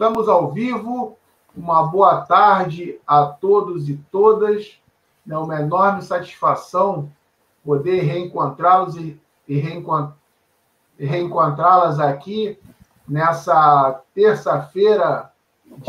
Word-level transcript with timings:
Estamos 0.00 0.30
ao 0.30 0.50
vivo. 0.50 1.18
Uma 1.54 1.82
boa 1.82 2.22
tarde 2.22 2.98
a 3.06 3.26
todos 3.26 3.86
e 3.90 3.98
todas. 4.10 4.80
É 5.28 5.36
uma 5.36 5.60
enorme 5.60 6.00
satisfação 6.00 7.12
poder 7.62 8.00
reencontrá-los 8.00 8.96
e, 8.96 9.20
reencontrá-las 10.98 12.00
aqui 12.00 12.58
nessa 13.06 14.00
terça-feira, 14.14 15.30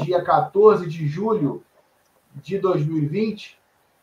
dia 0.04 0.22
14 0.22 0.90
de 0.90 1.08
julho 1.08 1.64
de 2.36 2.60
2020. 2.60 3.58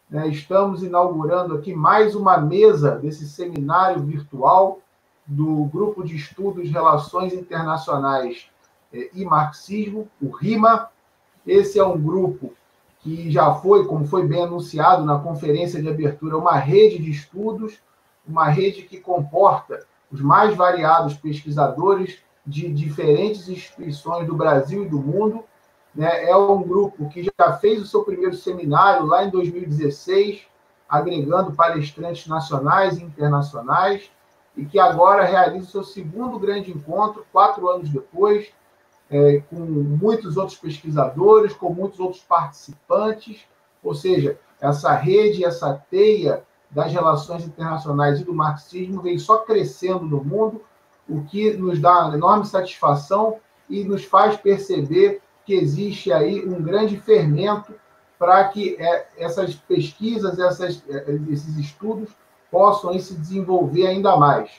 Né? 0.09 0.29
Estamos 0.29 0.82
inaugurando 0.82 1.54
aqui 1.54 1.75
mais 1.75 2.14
uma 2.14 2.38
mesa 2.38 2.93
desse 2.93 3.29
seminário 3.29 4.02
virtual 4.02 4.80
do 5.27 5.64
Grupo 5.64 6.02
de 6.02 6.16
Estudos 6.16 6.70
Relações 6.70 7.34
Internacionais 7.34 8.48
e 8.93 9.25
Marxismo, 9.25 10.09
o 10.20 10.30
RIMA. 10.30 10.91
Esse 11.47 11.78
é 11.78 11.84
um 11.84 11.98
grupo 11.98 12.55
que 13.01 13.30
já 13.30 13.55
foi, 13.55 13.87
como 13.87 14.06
foi 14.06 14.27
bem 14.27 14.42
anunciado 14.42 15.05
na 15.05 15.19
conferência 15.19 15.80
de 15.80 15.88
abertura, 15.88 16.37
uma 16.37 16.56
rede 16.56 16.98
de 16.98 17.11
estudos, 17.11 17.80
uma 18.27 18.48
rede 18.48 18.83
que 18.83 18.98
comporta 18.98 19.87
os 20.11 20.20
mais 20.20 20.55
variados 20.56 21.14
pesquisadores 21.14 22.19
de 22.47 22.73
diferentes 22.73 23.48
instituições 23.48 24.27
do 24.27 24.34
Brasil 24.34 24.84
e 24.84 24.89
do 24.89 24.98
mundo. 24.98 25.45
Né? 25.95 26.28
É 26.28 26.36
um 26.36 26.62
grupo 26.62 27.09
que 27.09 27.23
já 27.23 27.52
fez 27.55 27.80
o 27.80 27.86
seu 27.86 28.02
primeiro 28.05 28.34
seminário 28.34 29.06
lá 29.06 29.25
em 29.25 29.30
2016, 29.30 30.47
agregando 30.89 31.52
palestrantes 31.52 32.27
nacionais 32.27 32.98
e 32.98 33.05
internacionais, 33.05 34.11
e 34.56 34.64
que 34.64 34.78
agora 34.78 35.25
realiza 35.25 35.66
o 35.66 35.70
seu 35.70 35.84
segundo 35.84 36.39
grande 36.39 36.73
encontro, 36.73 37.25
quatro 37.33 37.69
anos 37.69 37.89
depois, 37.91 38.50
é, 39.11 39.43
com 39.48 39.57
muitos 39.57 40.37
outros 40.37 40.59
pesquisadores, 40.59 41.55
com 41.55 41.73
muitos 41.73 41.98
outros 41.98 42.23
participantes, 42.23 43.47
ou 43.83 43.95
seja, 43.95 44.39
essa 44.61 44.92
rede, 44.95 45.45
essa 45.45 45.75
teia 45.91 46.42
das 46.70 46.92
relações 46.92 47.45
internacionais 47.45 48.20
e 48.20 48.25
do 48.25 48.34
marxismo 48.34 49.00
vem 49.00 49.19
só 49.19 49.39
crescendo 49.39 50.05
no 50.05 50.23
mundo, 50.23 50.62
o 51.09 51.23
que 51.23 51.55
nos 51.55 51.81
dá 51.81 52.11
enorme 52.12 52.45
satisfação 52.45 53.37
e 53.69 53.83
nos 53.84 54.05
faz 54.05 54.37
perceber 54.37 55.22
que 55.47 55.55
existe 55.55 56.12
aí 56.12 56.47
um 56.47 56.62
grande 56.62 56.98
fermento 56.98 57.72
para 58.19 58.47
que 58.48 58.77
é, 58.78 59.06
essas 59.17 59.55
pesquisas, 59.55 60.39
essas, 60.39 60.83
é, 60.89 61.19
esses 61.31 61.56
estudos 61.56 62.11
possam 62.50 62.98
se 62.98 63.15
desenvolver 63.15 63.87
ainda 63.87 64.17
mais. 64.17 64.50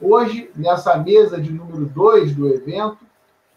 Hoje, 0.00 0.50
nessa 0.54 0.96
mesa 0.98 1.40
de 1.40 1.52
número 1.52 1.86
2 1.86 2.34
do 2.34 2.48
evento, 2.48 2.98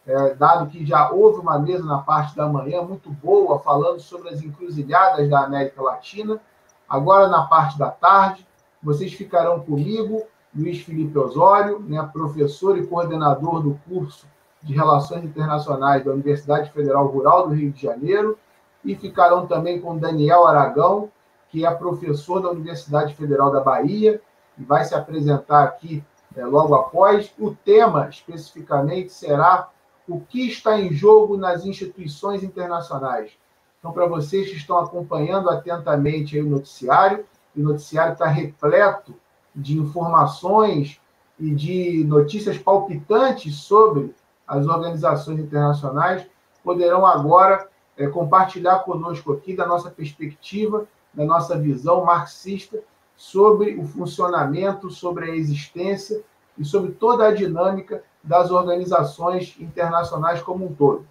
é, 0.05 0.33
dado 0.33 0.69
que 0.69 0.85
já 0.85 1.09
houve 1.11 1.39
uma 1.39 1.57
mesa 1.57 1.83
na 1.83 1.99
parte 1.99 2.35
da 2.35 2.47
manhã 2.47 2.81
muito 2.81 3.09
boa, 3.09 3.59
falando 3.59 3.99
sobre 3.99 4.29
as 4.29 4.41
encruzilhadas 4.41 5.29
da 5.29 5.45
América 5.45 5.81
Latina. 5.81 6.39
Agora, 6.87 7.27
na 7.27 7.43
parte 7.43 7.77
da 7.77 7.89
tarde, 7.89 8.45
vocês 8.81 9.13
ficarão 9.13 9.61
comigo, 9.61 10.23
Luiz 10.53 10.81
Felipe 10.81 11.17
Osório, 11.17 11.79
né, 11.79 12.07
professor 12.11 12.77
e 12.77 12.85
coordenador 12.85 13.61
do 13.61 13.79
curso 13.87 14.27
de 14.61 14.73
Relações 14.73 15.23
Internacionais 15.23 16.05
da 16.05 16.11
Universidade 16.11 16.69
Federal 16.71 17.07
Rural 17.07 17.47
do 17.47 17.55
Rio 17.55 17.71
de 17.71 17.81
Janeiro, 17.81 18.37
e 18.83 18.95
ficarão 18.95 19.47
também 19.47 19.79
com 19.79 19.97
Daniel 19.97 20.45
Aragão, 20.45 21.09
que 21.49 21.65
é 21.65 21.71
professor 21.71 22.41
da 22.41 22.49
Universidade 22.49 23.15
Federal 23.15 23.51
da 23.51 23.61
Bahia, 23.61 24.21
e 24.57 24.63
vai 24.63 24.83
se 24.83 24.93
apresentar 24.93 25.63
aqui 25.63 26.03
é, 26.35 26.45
logo 26.45 26.75
após. 26.75 27.33
O 27.39 27.55
tema, 27.55 28.09
especificamente, 28.09 29.11
será 29.11 29.69
o 30.07 30.19
que 30.19 30.47
está 30.47 30.79
em 30.79 30.91
jogo 30.91 31.37
nas 31.37 31.65
instituições 31.65 32.43
internacionais. 32.43 33.31
Então, 33.79 33.91
para 33.91 34.05
vocês 34.05 34.49
que 34.49 34.55
estão 34.55 34.77
acompanhando 34.77 35.49
atentamente 35.49 36.39
o 36.39 36.49
noticiário, 36.49 37.25
o 37.55 37.61
noticiário 37.61 38.13
está 38.13 38.27
repleto 38.27 39.13
de 39.55 39.77
informações 39.77 40.99
e 41.39 41.53
de 41.53 42.03
notícias 42.05 42.57
palpitantes 42.57 43.55
sobre 43.55 44.13
as 44.47 44.65
organizações 44.67 45.39
internacionais, 45.39 46.25
poderão 46.63 47.05
agora 47.05 47.67
é, 47.97 48.07
compartilhar 48.07 48.79
conosco 48.79 49.33
aqui 49.33 49.55
da 49.55 49.65
nossa 49.65 49.89
perspectiva, 49.89 50.87
da 51.13 51.25
nossa 51.25 51.57
visão 51.57 52.03
marxista 52.05 52.79
sobre 53.15 53.75
o 53.75 53.83
funcionamento, 53.85 54.89
sobre 54.89 55.29
a 55.29 55.35
existência 55.35 56.23
e 56.57 56.65
sobre 56.65 56.91
toda 56.91 57.27
a 57.27 57.33
dinâmica 57.33 58.03
das 58.23 58.51
organizações 58.51 59.55
internacionais 59.59 60.41
como 60.41 60.65
um 60.65 60.73
todo. 60.73 61.05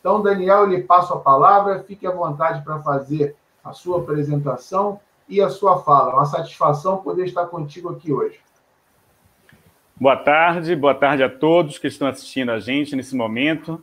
Então, 0.00 0.22
Daniel, 0.22 0.60
eu 0.60 0.66
lhe 0.66 0.82
passo 0.82 1.14
a 1.14 1.20
palavra, 1.20 1.82
fique 1.82 2.06
à 2.06 2.10
vontade 2.10 2.62
para 2.62 2.80
fazer 2.80 3.36
a 3.64 3.72
sua 3.72 4.00
apresentação 4.00 5.00
e 5.28 5.40
a 5.40 5.48
sua 5.48 5.82
fala. 5.82 6.12
É 6.12 6.14
uma 6.14 6.26
satisfação 6.26 6.98
poder 6.98 7.26
estar 7.26 7.46
contigo 7.46 7.90
aqui 7.90 8.12
hoje. 8.12 8.40
Boa 9.96 10.16
tarde, 10.16 10.74
boa 10.74 10.94
tarde 10.94 11.22
a 11.22 11.28
todos 11.28 11.78
que 11.78 11.86
estão 11.86 12.08
assistindo 12.08 12.50
a 12.50 12.58
gente 12.58 12.96
nesse 12.96 13.14
momento. 13.14 13.82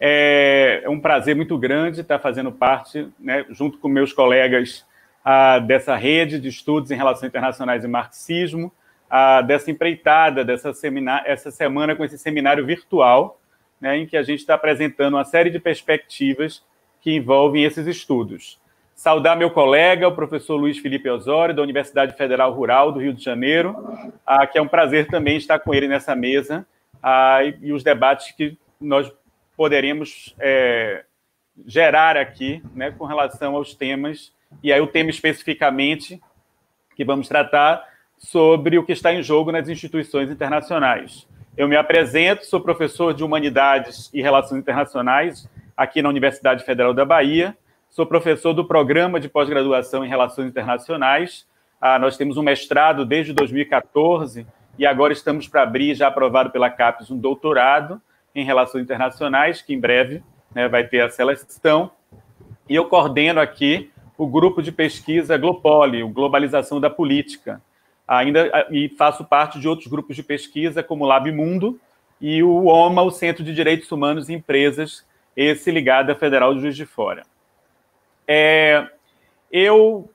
É 0.00 0.84
um 0.88 1.00
prazer 1.00 1.36
muito 1.36 1.58
grande 1.58 2.00
estar 2.00 2.18
fazendo 2.18 2.50
parte, 2.50 3.08
né, 3.18 3.44
junto 3.50 3.78
com 3.78 3.88
meus 3.88 4.12
colegas, 4.12 4.86
ah, 5.24 5.58
dessa 5.58 5.94
rede 5.94 6.40
de 6.40 6.48
estudos 6.48 6.90
em 6.90 6.94
relações 6.94 7.28
internacionais 7.28 7.84
e 7.84 7.88
marxismo, 7.88 8.72
a, 9.08 9.40
dessa 9.42 9.70
empreitada, 9.70 10.44
dessa 10.44 10.72
seminar, 10.72 11.22
essa 11.26 11.50
semana 11.50 11.96
com 11.96 12.04
esse 12.04 12.18
seminário 12.18 12.64
virtual, 12.64 13.40
né, 13.80 13.98
em 13.98 14.06
que 14.06 14.16
a 14.16 14.22
gente 14.22 14.40
está 14.40 14.54
apresentando 14.54 15.14
uma 15.14 15.24
série 15.24 15.50
de 15.50 15.58
perspectivas 15.58 16.62
que 17.00 17.14
envolvem 17.14 17.64
esses 17.64 17.86
estudos. 17.86 18.60
Saudar 18.94 19.36
meu 19.36 19.50
colega, 19.50 20.08
o 20.08 20.14
professor 20.14 20.56
Luiz 20.56 20.78
Felipe 20.78 21.08
Osório, 21.08 21.54
da 21.54 21.62
Universidade 21.62 22.16
Federal 22.16 22.52
Rural 22.52 22.90
do 22.90 22.98
Rio 22.98 23.14
de 23.14 23.22
Janeiro, 23.22 23.76
a, 24.26 24.46
que 24.46 24.58
é 24.58 24.62
um 24.62 24.66
prazer 24.66 25.06
também 25.06 25.36
estar 25.36 25.60
com 25.60 25.72
ele 25.72 25.86
nessa 25.86 26.16
mesa 26.16 26.66
a, 27.00 27.44
e, 27.44 27.56
e, 27.62 27.72
os 27.72 27.84
debates 27.84 28.32
que 28.32 28.58
nós 28.80 29.10
poderemos 29.56 30.34
é, 30.40 31.04
gerar 31.64 32.16
aqui 32.16 32.60
né, 32.74 32.90
com 32.90 33.04
relação 33.04 33.54
aos 33.54 33.72
temas, 33.74 34.32
e 34.62 34.72
aí 34.72 34.80
o 34.80 34.86
tema 34.86 35.10
especificamente 35.10 36.20
que 36.96 37.04
vamos 37.04 37.28
tratar 37.28 37.86
sobre 38.18 38.78
o 38.78 38.84
que 38.84 38.92
está 38.92 39.12
em 39.12 39.22
jogo 39.22 39.52
nas 39.52 39.68
instituições 39.68 40.30
internacionais. 40.30 41.26
Eu 41.56 41.68
me 41.68 41.76
apresento, 41.76 42.44
sou 42.46 42.60
professor 42.60 43.14
de 43.14 43.24
Humanidades 43.24 44.10
e 44.12 44.20
Relações 44.20 44.60
Internacionais 44.60 45.48
aqui 45.76 46.02
na 46.02 46.08
Universidade 46.08 46.64
Federal 46.64 46.92
da 46.92 47.04
Bahia, 47.04 47.56
sou 47.88 48.04
professor 48.04 48.52
do 48.52 48.64
Programa 48.64 49.18
de 49.18 49.28
Pós-Graduação 49.28 50.04
em 50.04 50.08
Relações 50.08 50.48
Internacionais. 50.48 51.46
Ah, 51.80 51.98
nós 51.98 52.16
temos 52.16 52.36
um 52.36 52.42
mestrado 52.42 53.04
desde 53.04 53.32
2014 53.32 54.46
e 54.78 54.86
agora 54.86 55.12
estamos 55.12 55.48
para 55.48 55.62
abrir, 55.62 55.94
já 55.94 56.08
aprovado 56.08 56.50
pela 56.50 56.70
CAPES, 56.70 57.10
um 57.10 57.18
doutorado 57.18 58.00
em 58.34 58.44
Relações 58.44 58.82
Internacionais, 58.82 59.62
que 59.62 59.74
em 59.74 59.80
breve 59.80 60.22
né, 60.54 60.68
vai 60.68 60.84
ter 60.86 61.00
a 61.00 61.10
seleção. 61.10 61.90
E 62.68 62.74
eu 62.74 62.84
coordeno 62.86 63.40
aqui 63.40 63.90
o 64.16 64.26
grupo 64.26 64.62
de 64.62 64.72
pesquisa 64.72 65.36
Glopoli, 65.36 66.02
Globalização 66.02 66.80
da 66.80 66.90
Política, 66.90 67.62
ainda 68.08 68.66
e 68.70 68.88
faço 68.88 69.24
parte 69.24 69.60
de 69.60 69.68
outros 69.68 69.86
grupos 69.86 70.16
de 70.16 70.22
pesquisa, 70.22 70.82
como 70.82 71.04
o 71.04 71.06
Lab 71.06 71.30
Mundo 71.30 71.78
e 72.20 72.42
o 72.42 72.64
OMA, 72.64 73.02
o 73.02 73.10
Centro 73.10 73.44
de 73.44 73.54
Direitos 73.54 73.92
Humanos 73.92 74.28
e 74.28 74.34
Empresas, 74.34 75.06
esse 75.36 75.70
ligado 75.70 76.10
à 76.10 76.14
Federal 76.14 76.54
de 76.54 76.62
Juiz 76.62 76.74
de 76.74 76.86
Fora. 76.86 77.22
É, 78.26 78.88
eu 79.52 80.10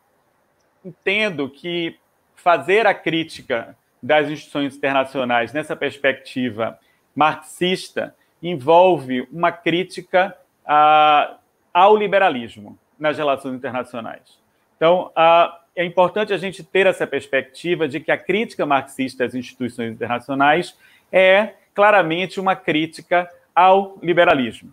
entendo 0.83 1.49
que 1.49 1.97
fazer 2.35 2.85
a 2.85 2.93
crítica 2.93 3.77
das 4.01 4.27
instituições 4.27 4.75
internacionais 4.75 5.53
nessa 5.53 5.75
perspectiva 5.75 6.77
marxista 7.15 8.13
envolve 8.41 9.25
uma 9.31 9.51
crítica 9.51 10.35
a, 10.65 11.37
ao 11.73 11.95
liberalismo 11.95 12.77
nas 12.99 13.17
relações 13.17 13.55
internacionais. 13.55 14.39
Então, 14.75 15.09
a, 15.15 15.62
é 15.75 15.83
importante 15.83 16.33
a 16.33 16.37
gente 16.37 16.63
ter 16.63 16.85
essa 16.85 17.07
perspectiva 17.07 17.87
de 17.87 17.99
que 17.99 18.11
a 18.11 18.17
crítica 18.17 18.65
marxista 18.65 19.25
às 19.25 19.33
instituições 19.33 19.91
internacionais 19.91 20.77
é 21.11 21.53
claramente 21.73 22.39
uma 22.39 22.55
crítica 22.55 23.29
ao 23.55 23.97
liberalismo, 24.01 24.71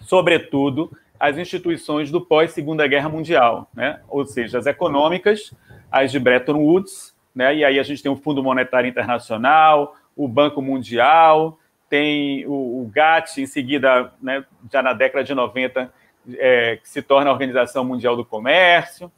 sobretudo 0.00 0.90
às 1.18 1.36
instituições 1.36 2.10
do 2.10 2.20
pós-Segunda 2.20 2.86
Guerra 2.86 3.08
Mundial, 3.08 3.68
né? 3.74 4.00
ou 4.08 4.24
seja, 4.24 4.58
as 4.58 4.66
econômicas, 4.66 5.52
as 5.90 6.12
de 6.12 6.18
Bretton 6.18 6.58
Woods, 6.58 7.14
né? 7.34 7.56
e 7.56 7.64
aí 7.64 7.78
a 7.78 7.82
gente 7.82 8.02
tem 8.02 8.12
o 8.12 8.16
Fundo 8.16 8.42
Monetário 8.42 8.88
Internacional, 8.88 9.96
o 10.16 10.28
Banco 10.28 10.62
Mundial, 10.62 11.58
tem 11.88 12.46
o, 12.46 12.82
o 12.82 12.90
GATT, 12.92 13.40
em 13.40 13.46
seguida, 13.46 14.12
né, 14.20 14.44
já 14.70 14.82
na 14.82 14.92
década 14.92 15.24
de 15.24 15.34
90, 15.34 15.92
é, 16.34 16.76
que 16.76 16.88
se 16.88 17.00
torna 17.00 17.30
a 17.30 17.32
Organização 17.32 17.84
Mundial 17.84 18.14
do 18.14 18.24
Comércio, 18.24 19.10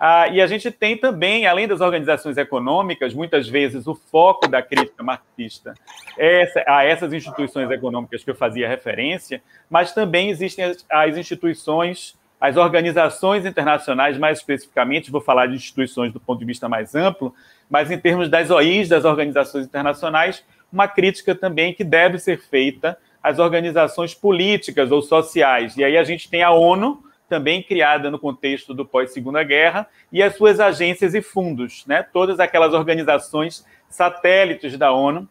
Ah, 0.00 0.28
e 0.28 0.40
a 0.40 0.46
gente 0.46 0.70
tem 0.70 0.96
também, 0.96 1.46
além 1.46 1.66
das 1.66 1.80
organizações 1.80 2.36
econômicas, 2.36 3.12
muitas 3.12 3.48
vezes 3.48 3.88
o 3.88 3.96
foco 3.96 4.46
da 4.46 4.62
crítica 4.62 5.02
marxista 5.02 5.74
essa, 6.16 6.62
a 6.68 6.84
essas 6.84 7.12
instituições 7.12 7.68
econômicas 7.68 8.22
que 8.22 8.30
eu 8.30 8.34
fazia 8.34 8.68
referência, 8.68 9.42
mas 9.68 9.92
também 9.92 10.30
existem 10.30 10.64
as, 10.64 10.86
as 10.88 11.16
instituições, 11.16 12.16
as 12.40 12.56
organizações 12.56 13.44
internacionais, 13.44 14.16
mais 14.16 14.38
especificamente, 14.38 15.10
vou 15.10 15.20
falar 15.20 15.46
de 15.46 15.56
instituições 15.56 16.12
do 16.12 16.20
ponto 16.20 16.38
de 16.38 16.44
vista 16.44 16.68
mais 16.68 16.94
amplo, 16.94 17.34
mas 17.68 17.90
em 17.90 17.98
termos 17.98 18.28
das 18.28 18.50
OIs, 18.50 18.88
das 18.88 19.04
organizações 19.04 19.66
internacionais, 19.66 20.44
uma 20.72 20.86
crítica 20.86 21.34
também 21.34 21.74
que 21.74 21.82
deve 21.82 22.20
ser 22.20 22.38
feita 22.38 22.96
às 23.20 23.40
organizações 23.40 24.14
políticas 24.14 24.92
ou 24.92 25.02
sociais. 25.02 25.76
E 25.76 25.82
aí 25.82 25.98
a 25.98 26.04
gente 26.04 26.30
tem 26.30 26.42
a 26.44 26.52
ONU, 26.52 27.02
também 27.28 27.62
criada 27.62 28.10
no 28.10 28.18
contexto 28.18 28.72
do 28.72 28.86
pós-segunda 28.86 29.42
guerra, 29.42 29.86
e 30.10 30.22
as 30.22 30.36
suas 30.36 30.58
agências 30.58 31.14
e 31.14 31.22
fundos, 31.22 31.84
né? 31.86 32.02
todas 32.02 32.40
aquelas 32.40 32.72
organizações 32.72 33.64
satélites 33.88 34.76
da 34.76 34.92
ONU, 34.92 35.28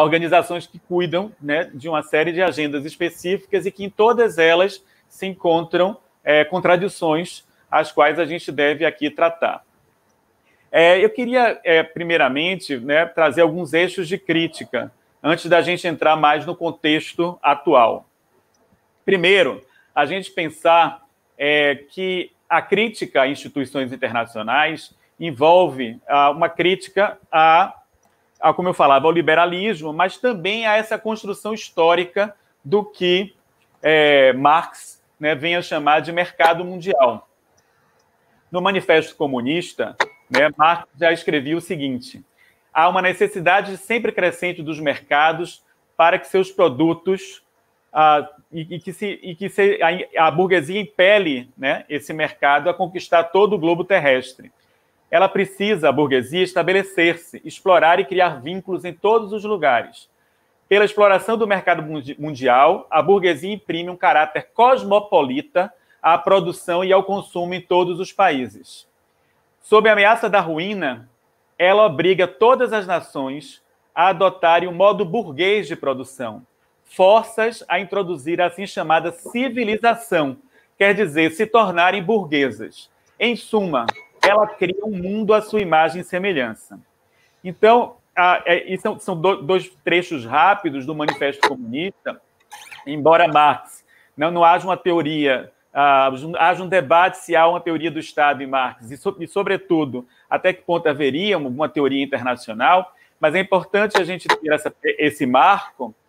organizações 0.00 0.66
que 0.66 0.78
cuidam 0.78 1.30
né, 1.40 1.70
de 1.74 1.88
uma 1.88 2.02
série 2.02 2.32
de 2.32 2.40
agendas 2.40 2.86
específicas 2.86 3.66
e 3.66 3.70
que 3.70 3.84
em 3.84 3.90
todas 3.90 4.38
elas 4.38 4.82
se 5.08 5.26
encontram 5.26 5.98
é, 6.22 6.42
contradições 6.42 7.44
as 7.70 7.92
quais 7.92 8.18
a 8.18 8.24
gente 8.24 8.50
deve 8.50 8.86
aqui 8.86 9.10
tratar. 9.10 9.62
É, 10.72 11.04
eu 11.04 11.10
queria, 11.10 11.60
é, 11.62 11.82
primeiramente, 11.82 12.78
né, 12.78 13.04
trazer 13.04 13.42
alguns 13.42 13.74
eixos 13.74 14.08
de 14.08 14.16
crítica, 14.16 14.90
antes 15.22 15.46
da 15.46 15.60
gente 15.60 15.86
entrar 15.86 16.16
mais 16.16 16.46
no 16.46 16.56
contexto 16.56 17.38
atual. 17.42 18.06
Primeiro, 19.04 19.62
a 19.94 20.04
gente 20.06 20.30
pensar 20.30 21.06
é, 21.38 21.76
que 21.76 22.32
a 22.48 22.60
crítica 22.60 23.22
a 23.22 23.28
instituições 23.28 23.92
internacionais 23.92 24.94
envolve 25.18 26.00
ah, 26.08 26.30
uma 26.30 26.48
crítica 26.48 27.18
a, 27.30 27.74
a, 28.40 28.52
como 28.52 28.68
eu 28.68 28.74
falava, 28.74 29.06
ao 29.06 29.12
liberalismo, 29.12 29.92
mas 29.92 30.18
também 30.18 30.66
a 30.66 30.76
essa 30.76 30.98
construção 30.98 31.54
histórica 31.54 32.34
do 32.64 32.84
que 32.84 33.34
é, 33.82 34.32
Marx 34.32 35.02
né, 35.18 35.34
vem 35.34 35.56
a 35.56 35.62
chamar 35.62 36.00
de 36.00 36.12
mercado 36.12 36.64
mundial. 36.64 37.28
No 38.50 38.60
Manifesto 38.60 39.14
Comunista, 39.16 39.96
né, 40.30 40.50
Marx 40.56 40.88
já 40.98 41.12
escrevia 41.12 41.56
o 41.56 41.60
seguinte: 41.60 42.24
há 42.72 42.88
uma 42.88 43.02
necessidade 43.02 43.76
sempre 43.76 44.12
crescente 44.12 44.62
dos 44.62 44.80
mercados 44.80 45.62
para 45.96 46.18
que 46.18 46.26
seus 46.26 46.50
produtos 46.50 47.43
e, 48.50 48.74
e, 48.74 48.80
que, 48.80 48.92
se, 48.92 49.20
e 49.22 49.34
que 49.34 49.48
se, 49.48 49.78
a, 49.82 50.26
a, 50.26 50.30
burguesia 50.30 50.80
impele 50.80 51.48
né, 51.56 51.84
esse 51.88 52.12
mercado 52.12 52.68
a 52.68 52.74
conquistar 52.74 53.24
todo 53.24 53.54
o 53.54 53.58
globo 53.58 53.84
terrestre. 53.84 54.50
Ela 55.10 55.28
precisa, 55.28 55.88
a 55.88 55.92
burguesia, 55.92 56.42
estabelecer-se, 56.42 57.40
explorar 57.44 58.00
e 58.00 58.04
criar 58.04 58.40
vínculos 58.40 58.84
em 58.84 58.92
todos 58.92 59.32
os 59.32 59.44
lugares. 59.44 60.08
Pela 60.68 60.84
exploração 60.84 61.38
do 61.38 61.46
mercado 61.46 61.84
mundial, 62.18 62.86
a 62.90 63.00
burguesia 63.00 63.52
imprime 63.52 63.90
um 63.90 63.96
caráter 63.96 64.48
cosmopolita 64.52 65.72
à 66.02 66.18
produção 66.18 66.84
e 66.84 66.92
ao 66.92 67.04
consumo 67.04 67.54
em 67.54 67.60
todos 67.60 68.00
os 68.00 68.12
países. 68.12 68.88
Sob 69.62 69.88
a 69.88 69.92
ameaça 69.92 70.28
da 70.28 70.40
ruína, 70.40 71.08
ela 71.56 71.86
obriga 71.86 72.26
todas 72.26 72.72
as 72.72 72.86
nações 72.86 73.62
a 73.94 74.08
adotarem 74.08 74.68
o 74.68 74.72
um 74.72 74.74
modo 74.74 75.04
burguês 75.04 75.68
de 75.68 75.76
produção, 75.76 76.44
forças 76.84 77.64
a 77.68 77.80
introduzir 77.80 78.40
a 78.40 78.46
assim 78.46 78.66
chamada 78.66 79.12
civilização, 79.12 80.36
quer 80.78 80.94
dizer, 80.94 81.32
se 81.32 81.46
tornarem 81.46 82.02
burguesas. 82.02 82.90
Em 83.18 83.36
suma, 83.36 83.86
ela 84.22 84.46
cria 84.46 84.84
um 84.84 84.96
mundo 84.96 85.34
à 85.34 85.42
sua 85.42 85.60
imagem 85.60 86.00
e 86.00 86.04
semelhança. 86.04 86.78
Então, 87.42 87.96
é, 88.16 88.64
são, 89.00 89.20
dois 89.20 89.68
trechos 89.84 90.24
rápidos 90.24 90.86
do 90.86 90.94
Manifesto 90.94 91.48
Comunista, 91.48 92.20
embora 92.86 93.26
Marx 93.26 93.84
não, 94.16 94.30
não 94.30 94.44
haja 94.44 94.64
uma 94.64 94.76
teoria, 94.76 95.52
uh, 95.72 96.36
haja 96.38 96.62
um 96.62 96.68
debate 96.68 97.18
se 97.18 97.34
há 97.34 97.48
uma 97.48 97.60
teoria 97.60 97.90
do 97.90 97.98
Estado 97.98 98.42
em 98.42 98.46
Marx, 98.46 98.90
e, 98.90 98.96
so, 98.96 99.16
sobretudo, 99.26 100.06
até 100.30 100.52
que 100.52 100.62
ponto 100.62 100.88
haveria 100.88 101.36
uma, 101.36 101.48
uma 101.48 101.68
teoria 101.68 102.02
internacional, 102.02 102.94
mas 103.18 103.34
é 103.34 103.40
importante 103.40 104.00
a 104.00 104.04
gente 104.04 104.28
ter 104.28 104.52
essa, 104.52 104.72
esse 104.82 105.26
marco, 105.26 105.92
ah, 105.92 106.03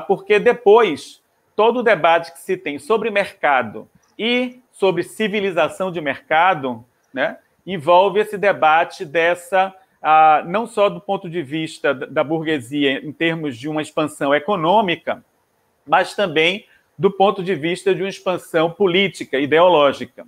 porque 0.00 0.38
depois 0.38 1.22
todo 1.54 1.78
o 1.78 1.82
debate 1.82 2.32
que 2.32 2.40
se 2.40 2.56
tem 2.56 2.78
sobre 2.78 3.10
mercado 3.10 3.88
e 4.18 4.60
sobre 4.72 5.02
civilização 5.02 5.90
de 5.90 6.00
mercado, 6.00 6.84
né, 7.14 7.38
envolve 7.66 8.20
esse 8.20 8.36
debate 8.36 9.04
dessa 9.04 9.74
ah, 10.02 10.44
não 10.46 10.66
só 10.66 10.88
do 10.88 11.00
ponto 11.00 11.30
de 11.30 11.42
vista 11.42 11.94
da 11.94 12.22
burguesia 12.22 13.04
em 13.04 13.12
termos 13.12 13.56
de 13.56 13.68
uma 13.68 13.80
expansão 13.80 14.34
econômica, 14.34 15.24
mas 15.86 16.14
também 16.14 16.66
do 16.98 17.10
ponto 17.10 17.42
de 17.42 17.54
vista 17.54 17.94
de 17.94 18.02
uma 18.02 18.08
expansão 18.08 18.70
política, 18.70 19.38
ideológica. 19.38 20.26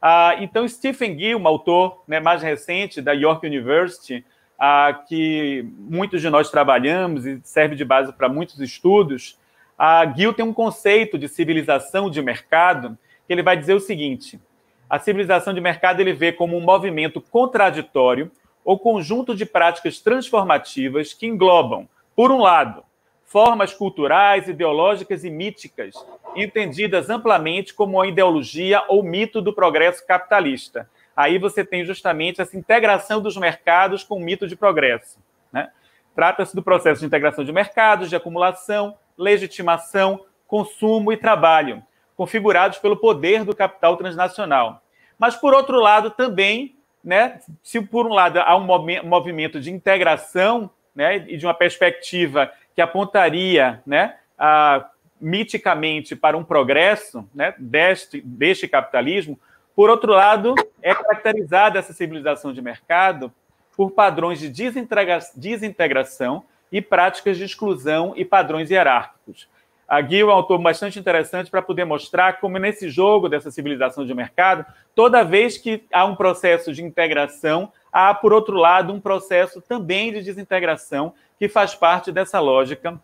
Ah, 0.00 0.36
então, 0.38 0.68
Stephen 0.68 1.18
Gill, 1.18 1.38
um 1.38 1.48
autor 1.48 2.02
né, 2.06 2.20
mais 2.20 2.42
recente 2.42 3.00
da 3.00 3.12
York 3.12 3.46
University, 3.46 4.24
ah, 4.58 5.02
que 5.08 5.66
muitos 5.78 6.20
de 6.20 6.30
nós 6.30 6.50
trabalhamos 6.50 7.26
e 7.26 7.40
serve 7.42 7.74
de 7.74 7.84
base 7.84 8.12
para 8.12 8.28
muitos 8.28 8.60
estudos, 8.60 9.38
a 9.76 10.06
Gill 10.06 10.32
tem 10.32 10.44
um 10.44 10.52
conceito 10.52 11.18
de 11.18 11.28
civilização 11.28 12.08
de 12.08 12.22
mercado 12.22 12.96
que 13.26 13.32
ele 13.32 13.42
vai 13.42 13.56
dizer 13.56 13.74
o 13.74 13.80
seguinte: 13.80 14.40
a 14.88 14.98
civilização 14.98 15.52
de 15.52 15.60
mercado 15.60 16.00
ele 16.00 16.12
vê 16.12 16.32
como 16.32 16.56
um 16.56 16.60
movimento 16.60 17.20
contraditório 17.20 18.30
ou 18.64 18.78
conjunto 18.78 19.34
de 19.34 19.44
práticas 19.44 20.00
transformativas 20.00 21.12
que 21.12 21.26
englobam, 21.26 21.88
por 22.16 22.30
um 22.30 22.38
lado, 22.38 22.82
formas 23.24 23.74
culturais, 23.74 24.48
ideológicas 24.48 25.24
e 25.24 25.30
míticas, 25.30 25.94
entendidas 26.36 27.10
amplamente 27.10 27.74
como 27.74 28.00
a 28.00 28.06
ideologia 28.06 28.82
ou 28.88 29.02
mito 29.02 29.42
do 29.42 29.52
progresso 29.52 30.06
capitalista, 30.06 30.88
aí 31.16 31.38
você 31.38 31.64
tem 31.64 31.84
justamente 31.84 32.40
essa 32.40 32.56
integração 32.56 33.20
dos 33.20 33.36
mercados 33.36 34.02
com 34.02 34.16
o 34.16 34.20
mito 34.20 34.46
de 34.46 34.56
progresso. 34.56 35.18
Né? 35.52 35.70
Trata-se 36.14 36.54
do 36.54 36.62
processo 36.62 37.00
de 37.00 37.06
integração 37.06 37.44
de 37.44 37.52
mercados, 37.52 38.08
de 38.08 38.16
acumulação, 38.16 38.96
legitimação, 39.16 40.24
consumo 40.46 41.12
e 41.12 41.16
trabalho, 41.16 41.82
configurados 42.16 42.78
pelo 42.78 42.96
poder 42.96 43.44
do 43.44 43.54
capital 43.54 43.96
transnacional. 43.96 44.82
Mas, 45.18 45.36
por 45.36 45.54
outro 45.54 45.80
lado, 45.80 46.10
também, 46.10 46.76
né, 47.02 47.40
se 47.62 47.80
por 47.80 48.06
um 48.06 48.12
lado 48.12 48.38
há 48.38 48.56
um 48.56 48.66
movimento 49.04 49.60
de 49.60 49.70
integração 49.70 50.70
né, 50.94 51.16
e 51.28 51.36
de 51.36 51.46
uma 51.46 51.54
perspectiva 51.54 52.50
que 52.74 52.80
apontaria 52.80 53.82
né, 53.86 54.16
a, 54.38 54.88
miticamente 55.20 56.14
para 56.14 56.36
um 56.36 56.44
progresso 56.44 57.28
né, 57.34 57.54
deste, 57.58 58.20
deste 58.20 58.68
capitalismo, 58.68 59.38
por 59.74 59.90
outro 59.90 60.12
lado, 60.12 60.54
é 60.80 60.94
caracterizada 60.94 61.78
essa 61.78 61.92
civilização 61.92 62.52
de 62.52 62.62
mercado 62.62 63.32
por 63.76 63.90
padrões 63.90 64.38
de 64.38 64.48
desintegra 64.48 65.18
desintegração 65.34 66.44
e 66.70 66.80
práticas 66.80 67.36
de 67.36 67.44
exclusão 67.44 68.12
e 68.16 68.24
padrões 68.24 68.70
hierárquicos. 68.70 69.48
A 69.86 70.00
Gil 70.00 70.30
é 70.30 70.32
um 70.32 70.36
autor 70.36 70.58
bastante 70.58 70.98
interessante 70.98 71.50
para 71.50 71.60
poder 71.60 71.84
mostrar 71.84 72.40
como, 72.40 72.58
nesse 72.58 72.88
jogo 72.88 73.28
dessa 73.28 73.50
civilização 73.50 74.06
de 74.06 74.14
mercado, 74.14 74.64
toda 74.94 75.22
vez 75.22 75.58
que 75.58 75.84
há 75.92 76.04
um 76.04 76.16
processo 76.16 76.72
de 76.72 76.82
integração, 76.82 77.70
há, 77.92 78.14
por 78.14 78.32
outro 78.32 78.56
lado, 78.56 78.92
um 78.92 79.00
processo 79.00 79.60
também 79.60 80.12
de 80.12 80.22
desintegração 80.22 81.14
que 81.38 81.48
faz 81.48 81.74
parte 81.74 82.10
dessa 82.10 82.40
lógica 82.40 82.98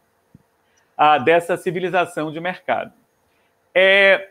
ah, 0.97 1.19
dessa 1.19 1.57
civilização 1.57 2.33
de 2.33 2.41
mercado. 2.41 2.93
É, 3.75 4.31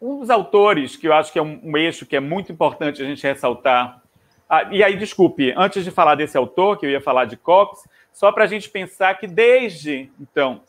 um 0.00 0.20
dos 0.20 0.30
autores 0.30 0.96
que 0.96 1.06
eu 1.06 1.12
acho 1.12 1.32
que 1.32 1.38
é 1.38 1.42
um, 1.42 1.60
um 1.62 1.76
eixo 1.76 2.06
que 2.06 2.16
é 2.16 2.20
muito 2.20 2.50
importante 2.50 3.02
a 3.02 3.04
gente 3.04 3.22
ressaltar. 3.22 4.02
Ah, 4.48 4.64
e 4.70 4.82
aí, 4.82 4.96
desculpe, 4.96 5.52
antes 5.56 5.84
de 5.84 5.90
falar 5.90 6.14
desse 6.14 6.36
autor, 6.36 6.78
que 6.78 6.86
eu 6.86 6.90
ia 6.90 7.00
falar 7.00 7.26
de 7.26 7.36
Cox, 7.36 7.88
só 8.12 8.32
para 8.32 8.44
a 8.44 8.46
gente 8.46 8.68
pensar 8.68 9.14
que 9.18 9.26
desde 9.26 10.10
então, 10.18 10.62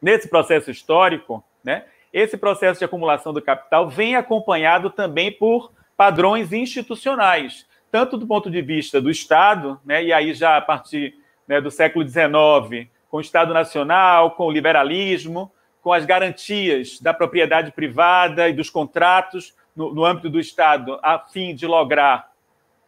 nesse 0.00 0.28
processo 0.28 0.70
histórico, 0.70 1.42
né, 1.64 1.84
esse 2.12 2.36
processo 2.36 2.78
de 2.78 2.84
acumulação 2.84 3.32
do 3.32 3.42
capital 3.42 3.88
vem 3.88 4.16
acompanhado 4.16 4.90
também 4.90 5.32
por 5.32 5.72
padrões 5.96 6.52
institucionais, 6.52 7.66
tanto 7.90 8.16
do 8.16 8.26
ponto 8.26 8.50
de 8.50 8.62
vista 8.62 9.00
do 9.00 9.10
Estado, 9.10 9.80
né, 9.84 10.04
e 10.04 10.12
aí 10.12 10.32
já 10.34 10.56
a 10.56 10.60
partir 10.60 11.14
né, 11.46 11.60
do 11.60 11.70
século 11.70 12.06
XIX, 12.06 12.88
com 13.10 13.16
o 13.16 13.20
Estado 13.20 13.52
Nacional, 13.52 14.32
com 14.32 14.46
o 14.46 14.50
liberalismo, 14.50 15.50
com 15.82 15.92
as 15.92 16.04
garantias 16.04 17.00
da 17.00 17.14
propriedade 17.14 17.72
privada 17.72 18.48
e 18.48 18.52
dos 18.52 18.70
contratos 18.70 19.54
no, 19.74 19.94
no 19.94 20.04
âmbito 20.04 20.28
do 20.28 20.40
Estado, 20.40 20.98
a 21.02 21.18
fim 21.18 21.54
de 21.54 21.66
lograr 21.66 22.32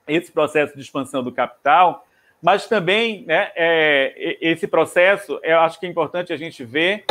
esse 0.07 0.33
processo 0.33 0.75
de 0.75 0.81
expansão 0.81 1.23
do 1.23 1.31
capital, 1.31 2.07
mas 2.43 2.67
também 2.67 3.25
né, 3.27 3.51
é, 3.55 4.39
esse 4.41 4.67
processo, 4.67 5.39
eu 5.43 5.61
acho 5.61 5.79
que 5.79 5.87
é 5.87 5.89
importante 5.89 6.33
a 6.33 6.37
gente 6.37 6.65
ver 6.65 7.05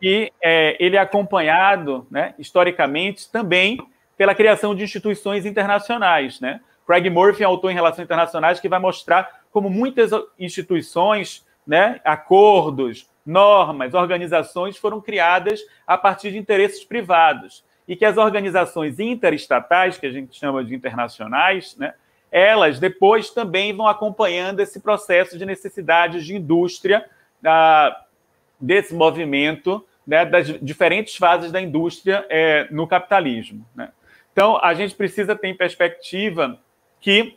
que 0.00 0.32
é, 0.42 0.76
ele 0.80 0.96
é 0.96 0.98
acompanhado, 0.98 2.06
né, 2.10 2.34
historicamente, 2.38 3.30
também 3.30 3.78
pela 4.16 4.34
criação 4.34 4.74
de 4.74 4.82
instituições 4.82 5.44
internacionais. 5.44 6.40
Né? 6.40 6.60
Craig 6.86 7.08
Murphy 7.10 7.42
é 7.42 7.46
autor 7.46 7.70
em 7.70 7.74
Relações 7.74 8.04
Internacionais 8.04 8.58
que 8.58 8.68
vai 8.68 8.78
mostrar 8.78 9.40
como 9.52 9.68
muitas 9.68 10.10
instituições, 10.38 11.46
né, 11.66 12.00
acordos, 12.04 13.08
normas, 13.24 13.94
organizações 13.94 14.76
foram 14.76 15.00
criadas 15.00 15.60
a 15.86 15.96
partir 15.96 16.32
de 16.32 16.38
interesses 16.38 16.84
privados 16.84 17.64
e 17.86 17.96
que 17.96 18.04
as 18.04 18.16
organizações 18.16 18.98
interestatais, 18.98 19.98
que 19.98 20.06
a 20.06 20.12
gente 20.12 20.38
chama 20.38 20.64
de 20.64 20.74
internacionais, 20.74 21.76
né, 21.76 21.94
elas 22.30 22.78
depois 22.78 23.30
também 23.30 23.74
vão 23.74 23.86
acompanhando 23.86 24.60
esse 24.60 24.80
processo 24.80 25.36
de 25.36 25.44
necessidades 25.44 26.24
de 26.24 26.36
indústria 26.36 27.04
ah, 27.44 28.04
desse 28.60 28.94
movimento, 28.94 29.84
né, 30.06 30.24
das 30.24 30.46
diferentes 30.60 31.16
fases 31.16 31.50
da 31.50 31.60
indústria 31.60 32.24
é, 32.28 32.68
no 32.70 32.86
capitalismo. 32.86 33.66
Né? 33.74 33.90
Então, 34.32 34.58
a 34.62 34.74
gente 34.74 34.94
precisa 34.94 35.34
ter 35.34 35.48
em 35.48 35.56
perspectiva 35.56 36.58
que 37.00 37.36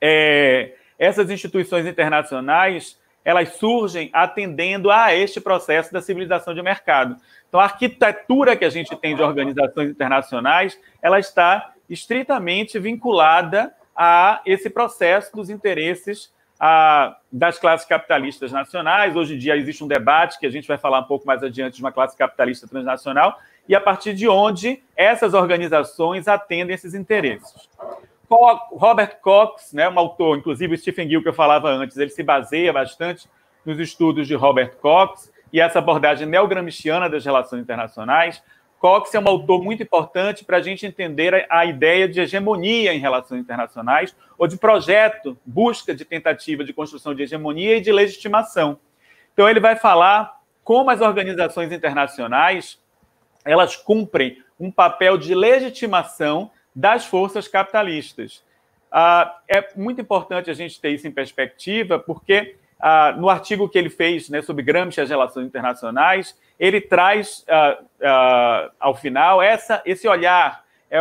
é, 0.00 0.74
essas 0.98 1.30
instituições 1.30 1.86
internacionais 1.86 2.99
elas 3.24 3.56
surgem 3.56 4.10
atendendo 4.12 4.90
a 4.90 5.14
este 5.14 5.40
processo 5.40 5.92
da 5.92 6.00
civilização 6.00 6.54
de 6.54 6.62
mercado. 6.62 7.16
Então, 7.48 7.60
a 7.60 7.64
arquitetura 7.64 8.56
que 8.56 8.64
a 8.64 8.70
gente 8.70 8.94
tem 8.96 9.14
de 9.14 9.22
organizações 9.22 9.90
internacionais, 9.90 10.78
ela 11.02 11.18
está 11.18 11.72
estritamente 11.88 12.78
vinculada 12.78 13.74
a 13.96 14.40
esse 14.46 14.70
processo 14.70 15.34
dos 15.34 15.50
interesses 15.50 16.32
a, 16.60 17.16
das 17.32 17.58
classes 17.58 17.86
capitalistas 17.86 18.52
nacionais. 18.52 19.16
Hoje 19.16 19.34
em 19.34 19.38
dia 19.38 19.56
existe 19.56 19.82
um 19.82 19.88
debate 19.88 20.38
que 20.38 20.46
a 20.46 20.50
gente 20.50 20.68
vai 20.68 20.76
falar 20.76 21.00
um 21.00 21.04
pouco 21.04 21.26
mais 21.26 21.42
adiante 21.42 21.76
de 21.76 21.82
uma 21.82 21.90
classe 21.90 22.16
capitalista 22.16 22.68
transnacional 22.68 23.38
e 23.66 23.74
a 23.74 23.80
partir 23.80 24.14
de 24.14 24.28
onde 24.28 24.82
essas 24.94 25.32
organizações 25.32 26.28
atendem 26.28 26.74
esses 26.74 26.94
interesses. 26.94 27.68
Robert 28.30 29.18
Cox, 29.20 29.72
né, 29.72 29.88
um 29.88 29.98
autor, 29.98 30.38
inclusive 30.38 30.74
o 30.74 30.78
Stephen 30.78 31.08
Gill 31.08 31.22
que 31.22 31.28
eu 31.28 31.34
falava 31.34 31.68
antes, 31.68 31.96
ele 31.96 32.10
se 32.10 32.22
baseia 32.22 32.72
bastante 32.72 33.28
nos 33.64 33.78
estudos 33.78 34.26
de 34.26 34.34
Robert 34.34 34.76
Cox 34.76 35.32
e 35.52 35.60
essa 35.60 35.80
abordagem 35.80 36.26
neogramsciana 36.26 37.08
das 37.08 37.24
relações 37.24 37.60
internacionais. 37.60 38.42
Cox 38.78 39.14
é 39.14 39.20
um 39.20 39.28
autor 39.28 39.62
muito 39.62 39.82
importante 39.82 40.44
para 40.44 40.56
a 40.56 40.62
gente 40.62 40.86
entender 40.86 41.46
a, 41.50 41.66
ideia 41.66 42.08
de 42.08 42.20
hegemonia 42.20 42.94
em 42.94 42.98
relações 42.98 43.40
internacionais, 43.40 44.16
ou 44.38 44.46
de 44.46 44.56
projeto, 44.56 45.36
busca 45.44 45.94
de 45.94 46.04
tentativa 46.04 46.64
de 46.64 46.72
construção 46.72 47.14
de 47.14 47.22
hegemonia 47.22 47.76
e 47.76 47.80
de 47.80 47.92
legitimação. 47.92 48.78
Então, 49.34 49.48
ele 49.48 49.60
vai 49.60 49.76
falar 49.76 50.40
como 50.64 50.90
as 50.90 51.00
organizações 51.00 51.70
internacionais 51.72 52.80
elas 53.44 53.76
cumprem 53.76 54.42
um 54.58 54.70
papel 54.70 55.18
de 55.18 55.34
legitimação 55.34 56.50
das 56.74 57.06
forças 57.06 57.48
capitalistas. 57.48 58.42
Ah, 58.90 59.38
é 59.48 59.68
muito 59.76 60.00
importante 60.00 60.50
a 60.50 60.54
gente 60.54 60.80
ter 60.80 60.90
isso 60.90 61.06
em 61.06 61.12
perspectiva, 61.12 61.98
porque 61.98 62.56
ah, 62.78 63.14
no 63.16 63.28
artigo 63.28 63.68
que 63.68 63.78
ele 63.78 63.90
fez 63.90 64.28
né, 64.28 64.42
sobre 64.42 64.62
Gramsci 64.62 65.00
e 65.00 65.02
as 65.02 65.10
relações 65.10 65.46
internacionais, 65.46 66.36
ele 66.58 66.80
traz 66.80 67.44
ah, 67.48 67.78
ah 68.02 68.70
ao 68.80 68.94
final 68.94 69.42
essa, 69.42 69.82
esse 69.84 70.08
olhar. 70.08 70.64
É, 70.90 70.98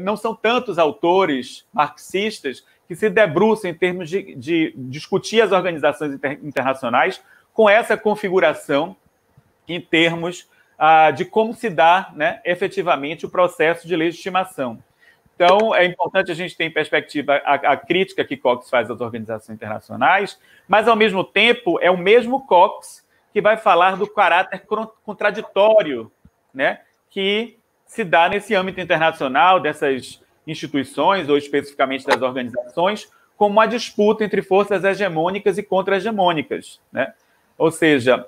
não 0.00 0.16
são 0.16 0.34
tantos 0.34 0.78
autores 0.78 1.66
marxistas 1.72 2.64
que 2.88 2.94
se 2.94 3.08
debruçam 3.08 3.70
em 3.70 3.74
termos 3.74 4.08
de, 4.08 4.34
de 4.34 4.74
discutir 4.76 5.40
as 5.40 5.52
organizações 5.52 6.12
inter, 6.12 6.38
internacionais 6.42 7.22
com 7.52 7.68
essa 7.68 7.96
configuração 7.96 8.96
em 9.68 9.80
termos 9.80 10.48
ah, 10.84 11.12
de 11.12 11.24
como 11.24 11.54
se 11.54 11.70
dá 11.70 12.10
né, 12.12 12.40
efetivamente 12.44 13.24
o 13.24 13.30
processo 13.30 13.86
de 13.86 13.94
legitimação. 13.94 14.82
Então, 15.32 15.72
é 15.72 15.84
importante 15.84 16.32
a 16.32 16.34
gente 16.34 16.56
ter 16.56 16.64
em 16.64 16.72
perspectiva 16.72 17.40
a, 17.44 17.54
a, 17.54 17.76
crítica 17.76 18.24
que 18.24 18.36
Cox 18.36 18.68
faz 18.68 18.90
às 18.90 19.00
organizações 19.00 19.54
internacionais, 19.54 20.40
mas, 20.66 20.88
ao 20.88 20.96
mesmo 20.96 21.22
tempo, 21.22 21.78
é 21.80 21.88
o 21.88 21.96
mesmo 21.96 22.44
Cox 22.48 23.06
que 23.32 23.40
vai 23.40 23.56
falar 23.56 23.96
do 23.96 24.08
caráter 24.08 24.64
contraditório 25.04 26.10
né, 26.52 26.80
que 27.08 27.56
se 27.86 28.02
dá 28.02 28.28
nesse 28.28 28.52
âmbito 28.52 28.80
internacional, 28.80 29.60
dessas 29.60 30.20
instituições, 30.44 31.28
ou 31.28 31.38
especificamente 31.38 32.04
das 32.04 32.20
organizações, 32.22 33.08
como 33.36 33.52
uma 33.52 33.66
disputa 33.66 34.24
entre 34.24 34.42
forças 34.42 34.82
hegemônicas 34.82 35.58
e 35.58 35.62
contra-hegemônicas. 35.62 36.80
Né? 36.90 37.14
Ou 37.56 37.70
seja, 37.70 38.26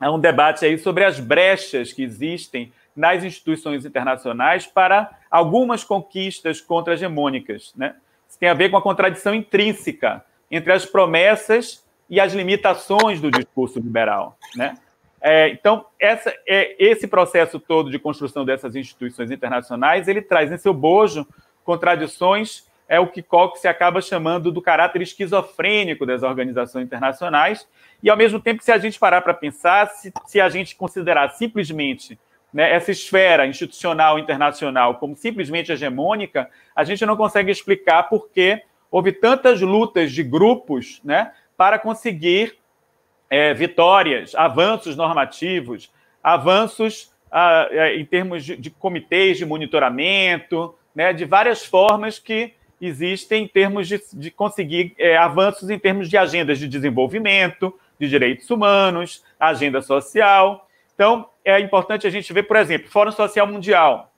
há 0.00 0.10
um 0.10 0.18
debate 0.18 0.64
aí 0.64 0.78
sobre 0.78 1.04
as 1.04 1.18
brechas 1.18 1.92
que 1.92 2.02
existem 2.02 2.72
nas 2.94 3.22
instituições 3.22 3.84
internacionais 3.84 4.66
para 4.66 5.10
algumas 5.30 5.84
conquistas 5.84 6.60
contra-hegemônicas. 6.60 7.72
Né? 7.76 7.94
Isso 8.28 8.38
tem 8.38 8.48
a 8.48 8.54
ver 8.54 8.70
com 8.70 8.76
a 8.76 8.82
contradição 8.82 9.34
intrínseca 9.34 10.24
entre 10.50 10.72
as 10.72 10.84
promessas 10.84 11.84
e 12.10 12.20
as 12.20 12.32
limitações 12.32 13.20
do 13.20 13.30
discurso 13.30 13.78
liberal. 13.78 14.36
Né? 14.56 14.76
É, 15.20 15.48
então, 15.48 15.86
essa, 15.98 16.32
é, 16.46 16.76
esse 16.78 17.06
processo 17.06 17.58
todo 17.58 17.90
de 17.90 17.98
construção 17.98 18.44
dessas 18.44 18.76
instituições 18.76 19.30
internacionais, 19.30 20.08
ele 20.08 20.22
traz 20.22 20.50
em 20.50 20.58
seu 20.58 20.72
bojo 20.72 21.26
contradições, 21.64 22.66
é 22.88 22.98
o 22.98 23.06
que 23.06 23.22
Cox 23.22 23.64
acaba 23.66 24.00
chamando 24.00 24.50
do 24.50 24.62
caráter 24.62 25.02
esquizofrênico 25.02 26.06
das 26.06 26.22
organizações 26.22 26.86
internacionais, 26.86 27.68
e 28.02 28.08
ao 28.08 28.16
mesmo 28.16 28.40
tempo, 28.40 28.62
se 28.62 28.72
a 28.72 28.78
gente 28.78 28.98
parar 28.98 29.20
para 29.20 29.34
pensar, 29.34 29.88
se, 29.88 30.12
se 30.26 30.40
a 30.40 30.48
gente 30.48 30.74
considerar 30.74 31.28
simplesmente 31.30 32.18
né, 32.52 32.72
essa 32.72 32.90
esfera 32.90 33.46
institucional 33.46 34.18
internacional 34.18 34.94
como 34.94 35.14
simplesmente 35.16 35.70
hegemônica, 35.70 36.48
a 36.74 36.82
gente 36.82 37.04
não 37.04 37.16
consegue 37.16 37.50
explicar 37.50 38.04
por 38.04 38.30
que 38.30 38.62
houve 38.90 39.12
tantas 39.12 39.60
lutas 39.60 40.12
de 40.12 40.22
grupos 40.22 41.00
né, 41.04 41.32
para 41.56 41.78
conseguir 41.78 42.56
é, 43.28 43.52
vitórias, 43.52 44.34
avanços 44.34 44.96
normativos, 44.96 45.92
avanços 46.22 47.12
ah, 47.30 47.68
é, 47.70 47.96
em 47.96 48.04
termos 48.04 48.44
de, 48.44 48.56
de, 48.56 48.70
comitês 48.70 49.36
de 49.36 49.44
monitoramento, 49.44 50.74
né, 50.94 51.12
de 51.12 51.26
várias 51.26 51.64
formas 51.64 52.18
que 52.18 52.54
existem 52.80 53.44
em 53.44 53.48
termos 53.48 53.88
de, 53.88 54.00
de 54.12 54.30
conseguir 54.30 54.94
é, 54.98 55.16
avanços 55.16 55.70
em 55.70 55.78
termos 55.78 56.08
de 56.08 56.16
agendas 56.16 56.58
de 56.58 56.68
desenvolvimento, 56.68 57.74
de 57.98 58.08
direitos 58.08 58.48
humanos, 58.50 59.24
agenda 59.38 59.82
social. 59.82 60.68
Então, 60.94 61.28
é 61.44 61.58
importante 61.60 62.06
a 62.06 62.10
gente 62.10 62.32
ver, 62.32 62.44
por 62.44 62.56
exemplo, 62.56 62.90
Fórum 62.90 63.12
Social 63.12 63.46
Mundial. 63.46 64.12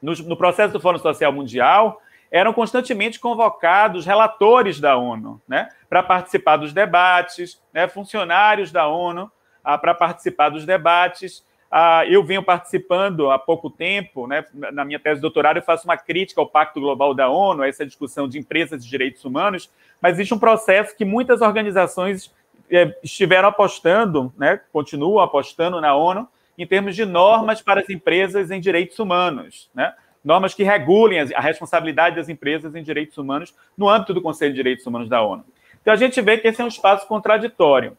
No, 0.00 0.12
no 0.12 0.36
processo 0.36 0.72
do 0.72 0.80
Fórum 0.80 0.98
Social 0.98 1.32
Mundial, 1.32 2.00
eram 2.30 2.52
constantemente 2.52 3.18
convocados 3.18 4.06
relatores 4.06 4.78
da 4.78 4.96
ONU, 4.96 5.40
né, 5.48 5.68
para 5.88 6.02
participar 6.02 6.56
dos 6.56 6.72
debates, 6.72 7.60
né, 7.72 7.88
funcionários 7.88 8.70
da 8.70 8.86
ONU 8.86 9.30
ah, 9.64 9.78
para 9.78 9.94
participar 9.94 10.50
dos 10.50 10.64
debates. 10.64 11.44
Ah, 11.70 12.04
eu 12.06 12.24
venho 12.24 12.42
participando 12.42 13.30
há 13.30 13.38
pouco 13.38 13.68
tempo, 13.68 14.26
né, 14.26 14.44
na 14.72 14.84
minha 14.84 14.98
tese 14.98 15.16
de 15.16 15.22
doutorado, 15.22 15.58
eu 15.58 15.62
faço 15.62 15.84
uma 15.84 15.98
crítica 15.98 16.40
ao 16.40 16.46
Pacto 16.46 16.80
Global 16.80 17.12
da 17.12 17.28
ONU, 17.28 17.62
a 17.62 17.68
essa 17.68 17.84
discussão 17.84 18.26
de 18.26 18.38
empresas 18.38 18.82
de 18.82 18.88
direitos 18.88 19.24
humanos, 19.24 19.70
mas 20.00 20.14
existe 20.14 20.32
um 20.32 20.38
processo 20.38 20.96
que 20.96 21.04
muitas 21.04 21.42
organizações 21.42 22.32
eh, 22.70 22.96
estiveram 23.02 23.48
apostando, 23.48 24.32
né, 24.38 24.60
continuam 24.72 25.20
apostando 25.20 25.78
na 25.78 25.94
ONU, 25.94 26.26
em 26.58 26.66
termos 26.66 26.96
de 26.96 27.04
normas 27.04 27.62
para 27.62 27.80
as 27.80 27.88
empresas 27.88 28.50
em 28.50 28.60
direitos 28.60 28.98
humanos, 28.98 29.70
né? 29.72 29.94
normas 30.24 30.52
que 30.52 30.64
regulem 30.64 31.20
a 31.32 31.40
responsabilidade 31.40 32.16
das 32.16 32.28
empresas 32.28 32.74
em 32.74 32.82
direitos 32.82 33.16
humanos 33.16 33.54
no 33.76 33.88
âmbito 33.88 34.12
do 34.12 34.20
Conselho 34.20 34.52
de 34.52 34.56
Direitos 34.56 34.84
Humanos 34.84 35.08
da 35.08 35.22
ONU. 35.22 35.44
Então 35.80 35.94
a 35.94 35.96
gente 35.96 36.20
vê 36.20 36.36
que 36.36 36.48
esse 36.48 36.60
é 36.60 36.64
um 36.64 36.68
espaço 36.68 37.06
contraditório. 37.06 37.96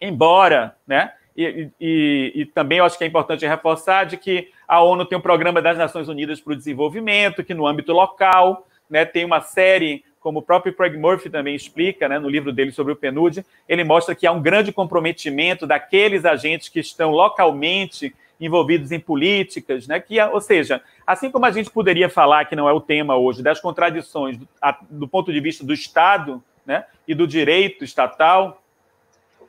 Embora, 0.00 0.76
né, 0.86 1.12
e, 1.36 1.68
e, 1.80 2.32
e, 2.34 2.46
também 2.46 2.78
eu 2.78 2.84
acho 2.84 2.96
que 2.96 3.04
é 3.04 3.06
importante 3.06 3.46
reforçar 3.46 4.04
de 4.04 4.16
que 4.16 4.50
a 4.68 4.80
ONU 4.80 5.04
tem 5.04 5.18
um 5.18 5.22
programa 5.22 5.60
das 5.60 5.76
Nações 5.76 6.08
Unidas 6.08 6.40
para 6.40 6.52
o 6.52 6.56
Desenvolvimento, 6.56 7.42
que 7.42 7.54
no 7.54 7.66
âmbito 7.66 7.92
local 7.92 8.66
né, 8.88 9.04
tem 9.04 9.24
uma 9.24 9.40
série 9.40 10.04
como 10.20 10.38
o 10.38 10.42
próprio 10.42 10.72
Craig 10.72 10.96
Murphy 10.96 11.28
também 11.28 11.54
explica, 11.54 12.08
né, 12.08 12.18
no 12.18 12.30
livro 12.30 12.50
dele 12.50 12.72
sobre 12.72 12.94
o 12.94 12.96
PNUD, 12.96 13.44
ele 13.68 13.84
mostra 13.84 14.14
que 14.14 14.26
há 14.26 14.32
um 14.32 14.40
grande 14.40 14.72
comprometimento 14.72 15.66
daqueles 15.66 16.24
agentes 16.24 16.70
que 16.70 16.80
estão 16.80 17.10
localmente 17.10 18.14
envolvidos 18.40 18.90
em 18.90 18.98
políticas, 18.98 19.86
né, 19.86 20.00
que, 20.00 20.18
ou 20.18 20.40
seja, 20.40 20.80
assim 21.06 21.30
como 21.30 21.44
a 21.44 21.50
gente 21.50 21.70
poderia 21.70 22.08
falar, 22.08 22.46
que 22.46 22.56
não 22.56 22.66
é 22.66 22.72
o 22.72 22.80
tema 22.80 23.16
hoje, 23.16 23.42
das 23.42 23.60
contradições 23.60 24.38
do, 24.38 24.48
a, 24.62 24.78
do 24.88 25.06
ponto 25.06 25.30
de 25.30 25.40
vista 25.40 25.62
do 25.62 25.74
Estado 25.74 26.42
né, 26.64 26.86
e 27.06 27.14
do 27.14 27.26
direito 27.26 27.84
estatal, 27.84 28.63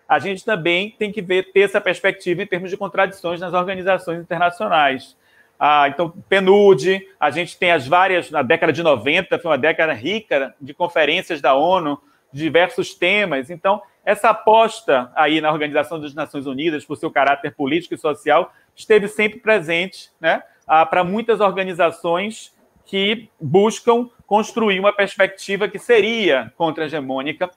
a 0.08 0.20
gente 0.20 0.46
também 0.46 0.92
tem 0.98 1.12
que 1.12 1.22
ver, 1.22 1.52
ter 1.52 1.62
essa 1.62 1.82
perspectiva 1.82 2.44
em 2.44 2.48
termos 2.48 2.70
de 2.70 2.78
contradições 2.78 3.40
nas 3.40 3.54
organizações 3.54 4.20
internacionais. 4.20 5.18
Ah, 5.60 5.88
então, 5.88 6.10
PNUD, 6.30 7.08
a 7.20 7.32
gente 7.32 7.58
tem 7.58 7.72
as 7.72 7.88
várias, 7.88 8.30
na 8.30 8.42
década 8.42 8.74
de 8.74 8.84
90, 8.84 9.40
foi 9.40 9.52
uma 9.52 9.58
década 9.58 9.94
rica 9.94 10.54
de 10.60 10.74
conferências 10.74 11.42
da 11.42 11.56
ONU, 11.56 12.00
diversos 12.32 12.94
temas. 12.94 13.50
Então, 13.50 13.82
essa 14.04 14.30
aposta 14.30 15.12
aí 15.16 15.40
na 15.40 15.52
Organização 15.52 16.00
das 16.00 16.14
Nações 16.14 16.46
Unidas, 16.46 16.86
por 16.86 16.98
seu 16.98 17.10
caráter 17.10 17.56
político 17.56 17.96
e 17.96 17.98
social, 17.98 18.54
esteve 18.76 19.08
sempre 19.08 19.40
presente, 19.40 20.12
né? 20.20 20.44
ah, 20.68 20.86
para 20.86 21.04
muitas 21.04 21.40
organizações 21.40 22.54
que 22.86 23.30
buscam 23.40 24.10
construir 24.28 24.80
uma 24.80 24.94
perspectiva 24.94 25.68
que 25.68 25.80
seria 25.80 26.54
contra-hegemônica 26.58 27.50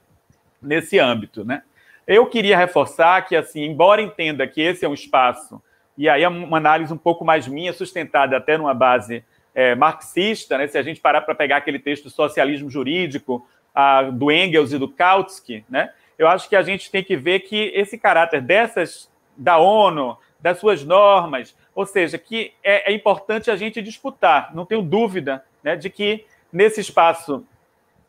nesse 0.61 0.97
âmbito. 0.97 1.43
Né? 1.43 1.61
Eu 2.09 2.25
queria 2.25 2.57
reforçar 2.57 3.21
que, 3.27 3.35
assim, 3.35 3.63
embora 3.63 4.01
entenda 4.01 4.47
que 4.47 4.59
esse 4.59 4.83
é 4.83 4.89
um 4.89 4.95
espaço, 4.95 5.61
e 5.95 6.09
aí 6.09 6.23
é 6.23 6.27
uma 6.27 6.57
análise 6.57 6.91
um 6.91 6.97
pouco 6.97 7.23
mais 7.23 7.47
minha, 7.47 7.71
sustentada 7.71 8.35
até 8.35 8.57
numa 8.57 8.73
base 8.73 9.23
é, 9.53 9.75
marxista, 9.75 10.57
né? 10.57 10.65
se 10.65 10.75
a 10.75 10.81
gente 10.81 10.99
parar 10.99 11.21
para 11.21 11.35
pegar 11.35 11.57
aquele 11.57 11.77
texto 11.77 12.09
Socialismo 12.09 12.67
Jurídico, 12.67 13.47
a, 13.75 14.01
do 14.01 14.31
Engels 14.31 14.73
e 14.73 14.79
do 14.79 14.89
Kautsky, 14.89 15.63
né? 15.69 15.91
eu 16.17 16.27
acho 16.27 16.49
que 16.49 16.55
a 16.55 16.63
gente 16.63 16.89
tem 16.89 17.03
que 17.03 17.15
ver 17.15 17.41
que 17.41 17.71
esse 17.75 17.95
caráter 17.95 18.41
dessas, 18.41 19.07
da 19.37 19.59
ONU, 19.59 20.17
das 20.39 20.57
suas 20.57 20.83
normas, 20.83 21.55
ou 21.75 21.85
seja, 21.85 22.17
que 22.17 22.53
é, 22.63 22.91
é 22.91 22.95
importante 22.95 23.51
a 23.51 23.55
gente 23.55 23.83
disputar, 23.83 24.49
não 24.55 24.65
tenho 24.65 24.81
dúvida 24.81 25.45
né, 25.63 25.75
de 25.75 25.91
que 25.91 26.25
nesse 26.51 26.81
espaço 26.81 27.45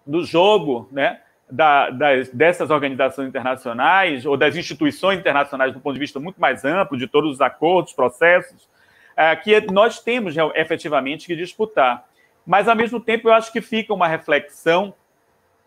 do 0.07 0.25
jogo, 0.25 0.88
né, 0.90 1.21
da, 1.50 1.90
das, 1.90 2.28
dessas 2.30 2.71
organizações 2.71 3.28
internacionais 3.28 4.25
ou 4.25 4.37
das 4.37 4.57
instituições 4.57 5.19
internacionais 5.19 5.73
do 5.73 5.80
ponto 5.80 5.95
de 5.95 6.00
vista 6.00 6.21
muito 6.21 6.40
mais 6.40 6.64
amplo, 6.64 6.97
de 6.97 7.07
todos 7.07 7.33
os 7.33 7.40
acordos, 7.40 7.92
processos, 7.92 8.69
é, 9.16 9.35
que 9.37 9.61
nós 9.73 10.00
temos 10.00 10.35
efetivamente 10.54 11.26
que 11.26 11.37
disputar. 11.37 12.04
Mas, 12.47 12.69
ao 12.69 12.76
mesmo 12.76 13.00
tempo, 13.00 13.28
eu 13.28 13.33
acho 13.33 13.52
que 13.52 13.61
fica 13.61 13.92
uma 13.92 14.09
reflexão 14.09 14.95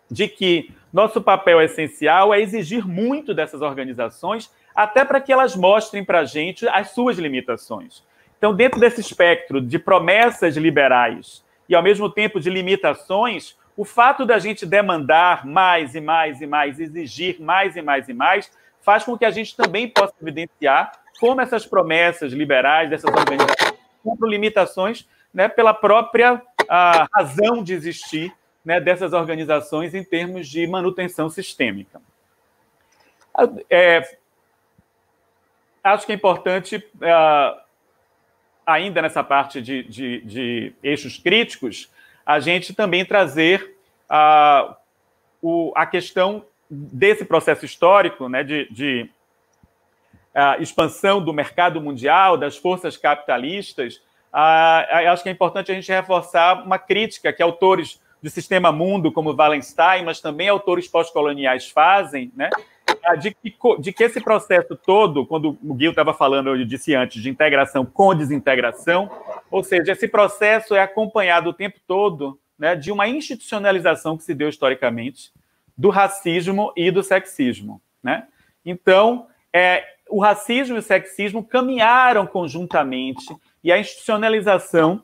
de 0.10 0.28
que 0.28 0.72
nosso 0.92 1.22
papel 1.22 1.62
essencial 1.62 2.34
é 2.34 2.42
exigir 2.42 2.88
muito 2.88 3.34
dessas 3.34 3.62
organizações, 3.62 4.52
até 4.76 5.04
para 5.06 5.22
que 5.22 5.32
elas 5.32 5.56
mostrem 5.56 6.04
para 6.04 6.20
a 6.20 6.26
gente 6.26 6.68
as 6.68 6.92
suas 6.92 7.18
limitações. 7.18 8.04
Então, 8.38 8.54
dentro 8.54 8.80
desse 8.80 9.02
espectro 9.02 9.62
de 9.62 9.80
promessas 9.80 10.58
liberais 10.58 11.44
e, 11.68 11.76
ao 11.76 11.82
mesmo 11.82 12.10
tempo, 12.10 12.40
de 12.40 12.50
limitações, 12.50 13.58
o 13.76 13.84
fato 13.84 14.26
da 14.26 14.38
gente 14.40 14.66
demandar 14.66 15.46
mais 15.46 15.96
e 15.96 16.02
mais 16.02 16.42
e 16.42 16.48
mais, 16.48 16.80
exigir 16.80 17.42
mais 17.42 17.76
e 17.76 17.82
mais 17.82 18.08
e 18.08 18.14
mais, 18.14 18.52
faz 18.82 19.04
com 19.04 19.18
que 19.18 19.26
a 19.26 19.32
gente 19.32 19.56
também 19.56 19.88
possa 19.88 20.14
evidenciar 20.22 20.92
como 21.20 21.42
essas 21.42 21.66
promessas 21.66 22.34
liberais 22.34 22.90
dessas 22.90 23.10
organizações 23.10 23.74
cumpram 24.04 24.30
limitações 24.30 25.08
né, 25.34 25.48
pela 25.48 25.74
própria 25.74 26.42
a, 26.70 27.08
razão 27.14 27.64
de 27.64 27.74
existir 27.74 28.34
né, 28.64 28.80
dessas 28.80 29.14
organizações 29.14 29.94
em 29.94 30.04
termos 30.04 30.48
de 30.48 30.68
manutenção 30.68 31.30
sistêmica. 31.30 32.02
É, 33.70 34.18
acho 35.84 36.06
que 36.06 36.12
é 36.12 36.16
importante, 36.16 36.78
uh, 36.78 37.62
ainda 38.66 39.02
nessa 39.02 39.24
parte 39.24 39.62
de, 39.62 39.84
de, 39.84 40.22
de, 40.22 40.74
eixos 40.84 41.18
críticos, 41.18 41.92
a 42.26 42.40
gente 42.40 42.74
também 42.74 43.06
trazer 43.06 43.76
uh, 44.10 44.76
o, 45.42 45.72
a 45.76 45.86
questão 45.86 46.46
desse 46.70 47.26
processo 47.26 47.66
histórico 47.66 48.28
né, 48.28 48.44
de, 48.44 48.68
de 48.72 49.10
expansão 50.60 51.24
do 51.24 51.32
mercado 51.32 51.80
mundial, 51.80 52.38
das 52.38 52.58
forças 52.58 52.98
capitalistas. 52.98 54.02
acho 54.32 55.22
que 55.22 55.30
é 55.30 55.32
importante 55.32 55.72
a 55.72 55.76
gente 55.76 55.92
reforçar 55.92 56.64
uma 56.66 56.80
crítica 56.80 57.32
que 57.32 57.44
autores 57.44 58.02
do 58.22 58.30
sistema 58.30 58.72
mundo, 58.72 59.12
como 59.12 59.36
Wallenstein, 59.36 60.04
mas 60.04 60.22
também 60.22 60.48
autores 60.48 60.88
pós-coloniais 60.88 61.70
fazem, 61.70 62.32
né, 62.36 62.50
de 63.20 63.32
que, 63.32 63.54
de 63.80 63.92
que 63.92 64.04
esse 64.04 64.22
processo 64.22 64.76
todo, 64.76 65.26
quando 65.26 65.58
o 65.62 65.78
Gil 65.78 65.92
estava 65.92 66.14
falando, 66.14 66.50
eu 66.50 66.66
disse 66.66 66.96
antes, 66.96 67.22
de 67.22 67.30
integração 67.30 67.86
com 67.86 68.16
desintegração, 68.16 69.10
ou 69.52 69.64
seja, 69.64 69.92
esse 69.92 70.08
processo 70.08 70.74
é 70.74 70.82
acompanhado 70.82 71.50
o 71.50 71.54
tempo 71.54 71.80
todo 71.86 72.40
né, 72.58 72.76
de 72.76 72.92
uma 72.92 73.08
institucionalização 73.08 74.18
que 74.18 74.24
se 74.24 74.34
deu 74.34 74.50
historicamente 74.50 75.32
do 75.78 75.90
racismo 75.90 76.72
e 76.76 76.92
do 76.92 77.04
sexismo. 77.04 77.82
Né? 78.02 78.28
Então, 78.66 79.28
é, 79.52 79.84
o 80.10 80.20
racismo 80.20 80.76
e 80.76 80.80
o 80.80 80.84
sexismo 80.84 81.44
caminharam 81.44 82.26
conjuntamente 82.26 83.36
e 83.64 83.72
a 83.72 83.78
institucionalização 83.78 85.04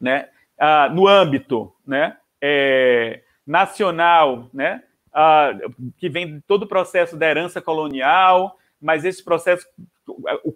né, 0.00 0.28
ah, 0.58 0.88
no 0.88 1.06
âmbito 1.06 1.72
né, 1.86 2.16
é, 2.40 3.22
nacional, 3.46 4.48
né, 4.52 4.82
uh, 5.16 5.92
que 5.96 6.08
vem 6.08 6.42
todo 6.46 6.64
o 6.64 6.68
processo 6.68 7.16
da 7.16 7.26
herança 7.26 7.60
colonial, 7.60 8.58
mas 8.80 9.04
esse 9.04 9.24
processo, 9.24 9.66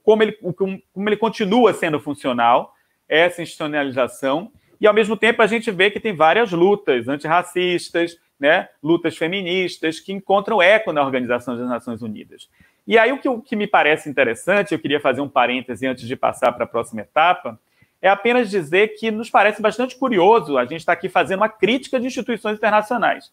como 0.04 0.22
ele, 0.22 0.32
como 0.32 1.08
ele 1.08 1.16
continua 1.16 1.72
sendo 1.72 1.98
funcional, 1.98 2.74
essa 3.08 3.42
institucionalização, 3.42 4.52
e 4.80 4.86
ao 4.86 4.94
mesmo 4.94 5.16
tempo 5.16 5.42
a 5.42 5.46
gente 5.46 5.70
vê 5.70 5.90
que 5.90 5.98
tem 5.98 6.14
várias 6.14 6.52
lutas 6.52 7.08
antirracistas, 7.08 8.18
né, 8.38 8.68
lutas 8.82 9.16
feministas, 9.16 10.00
que 10.00 10.12
encontram 10.12 10.62
eco 10.62 10.92
na 10.92 11.02
Organização 11.02 11.56
das 11.56 11.68
Nações 11.68 12.00
Unidas. 12.00 12.48
E 12.86 12.98
aí 12.98 13.12
o 13.12 13.18
que, 13.18 13.28
o 13.28 13.42
que 13.42 13.54
me 13.54 13.66
parece 13.66 14.08
interessante, 14.08 14.72
eu 14.72 14.78
queria 14.78 15.00
fazer 15.00 15.20
um 15.20 15.28
parêntese 15.28 15.86
antes 15.86 16.06
de 16.06 16.16
passar 16.16 16.52
para 16.52 16.64
a 16.64 16.68
próxima 16.68 17.02
etapa, 17.02 17.58
é 18.00 18.08
apenas 18.08 18.48
dizer 18.48 18.94
que 18.98 19.10
nos 19.10 19.28
parece 19.28 19.60
bastante 19.60 19.96
curioso 19.96 20.56
a 20.56 20.64
gente 20.64 20.80
estar 20.80 20.94
tá 20.94 20.98
aqui 20.98 21.08
fazendo 21.08 21.40
uma 21.40 21.48
crítica 21.48 22.00
de 22.00 22.06
instituições 22.06 22.56
internacionais. 22.56 23.30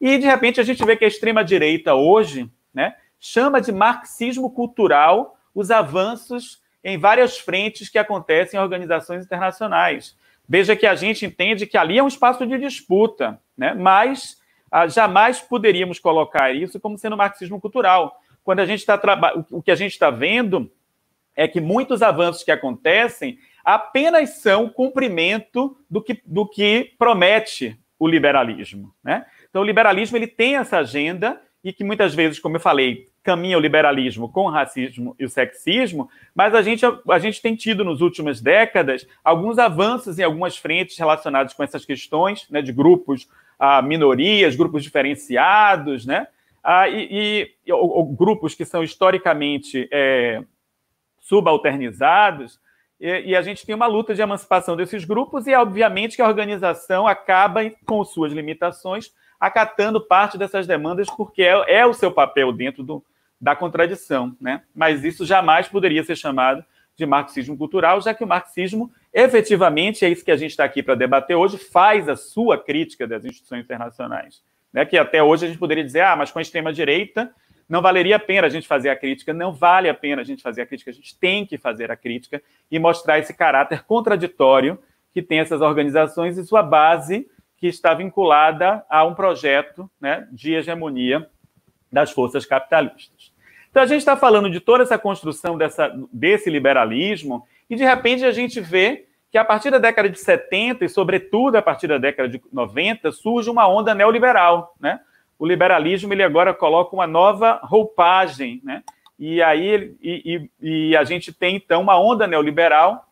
E, 0.00 0.18
de 0.18 0.26
repente, 0.26 0.60
a 0.60 0.64
gente 0.64 0.84
vê 0.84 0.96
que 0.96 1.04
a 1.04 1.08
extrema-direita 1.08 1.94
hoje 1.94 2.50
né, 2.72 2.94
chama 3.18 3.60
de 3.60 3.72
marxismo 3.72 4.50
cultural 4.50 5.36
os 5.54 5.70
avanços 5.70 6.62
em 6.84 6.96
várias 6.96 7.38
frentes 7.38 7.88
que 7.88 7.98
acontecem 7.98 8.58
em 8.58 8.62
organizações 8.62 9.24
internacionais. 9.24 10.16
Veja 10.48 10.76
que 10.76 10.86
a 10.86 10.94
gente 10.94 11.26
entende 11.26 11.66
que 11.66 11.76
ali 11.76 11.98
é 11.98 12.02
um 12.02 12.08
espaço 12.08 12.46
de 12.46 12.58
disputa, 12.58 13.40
né, 13.56 13.74
mas 13.74 14.38
ah, 14.70 14.86
jamais 14.86 15.40
poderíamos 15.40 15.98
colocar 15.98 16.54
isso 16.54 16.78
como 16.78 16.96
sendo 16.96 17.16
marxismo 17.16 17.60
cultural. 17.60 18.20
Quando 18.44 18.60
a 18.60 18.66
gente 18.66 18.80
está 18.80 18.98
o 19.50 19.60
que 19.60 19.70
a 19.70 19.74
gente 19.74 19.92
está 19.92 20.10
vendo 20.10 20.70
é 21.36 21.46
que 21.46 21.60
muitos 21.60 22.02
avanços 22.02 22.42
que 22.42 22.50
acontecem 22.50 23.38
apenas 23.64 24.40
são 24.40 24.68
cumprimento 24.68 25.76
do 25.90 26.02
que, 26.02 26.20
do 26.24 26.46
que 26.46 26.94
promete 26.98 27.78
o 27.98 28.08
liberalismo. 28.08 28.94
Né? 29.04 29.26
Então, 29.50 29.62
o 29.62 29.64
liberalismo 29.64 30.16
ele 30.16 30.26
tem 30.26 30.56
essa 30.56 30.78
agenda 30.78 31.40
e 31.62 31.72
que 31.72 31.82
muitas 31.82 32.14
vezes, 32.14 32.38
como 32.38 32.56
eu 32.56 32.60
falei, 32.60 33.06
caminha 33.22 33.58
o 33.58 33.60
liberalismo 33.60 34.30
com 34.30 34.44
o 34.44 34.50
racismo 34.50 35.14
e 35.18 35.24
o 35.24 35.28
sexismo, 35.28 36.08
mas 36.34 36.54
a 36.54 36.62
gente, 36.62 36.84
a 36.86 37.18
gente 37.18 37.42
tem 37.42 37.54
tido 37.54 37.84
nos 37.84 38.00
últimas 38.00 38.40
décadas 38.40 39.06
alguns 39.22 39.58
avanços 39.58 40.18
em 40.18 40.22
algumas 40.22 40.56
frentes 40.56 40.96
relacionados 40.96 41.52
com 41.52 41.62
essas 41.62 41.84
questões 41.84 42.48
né, 42.48 42.62
de 42.62 42.72
grupos, 42.72 43.28
ah, 43.58 43.82
minorias, 43.82 44.56
grupos 44.56 44.82
diferenciados, 44.82 46.06
né? 46.06 46.28
Ah, 46.62 46.88
e, 46.88 47.50
e 47.66 47.72
ou, 47.72 47.98
ou 47.98 48.06
grupos 48.06 48.54
que 48.54 48.64
são 48.64 48.82
historicamente 48.82 49.88
é, 49.92 50.42
subalternizados, 51.20 52.60
e, 53.00 53.30
e, 53.30 53.36
a 53.36 53.42
gente 53.42 53.64
tem 53.64 53.74
uma 53.74 53.86
luta 53.86 54.14
de 54.14 54.20
emancipação 54.20 54.76
desses 54.76 55.04
grupos, 55.04 55.46
e 55.46 55.54
obviamente 55.54 56.16
que 56.16 56.22
a 56.22 56.26
organização 56.26 57.06
acaba 57.06 57.60
com 57.86 58.04
suas 58.04 58.32
limitações, 58.32 59.12
acatando 59.38 60.00
parte 60.00 60.36
dessas 60.36 60.66
demandas, 60.66 61.08
porque 61.16 61.42
é, 61.42 61.78
é 61.80 61.86
o 61.86 61.94
seu 61.94 62.10
papel 62.10 62.52
dentro 62.52 62.82
do, 62.82 63.04
da 63.40 63.54
contradição. 63.54 64.36
Né? 64.40 64.62
Mas 64.74 65.04
isso 65.04 65.24
jamais 65.24 65.68
poderia 65.68 66.02
ser 66.02 66.16
chamado 66.16 66.64
de 66.96 67.06
marxismo 67.06 67.56
cultural, 67.56 68.00
já 68.00 68.12
que 68.12 68.24
o 68.24 68.26
marxismo, 68.26 68.90
efetivamente, 69.14 70.04
é 70.04 70.08
isso 70.08 70.24
que 70.24 70.32
a 70.32 70.36
gente 70.36 70.50
está 70.50 70.64
aqui 70.64 70.82
para 70.82 70.96
debater 70.96 71.36
hoje, 71.36 71.56
faz 71.56 72.08
a 72.08 72.16
sua 72.16 72.58
crítica 72.58 73.06
das 73.06 73.24
instituições 73.24 73.64
internacionais. 73.64 74.42
Né? 74.72 74.84
Que 74.84 74.98
até 74.98 75.22
hoje 75.22 75.44
a 75.44 75.48
gente 75.48 75.58
poderia 75.58 75.84
dizer, 75.84 76.00
ah, 76.00 76.16
mas 76.16 76.32
com 76.32 76.40
a 76.40 76.42
extrema-direita 76.42 77.32
não 77.68 77.82
valeria 77.82 78.16
a 78.16 78.18
pena 78.18 78.46
a 78.46 78.50
gente 78.50 78.66
fazer 78.66 78.88
a 78.88 78.96
crítica, 78.96 79.32
não 79.32 79.52
vale 79.52 79.88
a 79.88 79.94
pena 79.94 80.22
a 80.22 80.24
gente 80.24 80.42
fazer 80.42 80.62
a 80.62 80.66
crítica, 80.66 80.90
a 80.90 80.94
gente 80.94 81.16
tem 81.18 81.44
que 81.44 81.58
fazer 81.58 81.90
a 81.90 81.96
crítica 81.96 82.42
e 82.70 82.78
mostrar 82.78 83.18
esse 83.18 83.34
caráter 83.34 83.84
contraditório 83.84 84.78
que 85.12 85.20
tem 85.20 85.38
essas 85.38 85.60
organizações 85.60 86.38
e 86.38 86.44
sua 86.44 86.62
base 86.62 87.28
que 87.58 87.66
está 87.66 87.92
vinculada 87.92 88.84
a 88.88 89.04
um 89.04 89.14
projeto 89.14 89.90
né, 90.00 90.26
de 90.32 90.54
hegemonia 90.54 91.28
das 91.92 92.10
forças 92.10 92.46
capitalistas. 92.46 93.32
Então 93.70 93.82
a 93.82 93.86
gente 93.86 93.98
está 93.98 94.16
falando 94.16 94.50
de 94.50 94.60
toda 94.60 94.82
essa 94.82 94.98
construção 94.98 95.58
dessa, 95.58 95.92
desse 96.12 96.48
liberalismo 96.48 97.46
e 97.68 97.76
de 97.76 97.84
repente 97.84 98.24
a 98.24 98.32
gente 98.32 98.60
vê 98.60 99.06
que 99.30 99.36
a 99.36 99.44
partir 99.44 99.70
da 99.70 99.78
década 99.78 100.08
de 100.08 100.18
70 100.18 100.84
e 100.84 100.88
sobretudo 100.88 101.56
a 101.56 101.62
partir 101.62 101.86
da 101.86 101.98
década 101.98 102.28
de 102.28 102.40
90 102.52 103.12
surge 103.12 103.50
uma 103.50 103.68
onda 103.68 103.94
neoliberal, 103.94 104.74
né? 104.80 105.00
o 105.38 105.46
liberalismo 105.46 106.12
ele 106.12 106.22
agora 106.22 106.52
coloca 106.52 106.94
uma 106.94 107.06
nova 107.06 107.60
roupagem, 107.62 108.60
né? 108.64 108.82
E 109.18 109.42
aí 109.42 109.96
e, 110.00 110.48
e, 110.62 110.90
e 110.90 110.96
a 110.96 111.04
gente 111.04 111.32
tem 111.32 111.56
então 111.56 111.80
uma 111.80 111.98
onda 112.00 112.26
neoliberal. 112.26 113.06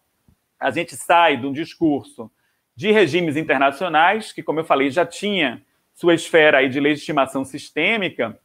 A 0.59 0.71
gente 0.71 0.97
sai 0.97 1.37
de 1.37 1.47
um 1.47 1.53
discurso 1.53 2.31
de 2.77 2.93
regimes 2.93 3.37
internacionais 3.37 4.33
que, 4.33 4.43
como 4.43 4.61
eu 4.61 4.65
falei, 4.65 4.91
já 4.91 5.07
tinha 5.07 5.63
sua 5.95 6.15
esfera 6.15 6.59
aí 6.59 6.69
de 6.69 6.79
legitimação 6.79 7.45
sistêmica 7.45 8.39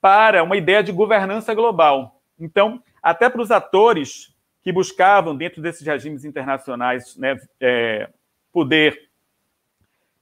para 0.00 0.42
uma 0.42 0.56
ideia 0.56 0.82
de 0.82 0.92
governança 0.92 1.52
global. 1.52 2.20
Então, 2.38 2.80
até 3.02 3.28
para 3.28 3.42
os 3.42 3.50
atores 3.50 4.32
que 4.62 4.72
buscavam, 4.72 5.36
dentro 5.36 5.60
desses 5.60 5.84
regimes 5.84 6.24
internacionais, 6.24 7.16
né, 7.16 7.36
é, 7.60 8.08
poder 8.52 9.08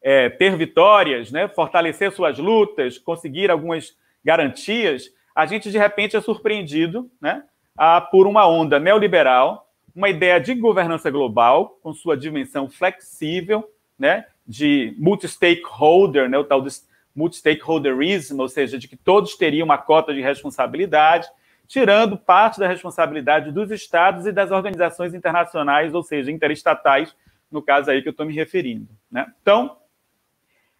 é, 0.02 0.30
ter 0.30 0.56
vitórias, 0.56 1.30
né, 1.30 1.46
fortalecer 1.48 2.10
suas 2.12 2.38
lutas, 2.38 2.96
conseguir 2.96 3.50
algumas 3.50 3.94
garantias, 4.24 5.10
a 5.34 5.44
gente 5.44 5.70
de 5.70 5.78
repente 5.78 6.16
é 6.16 6.20
surpreendido 6.20 7.10
né, 7.20 7.44
a, 7.76 8.00
por 8.00 8.26
uma 8.26 8.46
onda 8.48 8.78
neoliberal, 8.78 9.69
uma 9.94 10.08
ideia 10.08 10.40
de 10.40 10.54
governança 10.54 11.10
global, 11.10 11.78
com 11.82 11.92
sua 11.92 12.16
dimensão 12.16 12.68
flexível, 12.68 13.68
né, 13.98 14.26
de 14.46 14.94
multi-stakeholder, 14.98 16.28
né, 16.28 16.38
o 16.38 16.44
tal 16.44 16.62
de 16.62 16.70
multi-stakeholderism, 17.14 18.38
ou 18.40 18.48
seja, 18.48 18.78
de 18.78 18.88
que 18.88 18.96
todos 18.96 19.36
teriam 19.36 19.64
uma 19.64 19.78
cota 19.78 20.14
de 20.14 20.20
responsabilidade, 20.20 21.28
tirando 21.66 22.16
parte 22.16 22.58
da 22.58 22.66
responsabilidade 22.66 23.52
dos 23.52 23.70
estados 23.70 24.26
e 24.26 24.32
das 24.32 24.50
organizações 24.50 25.14
internacionais, 25.14 25.94
ou 25.94 26.02
seja, 26.02 26.30
interestatais, 26.30 27.14
no 27.50 27.62
caso 27.62 27.90
aí 27.90 28.02
que 28.02 28.08
eu 28.08 28.12
estou 28.12 28.26
me 28.26 28.34
referindo. 28.34 28.88
Né? 29.10 29.26
Então, 29.42 29.76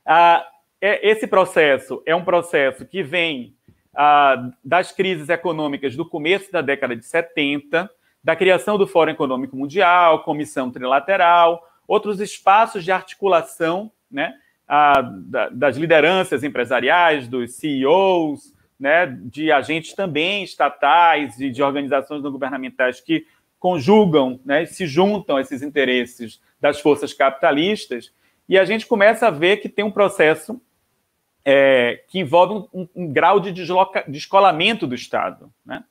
ah, 0.05 0.45
esse 0.81 1.27
processo 1.27 2.03
é 2.07 2.15
um 2.15 2.25
processo 2.25 2.87
que 2.87 3.03
vem 3.03 3.55
ah, 3.95 4.51
das 4.65 4.93
crises 4.93 5.29
econômicas 5.29 5.95
do 5.95 6.09
começo 6.09 6.51
da 6.51 6.61
década 6.61 6.97
de 6.97 7.05
70, 7.05 7.91
da 8.23 8.37
criação 8.37 8.77
do 8.77 8.87
Fórum 8.87 9.13
Econômico 9.13 9.57
Mundial, 9.57 10.23
Comissão 10.23 10.71
Trilateral, 10.71 11.67
outros 11.87 12.21
espaços 12.21 12.85
de 12.85 12.93
articulação 12.93 13.91
né, 14.11 14.35
ah, 14.69 15.03
das 15.51 15.77
lideranças 15.77 16.45
empresariais, 16.45 17.27
dos 17.27 17.55
CEOs, 17.55 18.55
né, 18.79 19.07
de 19.07 19.51
agentes 19.51 19.95
também 19.95 20.45
estatais 20.45 21.39
e 21.41 21.51
de 21.51 21.63
organizações 21.63 22.23
não 22.23 22.31
governamentais 22.31 23.01
que 23.01 23.27
conjugam, 23.59 24.41
né, 24.45 24.65
se 24.65 24.87
juntam 24.87 25.37
a 25.37 25.41
esses 25.41 25.63
interesses 25.63 26.41
das 26.61 26.81
forças 26.81 27.13
capitalistas, 27.13 28.13
e 28.49 28.59
a 28.59 28.65
gente 28.65 28.87
começa 28.87 29.29
a 29.29 29.31
ver 29.31 29.59
que 29.59 29.69
tem 29.69 29.85
um 29.85 29.91
processo 29.91 30.61
é, 31.45 32.03
que 32.09 32.19
envolve 32.19 32.69
um, 32.73 32.89
um 32.95 33.13
grau 33.13 33.39
de 33.39 33.53
descolamento 34.09 34.87
do 34.87 34.95
Estado. 34.95 35.53
Né? 35.65 35.85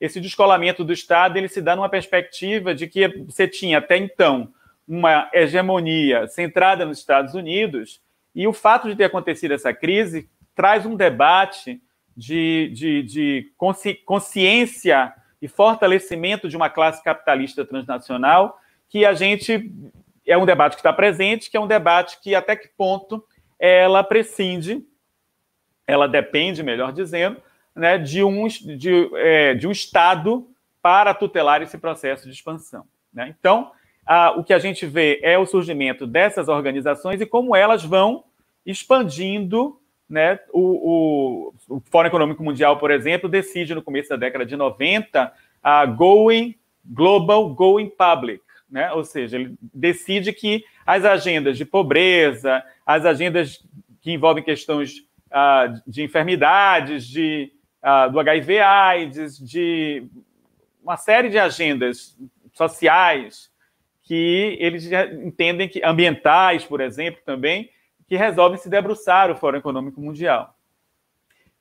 Esse 0.00 0.20
descolamento 0.20 0.84
do 0.84 0.92
Estado 0.92 1.36
ele 1.36 1.48
se 1.48 1.60
dá 1.60 1.74
numa 1.74 1.88
perspectiva 1.88 2.74
de 2.74 2.86
que 2.86 3.08
você 3.24 3.48
tinha 3.48 3.78
até 3.78 3.96
então 3.96 4.52
uma 4.86 5.28
hegemonia 5.32 6.26
centrada 6.28 6.84
nos 6.84 6.98
Estados 6.98 7.34
Unidos, 7.34 8.00
e 8.34 8.46
o 8.46 8.52
fato 8.52 8.88
de 8.88 8.96
ter 8.96 9.04
acontecido 9.04 9.52
essa 9.52 9.72
crise 9.72 10.28
traz 10.54 10.86
um 10.86 10.96
debate 10.96 11.80
de, 12.16 12.70
de, 12.74 13.02
de 13.02 13.52
consci, 13.56 13.94
consciência 13.94 15.12
e 15.40 15.48
fortalecimento 15.48 16.48
de 16.48 16.56
uma 16.56 16.70
classe 16.70 17.02
capitalista 17.02 17.64
transnacional 17.64 18.58
que 18.88 19.04
a 19.04 19.12
gente 19.12 19.72
é 20.26 20.36
um 20.36 20.46
debate 20.46 20.74
que 20.74 20.80
está 20.80 20.92
presente, 20.92 21.50
que 21.50 21.56
é 21.56 21.60
um 21.60 21.66
debate 21.66 22.18
que 22.20 22.34
até 22.34 22.56
que 22.56 22.68
ponto 22.68 23.24
ela 23.58 24.02
prescinde, 24.02 24.84
ela 25.86 26.06
depende, 26.06 26.62
melhor 26.62 26.92
dizendo, 26.92 27.40
né, 27.78 27.98
de, 27.98 28.22
um, 28.22 28.46
de, 28.46 29.10
é, 29.14 29.54
de 29.54 29.66
um 29.66 29.70
Estado 29.70 30.46
para 30.82 31.14
tutelar 31.14 31.62
esse 31.62 31.78
processo 31.78 32.26
de 32.26 32.34
expansão. 32.34 32.84
Né? 33.12 33.34
Então, 33.38 33.72
a, 34.06 34.32
o 34.32 34.44
que 34.44 34.52
a 34.52 34.58
gente 34.58 34.86
vê 34.86 35.20
é 35.22 35.38
o 35.38 35.46
surgimento 35.46 36.06
dessas 36.06 36.48
organizações 36.48 37.20
e 37.20 37.26
como 37.26 37.54
elas 37.54 37.84
vão 37.84 38.24
expandindo 38.64 39.78
né? 40.08 40.38
O, 40.52 41.52
o, 41.68 41.76
o, 41.76 41.82
Fórum 41.90 42.08
Econômico 42.08 42.42
Mundial, 42.42 42.78
por 42.78 42.90
exemplo, 42.90 43.28
decide 43.28 43.74
no 43.74 43.82
começo 43.82 44.08
da 44.08 44.16
década 44.16 44.46
de 44.46 44.56
90 44.56 45.30
a 45.62 45.84
Going 45.84 46.54
Global, 46.84 47.50
Going 47.50 47.90
Public, 47.90 48.42
né? 48.70 48.90
ou 48.92 49.04
seja, 49.04 49.36
ele 49.36 49.54
decide 49.60 50.32
que 50.32 50.64
as 50.86 51.04
agendas 51.04 51.58
de 51.58 51.66
pobreza, 51.66 52.64
as 52.86 53.04
agendas 53.04 53.62
que 54.00 54.12
envolvem 54.12 54.42
questões 54.42 55.00
uh, 55.30 55.82
de 55.86 56.02
enfermidades, 56.02 57.06
de, 57.06 57.52
uh, 57.88 58.10
do 58.10 58.20
HIV/AIDS, 58.20 59.38
de 59.38 60.06
uma 60.82 60.96
série 60.96 61.30
de 61.30 61.38
agendas 61.38 62.16
sociais 62.52 63.50
que 64.02 64.56
eles 64.60 64.90
entendem 65.22 65.68
que 65.68 65.82
ambientais, 65.84 66.64
por 66.64 66.80
exemplo, 66.80 67.20
também 67.24 67.70
que 68.08 68.16
resolvem 68.16 68.58
se 68.58 68.70
debruçar 68.70 69.30
o 69.30 69.36
Fórum 69.36 69.58
Econômico 69.58 70.00
Mundial. 70.00 70.54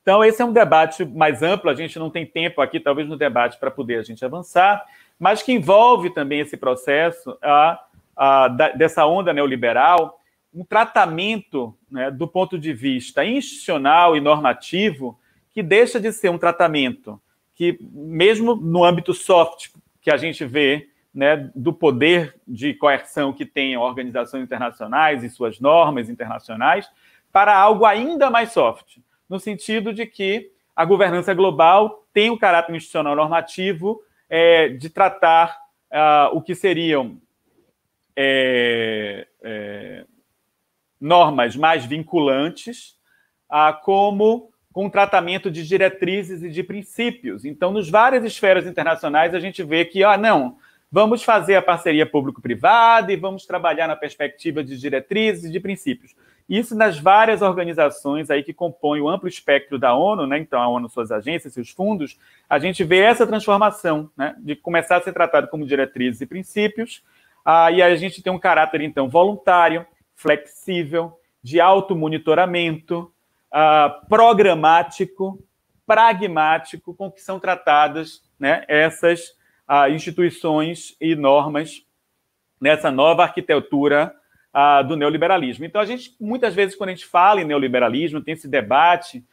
Então, 0.02 0.24
esse 0.24 0.42
é 0.42 0.46
um 0.46 0.54
debate 0.54 1.04
mais 1.04 1.44
amplo, 1.44 1.70
a 1.70 1.76
gente 1.76 2.00
não 2.00 2.10
tem 2.10 2.26
tempo 2.26 2.62
aqui, 2.62 2.80
talvez, 2.80 3.06
no 3.10 3.18
debate 3.18 3.60
para 3.60 3.70
poder 3.70 4.00
a 4.00 4.04
gente 4.04 4.24
avançar, 4.24 4.86
mas 5.20 5.44
que 5.44 5.52
envolve 5.52 6.14
também 6.14 6.40
esse 6.40 6.56
processo 6.56 7.38
a, 7.42 7.84
a, 8.16 8.48
da, 8.48 8.70
dessa 8.70 9.06
onda 9.06 9.34
neoliberal, 9.34 10.22
um 10.54 10.64
tratamento 10.64 11.78
né, 11.92 12.10
do 12.10 12.26
ponto 12.26 12.58
de 12.58 12.72
vista 12.72 13.26
institucional 13.26 14.16
e 14.16 14.22
normativo 14.22 15.20
que 15.58 15.64
deixa 15.64 16.00
de 16.00 16.12
ser 16.12 16.30
um 16.30 16.38
tratamento 16.38 17.20
que, 17.56 17.80
mesmo 17.82 18.56
no 18.56 18.84
âmbito 18.84 19.12
soft 19.12 19.70
que 20.00 20.12
a 20.12 20.16
gente 20.16 20.46
vê 20.46 20.92
né, 21.12 21.50
do 21.56 21.74
poder 21.74 22.40
de 22.48 22.76
coerção 22.76 23.34
que 23.34 23.44
têm 23.44 23.76
organizações 23.76 24.44
internacionais 24.44 25.24
e 25.24 25.32
suas 25.32 25.60
normas 25.60 26.12
internacionais, 26.12 26.88
para 27.32 27.58
algo 27.58 27.86
ainda 27.86 28.30
mais 28.30 28.52
soft, 28.52 29.00
no 29.28 29.40
sentido 29.40 29.92
de 29.92 30.06
que 30.06 30.52
a 30.76 30.86
governança 30.86 31.34
global 31.34 32.08
tem 32.14 32.30
um 32.30 32.38
caráter 32.38 32.76
institucional 32.76 33.16
normativo 33.16 34.00
é, 34.30 34.70
de 34.70 34.92
tratar 34.92 35.58
uh, 35.92 36.38
o 36.38 36.42
que 36.44 36.54
seriam 36.54 37.20
é, 38.16 39.28
é, 39.42 40.06
normas 41.02 41.56
mais 41.56 41.84
vinculantes, 41.84 42.96
uh, 43.52 43.76
como 43.84 44.52
com 44.78 44.92
tratamento 44.92 45.50
de 45.50 45.68
diretrizes 45.68 46.44
e 46.44 46.52
de 46.52 46.62
princípios. 46.62 47.44
Então, 47.44 47.72
nos 47.72 47.90
várias 47.90 48.24
esferas 48.24 48.68
internacionais, 48.68 49.34
a 49.34 49.40
gente 49.40 49.64
vê 49.64 49.84
que, 49.84 50.04
ah, 50.04 50.16
não, 50.16 50.58
Vamos 50.90 51.22
fazer 51.22 51.56
a 51.56 51.62
parceria 51.62 52.06
público-privada 52.06 53.12
e 53.12 53.18
vamos 53.18 53.46
trabalhar 53.46 53.90
na 53.90 53.96
perspectiva 53.98 54.64
de 54.64 54.80
diretrizes 54.80 55.44
e 55.44 55.52
de 55.52 55.60
princípios. 55.60 56.16
Isso 56.48 56.74
nas 56.78 56.98
várias 56.98 57.42
organizações 57.42 58.30
aí 58.30 58.42
que 58.42 58.54
compõem 58.54 59.02
o 59.02 59.10
amplo 59.10 59.28
espectro 59.28 59.78
da 59.78 59.94
ONU, 59.94 60.26
né? 60.26 60.38
Então, 60.40 60.62
a 60.62 60.68
ONU, 60.70 60.88
suas 60.88 61.12
agências, 61.12 61.54
seus 61.54 61.72
fundos, 61.72 62.18
a 62.50 62.58
gente 62.58 62.86
vê 62.86 63.00
essa 63.00 63.28
transformação, 63.28 64.10
né? 64.16 64.34
De 64.40 64.56
começar 64.56 64.96
a 64.96 65.02
ser 65.02 65.12
tratado 65.12 65.50
como 65.50 65.66
diretrizes 65.66 66.22
e 66.22 66.26
princípios, 66.26 67.04
ah, 67.44 67.70
e 67.70 67.82
a 67.82 67.94
gente 67.98 68.24
tem 68.24 68.32
um 68.32 68.40
caráter, 68.40 68.80
então, 68.80 69.10
voluntário, 69.10 69.86
flexível, 70.16 71.20
de 71.44 71.60
automonitoramento, 71.60 73.12
ah, 73.52 74.02
programático, 74.10 75.44
pragmático, 75.86 76.94
com 76.94 77.12
que 77.12 77.22
são 77.22 77.40
tratadas 77.40 78.22
né, 78.40 78.66
essas 78.68 79.36
a 79.68 79.90
instituições 79.90 80.96
e 81.00 81.14
normas 81.14 81.86
nessa 82.60 82.90
nova 82.90 83.24
arquitetura 83.24 84.16
uh, 84.54 84.88
do 84.88 84.96
neoliberalismo. 84.96 85.66
Então, 85.66 85.82
a 85.82 85.86
gente, 85.86 86.16
muitas 86.20 86.56
vezes, 86.56 86.76
quando 86.76 86.90
a 86.90 86.94
gente 86.94 87.06
fala 87.06 87.42
em 87.42 87.46
neoliberalismo, 87.46 88.22
tem 88.22 88.34
esse 88.34 88.48
debate 88.48 89.24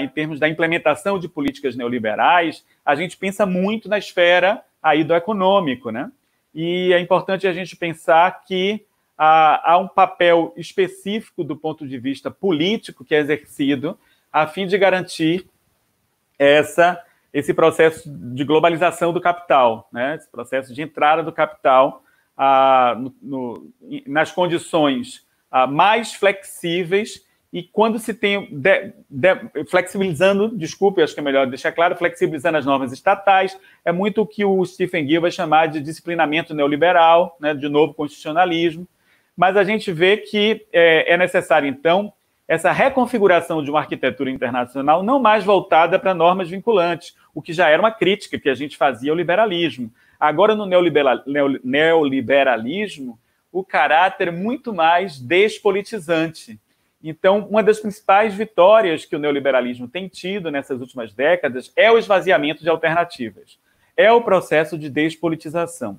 em 0.00 0.08
termos 0.08 0.40
da 0.40 0.48
implementação 0.48 1.18
de 1.18 1.28
políticas 1.28 1.76
neoliberais, 1.76 2.64
a 2.82 2.94
gente 2.94 3.14
pensa 3.14 3.44
muito 3.44 3.90
na 3.90 3.98
esfera 3.98 4.62
aí 4.82 5.04
do 5.04 5.14
econômico, 5.14 5.90
né? 5.90 6.10
E 6.54 6.94
é 6.94 6.98
importante 6.98 7.46
a 7.46 7.52
gente 7.52 7.76
pensar 7.76 8.42
que 8.44 8.86
uh, 9.18 9.60
há 9.62 9.78
um 9.78 9.88
papel 9.88 10.52
específico 10.56 11.42
do 11.42 11.56
ponto 11.56 11.86
de 11.86 11.98
vista 11.98 12.30
político 12.30 13.04
que 13.04 13.14
é 13.14 13.18
exercido 13.18 13.98
a 14.32 14.46
fim 14.46 14.66
de 14.66 14.76
garantir 14.78 15.48
essa 16.38 17.02
esse 17.32 17.52
processo 17.52 18.10
de 18.10 18.44
globalização 18.44 19.12
do 19.12 19.20
capital, 19.20 19.90
né? 19.92 20.14
esse 20.14 20.30
processo 20.30 20.72
de 20.72 20.80
entrada 20.80 21.22
do 21.22 21.30
capital 21.30 22.02
ah, 22.34 22.96
no, 22.98 23.14
no, 23.20 23.72
nas 24.06 24.32
condições 24.32 25.26
ah, 25.50 25.66
mais 25.66 26.14
flexíveis 26.14 27.26
e 27.52 27.62
quando 27.62 27.98
se 27.98 28.12
tem 28.12 28.48
de, 28.50 28.92
de, 29.08 29.64
flexibilizando, 29.70 30.48
desculpe, 30.56 31.02
acho 31.02 31.14
que 31.14 31.20
é 31.20 31.22
melhor 31.22 31.46
deixar 31.46 31.72
claro, 31.72 31.96
flexibilizando 31.96 32.58
as 32.58 32.66
normas 32.66 32.92
estatais, 32.92 33.58
é 33.84 33.92
muito 33.92 34.22
o 34.22 34.26
que 34.26 34.44
o 34.44 34.64
Stephen 34.64 35.06
Gill 35.06 35.20
vai 35.20 35.30
chamar 35.30 35.66
de 35.66 35.80
disciplinamento 35.80 36.54
neoliberal, 36.54 37.36
né, 37.40 37.54
de 37.54 37.68
novo 37.68 37.94
constitucionalismo, 37.94 38.86
mas 39.36 39.56
a 39.56 39.64
gente 39.64 39.92
vê 39.92 40.16
que 40.16 40.66
é, 40.72 41.12
é 41.12 41.16
necessário, 41.16 41.68
então, 41.68 42.12
essa 42.48 42.72
reconfiguração 42.72 43.62
de 43.62 43.70
uma 43.70 43.80
arquitetura 43.80 44.30
internacional 44.30 45.02
não 45.02 45.20
mais 45.20 45.44
voltada 45.44 45.98
para 45.98 46.14
normas 46.14 46.48
vinculantes, 46.48 47.14
o 47.34 47.42
que 47.42 47.52
já 47.52 47.68
era 47.68 47.82
uma 47.82 47.90
crítica 47.90 48.38
que 48.38 48.48
a 48.48 48.54
gente 48.54 48.76
fazia 48.76 49.10
ao 49.10 49.16
liberalismo. 49.16 49.92
Agora, 50.18 50.54
no 50.54 50.64
neoliberalismo, 50.64 53.18
o 53.52 53.64
caráter 53.64 54.28
é 54.28 54.30
muito 54.30 54.72
mais 54.72 55.18
despolitizante. 55.18 56.58
Então, 57.02 57.46
uma 57.50 57.62
das 57.62 57.78
principais 57.78 58.34
vitórias 58.34 59.04
que 59.04 59.14
o 59.14 59.18
neoliberalismo 59.18 59.86
tem 59.86 60.08
tido 60.08 60.50
nessas 60.50 60.80
últimas 60.80 61.12
décadas 61.12 61.70
é 61.76 61.90
o 61.90 61.98
esvaziamento 61.98 62.62
de 62.62 62.70
alternativas. 62.70 63.58
é 63.96 64.12
o 64.12 64.20
processo 64.20 64.76
de 64.76 64.90
despolitização. 64.90 65.98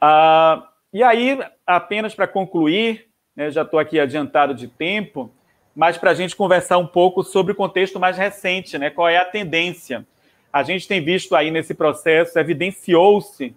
Ah, 0.00 0.66
e 0.96 1.02
aí, 1.02 1.38
apenas 1.66 2.14
para 2.14 2.26
concluir, 2.26 3.08
né, 3.36 3.50
já 3.50 3.60
estou 3.60 3.78
aqui 3.78 4.00
adiantado 4.00 4.54
de 4.54 4.66
tempo, 4.66 5.30
mas 5.74 5.98
para 5.98 6.12
a 6.12 6.14
gente 6.14 6.34
conversar 6.34 6.78
um 6.78 6.86
pouco 6.86 7.22
sobre 7.22 7.52
o 7.52 7.54
contexto 7.54 8.00
mais 8.00 8.16
recente, 8.16 8.78
né, 8.78 8.88
qual 8.88 9.06
é 9.06 9.18
a 9.18 9.24
tendência. 9.26 10.06
A 10.50 10.62
gente 10.62 10.88
tem 10.88 11.04
visto 11.04 11.36
aí 11.36 11.50
nesse 11.50 11.74
processo, 11.74 12.38
evidenciou-se 12.38 13.54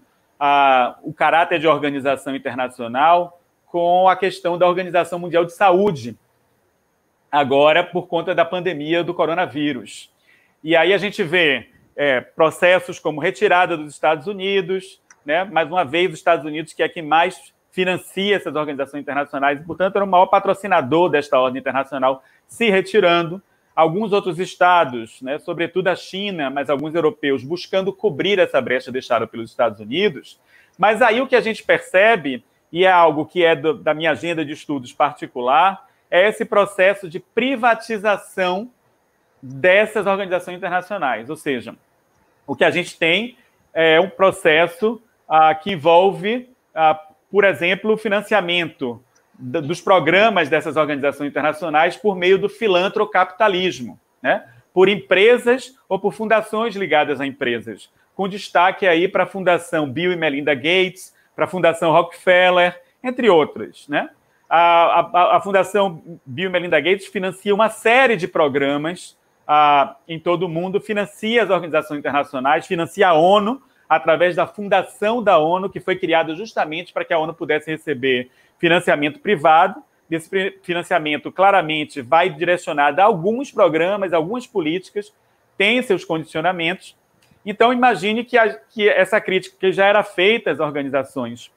o 1.01 1.13
caráter 1.13 1.59
de 1.59 1.65
organização 1.65 2.35
internacional 2.35 3.41
com 3.67 4.09
a 4.09 4.17
questão 4.17 4.57
da 4.57 4.67
Organização 4.67 5.17
Mundial 5.17 5.45
de 5.45 5.53
Saúde, 5.53 6.17
agora 7.31 7.85
por 7.85 8.07
conta 8.07 8.35
da 8.35 8.43
pandemia 8.43 9.01
do 9.01 9.13
coronavírus. 9.13 10.11
E 10.61 10.75
aí 10.75 10.93
a 10.93 10.97
gente 10.97 11.23
vê 11.23 11.69
é, 11.95 12.19
processos 12.19 12.99
como 12.99 13.21
retirada 13.21 13.77
dos 13.77 13.93
Estados 13.93 14.27
Unidos, 14.27 14.99
né? 15.25 15.43
mais 15.43 15.67
uma 15.69 15.83
vez, 15.83 16.11
os 16.11 16.19
Estados 16.19 16.45
Unidos, 16.45 16.73
que 16.73 16.83
é 16.83 16.89
quem 16.89 17.03
mais 17.03 17.53
financia 17.71 18.35
essas 18.35 18.55
organizações 18.55 19.01
internacionais 19.01 19.59
e, 19.59 19.63
portanto, 19.63 19.95
era 19.95 20.05
o 20.05 20.07
maior 20.07 20.25
patrocinador 20.25 21.09
desta 21.09 21.39
ordem 21.39 21.59
internacional, 21.59 22.23
se 22.47 22.69
retirando. 22.69 23.41
Alguns 23.75 24.11
outros 24.11 24.39
estados, 24.39 25.21
né, 25.21 25.39
sobretudo 25.39 25.87
a 25.87 25.95
China, 25.95 26.49
mas 26.49 26.69
alguns 26.69 26.93
europeus, 26.93 27.43
buscando 27.43 27.93
cobrir 27.93 28.37
essa 28.37 28.59
brecha 28.59 28.91
deixada 28.91 29.25
pelos 29.25 29.51
Estados 29.51 29.79
Unidos. 29.79 30.37
Mas 30.77 31.01
aí 31.01 31.21
o 31.21 31.27
que 31.27 31.35
a 31.35 31.41
gente 31.41 31.63
percebe, 31.63 32.43
e 32.71 32.83
é 32.83 32.91
algo 32.91 33.25
que 33.25 33.43
é 33.45 33.55
do, 33.55 33.73
da 33.73 33.93
minha 33.93 34.11
agenda 34.11 34.43
de 34.43 34.51
estudos 34.51 34.91
particular, 34.91 35.87
é 36.11 36.27
esse 36.27 36.43
processo 36.43 37.07
de 37.07 37.19
privatização 37.19 38.69
dessas 39.41 40.05
organizações 40.05 40.57
internacionais. 40.57 41.29
Ou 41.29 41.37
seja, 41.37 41.75
o 42.45 42.55
que 42.55 42.65
a 42.65 42.71
gente 42.71 42.97
tem 42.97 43.37
é 43.73 43.99
um 43.99 44.09
processo 44.09 45.01
ah, 45.29 45.53
que 45.53 45.71
envolve, 45.71 46.49
ah, 46.73 46.99
por 47.29 47.43
exemplo, 47.43 47.93
o 47.93 47.97
financiamento 47.97 49.01
dos 49.39 49.79
programas 49.79 50.49
dessas 50.49 50.75
organizações 50.75 51.29
internacionais 51.29 51.95
por 51.95 52.15
meio 52.15 52.37
do 52.37 52.49
filantrocapitalismo, 52.49 53.97
né? 54.21 54.43
por 54.73 54.89
empresas 54.89 55.75
ou 55.87 55.97
por 55.97 56.13
fundações 56.13 56.75
ligadas 56.75 57.21
a 57.21 57.25
empresas, 57.25 57.89
com 58.15 58.27
destaque 58.27 58.85
aí 58.85 59.07
para 59.07 59.23
a 59.23 59.27
Fundação 59.27 59.89
Bill 59.89 60.11
e 60.11 60.15
Melinda 60.17 60.53
Gates, 60.53 61.15
para 61.35 61.45
a 61.45 61.47
Fundação 61.47 61.91
Rockefeller, 61.91 62.81
entre 63.01 63.29
outras. 63.29 63.87
Né? 63.87 64.09
A, 64.49 64.99
a, 64.99 65.37
a 65.37 65.41
Fundação 65.41 66.01
Bill 66.25 66.49
e 66.49 66.51
Melinda 66.51 66.79
Gates 66.81 67.07
financia 67.07 67.55
uma 67.55 67.69
série 67.69 68.17
de 68.17 68.27
programas 68.27 69.17
ah, 69.47 69.95
em 70.05 70.19
todo 70.19 70.43
o 70.43 70.49
mundo, 70.49 70.81
financia 70.81 71.43
as 71.43 71.49
organizações 71.49 71.99
internacionais, 71.99 72.67
financia 72.67 73.07
a 73.07 73.13
ONU, 73.13 73.61
através 73.89 74.35
da 74.35 74.45
fundação 74.45 75.23
da 75.23 75.39
ONU, 75.39 75.67
que 75.67 75.79
foi 75.79 75.95
criada 75.95 76.35
justamente 76.35 76.93
para 76.93 77.03
que 77.03 77.11
a 77.11 77.17
ONU 77.17 77.33
pudesse 77.33 77.71
receber 77.71 78.29
financiamento 78.59 79.19
privado. 79.19 79.81
Esse 80.09 80.59
financiamento 80.61 81.31
claramente 81.31 81.99
vai 82.01 82.29
direcionado 82.29 83.01
a 83.01 83.05
alguns 83.05 83.51
programas, 83.51 84.13
algumas 84.13 84.45
políticas, 84.45 85.11
tem 85.57 85.81
seus 85.81 86.05
condicionamentos. 86.05 86.95
Então, 87.43 87.73
imagine 87.73 88.23
que, 88.23 88.37
a, 88.37 88.53
que 88.53 88.87
essa 88.87 89.19
crítica 89.19 89.57
que 89.59 89.71
já 89.71 89.87
era 89.87 90.03
feita 90.03 90.51
às 90.51 90.59
organizações 90.59 91.51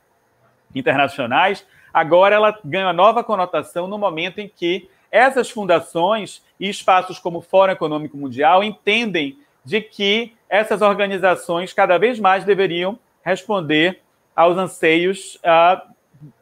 internacionais, 0.74 1.66
agora 1.92 2.34
ela 2.34 2.58
ganha 2.64 2.92
nova 2.92 3.22
conotação 3.22 3.86
no 3.86 3.98
momento 3.98 4.38
em 4.38 4.48
que 4.48 4.88
essas 5.10 5.50
fundações 5.50 6.42
e 6.58 6.68
espaços 6.68 7.18
como 7.18 7.38
o 7.38 7.42
Fórum 7.42 7.72
Econômico 7.72 8.16
Mundial 8.16 8.64
entendem 8.64 9.38
de 9.64 9.80
que 9.80 10.34
essas 10.48 10.82
organizações 10.82 11.72
cada 11.72 11.98
vez 11.98 12.18
mais 12.18 12.44
deveriam 12.44 12.98
responder 13.24 14.00
aos 14.34 14.56
anseios 14.56 15.36
uh, 15.36 15.80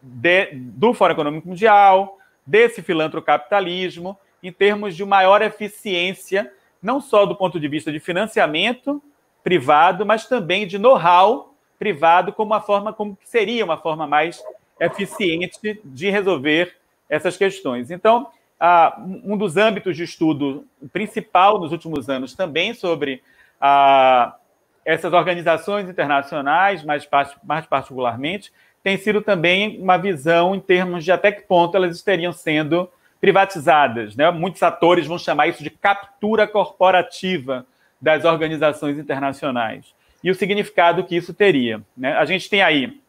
de, 0.00 0.50
do 0.52 0.94
Fórum 0.94 1.12
Econômico 1.12 1.48
Mundial, 1.48 2.18
desse 2.46 2.82
filantrocapitalismo, 2.82 4.18
em 4.42 4.50
termos 4.50 4.96
de 4.96 5.04
maior 5.04 5.42
eficiência, 5.42 6.52
não 6.82 7.00
só 7.00 7.26
do 7.26 7.36
ponto 7.36 7.60
de 7.60 7.68
vista 7.68 7.92
de 7.92 8.00
financiamento 8.00 9.02
privado, 9.44 10.04
mas 10.04 10.26
também 10.26 10.66
de 10.66 10.78
know-how 10.78 11.54
privado 11.78 12.32
como 12.32 12.52
uma 12.52 12.60
forma 12.60 12.92
como 12.92 13.16
seria 13.24 13.64
uma 13.64 13.76
forma 13.76 14.06
mais 14.06 14.42
eficiente 14.78 15.80
de 15.84 16.10
resolver 16.10 16.76
essas 17.08 17.36
questões. 17.36 17.90
Então, 17.90 18.30
ah, 18.60 19.00
um 19.24 19.38
dos 19.38 19.56
âmbitos 19.56 19.96
de 19.96 20.04
estudo 20.04 20.66
principal 20.92 21.58
nos 21.58 21.72
últimos 21.72 22.10
anos 22.10 22.34
também 22.34 22.74
sobre 22.74 23.22
ah, 23.58 24.36
essas 24.84 25.12
organizações 25.14 25.88
internacionais, 25.88 26.84
mais, 26.84 27.08
mais 27.42 27.66
particularmente, 27.66 28.52
tem 28.82 28.98
sido 28.98 29.22
também 29.22 29.80
uma 29.80 29.96
visão 29.96 30.54
em 30.54 30.60
termos 30.60 31.04
de 31.04 31.10
até 31.10 31.32
que 31.32 31.42
ponto 31.42 31.76
elas 31.76 31.96
estariam 31.96 32.32
sendo 32.32 32.88
privatizadas. 33.20 34.14
Né? 34.14 34.30
Muitos 34.30 34.62
atores 34.62 35.06
vão 35.06 35.18
chamar 35.18 35.48
isso 35.48 35.62
de 35.62 35.70
captura 35.70 36.46
corporativa 36.46 37.66
das 38.00 38.24
organizações 38.24 38.98
internacionais. 38.98 39.94
E 40.22 40.30
o 40.30 40.34
significado 40.34 41.04
que 41.04 41.16
isso 41.16 41.32
teria. 41.32 41.82
Né? 41.96 42.12
A 42.14 42.24
gente 42.24 42.48
tem 42.48 42.62
aí, 42.62 43.00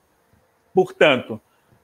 portanto, 0.74 1.40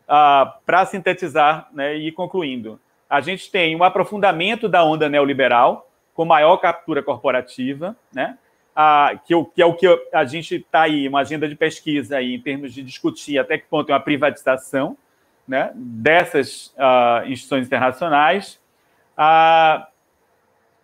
ah, 0.07 0.57
para 0.65 0.85
sintetizar 0.85 1.69
né, 1.73 1.95
e 1.95 2.11
concluindo, 2.11 2.79
a 3.09 3.21
gente 3.21 3.49
tem 3.51 3.75
um 3.75 3.83
aprofundamento 3.83 4.67
da 4.67 4.83
onda 4.83 5.07
neoliberal, 5.07 5.89
com 6.13 6.25
maior 6.25 6.57
captura 6.57 7.01
corporativa, 7.03 7.95
né? 8.13 8.37
Ah, 8.75 9.19
que, 9.25 9.33
que, 9.55 9.61
é 9.61 9.65
o 9.65 9.73
que 9.73 9.87
a 10.13 10.23
gente 10.25 10.55
está 10.55 10.81
aí, 10.81 11.07
uma 11.07 11.21
agenda 11.21 11.47
de 11.47 11.55
pesquisa 11.55 12.17
aí, 12.17 12.35
em 12.35 12.39
termos 12.39 12.73
de 12.73 12.83
discutir 12.83 13.39
até 13.39 13.57
que 13.57 13.65
ponto 13.65 13.89
é 13.89 13.93
uma 13.93 13.99
privatização 13.99 14.95
né, 15.47 15.71
dessas 15.73 16.73
ah, 16.77 17.23
instituições 17.25 17.65
internacionais. 17.65 18.59
Ah, 19.17 19.87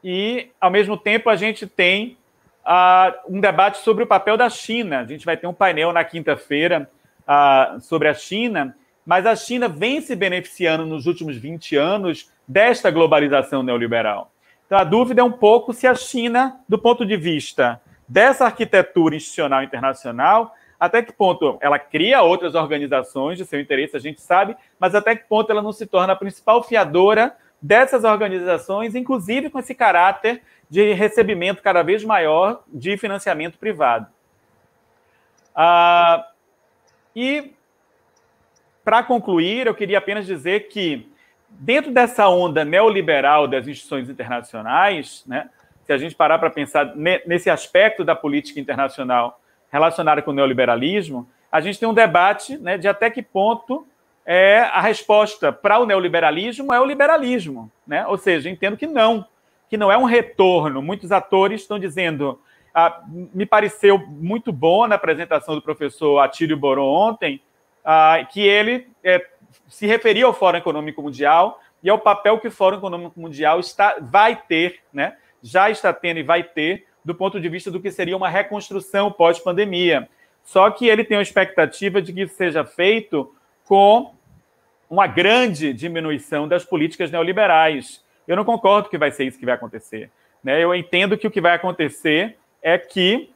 e, 0.04 0.50
ao 0.60 0.72
mesmo 0.72 0.98
tempo, 0.98 1.30
a 1.30 1.36
gente 1.36 1.68
tem 1.68 2.18
ah, 2.66 3.14
um 3.28 3.40
debate 3.40 3.80
sobre 3.80 4.04
o 4.04 4.08
papel 4.08 4.38
da 4.38 4.50
China. 4.50 5.02
A 5.02 5.06
gente 5.06 5.26
vai 5.26 5.38
ter 5.38 5.46
um 5.46 5.54
painel 5.54 5.94
na 5.94 6.04
quinta-feira 6.04 6.90
ah, 7.28 7.78
sobre 7.80 8.08
a 8.08 8.14
China, 8.14 8.76
mas 9.06 9.26
a 9.26 9.36
China 9.36 9.68
vem 9.68 10.02
se 10.02 10.16
beneficiando 10.16 10.86
nos 10.86 11.06
últimos 11.06 11.38
20 11.38 11.76
anos 11.76 12.32
desta 12.48 12.90
globalização 12.90 13.64
neoliberal. 13.64 14.32
Então, 14.66 14.78
a 14.78 14.84
dúvida 14.84 15.22
é 15.22 15.24
um 15.24 15.32
pouco 15.32 15.74
se 15.74 15.86
a 15.86 15.94
China, 15.94 16.60
do 16.68 16.78
ponto 16.80 17.06
de 17.06 17.18
vista 17.18 17.82
dessa 18.08 18.46
arquitetura 18.46 19.16
institucional 19.16 19.64
internacional, 19.64 20.56
até 20.80 21.02
que 21.02 21.14
ponto 21.14 21.58
ela 21.62 21.80
cria 21.80 22.22
outras 22.22 22.56
organizações 22.56 23.38
de 23.38 23.46
seu 23.46 23.60
interesse, 23.60 23.96
a 23.96 24.00
gente 24.00 24.22
sabe, 24.22 24.56
mas 24.80 24.94
até 24.94 25.16
que 25.16 25.28
ponto 25.28 25.50
ela 25.52 25.62
não 25.62 25.72
se 25.72 25.86
torna 25.86 26.14
a 26.14 26.16
principal 26.16 26.62
fiadora 26.64 27.36
dessas 27.62 28.04
organizações, 28.04 28.94
inclusive 28.94 29.50
com 29.50 29.60
esse 29.60 29.74
caráter 29.74 30.42
de 30.70 30.92
recebimento 30.94 31.62
cada 31.62 31.84
vez 31.84 32.04
maior 32.04 32.64
de 32.68 32.98
financiamento 32.98 33.58
privado. 33.58 34.08
Ah, 35.56 36.28
e 37.16 37.54
para 38.84 39.04
concluir, 39.04 39.68
eu 39.68 39.76
queria 39.76 39.98
apenas 39.98 40.26
dizer 40.26 40.68
que, 40.68 41.10
dentro 41.50 41.92
dessa 41.92 42.28
onda 42.28 42.66
neoliberal 42.66 43.48
das 43.48 43.68
instituições 43.68 44.10
internacionais, 44.10 45.24
né, 45.26 45.50
se 45.86 45.94
a 45.94 45.98
gente 45.98 46.16
parar 46.16 46.40
para 46.40 46.50
pensar 46.50 46.94
nesse 47.26 47.50
aspecto 47.50 48.04
da 48.04 48.16
política 48.16 48.60
internacional 48.60 49.40
relacionada 49.72 50.22
com 50.22 50.32
o 50.32 50.34
neoliberalismo, 50.34 51.28
a 51.52 51.60
gente 51.60 51.80
tem 51.80 51.88
um 51.88 51.94
debate 51.94 52.58
né, 52.58 52.78
de 52.78 52.88
até 52.88 53.10
que 53.10 53.22
ponto 53.22 53.86
é 54.26 54.60
a 54.60 54.82
resposta 54.82 55.52
para 55.52 55.80
o 55.80 55.86
neoliberalismo 55.86 56.74
é 56.74 56.80
o 56.80 56.86
liberalismo. 56.86 57.72
Né? 57.86 58.06
Ou 58.08 58.18
seja, 58.18 58.50
entendo 58.50 58.78
que 58.78 58.88
não, 58.88 59.26
que 59.70 59.78
não 59.78 59.92
é 59.92 59.98
um 59.98 60.06
retorno. 60.06 60.82
Muitos 60.82 61.12
atores 61.12 61.62
estão 61.62 61.78
dizendo. 61.78 62.40
Ah, 62.74 63.04
me 63.08 63.46
pareceu 63.46 64.00
muito 64.00 64.52
bom 64.52 64.88
na 64.88 64.96
apresentação 64.96 65.54
do 65.54 65.62
professor 65.62 66.20
Atílio 66.20 66.58
Boron 66.58 66.88
ontem, 66.88 67.40
ah, 67.84 68.26
que 68.32 68.42
ele 68.42 68.88
é, 69.04 69.26
se 69.68 69.86
referia 69.86 70.26
ao 70.26 70.34
Fórum 70.34 70.58
Econômico 70.58 71.02
Mundial 71.02 71.60
e 71.82 71.90
ao 71.90 72.00
papel 72.00 72.40
que 72.40 72.48
o 72.48 72.52
Fórum 72.52 72.78
Econômico 72.78 73.20
Mundial 73.20 73.60
está, 73.60 73.98
vai 74.00 74.36
ter, 74.36 74.80
né, 74.92 75.18
já 75.42 75.70
está 75.70 75.92
tendo 75.92 76.20
e 76.20 76.24
vai 76.24 76.44
ter, 76.44 76.86
do 77.04 77.14
ponto 77.14 77.40
de 77.40 77.50
vista 77.50 77.70
do 77.70 77.82
que 77.82 77.92
seria 77.92 78.16
uma 78.16 78.30
reconstrução 78.30 79.12
pós-pandemia. 79.12 80.08
Só 80.44 80.70
que 80.72 80.88
ele 80.88 81.04
tem 81.04 81.18
a 81.18 81.22
expectativa 81.22 82.02
de 82.02 82.14
que 82.14 82.22
isso 82.22 82.36
seja 82.36 82.64
feito 82.64 83.34
com 83.66 84.14
uma 84.90 85.08
grande 85.08 85.74
diminuição 85.74 86.48
das 86.48 86.64
políticas 86.64 87.12
neoliberais. 87.12 88.04
Eu 88.28 88.36
não 88.36 88.46
concordo 88.46 88.90
que 88.90 88.98
vai 88.98 89.12
ser 89.12 89.26
isso 89.26 89.40
que 89.40 89.46
vai 89.46 89.56
acontecer. 89.56 90.10
Né? 90.44 90.64
Eu 90.64 90.74
entendo 90.76 91.18
que 91.18 91.28
o 91.28 91.32
que 91.32 91.42
vai 91.42 91.54
acontecer 91.54 92.38
é 92.62 92.78
que 92.78 93.33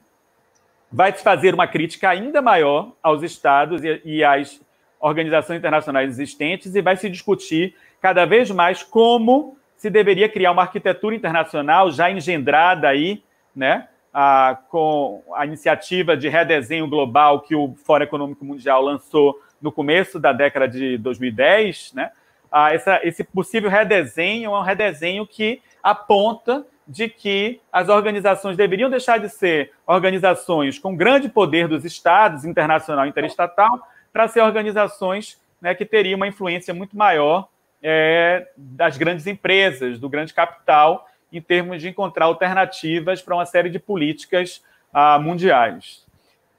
vai 0.92 1.12
se 1.12 1.24
fazer 1.24 1.54
uma 1.54 1.68
crítica 1.68 2.10
ainda 2.10 2.42
maior 2.42 2.94
aos 3.02 3.24
estados 3.24 3.84
e, 3.84 4.02
e 4.06 4.24
às 4.24 4.62
organizações 5.00 5.60
internacionais 5.60 6.10
existentes 6.10 6.76
e 6.76 6.82
vai 6.82 6.96
se 6.96 7.10
discutir 7.10 7.76
cada 8.02 8.26
vez 8.26 8.50
mais 8.52 8.84
como 8.84 9.58
se 9.76 9.90
deveria 9.90 10.28
criar 10.28 10.52
uma 10.52 10.64
arquitetura 10.64 11.16
internacional 11.16 11.92
já 11.92 12.10
engendrada 12.10 12.88
aí, 12.88 13.24
né, 13.56 13.88
ah, 14.14 14.58
com 14.70 15.24
a 15.36 15.46
iniciativa 15.46 16.18
de 16.18 16.28
redesenho 16.28 16.88
global 16.88 17.42
que 17.42 17.56
o 17.56 17.76
Fórum 17.86 18.04
Econômico 18.04 18.44
Mundial 18.44 18.82
lançou 18.82 19.40
no 19.62 19.72
começo 19.72 20.20
da 20.20 20.34
década 20.34 20.68
de 20.68 20.98
2010, 20.98 21.94
né? 21.94 22.12
Ah, 22.52 22.74
essa, 22.74 23.00
esse 23.04 23.24
possível 23.24 23.70
redesenho 23.70 24.56
é 24.56 24.60
um 24.60 24.64
redesenho 24.64 25.28
que 25.28 25.62
aponta 25.84 26.66
de 26.88 27.10
que 27.10 27.60
as 27.72 27.90
organizações 27.90 28.56
deveriam 28.56 28.90
deixar 28.90 29.20
de 29.20 29.30
ser 29.30 29.72
organizações 29.86 30.80
com 30.80 30.96
grande 30.96 31.28
poder 31.28 31.68
dos 31.68 31.84
estados, 31.84 32.46
internacional 32.46 33.06
e 33.06 33.10
interestatal, 33.10 33.82
para 34.14 34.28
ser 34.28 34.42
organizações 34.42 35.40
né, 35.62 35.76
que 35.76 35.86
teriam 35.86 36.18
uma 36.18 36.28
influência 36.28 36.74
muito 36.74 36.96
maior 36.96 37.50
é, 37.84 38.48
das 38.56 38.98
grandes 38.98 39.28
empresas, 39.28 40.00
do 40.00 40.10
grande 40.10 40.34
capital, 40.34 41.08
em 41.32 41.42
termos 41.42 41.82
de 41.82 41.90
encontrar 41.90 42.26
alternativas 42.26 43.22
para 43.22 43.36
uma 43.36 43.46
série 43.46 43.70
de 43.70 43.80
políticas 43.80 44.64
ah, 44.94 45.20
mundiais. 45.20 46.06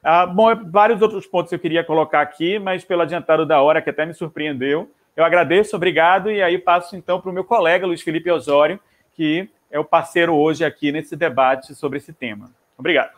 Ah, 0.02 0.26
bom, 0.26 0.54
vários 0.66 1.00
outros 1.02 1.26
pontos 1.26 1.52
eu 1.52 1.58
queria 1.58 1.82
colocar 1.82 2.20
aqui, 2.20 2.58
mas 2.58 2.84
pelo 2.84 3.02
adiantado 3.02 3.46
da 3.46 3.60
hora, 3.60 3.80
que 3.80 3.90
até 3.90 4.04
me 4.04 4.14
surpreendeu, 4.14 4.90
eu 5.16 5.24
agradeço, 5.24 5.74
obrigado, 5.74 6.30
e 6.30 6.40
aí 6.40 6.58
passo 6.58 6.94
então 6.94 7.20
para 7.20 7.30
o 7.30 7.34
meu 7.34 7.42
colega 7.42 7.86
Luiz 7.86 8.02
Felipe 8.02 8.30
Osório, 8.30 8.78
que 9.14 9.50
é 9.70 9.78
o 9.78 9.84
parceiro 9.84 10.34
hoje 10.34 10.64
aqui 10.64 10.90
nesse 10.92 11.16
debate 11.16 11.74
sobre 11.74 11.98
esse 11.98 12.12
tema. 12.12 12.50
Obrigado. 12.76 13.16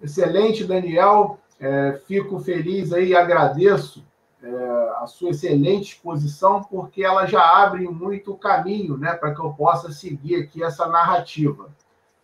Excelente, 0.00 0.64
Daniel. 0.64 1.38
É, 1.58 2.00
fico 2.06 2.38
feliz 2.40 2.92
aí 2.92 3.08
e 3.08 3.16
agradeço 3.16 4.04
é, 4.42 4.92
a 4.96 5.06
sua 5.06 5.30
excelente 5.30 5.94
exposição, 5.94 6.62
porque 6.62 7.02
ela 7.02 7.26
já 7.26 7.42
abre 7.42 7.88
muito 7.88 8.36
caminho 8.36 8.96
né, 8.98 9.14
para 9.14 9.34
que 9.34 9.40
eu 9.40 9.52
possa 9.52 9.90
seguir 9.90 10.42
aqui 10.42 10.62
essa 10.62 10.86
narrativa. 10.86 11.70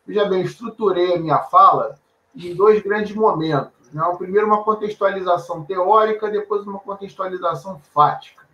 Veja 0.07 0.25
bem, 0.27 0.43
estruturei 0.43 1.15
a 1.15 1.19
minha 1.19 1.39
fala 1.39 1.99
em 2.35 2.55
dois 2.55 2.83
grandes 2.83 3.15
momentos. 3.15 3.73
Né? 3.93 4.03
O 4.05 4.17
primeiro, 4.17 4.47
uma 4.47 4.63
contextualização 4.63 5.65
teórica, 5.65 6.31
depois, 6.31 6.67
uma 6.67 6.79
contextualização 6.79 7.81
fática. 7.95 8.45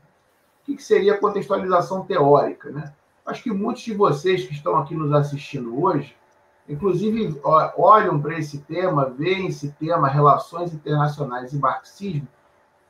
O 0.62 0.76
que 0.76 0.82
seria 0.82 1.14
a 1.14 1.18
contextualização 1.18 2.04
teórica? 2.04 2.70
Né? 2.70 2.92
Acho 3.26 3.42
que 3.42 3.50
muitos 3.50 3.82
de 3.82 3.92
vocês 3.92 4.46
que 4.46 4.54
estão 4.54 4.76
aqui 4.76 4.94
nos 4.94 5.12
assistindo 5.12 5.82
hoje, 5.82 6.16
inclusive 6.68 7.40
olham 7.76 8.20
para 8.20 8.38
esse 8.38 8.58
tema, 8.58 9.06
veem 9.06 9.48
esse 9.48 9.72
tema, 9.72 10.08
relações 10.08 10.72
internacionais 10.72 11.52
e 11.52 11.58
marxismo, 11.58 12.28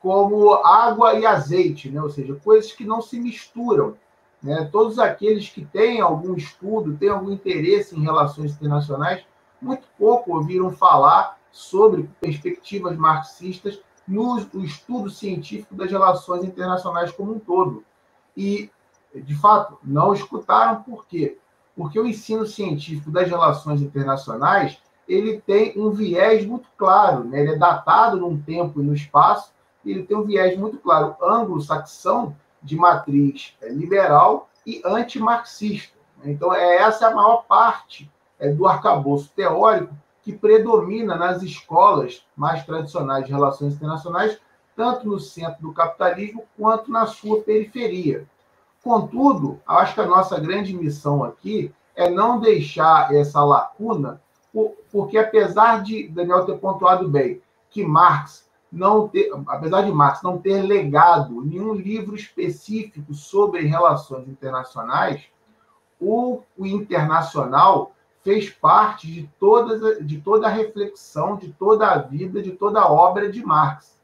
como 0.01 0.53
água 0.65 1.15
e 1.15 1.25
azeite, 1.25 1.91
né? 1.91 2.03
ou 2.03 2.11
seja, 2.11 2.39
coisas 2.45 2.71
que 2.71 2.85
não 2.85 3.01
se 3.01 3.19
misturam. 3.19 3.97
Né? 4.43 4.69
Todos 4.71 4.99
aqueles 4.99 5.49
que 5.49 5.65
têm 5.65 6.01
algum 6.01 6.35
estudo, 6.35 6.97
têm 6.97 7.09
algum 7.09 7.31
interesse 7.31 7.97
em 7.97 8.03
relações 8.03 8.53
internacionais, 8.53 9.25
muito 9.61 9.89
pouco 9.99 10.37
ouviram 10.37 10.71
falar 10.71 11.39
sobre 11.51 12.11
perspectivas 12.21 12.95
marxistas 12.97 13.81
no 14.07 14.39
estudo 14.63 15.11
científico 15.11 15.75
das 15.75 15.91
relações 15.91 16.45
internacionais 16.45 17.11
como 17.11 17.33
um 17.33 17.39
todo. 17.39 17.83
E, 18.37 18.71
de 19.21 19.35
fato, 19.35 19.79
não 19.83 20.13
escutaram 20.13 20.83
por 20.83 21.07
quê? 21.07 21.39
Porque 21.77 21.99
o 21.99 22.07
ensino 22.07 22.47
científico 22.47 23.11
das 23.11 23.29
relações 23.29 23.83
internacionais 23.83 24.79
ele 25.09 25.41
tem 25.41 25.73
um 25.77 25.91
viés 25.91 26.45
muito 26.45 26.69
claro, 26.77 27.25
né? 27.25 27.41
ele 27.41 27.53
é 27.53 27.57
datado 27.57 28.17
num 28.17 28.41
tempo 28.41 28.81
e 28.81 28.85
no 28.85 28.95
espaço, 28.95 29.53
ele 29.85 30.03
tem 30.03 30.17
um 30.17 30.25
viés 30.25 30.59
muito 30.59 30.79
claro 30.79 31.15
anglo-saxão 31.23 32.35
de 32.61 32.77
matriz 32.77 33.55
é, 33.63 33.69
liberal 33.69 34.49
e 34.67 34.83
antimarxista. 34.85 35.97
Então, 36.25 36.53
é 36.53 36.79
essa 36.79 37.07
a 37.07 37.15
maior 37.15 37.45
parte 37.45 38.11
é, 38.39 38.49
do 38.49 38.67
arcabouço 38.67 39.31
teórico 39.37 39.95
que 40.23 40.33
predomina 40.33 41.15
nas 41.15 41.43
escolas 41.43 42.27
mais 42.35 42.65
tradicionais 42.65 43.25
de 43.25 43.33
relações 43.33 43.75
internacionais, 43.75 44.41
tanto 44.75 45.07
no 45.07 45.21
centro 45.21 45.63
do 45.63 45.73
capitalismo 45.73 46.45
quanto 46.59 46.91
na 46.91 47.07
sua 47.07 47.41
periferia. 47.43 48.27
Contudo, 48.87 49.61
acho 49.67 49.95
que 49.95 50.01
a 50.01 50.07
nossa 50.07 50.39
grande 50.39 50.73
missão 50.73 51.25
aqui 51.25 51.75
é 51.97 52.09
não 52.09 52.39
deixar 52.39 53.13
essa 53.13 53.43
lacuna, 53.43 54.23
porque 54.93 55.19
apesar 55.19 55.83
de 55.83 56.07
Daniel 56.07 56.45
ter 56.45 56.57
pontuado 56.59 57.09
bem 57.09 57.43
que 57.69 57.85
Marx 57.85 58.49
não 58.71 59.09
ter, 59.09 59.29
apesar 59.49 59.83
de 59.83 59.91
Marx 59.91 60.23
não 60.23 60.39
ter 60.39 60.63
legado 60.63 61.43
nenhum 61.43 61.75
livro 61.75 62.15
específico 62.15 63.13
sobre 63.13 63.63
relações 63.63 64.29
internacionais, 64.29 65.25
o, 66.01 66.43
o 66.57 66.65
internacional 66.65 67.91
fez 68.23 68.51
parte 68.51 69.11
de, 69.11 69.29
todas, 69.41 70.07
de 70.07 70.21
toda 70.21 70.47
a 70.47 70.51
reflexão, 70.51 71.37
de 71.37 71.53
toda 71.55 71.89
a 71.89 71.99
vida, 71.99 72.41
de 72.41 72.53
toda 72.53 72.83
a 72.83 72.89
obra 72.89 73.33
de 73.33 73.45
Marx. 73.45 73.99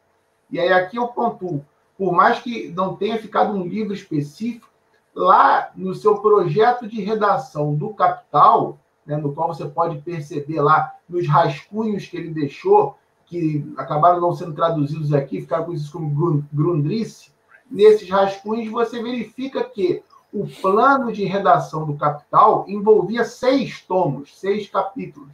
E 0.51 0.59
aí 0.59 0.73
aqui 0.73 0.97
eu 0.97 1.07
pontuo, 1.07 1.65
por 1.97 2.13
mais 2.13 2.41
que 2.41 2.67
não 2.71 2.97
tenha 2.97 3.17
ficado 3.17 3.53
um 3.53 3.65
livro 3.65 3.95
específico, 3.95 4.72
lá 5.15 5.71
no 5.75 5.95
seu 5.95 6.19
projeto 6.19 6.89
de 6.89 7.01
redação 7.01 7.75
do 7.75 7.91
Capital, 7.91 8.79
né, 9.05 9.17
no 9.17 9.33
qual 9.33 9.49
você 9.49 9.67
pode 9.67 9.99
perceber 9.99 10.61
lá 10.61 10.95
nos 11.09 11.27
rascunhos 11.29 12.07
que 12.07 12.17
ele 12.17 12.31
deixou, 12.31 12.97
que 13.27 13.73
acabaram 13.77 14.21
não 14.21 14.35
sendo 14.35 14.55
traduzidos 14.55 15.13
aqui, 15.13 15.41
ficaram 15.41 15.65
conhecidos 15.65 15.93
como 15.93 16.45
Grundrisse, 16.53 17.31
nesses 17.71 18.09
rascunhos 18.09 18.71
você 18.71 19.03
verifica 19.03 19.65
que 19.65 20.03
o 20.33 20.47
plano 20.47 21.13
de 21.13 21.25
redação 21.25 21.87
do 21.87 21.97
Capital 21.97 22.65
envolvia 22.67 23.25
seis 23.25 23.83
tomos, 23.83 24.39
seis 24.39 24.69
capítulos, 24.69 25.33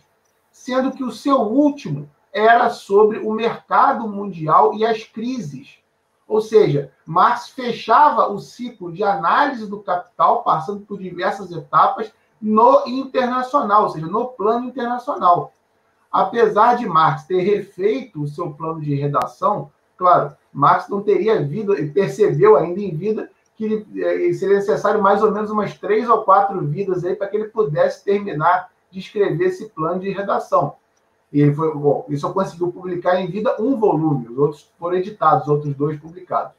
sendo 0.51 0.91
que 0.91 1.05
o 1.05 1.12
seu 1.12 1.41
último 1.41 2.09
era 2.33 2.71
sobre 2.71 3.19
o 3.19 3.33
mercado 3.33 4.09
mundial 4.09 4.75
e 4.75 4.85
as 4.85 5.05
crises. 5.05 5.78
Ou 6.29 6.43
seja, 6.43 6.93
Marx 7.07 7.49
fechava 7.49 8.31
o 8.31 8.38
ciclo 8.38 8.93
de 8.93 9.03
análise 9.03 9.67
do 9.67 9.81
capital, 9.81 10.43
passando 10.43 10.81
por 10.81 10.99
diversas 10.99 11.51
etapas 11.51 12.12
no 12.41 12.87
internacional, 12.87 13.85
ou 13.85 13.88
seja, 13.88 14.07
no 14.07 14.27
plano 14.27 14.67
internacional. 14.67 15.53
Apesar 16.12 16.77
de 16.77 16.87
Marx 16.87 17.25
ter 17.25 17.41
refeito 17.41 18.23
o 18.23 18.29
seu 18.29 18.53
plano 18.53 18.81
de 18.81 18.95
redação, 18.95 19.71
claro, 19.97 20.37
Marx 20.53 20.88
não 20.88 21.03
teria 21.03 21.43
vida, 21.43 21.75
percebeu 21.93 22.57
ainda 22.57 22.81
em 22.81 22.95
vida 22.95 23.31
que 23.57 23.87
eh, 23.97 24.33
seria 24.35 24.57
necessário 24.57 25.03
mais 25.03 25.23
ou 25.23 25.33
menos 25.33 25.51
umas 25.51 25.77
três 25.77 26.09
ou 26.09 26.23
quatro 26.23 26.61
vidas 26.61 27.05
aí 27.05 27.17
para 27.17 27.27
que 27.27 27.37
ele 27.37 27.49
pudesse 27.49 28.05
terminar 28.05 28.71
de 28.91 29.01
escrever 29.01 29.47
esse 29.47 29.69
plano 29.71 30.01
de 30.01 30.11
redação. 30.11 30.77
E 31.33 31.41
ele 31.41 31.55
foi, 31.55 31.75
bom, 31.75 32.05
ele 32.09 32.17
só 32.17 32.33
conseguiu 32.33 32.73
publicar 32.73 33.21
em 33.21 33.27
vida 33.27 33.55
um 33.61 33.79
volume, 33.79 34.29
os 34.29 34.38
outros 34.38 34.73
foram 34.79 34.97
editados, 34.97 35.43
os 35.43 35.49
outros 35.49 35.75
dois 35.75 35.99
publicados. 36.01 36.53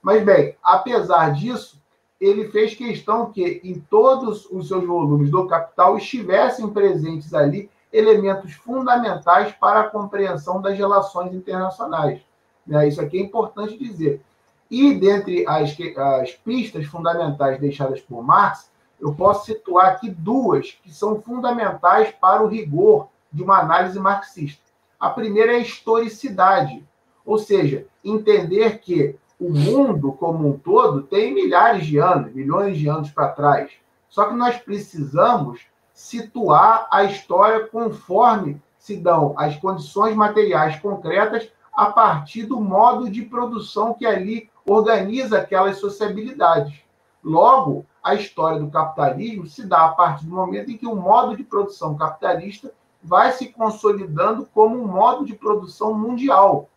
Mas 0.00 0.24
bem, 0.24 0.56
apesar 0.62 1.32
disso, 1.32 1.80
ele 2.20 2.48
fez 2.48 2.74
questão 2.74 3.32
que 3.32 3.60
em 3.64 3.80
todos 3.80 4.46
os 4.46 4.68
seus 4.68 4.84
volumes 4.84 5.30
do 5.30 5.46
Capital 5.46 5.96
estivessem 5.96 6.68
presentes 6.68 7.34
ali 7.34 7.68
elementos 7.92 8.52
fundamentais 8.52 9.52
para 9.52 9.80
a 9.80 9.90
compreensão 9.90 10.62
das 10.62 10.78
relações 10.78 11.34
internacionais. 11.34 12.20
Né? 12.66 12.88
Isso 12.88 13.00
aqui 13.00 13.18
é 13.18 13.22
importante 13.22 13.76
dizer. 13.76 14.22
E 14.70 14.94
dentre 14.94 15.44
as, 15.46 15.76
as 15.98 16.30
pistas 16.32 16.86
fundamentais 16.86 17.60
deixadas 17.60 18.00
por 18.00 18.22
Marx, 18.22 18.70
eu 19.00 19.12
posso 19.14 19.46
situar 19.46 19.86
aqui 19.88 20.08
duas 20.08 20.78
que 20.82 20.92
são 20.92 21.20
fundamentais 21.20 22.12
para 22.12 22.42
o 22.42 22.46
rigor 22.46 23.08
de 23.32 23.42
uma 23.42 23.58
análise 23.58 23.98
marxista. 23.98 24.62
A 24.98 25.10
primeira 25.10 25.52
é 25.52 25.56
a 25.56 25.60
historicidade, 25.60 26.86
ou 27.24 27.38
seja, 27.38 27.86
entender 28.04 28.78
que 28.78 29.16
o 29.40 29.50
mundo 29.50 30.12
como 30.12 30.48
um 30.48 30.58
todo 30.58 31.02
tem 31.02 31.34
milhares 31.34 31.86
de 31.86 31.98
anos, 31.98 32.32
milhões 32.32 32.78
de 32.78 32.88
anos 32.88 33.10
para 33.10 33.28
trás. 33.28 33.72
Só 34.08 34.26
que 34.26 34.34
nós 34.34 34.56
precisamos 34.58 35.60
situar 35.92 36.86
a 36.90 37.04
história 37.04 37.66
conforme 37.66 38.62
se 38.78 38.96
dão 38.96 39.34
as 39.36 39.56
condições 39.56 40.14
materiais 40.14 40.78
concretas 40.80 41.50
a 41.72 41.86
partir 41.86 42.44
do 42.44 42.60
modo 42.60 43.10
de 43.10 43.22
produção 43.22 43.94
que 43.94 44.06
ali 44.06 44.50
organiza 44.66 45.38
aquelas 45.38 45.78
sociabilidades. 45.78 46.80
Logo, 47.22 47.86
a 48.02 48.14
história 48.14 48.58
do 48.58 48.70
capitalismo 48.70 49.46
se 49.46 49.66
dá 49.66 49.86
a 49.86 49.92
partir 49.92 50.26
do 50.26 50.34
momento 50.34 50.70
em 50.70 50.76
que 50.76 50.86
o 50.86 50.96
modo 50.96 51.36
de 51.36 51.44
produção 51.44 51.96
capitalista 51.96 52.72
vai 53.02 53.32
se 53.32 53.46
consolidando 53.48 54.46
como 54.54 54.80
um 54.80 54.86
modo 54.86 55.24
de 55.24 55.34
produção 55.34 55.92
mundial. 55.92 56.68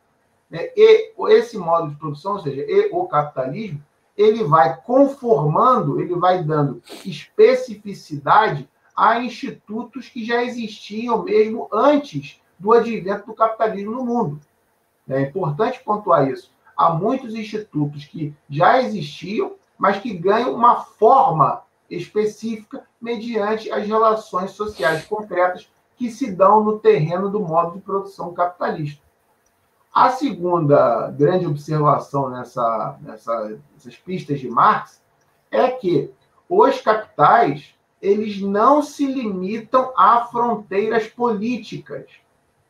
Né? 0.50 0.70
E 0.76 1.14
esse 1.30 1.58
modo 1.58 1.90
de 1.90 1.96
produção, 1.96 2.34
ou 2.34 2.40
seja, 2.40 2.66
o 2.92 3.08
capitalismo, 3.08 3.84
ele 4.18 4.44
vai 4.44 4.80
conformando, 4.82 6.00
ele 6.00 6.16
vai 6.16 6.44
dando 6.44 6.82
especificidade 7.06 8.68
a 8.96 9.20
institutos 9.20 10.08
que 10.08 10.24
já 10.24 10.42
existiam 10.44 11.24
mesmo 11.24 11.68
antes 11.72 12.42
do 12.58 12.72
advento 12.72 13.28
do 13.28 13.34
capitalismo 13.34 13.92
no 13.92 14.06
mundo. 14.06 14.40
É 15.08 15.22
importante 15.22 15.84
pontuar 15.84 16.30
isso. 16.30 16.50
Há 16.78 16.92
muitos 16.94 17.36
institutos 17.36 18.06
que 18.06 18.34
já 18.50 18.82
existiam, 18.82 19.56
mas 19.78 20.00
que 20.00 20.14
ganham 20.14 20.54
uma 20.54 20.78
forma 20.82 21.62
específica 21.90 22.86
mediante 23.00 23.70
as 23.70 23.86
relações 23.86 24.52
sociais 24.52 25.06
concretas 25.06 25.70
que 25.98 26.10
se 26.10 26.32
dão 26.32 26.64
no 26.64 26.80
terreno 26.80 27.30
do 27.30 27.40
modo 27.40 27.74
de 27.74 27.82
produção 27.82 28.34
capitalista. 28.34 29.04
A 29.94 30.10
segunda 30.10 31.10
grande 31.12 31.48
observação 31.48 32.30
nessa, 32.30 32.98
nessa, 33.02 33.58
nessas 33.74 33.96
pistas 33.96 34.40
de 34.40 34.50
Marx 34.50 35.02
é 35.50 35.70
que 35.72 36.12
os 36.50 36.82
capitais 36.82 37.74
eles 38.02 38.42
não 38.42 38.82
se 38.82 39.06
limitam 39.06 39.94
a 39.98 40.26
fronteiras 40.26 41.08
políticas. 41.08 42.06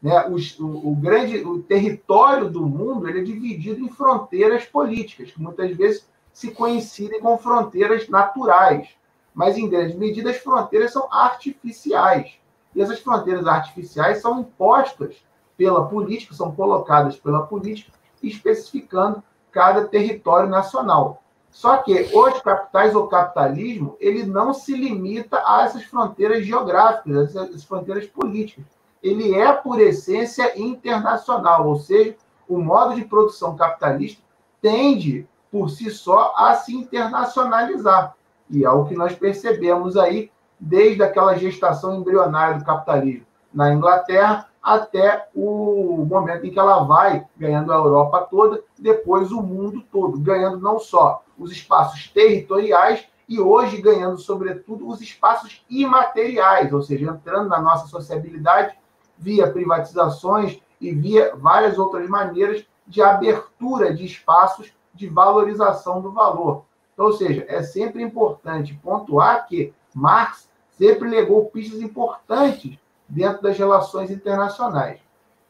Né? 0.01 0.27
O, 0.27 0.35
o, 0.63 0.91
o, 0.91 0.95
grande 0.95 1.39
o 1.39 1.61
território 1.63 2.49
do 2.49 2.65
mundo 2.65 3.09
ele 3.09 3.21
é 3.21 3.23
dividido 3.23 3.81
em 3.81 3.89
fronteiras 3.89 4.65
políticas, 4.65 5.31
que 5.31 5.41
muitas 5.41 5.75
vezes 5.75 6.07
se 6.31 6.51
coincidem 6.51 7.19
com 7.21 7.37
fronteiras 7.37 8.07
naturais. 8.07 8.89
Mas, 9.33 9.57
em 9.57 9.67
grande 9.67 9.97
medida, 9.97 10.29
as 10.29 10.37
fronteiras 10.37 10.93
são 10.93 11.11
artificiais. 11.11 12.37
E 12.75 12.81
essas 12.81 12.99
fronteiras 12.99 13.47
artificiais 13.47 14.21
são 14.21 14.41
impostas 14.41 15.15
pela 15.57 15.87
política, 15.87 16.35
são 16.35 16.51
colocadas 16.51 17.15
pela 17.15 17.47
política, 17.47 17.91
especificando 18.21 19.23
cada 19.51 19.85
território 19.85 20.49
nacional. 20.49 21.23
Só 21.49 21.77
que 21.77 22.09
os 22.13 22.41
capitais 22.41 22.93
ou 22.93 23.07
capitalismo, 23.07 23.95
ele 23.97 24.25
não 24.25 24.53
se 24.53 24.75
limita 24.75 25.41
a 25.45 25.63
essas 25.63 25.85
fronteiras 25.85 26.45
geográficas, 26.45 27.33
essas 27.33 27.63
fronteiras 27.63 28.05
políticas. 28.07 28.65
Ele 29.01 29.33
é, 29.33 29.53
por 29.53 29.79
essência, 29.79 30.59
internacional, 30.59 31.65
ou 31.65 31.77
seja, 31.77 32.17
o 32.49 32.57
modo 32.57 32.93
de 32.93 33.05
produção 33.05 33.55
capitalista 33.55 34.21
tende, 34.61 35.25
por 35.49 35.69
si 35.69 35.89
só, 35.89 36.33
a 36.35 36.55
se 36.55 36.75
internacionalizar. 36.75 38.17
E 38.49 38.65
é 38.65 38.69
o 38.69 38.83
que 38.83 38.95
nós 38.95 39.15
percebemos 39.15 39.95
aí 39.95 40.29
desde 40.59 41.03
aquela 41.03 41.35
gestação 41.35 41.95
embrionária 41.95 42.57
do 42.57 42.65
capitalismo 42.65 43.25
na 43.53 43.73
Inglaterra 43.73 44.47
até 44.61 45.27
o 45.35 46.05
momento 46.09 46.45
em 46.45 46.51
que 46.51 46.57
ela 46.57 46.83
vai 46.83 47.25
ganhando 47.37 47.71
a 47.71 47.75
Europa 47.75 48.27
toda, 48.29 48.63
depois 48.77 49.31
o 49.31 49.41
mundo 49.41 49.83
todo, 49.91 50.19
ganhando 50.19 50.59
não 50.59 50.79
só 50.79 51.23
os 51.37 51.51
espaços 51.51 52.07
territoriais 52.07 53.07
e 53.29 53.39
hoje 53.39 53.81
ganhando, 53.81 54.17
sobretudo, 54.17 54.87
os 54.87 55.01
espaços 55.01 55.63
imateriais, 55.69 56.73
ou 56.73 56.81
seja, 56.81 57.11
entrando 57.11 57.49
na 57.49 57.61
nossa 57.61 57.87
sociabilidade 57.87 58.75
via 59.17 59.51
privatizações 59.51 60.59
e 60.81 60.91
via 60.91 61.35
várias 61.35 61.77
outras 61.77 62.07
maneiras 62.09 62.65
de 62.87 63.01
abertura 63.01 63.93
de 63.93 64.05
espaços 64.05 64.73
de 64.93 65.07
valorização 65.07 66.01
do 66.01 66.11
valor. 66.11 66.65
Então, 66.93 67.05
ou 67.07 67.13
seja, 67.13 67.45
é 67.47 67.61
sempre 67.61 68.01
importante 68.01 68.79
pontuar 68.81 69.45
que 69.47 69.73
Marx 69.95 70.49
sempre 70.71 71.07
legou 71.07 71.45
pistas 71.45 71.81
importantes 71.81 72.77
dentro 73.07 73.41
das 73.41 73.57
relações 73.57 74.11
internacionais. 74.11 74.99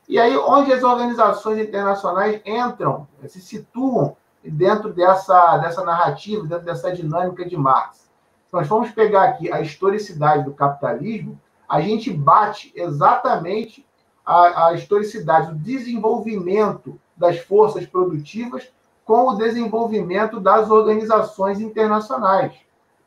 E 0.08 0.20
aí, 0.20 0.38
onde 0.38 0.72
as 0.72 0.84
organizações 0.84 1.58
internacionais 1.58 2.40
entram, 2.46 3.08
se 3.28 3.42
situam 3.42 4.16
dentro 4.44 4.94
dessa, 4.94 5.58
dessa 5.58 5.84
narrativa, 5.84 6.46
dentro 6.46 6.66
dessa 6.66 6.94
dinâmica 6.94 7.44
de 7.44 7.58
Marx. 7.58 8.08
Se 8.46 8.54
nós 8.54 8.68
formos 8.68 8.92
pegar 8.92 9.24
aqui 9.24 9.52
a 9.52 9.62
historicidade 9.62 10.44
do 10.44 10.54
capitalismo, 10.54 11.42
a 11.68 11.82
gente 11.82 12.14
bate 12.14 12.72
exatamente 12.76 13.84
a, 14.24 14.68
a 14.68 14.74
historicidade 14.74 15.48
do 15.48 15.56
desenvolvimento 15.56 17.00
das 17.18 17.40
forças 17.40 17.88
produtivas 17.88 18.72
com 19.04 19.30
o 19.30 19.36
desenvolvimento 19.36 20.40
das 20.40 20.70
organizações 20.70 21.60
internacionais. 21.60 22.54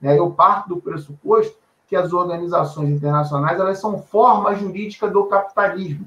Né? 0.01 0.19
Eu 0.19 0.31
parto 0.31 0.71
do 0.71 0.81
pressuposto 0.81 1.57
que 1.87 1.97
as 1.97 2.13
organizações 2.13 2.91
internacionais 2.91 3.59
elas 3.59 3.79
são 3.79 4.03
forma 4.03 4.55
jurídica 4.55 5.09
do 5.09 5.25
capitalismo. 5.25 6.07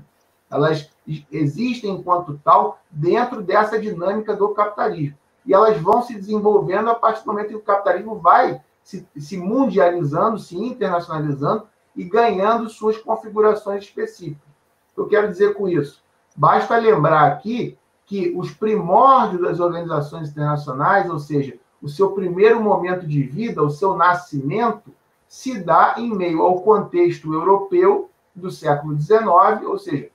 Elas 0.50 0.90
existem 1.32 1.92
enquanto 1.92 2.40
tal 2.44 2.80
dentro 2.90 3.42
dessa 3.42 3.80
dinâmica 3.80 4.36
do 4.36 4.50
capitalismo. 4.50 5.18
E 5.46 5.54
elas 5.54 5.80
vão 5.80 6.04
se 6.04 6.14
desenvolvendo 6.14 6.90
a 6.90 6.96
partir 6.96 7.24
do 7.24 7.32
momento 7.32 7.50
que 7.50 7.56
o 7.56 7.62
capitalismo 7.62 8.20
vai 8.20 8.62
se, 8.84 9.08
se 9.18 9.38
mundializando, 9.38 10.38
se 10.38 10.56
internacionalizando 10.56 11.68
e 11.96 12.04
ganhando 12.04 12.70
suas 12.70 12.98
configurações 12.98 13.84
específicas. 13.84 14.52
Eu 14.96 15.08
quero 15.08 15.30
dizer 15.30 15.56
com 15.56 15.68
isso? 15.68 16.04
Basta 16.36 16.78
lembrar 16.78 17.32
aqui 17.32 17.78
que 18.06 18.34
os 18.36 18.52
primórdios 18.52 19.42
das 19.42 19.60
organizações 19.60 20.30
internacionais, 20.30 21.10
ou 21.10 21.18
seja, 21.18 21.58
o 21.82 21.90
seu 21.90 22.12
primeiro 22.12 22.62
momento 22.62 23.08
de 23.08 23.24
vida, 23.24 23.64
o 23.64 23.70
seu 23.70 23.96
nascimento, 23.96 24.94
se 25.28 25.60
dá 25.60 25.96
em 25.98 26.14
meio 26.14 26.42
ao 26.42 26.62
contexto 26.62 27.34
europeu 27.34 28.10
do 28.36 28.52
século 28.52 29.00
XIX, 29.00 29.66
ou 29.66 29.78
seja, 29.78 30.10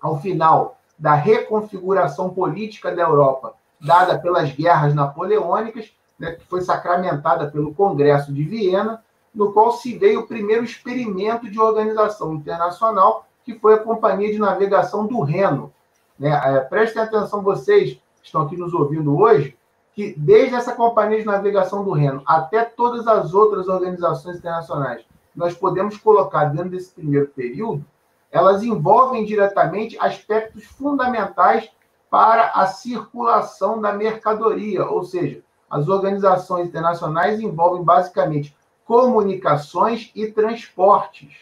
ao 0.00 0.20
final 0.20 0.78
da 0.98 1.14
reconfiguração 1.14 2.30
política 2.30 2.94
da 2.94 3.02
Europa, 3.02 3.54
dada 3.80 4.18
pelas 4.18 4.52
guerras 4.52 4.94
napoleônicas, 4.94 5.92
né, 6.18 6.32
que 6.32 6.44
foi 6.46 6.60
sacramentada 6.60 7.50
pelo 7.50 7.74
Congresso 7.74 8.32
de 8.32 8.44
Viena, 8.44 9.02
no 9.34 9.52
qual 9.52 9.72
se 9.72 9.96
veio 9.96 10.20
o 10.20 10.26
primeiro 10.26 10.64
experimento 10.64 11.50
de 11.50 11.58
organização 11.58 12.34
internacional, 12.34 13.26
que 13.44 13.58
foi 13.58 13.74
a 13.74 13.78
Companhia 13.78 14.30
de 14.30 14.38
Navegação 14.38 15.06
do 15.06 15.20
Reno. 15.20 15.72
Né? 16.18 16.30
É, 16.30 16.60
prestem 16.60 17.02
atenção, 17.02 17.42
vocês 17.42 17.94
que 17.94 18.26
estão 18.26 18.42
aqui 18.42 18.56
nos 18.56 18.72
ouvindo 18.72 19.18
hoje, 19.18 19.56
que 19.94 20.14
desde 20.16 20.54
essa 20.54 20.74
Companhia 20.74 21.18
de 21.18 21.26
Navegação 21.26 21.84
do 21.84 21.92
Reno 21.92 22.22
até 22.26 22.64
todas 22.64 23.06
as 23.06 23.34
outras 23.34 23.68
organizações 23.68 24.38
internacionais, 24.38 25.04
nós 25.34 25.54
podemos 25.54 25.96
colocar 25.96 26.46
dentro 26.46 26.70
desse 26.70 26.92
primeiro 26.92 27.28
período, 27.28 27.84
elas 28.30 28.62
envolvem 28.62 29.24
diretamente 29.24 29.98
aspectos 30.00 30.64
fundamentais 30.64 31.70
para 32.10 32.48
a 32.54 32.66
circulação 32.66 33.80
da 33.80 33.92
mercadoria, 33.92 34.86
ou 34.86 35.02
seja, 35.02 35.42
as 35.70 35.88
organizações 35.88 36.68
internacionais 36.68 37.40
envolvem 37.40 37.82
basicamente 37.82 38.54
comunicações 38.84 40.10
e 40.14 40.26
transportes. 40.26 41.34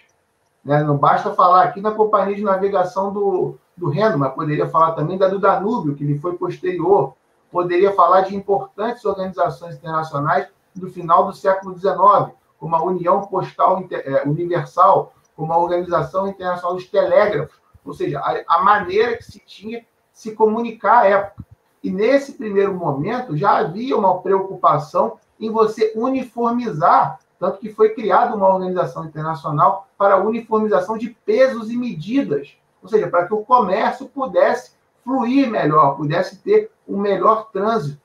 Né? 0.64 0.82
Não 0.84 0.96
basta 0.96 1.34
falar 1.34 1.64
aqui 1.64 1.80
na 1.80 1.90
Companhia 1.90 2.36
de 2.36 2.42
Navegação 2.42 3.12
do, 3.12 3.56
do 3.76 3.88
Reno, 3.88 4.18
mas 4.18 4.34
poderia 4.34 4.68
falar 4.68 4.92
também 4.92 5.18
da 5.18 5.26
do 5.26 5.38
Danúbio, 5.38 5.94
que 5.94 6.04
lhe 6.04 6.18
foi 6.18 6.36
posterior, 6.36 7.14
poderia 7.50 7.92
falar 7.92 8.22
de 8.22 8.34
importantes 8.34 9.04
organizações 9.04 9.76
internacionais 9.76 10.48
do 10.74 10.88
final 10.88 11.26
do 11.26 11.32
século 11.32 11.76
XIX, 11.76 12.34
como 12.58 12.76
a 12.76 12.82
União 12.82 13.22
Postal 13.22 13.84
é, 13.90 14.22
Universal, 14.26 15.12
como 15.36 15.52
a 15.52 15.58
Organização 15.58 16.28
Internacional 16.28 16.74
dos 16.74 16.86
Telégrafos, 16.86 17.58
ou 17.84 17.94
seja, 17.94 18.20
a, 18.46 18.62
maneira 18.62 19.16
que 19.16 19.24
se 19.24 19.40
tinha 19.40 19.84
se 20.12 20.32
comunicar 20.32 21.02
à 21.02 21.06
época. 21.06 21.44
E 21.82 21.90
nesse 21.90 22.34
primeiro 22.34 22.74
momento 22.74 23.36
já 23.36 23.56
havia 23.56 23.96
uma 23.96 24.20
preocupação 24.20 25.18
em 25.40 25.50
você 25.50 25.92
uniformizar, 25.96 27.18
tanto 27.38 27.58
que 27.58 27.72
foi 27.72 27.94
criada 27.94 28.36
uma 28.36 28.48
organização 28.48 29.06
internacional 29.06 29.88
para 29.96 30.22
uniformização 30.22 30.98
de 30.98 31.08
pesos 31.24 31.70
e 31.70 31.76
medidas, 31.76 32.58
ou 32.82 32.88
seja, 32.88 33.08
para 33.08 33.26
que 33.26 33.32
o 33.32 33.42
comércio 33.42 34.06
pudesse 34.06 34.72
fluir 35.02 35.50
melhor, 35.50 35.96
pudesse 35.96 36.36
ter 36.42 36.70
um 36.90 36.98
melhor 36.98 37.50
trânsito. 37.52 38.00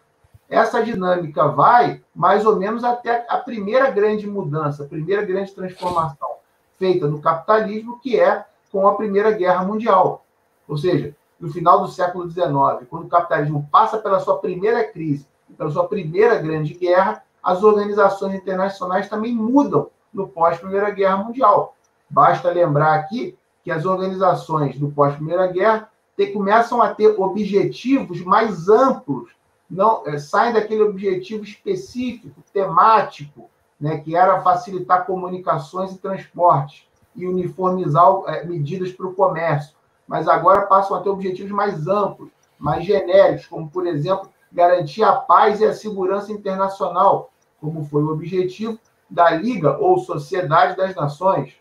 Essa 0.48 0.84
dinâmica 0.84 1.48
vai 1.48 2.02
mais 2.14 2.46
ou 2.46 2.56
menos 2.56 2.84
até 2.84 3.26
a 3.28 3.38
primeira 3.38 3.90
grande 3.90 4.28
mudança, 4.28 4.84
a 4.84 4.88
primeira 4.88 5.24
grande 5.26 5.52
transformação 5.52 6.36
feita 6.78 7.08
no 7.08 7.20
capitalismo, 7.20 8.00
que 8.00 8.20
é 8.20 8.46
com 8.72 8.88
a 8.88 8.96
Primeira 8.96 9.32
Guerra 9.32 9.64
Mundial. 9.64 10.24
Ou 10.68 10.78
seja, 10.78 11.16
no 11.40 11.52
final 11.52 11.82
do 11.82 11.88
século 11.88 12.30
XIX, 12.30 12.88
quando 12.90 13.06
o 13.06 13.10
capitalismo 13.10 13.68
passa 13.72 13.98
pela 13.98 14.20
sua 14.20 14.38
primeira 14.38 14.84
crise, 14.84 15.28
pela 15.58 15.72
sua 15.72 15.88
primeira 15.88 16.36
grande 16.38 16.74
guerra, 16.74 17.24
as 17.42 17.64
organizações 17.64 18.36
internacionais 18.36 19.10
também 19.10 19.34
mudam 19.34 19.90
no 20.14 20.28
pós-Primeira 20.28 20.90
Guerra 20.90 21.18
Mundial. 21.18 21.76
Basta 22.10 22.52
lembrar 22.52 22.96
aqui 22.96 23.38
que 23.64 23.72
as 23.72 23.86
organizações 23.86 24.78
do 24.78 24.90
pós-Primeira 24.90 25.48
Guerra 25.48 25.90
ter, 26.16 26.28
começam 26.28 26.82
a 26.82 26.93
ter 26.93 27.20
objetivos 27.20 28.22
mais 28.22 28.70
amplos, 28.70 29.32
não 29.70 30.03
é, 30.05 30.18
saem 30.18 30.53
daquele 30.53 30.84
objetivo 30.84 31.43
específico, 31.43 32.43
temático, 32.53 33.49
né, 33.80 33.97
que 33.99 34.16
era 34.16 34.41
facilitar 34.41 35.05
comunicações 35.05 35.91
e 35.91 35.97
transportes 35.97 36.88
e 37.16 37.28
uniformizar 37.28 38.22
é, 38.28 38.43
medidas 38.45 38.91
para 38.91 39.07
o 39.07 39.13
comércio, 39.13 39.76
mas 40.07 40.28
agora 40.28 40.68
passam 40.68 40.95
a 40.95 41.01
ter 41.01 41.09
objetivos 41.09 41.51
mais 41.51 41.88
amplos, 41.88 42.30
mais 42.57 42.86
genéricos, 42.86 43.47
como, 43.47 43.70
por 43.70 43.86
exemplo, 43.86 44.30
garantir 44.51 45.03
a 45.03 45.13
paz 45.13 45.59
e 45.59 45.66
a 45.66 45.74
segurança 45.74 46.32
internacional, 46.32 47.32
como 47.59 47.84
foi 47.86 48.03
o 48.03 48.11
objetivo 48.11 48.80
da 49.09 49.32
Liga 49.32 49.78
ou 49.78 49.99
Sociedade 49.99 50.78
das 50.78 50.95
Nações. 50.95 51.53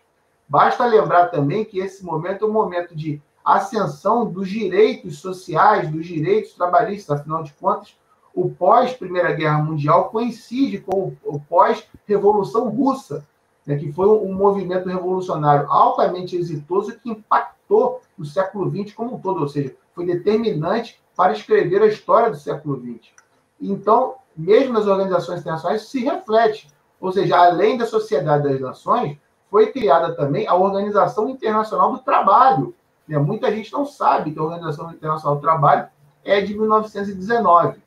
Basta 0.47 0.85
lembrar 0.85 1.27
também 1.27 1.65
que 1.65 1.79
esse 1.79 2.05
momento 2.05 2.45
é 2.45 2.47
um 2.47 2.53
momento 2.53 2.95
de 2.95 3.21
ascensão 3.45 4.25
dos 4.25 4.49
direitos 4.49 5.19
sociais, 5.19 5.89
dos 5.89 6.05
direitos 6.05 6.53
trabalhistas, 6.53 7.19
afinal 7.19 7.43
de 7.43 7.53
contas, 7.53 7.95
o 8.33 8.49
pós-Primeira 8.49 9.31
Guerra 9.31 9.59
Mundial 9.59 10.09
coincide 10.09 10.79
com 10.79 11.13
o 11.23 11.39
pós-Revolução 11.39 12.69
Russa. 12.69 13.25
né, 13.65 13.77
que 13.77 13.91
foi 13.91 14.07
um 14.07 14.33
movimento 14.33 14.87
revolucionário 14.87 15.71
altamente 15.71 16.35
exitoso 16.35 16.99
que 16.99 17.09
impactou 17.09 17.99
o 18.17 18.23
século 18.23 18.69
XX 18.69 18.93
como 18.93 19.15
um 19.15 19.19
todo, 19.19 19.41
ou 19.41 19.47
seja, 19.47 19.75
foi 19.95 20.05
determinante 20.05 21.01
para 21.15 21.33
escrever 21.33 21.81
a 21.81 21.87
história 21.87 22.29
do 22.29 22.37
século 22.37 22.79
XX. 22.79 23.11
Então, 23.59 24.15
mesmo 24.35 24.73
nas 24.73 24.85
organizações 24.85 25.39
internacionais, 25.39 25.83
se 25.83 26.03
reflete. 26.03 26.67
Ou 26.99 27.11
seja, 27.11 27.37
além 27.37 27.77
da 27.77 27.85
Sociedade 27.85 28.47
das 28.47 28.59
Nações, 28.59 29.17
foi 29.49 29.71
criada 29.71 30.13
também 30.15 30.47
a 30.47 30.55
Organização 30.55 31.29
Internacional 31.29 31.93
do 31.93 31.99
Trabalho. 31.99 32.75
Né? 33.07 33.17
Muita 33.17 33.51
gente 33.51 33.71
não 33.71 33.85
sabe 33.85 34.31
que 34.31 34.39
a 34.39 34.43
Organização 34.43 34.91
Internacional 34.91 35.35
do 35.35 35.41
Trabalho 35.41 35.87
é 36.23 36.41
de 36.41 36.57
1919. 36.57 37.79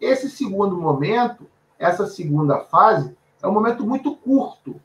Esse 0.00 0.28
segundo 0.28 0.76
momento, 0.76 1.46
essa 1.78 2.06
segunda 2.06 2.60
fase, 2.60 3.16
é 3.42 3.46
um 3.46 3.52
momento 3.52 3.84
muito 3.86 4.14
curto. 4.14 4.80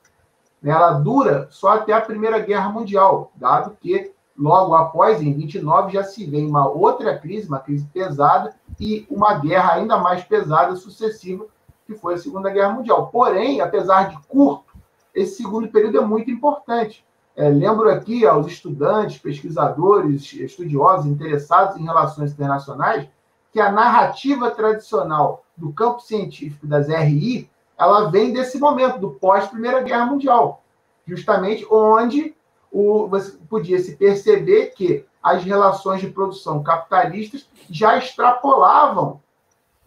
Né? 0.62 0.72
Ela 0.72 0.94
dura 0.94 1.48
só 1.52 1.70
até 1.70 1.94
a 1.94 2.02
Primeira 2.02 2.40
Guerra 2.40 2.70
Mundial, 2.70 3.32
dado 3.36 3.78
que 3.80 4.12
logo 4.38 4.74
após, 4.74 5.22
em 5.22 5.34
29, 5.34 5.94
já 5.94 6.04
se 6.04 6.26
vê 6.26 6.44
uma 6.44 6.68
outra 6.68 7.18
crise, 7.18 7.48
uma 7.48 7.60
crise 7.60 7.86
pesada, 7.94 8.56
e 8.80 9.06
uma 9.10 9.36
guerra 9.36 9.74
ainda 9.74 9.98
mais 9.98 10.24
pesada 10.24 10.76
sucessiva, 10.76 11.46
que 11.86 11.94
foi 11.94 12.16
a 12.16 12.18
Segunda 12.18 12.50
Guerra 12.50 12.74
Mundial. 12.74 13.08
Porém, 13.08 13.62
apesar 13.62 14.10
de 14.10 14.18
curto, 14.28 14.74
esse 15.14 15.36
segundo 15.36 15.68
período 15.68 15.98
é 15.98 16.02
muito 16.02 16.32
importante. 16.32 17.06
É, 17.42 17.50
lembro 17.50 17.90
aqui 17.90 18.24
aos 18.24 18.46
estudantes, 18.46 19.18
pesquisadores, 19.18 20.32
estudiosos 20.32 21.08
interessados 21.08 21.76
em 21.76 21.84
relações 21.84 22.34
internacionais 22.34 23.10
que 23.52 23.60
a 23.60 23.72
narrativa 23.72 24.52
tradicional 24.52 25.44
do 25.58 25.74
campo 25.74 26.02
científico 26.02 26.68
das 26.68 26.88
RI 26.88 27.50
ela 27.76 28.12
vem 28.12 28.32
desse 28.32 28.60
momento, 28.60 29.00
do 29.00 29.10
pós-Primeira 29.10 29.82
Guerra 29.82 30.06
Mundial, 30.06 30.62
justamente 31.04 31.66
onde 31.72 32.36
o, 32.72 33.08
você 33.08 33.32
podia 33.50 33.80
se 33.80 33.96
perceber 33.96 34.68
que 34.76 35.04
as 35.24 35.44
relações 35.44 36.00
de 36.00 36.12
produção 36.12 36.62
capitalistas 36.62 37.50
já 37.68 37.98
extrapolavam 37.98 39.20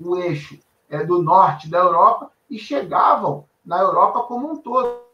o 0.00 0.16
eixo 0.16 0.58
é, 0.90 1.04
do 1.04 1.22
norte 1.22 1.70
da 1.70 1.78
Europa 1.78 2.32
e 2.50 2.58
chegavam 2.58 3.44
na 3.64 3.78
Europa 3.78 4.24
como 4.24 4.50
um 4.50 4.56
todo. 4.56 5.04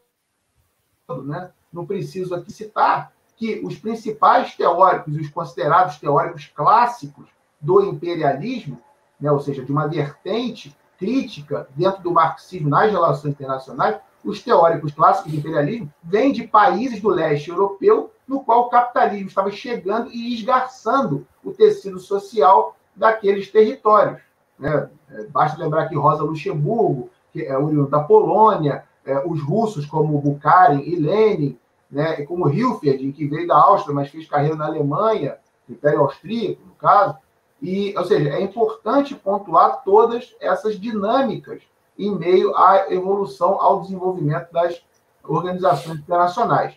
Né? 1.23 1.51
Não 1.71 1.85
preciso 1.85 2.35
aqui 2.35 2.51
citar 2.51 3.11
que 3.35 3.61
os 3.63 3.75
principais 3.77 4.55
teóricos, 4.55 5.15
os 5.15 5.29
considerados 5.29 5.97
teóricos 5.97 6.45
clássicos 6.53 7.27
do 7.59 7.83
imperialismo, 7.83 8.79
né, 9.19 9.31
ou 9.31 9.39
seja, 9.39 9.63
de 9.63 9.71
uma 9.71 9.87
vertente 9.87 10.75
crítica 10.97 11.67
dentro 11.75 12.03
do 12.03 12.11
marxismo 12.11 12.69
nas 12.69 12.91
relações 12.91 13.33
internacionais, 13.33 13.99
os 14.23 14.41
teóricos 14.43 14.93
clássicos 14.93 15.31
do 15.31 15.39
imperialismo 15.39 15.91
vêm 16.03 16.31
de 16.31 16.47
países 16.47 17.01
do 17.01 17.09
leste 17.09 17.49
europeu, 17.49 18.11
no 18.27 18.43
qual 18.43 18.61
o 18.61 18.69
capitalismo 18.69 19.27
estava 19.27 19.51
chegando 19.51 20.11
e 20.11 20.35
esgarçando 20.35 21.25
o 21.43 21.51
tecido 21.51 21.99
social 21.99 22.75
daqueles 22.95 23.51
territórios. 23.51 24.21
Né? 24.59 24.89
Basta 25.29 25.59
lembrar 25.59 25.87
que 25.87 25.95
Rosa 25.95 26.23
Luxemburgo, 26.23 27.09
que 27.33 27.43
é 27.43 27.57
oriundo 27.57 27.89
da 27.89 27.99
Polônia, 27.99 28.83
é, 29.03 29.17
os 29.25 29.41
russos 29.41 29.85
como 29.85 30.21
Bukharin 30.21 30.81
e 30.81 30.95
Lenin, 30.95 31.57
né, 31.91 32.25
como 32.25 32.49
Hilferd, 32.49 33.11
que 33.11 33.27
veio 33.27 33.47
da 33.47 33.57
Áustria, 33.57 33.93
mas 33.93 34.09
fez 34.09 34.27
carreira 34.27 34.55
na 34.55 34.65
Alemanha, 34.65 35.37
Império 35.69 36.01
Austríaco, 36.01 36.61
no 36.65 36.73
caso. 36.75 37.17
E, 37.61 37.93
ou 37.97 38.05
seja, 38.05 38.29
é 38.29 38.41
importante 38.41 39.13
pontuar 39.13 39.83
todas 39.83 40.35
essas 40.39 40.79
dinâmicas 40.79 41.61
em 41.97 42.15
meio 42.15 42.55
à 42.55 42.91
evolução, 42.91 43.61
ao 43.61 43.81
desenvolvimento 43.81 44.51
das 44.51 44.81
organizações 45.23 45.99
internacionais. 45.99 46.73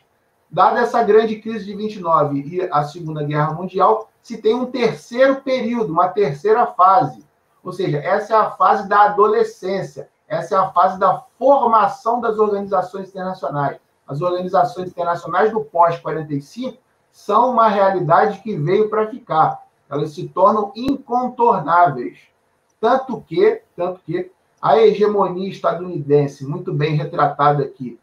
Dada 0.50 0.80
essa 0.80 1.02
grande 1.02 1.40
crise 1.40 1.64
de 1.64 1.74
29 1.74 2.40
e 2.40 2.68
a 2.70 2.84
Segunda 2.84 3.24
Guerra 3.24 3.54
Mundial, 3.54 4.10
se 4.22 4.36
tem 4.38 4.54
um 4.54 4.66
terceiro 4.66 5.40
período, 5.40 5.92
uma 5.92 6.08
terceira 6.08 6.66
fase. 6.66 7.24
Ou 7.62 7.72
seja, 7.72 7.98
essa 7.98 8.34
é 8.34 8.36
a 8.36 8.50
fase 8.50 8.88
da 8.88 9.02
adolescência, 9.04 10.08
essa 10.28 10.54
é 10.54 10.58
a 10.58 10.70
fase 10.70 10.98
da 10.98 11.24
formação 11.38 12.20
das 12.20 12.38
organizações 12.38 13.08
internacionais. 13.08 13.78
As 14.06 14.20
organizações 14.20 14.90
internacionais 14.90 15.50
do 15.50 15.60
pós-45 15.64 16.76
são 17.10 17.52
uma 17.52 17.68
realidade 17.68 18.40
que 18.40 18.56
veio 18.56 18.88
para 18.88 19.08
ficar. 19.08 19.62
Elas 19.88 20.10
se 20.10 20.28
tornam 20.28 20.72
incontornáveis. 20.74 22.18
Tanto 22.80 23.20
que, 23.20 23.62
tanto 23.76 24.00
que 24.04 24.30
a 24.60 24.78
hegemonia 24.78 25.48
estadunidense, 25.48 26.46
muito 26.46 26.72
bem 26.72 26.96
retratada 26.96 27.62
aqui 27.62 27.98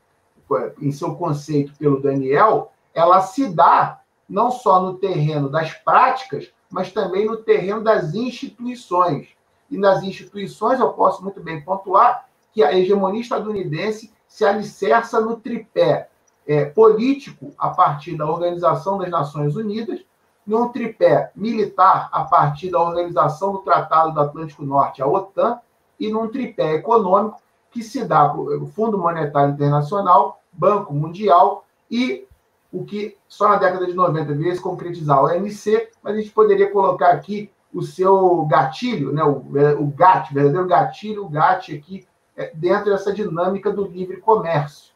em 0.82 0.92
seu 0.92 1.16
conceito 1.16 1.74
pelo 1.78 2.02
Daniel, 2.02 2.72
ela 2.94 3.22
se 3.22 3.48
dá 3.48 4.02
não 4.28 4.52
só 4.52 4.82
no 4.82 4.96
terreno 4.96 5.50
das 5.50 5.74
práticas, 5.74 6.52
mas 6.70 6.92
também 6.92 7.26
no 7.26 7.38
terreno 7.38 7.84
das 7.84 8.14
instituições. 8.14 9.30
E 9.70 9.78
nas 9.78 10.04
instituições 10.04 10.80
eu 10.80 10.94
posso 10.94 11.24
muito 11.24 11.42
bem 11.42 11.62
pontuar 11.62 12.28
que 12.54 12.64
a 12.64 12.78
hegemonia 12.78 13.22
estadunidense 13.22 14.12
se 14.32 14.46
alicerça 14.46 15.20
no 15.20 15.36
tripé 15.36 16.08
é, 16.48 16.64
político, 16.64 17.54
a 17.58 17.70
partir 17.70 18.16
da 18.16 18.26
Organização 18.26 18.98
das 18.98 19.10
Nações 19.10 19.58
Unidas, 19.58 20.00
num 20.48 20.70
tripé 20.70 21.32
militar, 21.36 22.08
a 22.14 22.24
partir 22.24 22.72
da 22.72 22.82
Organização 22.82 23.52
do 23.52 23.60
Tratado 23.60 24.14
do 24.14 24.22
Atlântico 24.22 24.64
Norte, 24.64 25.02
a 25.02 25.06
OTAN, 25.06 25.60
e 26.00 26.10
num 26.10 26.30
tripé 26.30 26.76
econômico 26.76 27.42
que 27.72 27.84
se 27.84 28.06
dá 28.06 28.34
o 28.34 28.66
Fundo 28.68 28.98
Monetário 28.98 29.54
Internacional, 29.54 30.42
Banco 30.50 30.94
Mundial 30.94 31.66
e 31.90 32.26
o 32.72 32.86
que 32.86 33.18
só 33.28 33.50
na 33.50 33.58
década 33.58 33.86
de 33.86 33.94
90 33.94 34.34
veio 34.34 34.56
se 34.56 34.62
concretizar 34.62 35.22
o 35.22 35.26
OMC, 35.26 35.90
mas 36.02 36.16
a 36.16 36.18
gente 36.18 36.32
poderia 36.32 36.72
colocar 36.72 37.10
aqui 37.10 37.52
o 37.74 37.82
seu 37.82 38.46
gatilho, 38.46 39.12
né, 39.12 39.24
o, 39.26 39.44
o 39.78 39.88
GATT, 39.88 40.34
verdadeiro 40.34 40.68
gatilho, 40.68 41.26
o 41.26 41.30
GATT 41.30 41.76
aqui, 41.76 42.08
é, 42.08 42.11
dentro 42.54 42.92
dessa 42.92 43.14
dinâmica 43.14 43.72
do 43.72 43.86
livre 43.86 44.18
comércio. 44.18 44.92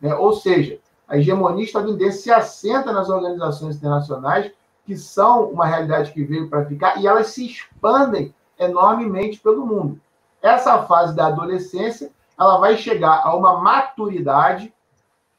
Né? 0.00 0.14
Ou 0.14 0.32
seja, 0.34 0.78
a 1.08 1.16
hegemonia 1.16 1.64
estadunidense 1.64 2.22
se 2.22 2.30
assenta 2.30 2.92
nas 2.92 3.08
organizações 3.08 3.76
internacionais, 3.76 4.52
que 4.84 4.96
são 4.96 5.50
uma 5.50 5.66
realidade 5.66 6.12
que 6.12 6.24
veio 6.24 6.48
para 6.48 6.64
ficar, 6.64 7.00
e 7.00 7.06
elas 7.06 7.28
se 7.28 7.46
expandem 7.46 8.34
enormemente 8.58 9.38
pelo 9.40 9.66
mundo. 9.66 10.00
Essa 10.42 10.82
fase 10.84 11.14
da 11.14 11.26
adolescência, 11.26 12.10
ela 12.38 12.58
vai 12.58 12.76
chegar 12.76 13.22
a 13.24 13.34
uma 13.34 13.60
maturidade, 13.60 14.72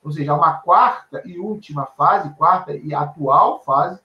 ou 0.04 0.12
seja, 0.12 0.32
a 0.32 0.36
uma 0.36 0.54
quarta 0.54 1.22
e 1.26 1.40
última 1.40 1.86
fase, 1.86 2.30
quarta 2.36 2.74
e 2.74 2.94
atual 2.94 3.62
fase, 3.64 4.00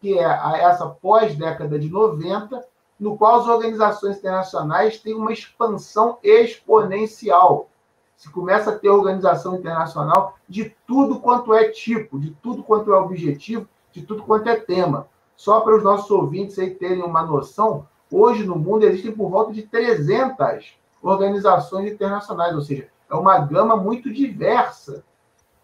que 0.00 0.18
é 0.18 0.24
essa 0.62 0.86
pós-década 0.86 1.78
de 1.78 1.88
90, 1.88 2.62
no 3.02 3.16
qual 3.18 3.40
as 3.40 3.48
organizações 3.48 4.18
internacionais 4.18 4.98
têm 4.98 5.14
uma 5.14 5.32
expansão 5.32 6.18
exponencial. 6.22 7.68
Se 8.16 8.30
começa 8.30 8.70
a 8.70 8.78
ter 8.78 8.88
organização 8.88 9.56
internacional 9.56 10.36
de 10.48 10.74
tudo 10.86 11.18
quanto 11.18 11.52
é 11.52 11.68
tipo, 11.68 12.18
de 12.18 12.30
tudo 12.42 12.62
quanto 12.62 12.92
é 12.92 12.96
objetivo, 12.96 13.68
de 13.90 14.02
tudo 14.02 14.22
quanto 14.22 14.48
é 14.48 14.56
tema. 14.56 15.08
Só 15.36 15.60
para 15.60 15.76
os 15.76 15.82
nossos 15.82 16.10
ouvintes 16.10 16.58
aí 16.58 16.70
terem 16.70 17.02
uma 17.02 17.24
noção, 17.24 17.86
Hoje, 18.12 18.44
no 18.44 18.56
mundo, 18.56 18.84
existem 18.84 19.10
por 19.10 19.30
volta 19.30 19.54
de 19.54 19.62
300 19.62 20.76
organizações 21.02 21.90
internacionais, 21.90 22.54
ou 22.54 22.60
seja, 22.60 22.86
é 23.10 23.14
uma 23.14 23.38
gama 23.38 23.74
muito 23.74 24.12
diversa 24.12 25.02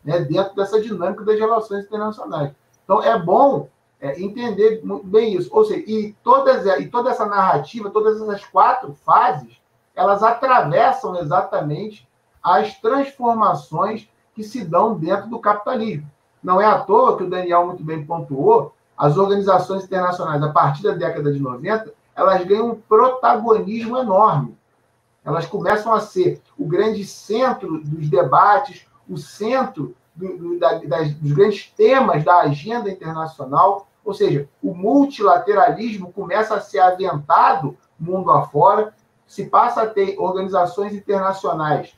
né, 0.02 0.20
dentro 0.20 0.56
dessa 0.56 0.80
dinâmica 0.80 1.22
das 1.24 1.38
relações 1.38 1.84
internacionais. 1.84 2.52
Então, 2.82 3.02
é 3.02 3.18
bom 3.18 3.68
é, 4.00 4.20
entender 4.20 4.80
muito 4.84 5.06
bem 5.06 5.34
isso. 5.34 5.48
Ou 5.52 5.64
seja, 5.64 5.82
e, 5.86 6.14
todas, 6.22 6.64
e 6.80 6.86
toda 6.86 7.10
essa 7.10 7.26
narrativa, 7.26 7.90
todas 7.90 8.20
essas 8.20 8.44
quatro 8.44 8.94
fases, 9.04 9.60
elas 9.94 10.22
atravessam 10.22 11.18
exatamente 11.18 12.08
as 12.42 12.78
transformações 12.78 14.08
que 14.34 14.44
se 14.44 14.64
dão 14.64 14.96
dentro 14.96 15.28
do 15.28 15.40
capitalismo. 15.40 16.08
Não 16.42 16.60
é 16.60 16.66
à 16.66 16.78
toa 16.78 17.16
que 17.16 17.24
o 17.24 17.30
Daniel 17.30 17.66
muito 17.66 17.82
bem 17.82 18.04
pontuou, 18.04 18.72
as 18.96 19.16
organizações 19.16 19.84
internacionais, 19.84 20.42
a 20.42 20.52
partir 20.52 20.82
da 20.82 20.92
década 20.92 21.32
de 21.32 21.40
90, 21.40 21.92
elas 22.14 22.44
ganham 22.44 22.70
um 22.70 22.74
protagonismo 22.74 23.98
enorme. 23.98 24.56
Elas 25.24 25.46
começam 25.46 25.92
a 25.92 26.00
ser 26.00 26.40
o 26.56 26.64
grande 26.66 27.04
centro 27.04 27.80
dos 27.80 28.08
debates, 28.08 28.86
o 29.08 29.16
centro 29.16 29.94
do, 30.14 30.36
do, 30.36 30.58
da, 30.58 30.78
das, 30.78 31.12
dos 31.14 31.32
grandes 31.32 31.70
temas 31.76 32.24
da 32.24 32.40
agenda 32.40 32.90
internacional, 32.90 33.87
ou 34.08 34.14
seja, 34.14 34.48
o 34.62 34.72
multilateralismo 34.72 36.10
começa 36.10 36.54
a 36.54 36.60
ser 36.62 36.78
aventado 36.78 37.76
mundo 38.00 38.30
afora, 38.30 38.94
se 39.26 39.44
passa 39.44 39.82
a 39.82 39.86
ter 39.86 40.18
organizações 40.18 40.94
internacionais 40.94 41.92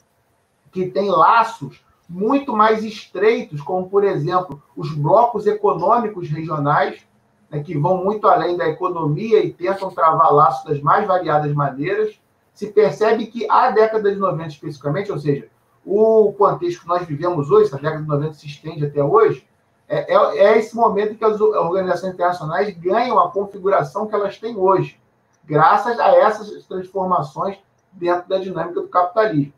que 0.72 0.86
têm 0.86 1.08
laços 1.08 1.84
muito 2.08 2.52
mais 2.52 2.82
estreitos, 2.82 3.61
como, 3.61 3.88
por 3.88 4.02
exemplo, 4.02 4.61
os 4.76 4.92
blocos 4.92 5.46
econômicos 5.46 6.28
regionais, 6.28 7.06
né, 7.48 7.62
que 7.62 7.78
vão 7.78 8.02
muito 8.02 8.26
além 8.26 8.56
da 8.56 8.68
economia 8.68 9.44
e 9.44 9.52
tentam 9.52 9.88
travar 9.92 10.34
laços 10.34 10.64
das 10.64 10.82
mais 10.82 11.06
variadas 11.06 11.54
maneiras, 11.54 12.20
se 12.52 12.72
percebe 12.72 13.26
que 13.26 13.48
a 13.48 13.70
década 13.70 14.12
de 14.12 14.18
90 14.18 14.48
especificamente, 14.48 15.12
ou 15.12 15.18
seja, 15.20 15.46
o 15.86 16.32
contexto 16.32 16.80
que 16.80 16.88
nós 16.88 17.06
vivemos 17.06 17.52
hoje, 17.52 17.66
essa 17.66 17.76
década 17.76 18.02
de 18.02 18.08
90 18.08 18.34
se 18.34 18.48
estende 18.48 18.84
até 18.84 19.00
hoje, 19.00 19.46
é, 19.91 20.14
é, 20.14 20.38
é 20.38 20.59
esse 20.59 20.76
momento 20.76 21.16
que 21.16 21.24
as 21.24 21.41
organizações 21.41 22.14
internacionais 22.14 22.72
ganham 22.78 23.18
a 23.18 23.28
configuração 23.28 24.07
que 24.07 24.14
elas 24.14 24.38
têm 24.38 24.57
hoje, 24.57 25.01
graças 25.45 25.99
a 25.99 26.14
essas 26.14 26.64
transformações 26.64 27.59
dentro 27.91 28.28
da 28.28 28.38
dinâmica 28.38 28.80
do 28.80 28.88
capitalismo. 28.88 29.53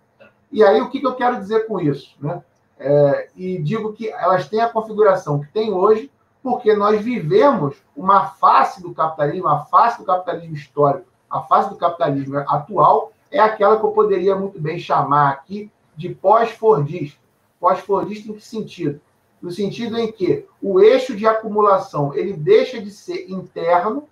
E 0.51 0.65
aí, 0.65 0.81
o 0.81 0.89
que, 0.89 1.01
que 1.01 1.07
eu 1.07 1.15
quero 1.15 1.39
dizer 1.39 1.67
com 1.67 1.79
isso? 1.79 2.17
Né? 2.19 2.43
É, 2.79 3.29
e 3.37 3.59
digo 3.59 3.93
que 3.93 4.09
elas 4.09 4.49
têm 4.49 4.63
a 4.63 4.71
configuração 4.71 5.41
que 5.41 5.53
tem 5.53 5.71
hoje, 5.71 6.11
porque 6.43 6.75
nós 6.75 6.99
vivemos 7.03 7.77
uma 7.95 8.29
face 8.29 8.83
do 8.83 8.95
capitalismo, 8.95 9.49
a 9.49 9.67
face 9.67 9.99
do 9.99 10.07
capitalismo 10.07 10.55
histórico, 10.55 11.07
a 11.29 11.43
face 11.43 11.69
do 11.69 11.77
capitalismo 11.77 12.39
atual, 12.39 13.13
é 13.31 13.39
aquela 13.39 13.79
que 13.79 13.85
eu 13.85 13.93
poderia 13.93 14.35
muito 14.35 14.59
bem 14.59 14.79
chamar 14.79 15.31
aqui 15.31 15.71
de 15.95 16.09
pós-fordista. 16.09 17.21
Pós-fordista 17.61 18.31
em 18.31 18.35
que 18.35 18.41
sentido? 18.41 18.99
No 19.43 19.51
sentido 19.51 19.99
em 19.99 20.13
que 20.13 20.47
o 20.63 20.81
eixo 20.81 21.17
de 21.17 21.27
acumulação 21.27 22.15
ele 22.15 22.33
deixa 22.33 22.81
de 22.81 22.93
ser 22.93 23.29
interno 23.29 24.09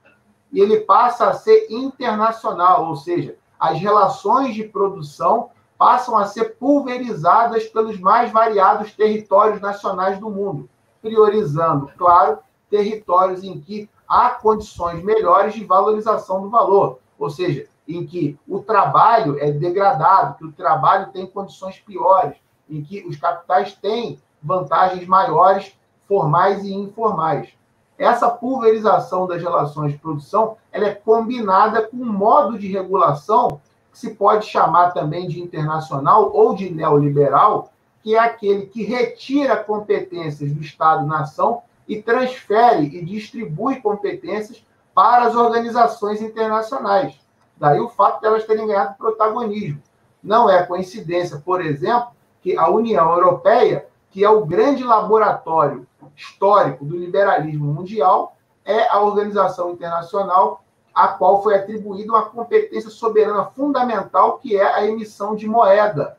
e 0.52 0.58
ele 0.58 0.80
passa 0.80 1.28
a 1.28 1.34
ser 1.34 1.68
internacional, 1.70 2.88
ou 2.88 2.96
seja, 2.96 3.36
as 3.58 3.78
relações 3.78 4.56
de 4.56 4.64
produção 4.64 5.50
passam 5.78 6.18
a 6.18 6.26
ser 6.26 6.56
pulverizadas 6.56 7.66
pelos 7.68 7.98
mais 8.00 8.32
variados 8.32 8.92
territórios 8.92 9.60
nacionais 9.60 10.18
do 10.18 10.28
mundo, 10.28 10.68
priorizando, 11.00 11.88
claro, 11.96 12.40
territórios 12.68 13.44
em 13.44 13.60
que 13.60 13.88
há 14.08 14.30
condições 14.30 15.02
melhores 15.02 15.54
de 15.54 15.64
valorização 15.64 16.42
do 16.42 16.50
valor, 16.50 16.98
ou 17.16 17.30
seja, 17.30 17.66
em 17.86 18.04
que 18.04 18.36
o 18.48 18.58
trabalho 18.58 19.38
é 19.38 19.52
degradado, 19.52 20.36
que 20.38 20.44
o 20.44 20.52
trabalho 20.52 21.12
tem 21.12 21.26
condições 21.26 21.78
piores, 21.78 22.36
em 22.68 22.82
que 22.82 23.06
os 23.06 23.16
capitais 23.16 23.74
têm 23.74 24.18
vantagens 24.42 25.06
maiores, 25.06 25.72
formais 26.06 26.64
e 26.64 26.72
informais. 26.72 27.48
Essa 27.98 28.30
pulverização 28.30 29.26
das 29.26 29.42
relações 29.42 29.92
de 29.92 29.98
produção 29.98 30.56
ela 30.72 30.86
é 30.86 30.94
combinada 30.94 31.82
com 31.82 31.98
um 31.98 32.12
modo 32.12 32.58
de 32.58 32.66
regulação 32.66 33.60
que 33.92 33.98
se 33.98 34.14
pode 34.14 34.46
chamar 34.46 34.92
também 34.92 35.28
de 35.28 35.40
internacional 35.40 36.30
ou 36.34 36.54
de 36.54 36.70
neoliberal, 36.70 37.70
que 38.02 38.14
é 38.14 38.18
aquele 38.18 38.66
que 38.66 38.82
retira 38.82 39.56
competências 39.56 40.52
do 40.52 40.62
Estado-nação 40.62 41.62
e 41.86 42.00
transfere 42.00 42.86
e 42.86 43.04
distribui 43.04 43.80
competências 43.80 44.64
para 44.94 45.24
as 45.24 45.34
organizações 45.34 46.22
internacionais. 46.22 47.14
Daí 47.56 47.80
o 47.80 47.88
fato 47.88 48.20
de 48.20 48.26
elas 48.26 48.44
terem 48.44 48.66
ganhado 48.66 48.96
protagonismo. 48.96 49.82
Não 50.22 50.48
é 50.48 50.64
coincidência, 50.64 51.42
por 51.44 51.60
exemplo, 51.60 52.10
que 52.42 52.56
a 52.56 52.70
União 52.70 53.12
Europeia, 53.12 53.86
que 54.10 54.24
é 54.24 54.30
o 54.30 54.44
grande 54.44 54.82
laboratório 54.82 55.86
histórico 56.16 56.84
do 56.84 56.96
liberalismo 56.96 57.72
mundial, 57.72 58.36
é 58.64 58.88
a 58.88 59.00
organização 59.00 59.70
internacional 59.70 60.62
a 60.94 61.08
qual 61.08 61.42
foi 61.42 61.54
atribuída 61.54 62.12
uma 62.12 62.26
competência 62.26 62.90
soberana 62.90 63.46
fundamental, 63.46 64.38
que 64.38 64.56
é 64.56 64.74
a 64.74 64.84
emissão 64.86 65.34
de 65.34 65.46
moeda. 65.46 66.18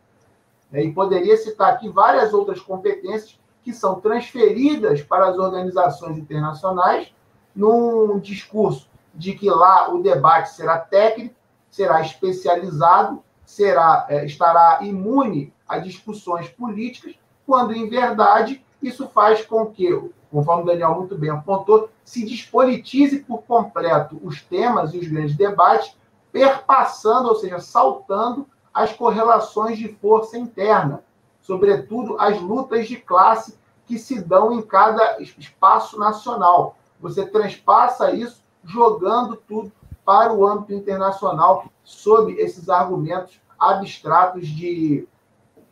E 0.71 0.89
poderia 0.91 1.35
citar 1.37 1.73
aqui 1.73 1.89
várias 1.89 2.33
outras 2.33 2.61
competências 2.61 3.37
que 3.63 3.73
são 3.73 3.99
transferidas 3.99 5.01
para 5.01 5.27
as 5.27 5.37
organizações 5.37 6.17
internacionais 6.17 7.13
num 7.53 8.17
discurso 8.19 8.89
de 9.13 9.33
que 9.33 9.49
lá 9.49 9.93
o 9.93 10.01
debate 10.01 10.51
será 10.51 10.79
técnico, 10.79 11.35
será 11.69 12.01
especializado, 12.01 13.21
será 13.45 14.05
é, 14.09 14.25
estará 14.25 14.79
imune 14.81 15.53
a 15.67 15.77
discussões 15.77 16.47
políticas, 16.47 17.15
quando 17.51 17.73
em 17.73 17.89
verdade 17.89 18.65
isso 18.81 19.09
faz 19.09 19.45
com 19.45 19.65
que, 19.65 19.91
conforme 20.31 20.63
o 20.63 20.65
Daniel 20.65 20.95
muito 20.95 21.17
bem 21.17 21.29
apontou, 21.29 21.89
se 22.01 22.25
despolitize 22.25 23.19
por 23.19 23.43
completo 23.43 24.17
os 24.23 24.41
temas 24.41 24.93
e 24.93 24.99
os 24.99 25.07
grandes 25.09 25.35
debates, 25.35 25.93
perpassando, 26.31 27.27
ou 27.27 27.35
seja, 27.35 27.59
saltando 27.59 28.47
as 28.73 28.93
correlações 28.93 29.77
de 29.77 29.89
força 29.89 30.37
interna, 30.37 31.03
sobretudo 31.41 32.15
as 32.17 32.39
lutas 32.39 32.87
de 32.87 32.95
classe 32.95 33.59
que 33.85 33.99
se 33.99 34.21
dão 34.21 34.53
em 34.53 34.61
cada 34.61 35.21
espaço 35.21 35.99
nacional. 35.99 36.77
Você 37.01 37.25
transpassa 37.25 38.13
isso 38.13 38.41
jogando 38.63 39.35
tudo 39.35 39.73
para 40.05 40.31
o 40.31 40.47
âmbito 40.47 40.71
internacional 40.71 41.65
sob 41.83 42.31
esses 42.31 42.69
argumentos 42.69 43.41
abstratos 43.59 44.47
de 44.47 45.05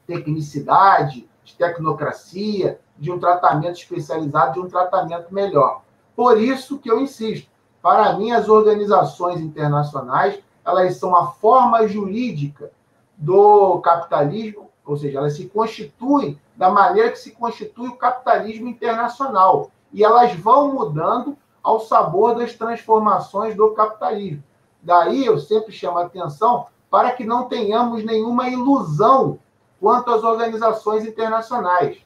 tecnicidade, 0.05 1.28
de 1.49 1.55
tecnocracia, 1.55 2.79
de 2.97 3.11
um 3.11 3.19
tratamento 3.19 3.79
especializado, 3.79 4.53
de 4.53 4.59
um 4.59 4.69
tratamento 4.69 5.33
melhor. 5.33 5.81
Por 6.15 6.39
isso 6.39 6.77
que 6.77 6.91
eu 6.91 6.99
insisto, 6.99 7.49
para 7.81 8.13
mim 8.13 8.31
as 8.31 8.49
organizações 8.49 9.39
internacionais, 9.39 10.39
elas 10.65 10.97
são 10.97 11.15
a 11.15 11.31
forma 11.31 11.87
jurídica 11.87 12.71
do 13.17 13.79
capitalismo, 13.79 14.69
ou 14.85 14.97
seja, 14.97 15.19
elas 15.19 15.35
se 15.35 15.45
constituem 15.47 16.39
da 16.55 16.69
maneira 16.69 17.11
que 17.11 17.19
se 17.19 17.31
constitui 17.31 17.87
o 17.87 17.95
capitalismo 17.95 18.67
internacional. 18.67 19.71
E 19.93 20.03
elas 20.03 20.33
vão 20.35 20.73
mudando 20.73 21.37
ao 21.63 21.79
sabor 21.79 22.35
das 22.35 22.53
transformações 22.53 23.55
do 23.55 23.71
capitalismo. 23.71 24.43
Daí 24.81 25.25
eu 25.25 25.39
sempre 25.39 25.71
chamo 25.71 25.97
a 25.97 26.05
atenção 26.05 26.67
para 26.89 27.11
que 27.11 27.23
não 27.23 27.45
tenhamos 27.45 28.03
nenhuma 28.03 28.49
ilusão 28.49 29.39
quanto 29.79 30.11
às 30.11 30.23
organizações 30.23 31.05
internacionais. 31.05 31.97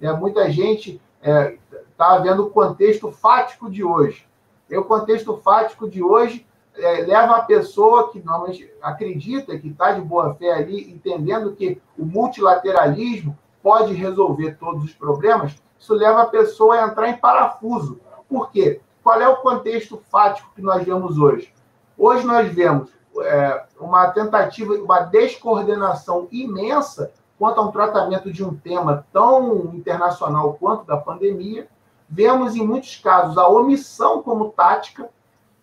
É, 0.00 0.12
muita 0.12 0.50
gente 0.50 1.00
está 1.20 1.30
é, 1.30 1.58
tá 1.96 2.18
vendo 2.18 2.46
o 2.46 2.50
contexto 2.50 3.12
fático 3.12 3.70
de 3.70 3.84
hoje. 3.84 4.26
E 4.68 4.76
o 4.76 4.84
contexto 4.84 5.36
fático 5.36 5.88
de 5.88 6.02
hoje 6.02 6.46
é, 6.74 7.02
leva 7.02 7.36
a 7.36 7.42
pessoa 7.42 8.10
que 8.10 8.20
normalmente 8.20 8.70
acredita 8.80 9.58
que 9.58 9.68
está 9.68 9.92
de 9.92 10.00
boa 10.00 10.34
fé 10.34 10.52
ali, 10.52 10.90
entendendo 10.90 11.52
que 11.52 11.80
o 11.96 12.04
multilateralismo 12.04 13.38
pode 13.62 13.94
resolver 13.94 14.56
todos 14.58 14.84
os 14.84 14.92
problemas, 14.92 15.54
isso 15.78 15.94
leva 15.94 16.22
a 16.22 16.26
pessoa 16.26 16.76
a 16.76 16.86
entrar 16.86 17.08
em 17.08 17.16
parafuso. 17.16 18.00
Por 18.28 18.50
quê? 18.50 18.80
Qual 19.02 19.20
é 19.20 19.28
o 19.28 19.36
contexto 19.36 20.00
fático 20.10 20.50
que 20.54 20.62
nós 20.62 20.84
vemos 20.84 21.18
hoje? 21.18 21.52
Hoje 21.98 22.26
nós 22.26 22.48
vemos 22.52 22.90
é, 23.20 23.64
uma 23.78 24.08
tentativa, 24.08 24.74
uma 24.74 25.00
descoordenação 25.00 26.28
imensa 26.30 27.12
quanto 27.38 27.60
a 27.60 27.64
um 27.64 27.72
tratamento 27.72 28.32
de 28.32 28.44
um 28.44 28.54
tema 28.54 29.04
tão 29.12 29.74
internacional 29.74 30.54
quanto 30.54 30.84
da 30.84 30.96
pandemia. 30.96 31.68
Vemos, 32.08 32.54
em 32.54 32.66
muitos 32.66 32.96
casos, 32.96 33.36
a 33.36 33.48
omissão 33.48 34.22
como 34.22 34.50
tática. 34.50 35.08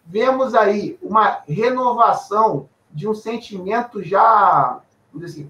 Vemos 0.05 0.55
aí 0.55 0.97
uma 1.01 1.39
renovação 1.47 2.67
de 2.91 3.07
um 3.07 3.13
sentimento 3.13 4.03
já, 4.03 4.79
assim, 5.23 5.49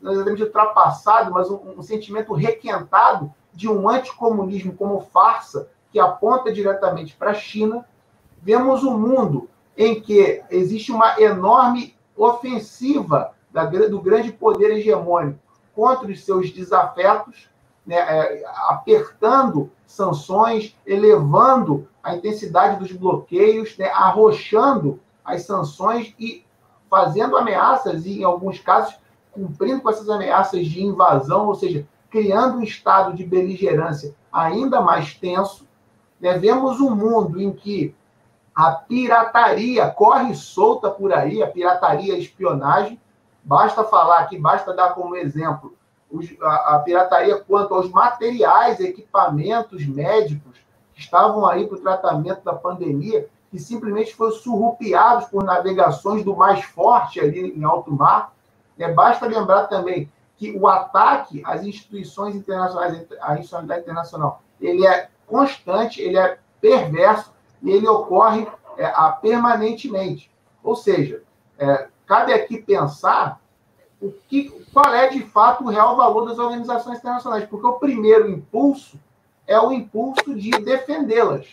não 0.00 0.12
exatamente 0.12 0.42
ultrapassado, 0.42 1.30
mas 1.30 1.50
um, 1.50 1.74
um 1.76 1.82
sentimento 1.82 2.32
requentado 2.32 3.32
de 3.52 3.68
um 3.68 3.88
anticomunismo 3.88 4.74
como 4.74 5.00
farsa 5.00 5.68
que 5.90 5.98
aponta 5.98 6.52
diretamente 6.52 7.16
para 7.16 7.32
a 7.32 7.34
China, 7.34 7.84
vemos 8.42 8.84
um 8.84 8.96
mundo 8.96 9.48
em 9.78 10.00
que 10.00 10.42
existe 10.50 10.90
uma 10.90 11.20
enorme 11.20 11.96
ofensiva 12.16 13.32
da, 13.52 13.64
do 13.64 14.00
grande 14.00 14.32
poder 14.32 14.72
hegemônico 14.72 15.38
contra 15.72 16.08
os 16.08 16.24
seus 16.24 16.50
desafetos, 16.50 17.48
né, 17.86 17.96
é, 17.96 18.44
apertando 18.68 19.70
sanções, 19.86 20.76
elevando 20.84 21.88
a 22.02 22.16
intensidade 22.16 22.80
dos 22.80 22.90
bloqueios, 22.90 23.78
né, 23.78 23.88
arrochando 23.90 24.98
as 25.24 25.42
sanções 25.42 26.12
e 26.18 26.44
fazendo 26.90 27.36
ameaças, 27.36 28.04
e 28.04 28.20
em 28.20 28.24
alguns 28.24 28.58
casos, 28.58 28.98
cumprindo 29.30 29.80
com 29.80 29.90
essas 29.90 30.08
ameaças 30.10 30.66
de 30.66 30.82
invasão, 30.82 31.46
ou 31.46 31.54
seja, 31.54 31.86
criando 32.10 32.58
um 32.58 32.62
estado 32.62 33.14
de 33.14 33.24
beligerância 33.24 34.14
ainda 34.32 34.80
mais 34.80 35.14
tenso, 35.14 35.68
né? 36.20 36.36
Vemos 36.36 36.80
um 36.80 36.94
mundo 36.94 37.40
em 37.40 37.52
que 37.52 37.94
a 38.58 38.72
pirataria 38.72 39.88
corre 39.88 40.34
solta 40.34 40.90
por 40.90 41.12
aí, 41.12 41.40
a 41.40 41.46
pirataria 41.46 42.14
a 42.14 42.18
espionagem. 42.18 43.00
Basta 43.44 43.84
falar 43.84 44.18
aqui, 44.18 44.36
basta 44.36 44.74
dar 44.74 44.94
como 44.94 45.14
exemplo 45.14 45.76
a, 46.42 46.80
pirataria 46.80 47.38
quanto 47.38 47.72
aos 47.72 47.88
materiais, 47.88 48.80
equipamentos 48.80 49.86
médicos 49.86 50.58
que 50.92 51.00
estavam 51.00 51.46
aí 51.46 51.68
para 51.68 51.78
o 51.78 51.80
tratamento 51.80 52.42
da 52.42 52.52
pandemia, 52.52 53.28
que 53.48 53.60
simplesmente 53.60 54.16
foram 54.16 54.32
surrupiados 54.32 55.26
por 55.26 55.44
navegações 55.44 56.24
do 56.24 56.34
mais 56.34 56.64
forte 56.64 57.20
ali 57.20 57.56
em 57.56 57.62
alto 57.62 57.92
mar. 57.92 58.32
É, 58.76 58.92
basta 58.92 59.24
lembrar 59.24 59.68
também 59.68 60.10
que 60.36 60.50
o 60.50 60.66
ataque 60.66 61.40
às 61.46 61.62
instituições 61.62 62.34
internacionais, 62.34 63.06
à 63.20 63.34
institucionalidade 63.34 63.82
internacional, 63.82 64.42
ele 64.60 64.84
é 64.84 65.10
constante, 65.28 66.02
ele 66.02 66.18
é 66.18 66.40
perverso 66.60 67.37
e 67.62 67.70
ele 67.70 67.88
ocorre 67.88 68.46
é, 68.76 68.86
a, 68.86 69.10
permanentemente. 69.10 70.30
Ou 70.62 70.76
seja, 70.76 71.22
é, 71.58 71.88
cabe 72.06 72.32
aqui 72.32 72.58
pensar 72.62 73.40
o 74.00 74.12
que, 74.28 74.50
qual 74.72 74.94
é 74.94 75.08
de 75.08 75.22
fato 75.22 75.64
o 75.64 75.68
real 75.68 75.96
valor 75.96 76.28
das 76.28 76.38
organizações 76.38 76.98
internacionais, 76.98 77.44
porque 77.46 77.66
o 77.66 77.78
primeiro 77.78 78.30
impulso 78.30 78.98
é 79.46 79.58
o 79.58 79.72
impulso 79.72 80.34
de 80.34 80.50
defendê-las, 80.50 81.46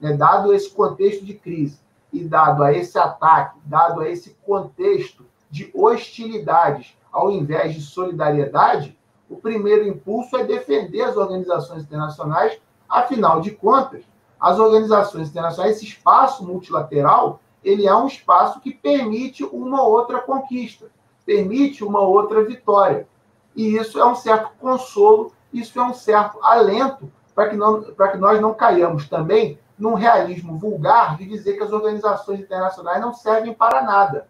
né, 0.00 0.14
dado 0.14 0.52
esse 0.52 0.70
contexto 0.70 1.24
de 1.24 1.34
crise 1.34 1.78
e 2.12 2.24
dado 2.24 2.62
a 2.62 2.72
esse 2.72 2.98
ataque, 2.98 3.58
dado 3.64 4.00
a 4.00 4.08
esse 4.08 4.36
contexto 4.44 5.24
de 5.50 5.70
hostilidades 5.74 6.96
ao 7.12 7.30
invés 7.30 7.74
de 7.74 7.80
solidariedade, 7.80 8.96
o 9.28 9.36
primeiro 9.36 9.86
impulso 9.86 10.36
é 10.36 10.44
defender 10.44 11.02
as 11.02 11.16
organizações 11.16 11.82
internacionais, 11.82 12.58
afinal 12.88 13.40
de 13.40 13.50
contas, 13.50 14.02
as 14.40 14.58
organizações 14.58 15.28
internacionais, 15.28 15.76
esse 15.76 15.84
espaço 15.84 16.44
multilateral, 16.44 17.40
ele 17.64 17.86
é 17.86 17.94
um 17.94 18.06
espaço 18.06 18.60
que 18.60 18.72
permite 18.72 19.44
uma 19.44 19.82
outra 19.82 20.20
conquista, 20.20 20.86
permite 21.26 21.84
uma 21.84 22.00
outra 22.00 22.44
vitória. 22.44 23.08
E 23.54 23.76
isso 23.76 23.98
é 23.98 24.06
um 24.06 24.14
certo 24.14 24.50
consolo, 24.60 25.32
isso 25.52 25.78
é 25.78 25.82
um 25.82 25.92
certo 25.92 26.38
alento 26.42 27.10
para 27.34 27.50
que, 27.50 27.56
não, 27.56 27.82
para 27.82 28.08
que 28.08 28.18
nós 28.18 28.40
não 28.40 28.54
caiamos 28.54 29.08
também 29.08 29.58
num 29.78 29.94
realismo 29.94 30.58
vulgar 30.58 31.16
de 31.16 31.26
dizer 31.26 31.54
que 31.54 31.62
as 31.62 31.72
organizações 31.72 32.40
internacionais 32.40 33.00
não 33.00 33.14
servem 33.14 33.54
para 33.54 33.82
nada. 33.82 34.28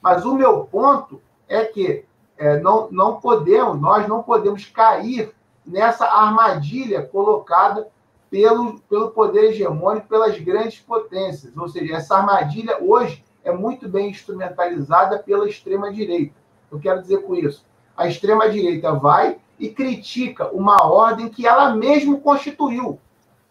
Mas 0.00 0.24
o 0.24 0.34
meu 0.34 0.64
ponto 0.64 1.20
é 1.48 1.64
que 1.64 2.04
é, 2.36 2.60
não, 2.60 2.88
não 2.90 3.20
podemos, 3.20 3.80
nós 3.80 4.06
não 4.06 4.22
podemos 4.22 4.64
cair 4.66 5.34
nessa 5.66 6.06
armadilha 6.06 7.02
colocada 7.02 7.88
pelo, 8.30 8.78
pelo 8.80 9.10
poder 9.10 9.50
hegemônico, 9.50 10.08
pelas 10.08 10.38
grandes 10.38 10.80
potências. 10.80 11.56
Ou 11.56 11.68
seja, 11.68 11.96
essa 11.96 12.16
armadilha 12.16 12.78
hoje 12.82 13.24
é 13.42 13.52
muito 13.52 13.88
bem 13.88 14.10
instrumentalizada 14.10 15.18
pela 15.18 15.48
extrema-direita. 15.48 16.34
Eu 16.70 16.78
quero 16.78 17.00
dizer 17.00 17.22
com 17.22 17.34
isso. 17.34 17.64
A 17.96 18.06
extrema-direita 18.06 18.92
vai 18.92 19.38
e 19.58 19.70
critica 19.70 20.48
uma 20.48 20.86
ordem 20.86 21.28
que 21.28 21.46
ela 21.46 21.74
mesma 21.74 22.18
constituiu. 22.18 22.98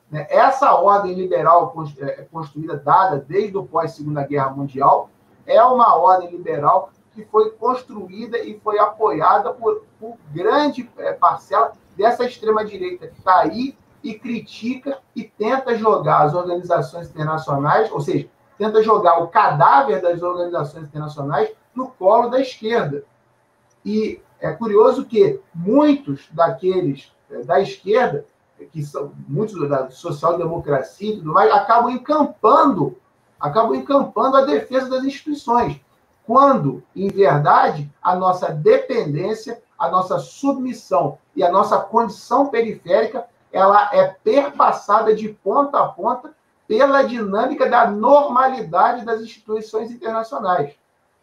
Né? 0.09 0.25
Essa 0.29 0.73
ordem 0.73 1.13
liberal 1.13 1.73
é, 1.99 2.25
construída, 2.31 2.77
dada 2.77 3.17
desde 3.27 3.57
o 3.57 3.65
pós-Segunda 3.65 4.25
Guerra 4.25 4.51
Mundial, 4.51 5.09
é 5.45 5.61
uma 5.63 5.95
ordem 5.95 6.29
liberal 6.29 6.91
que 7.13 7.25
foi 7.25 7.49
construída 7.51 8.37
e 8.37 8.59
foi 8.59 8.77
apoiada 8.79 9.51
por, 9.51 9.83
por 9.99 10.17
grande 10.31 10.89
é, 10.97 11.13
parcela 11.13 11.73
dessa 11.95 12.25
extrema-direita 12.25 13.07
que 13.07 13.17
está 13.17 13.39
aí 13.39 13.75
e 14.03 14.13
critica 14.13 14.99
e 15.15 15.23
tenta 15.23 15.75
jogar 15.75 16.23
as 16.23 16.33
organizações 16.33 17.09
internacionais, 17.09 17.91
ou 17.91 17.99
seja, 17.99 18.29
tenta 18.57 18.81
jogar 18.81 19.21
o 19.21 19.27
cadáver 19.27 20.01
das 20.01 20.21
organizações 20.21 20.87
internacionais 20.87 21.51
no 21.75 21.89
colo 21.89 22.29
da 22.29 22.39
esquerda. 22.39 23.03
E 23.85 24.21
é 24.39 24.51
curioso 24.51 25.05
que 25.05 25.39
muitos 25.53 26.27
daqueles 26.31 27.11
é, 27.29 27.43
da 27.43 27.59
esquerda, 27.59 28.25
que 28.71 28.83
são 28.83 29.11
muitos 29.27 29.69
da 29.69 29.89
social-democracia 29.89 31.13
e 31.13 31.17
tudo 31.17 31.33
mais, 31.33 31.51
acabam 31.51 31.91
encampando, 31.91 32.97
acabam 33.39 33.75
encampando 33.75 34.37
a 34.37 34.45
defesa 34.45 34.89
das 34.89 35.03
instituições 35.03 35.79
quando, 36.27 36.83
em 36.93 37.07
verdade, 37.07 37.89
a 38.03 38.13
nossa 38.13 38.51
dependência, 38.51 39.61
a 39.79 39.89
nossa 39.89 40.19
submissão 40.19 41.17
e 41.33 41.41
a 41.41 41.49
nossa 41.49 41.79
condição 41.79 42.47
periférica, 42.47 43.25
ela 43.51 43.89
é 43.93 44.07
perpassada 44.23 45.15
de 45.15 45.29
ponta 45.29 45.79
a 45.79 45.87
ponta 45.87 46.31
pela 46.67 47.03
dinâmica 47.03 47.69
da 47.69 47.89
normalidade 47.89 49.05
das 49.05 49.21
instituições 49.21 49.89
internacionais. 49.89 50.73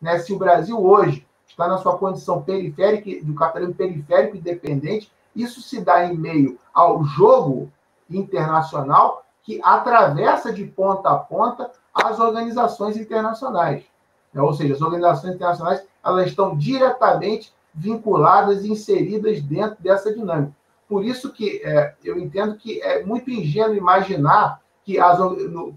Né? 0.01 0.19
Se 0.19 0.33
o 0.33 0.39
Brasil 0.39 0.83
hoje 0.83 1.27
está 1.47 1.69
na 1.69 1.79
sua 1.79 1.99
condição 1.99 2.43
periférica, 2.43 3.25
do 3.25 3.35
capitalismo 3.35 3.75
periférico 3.75 4.37
e 4.37 4.41
dependente, 4.41 5.13
isso 5.37 5.61
se 5.61 5.81
dá 5.81 6.05
em 6.05 6.17
meio 6.17 6.59
ao 6.73 7.05
jogo 7.05 7.71
internacional 8.09 9.25
que 9.43 9.61
atravessa 9.63 10.53
de 10.53 10.65
ponta 10.65 11.11
a 11.11 11.19
ponta 11.19 11.71
as 11.93 12.19
organizações 12.19 12.97
internacionais. 12.97 13.85
Né? 14.33 14.41
Ou 14.41 14.53
seja, 14.55 14.75
as 14.75 14.81
organizações 14.81 15.35
internacionais 15.35 15.85
elas 16.05 16.27
estão 16.27 16.57
diretamente 16.57 17.53
vinculadas 17.75 18.65
e 18.65 18.71
inseridas 18.71 19.41
dentro 19.41 19.83
dessa 19.83 20.13
dinâmica. 20.13 20.55
Por 20.89 21.05
isso 21.05 21.33
que 21.33 21.63
é, 21.65 21.95
eu 22.05 22.19
entendo 22.19 22.57
que 22.57 22.81
é 22.83 23.03
muito 23.03 23.31
ingênuo 23.31 23.75
imaginar 23.75 24.61
que 24.85 25.01
as, 25.01 25.19
no, 25.19 25.75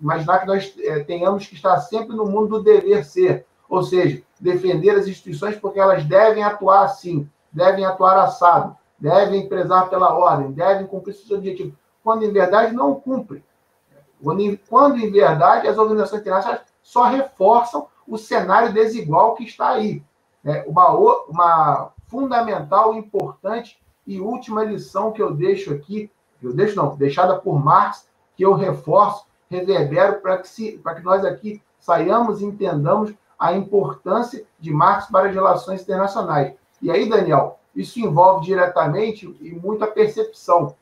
imaginar 0.00 0.40
que 0.40 0.46
nós 0.46 0.74
é, 0.78 1.00
tenhamos 1.00 1.46
que 1.46 1.54
estar 1.54 1.78
sempre 1.78 2.16
no 2.16 2.26
mundo 2.26 2.58
do 2.58 2.62
dever 2.62 3.04
ser, 3.04 3.46
ou 3.68 3.82
seja, 3.82 4.22
defender 4.40 4.90
as 4.90 5.06
instituições 5.06 5.56
porque 5.56 5.78
elas 5.78 6.04
devem 6.04 6.42
atuar 6.42 6.84
assim, 6.84 7.28
devem 7.52 7.84
atuar 7.84 8.18
assado, 8.18 8.76
devem 8.98 9.48
prezar 9.48 9.88
pela 9.88 10.12
ordem, 10.12 10.52
devem 10.52 10.86
cumprir 10.86 11.14
seus 11.14 11.30
objetivos, 11.30 11.74
quando 12.02 12.24
em 12.24 12.32
verdade 12.32 12.74
não 12.74 12.94
cumprem. 12.94 13.44
Quando, 14.22 14.58
quando 14.68 14.98
em 14.98 15.10
verdade 15.10 15.68
as 15.68 15.78
organizações 15.78 16.22
internacionais 16.22 16.62
só 16.82 17.04
reforçam 17.04 17.86
o 18.06 18.18
cenário 18.18 18.72
desigual 18.72 19.34
que 19.34 19.44
está 19.44 19.70
aí. 19.70 20.02
É 20.44 20.64
uma, 20.66 20.90
uma 21.28 21.92
fundamental, 22.08 22.94
importante 22.94 23.78
e 24.08 24.22
última 24.22 24.64
lição 24.64 25.12
que 25.12 25.20
eu 25.20 25.34
deixo 25.34 25.70
aqui, 25.70 26.10
eu 26.42 26.54
deixo 26.54 26.74
não, 26.74 26.96
deixada 26.96 27.36
por 27.36 27.62
Marx, 27.62 28.08
que 28.34 28.42
eu 28.42 28.54
reforço, 28.54 29.26
reverbero 29.50 30.22
para 30.22 30.38
que, 30.38 30.78
que 30.78 31.02
nós 31.02 31.26
aqui 31.26 31.62
saiamos 31.78 32.40
e 32.40 32.46
entendamos 32.46 33.12
a 33.38 33.52
importância 33.52 34.46
de 34.58 34.72
Marx 34.72 35.06
para 35.10 35.28
as 35.28 35.34
relações 35.34 35.82
internacionais. 35.82 36.54
E 36.80 36.90
aí, 36.90 37.06
Daniel, 37.06 37.58
isso 37.76 38.00
envolve 38.00 38.46
diretamente 38.46 39.26
e 39.42 39.50
muita 39.50 39.86
percepção 39.86 40.74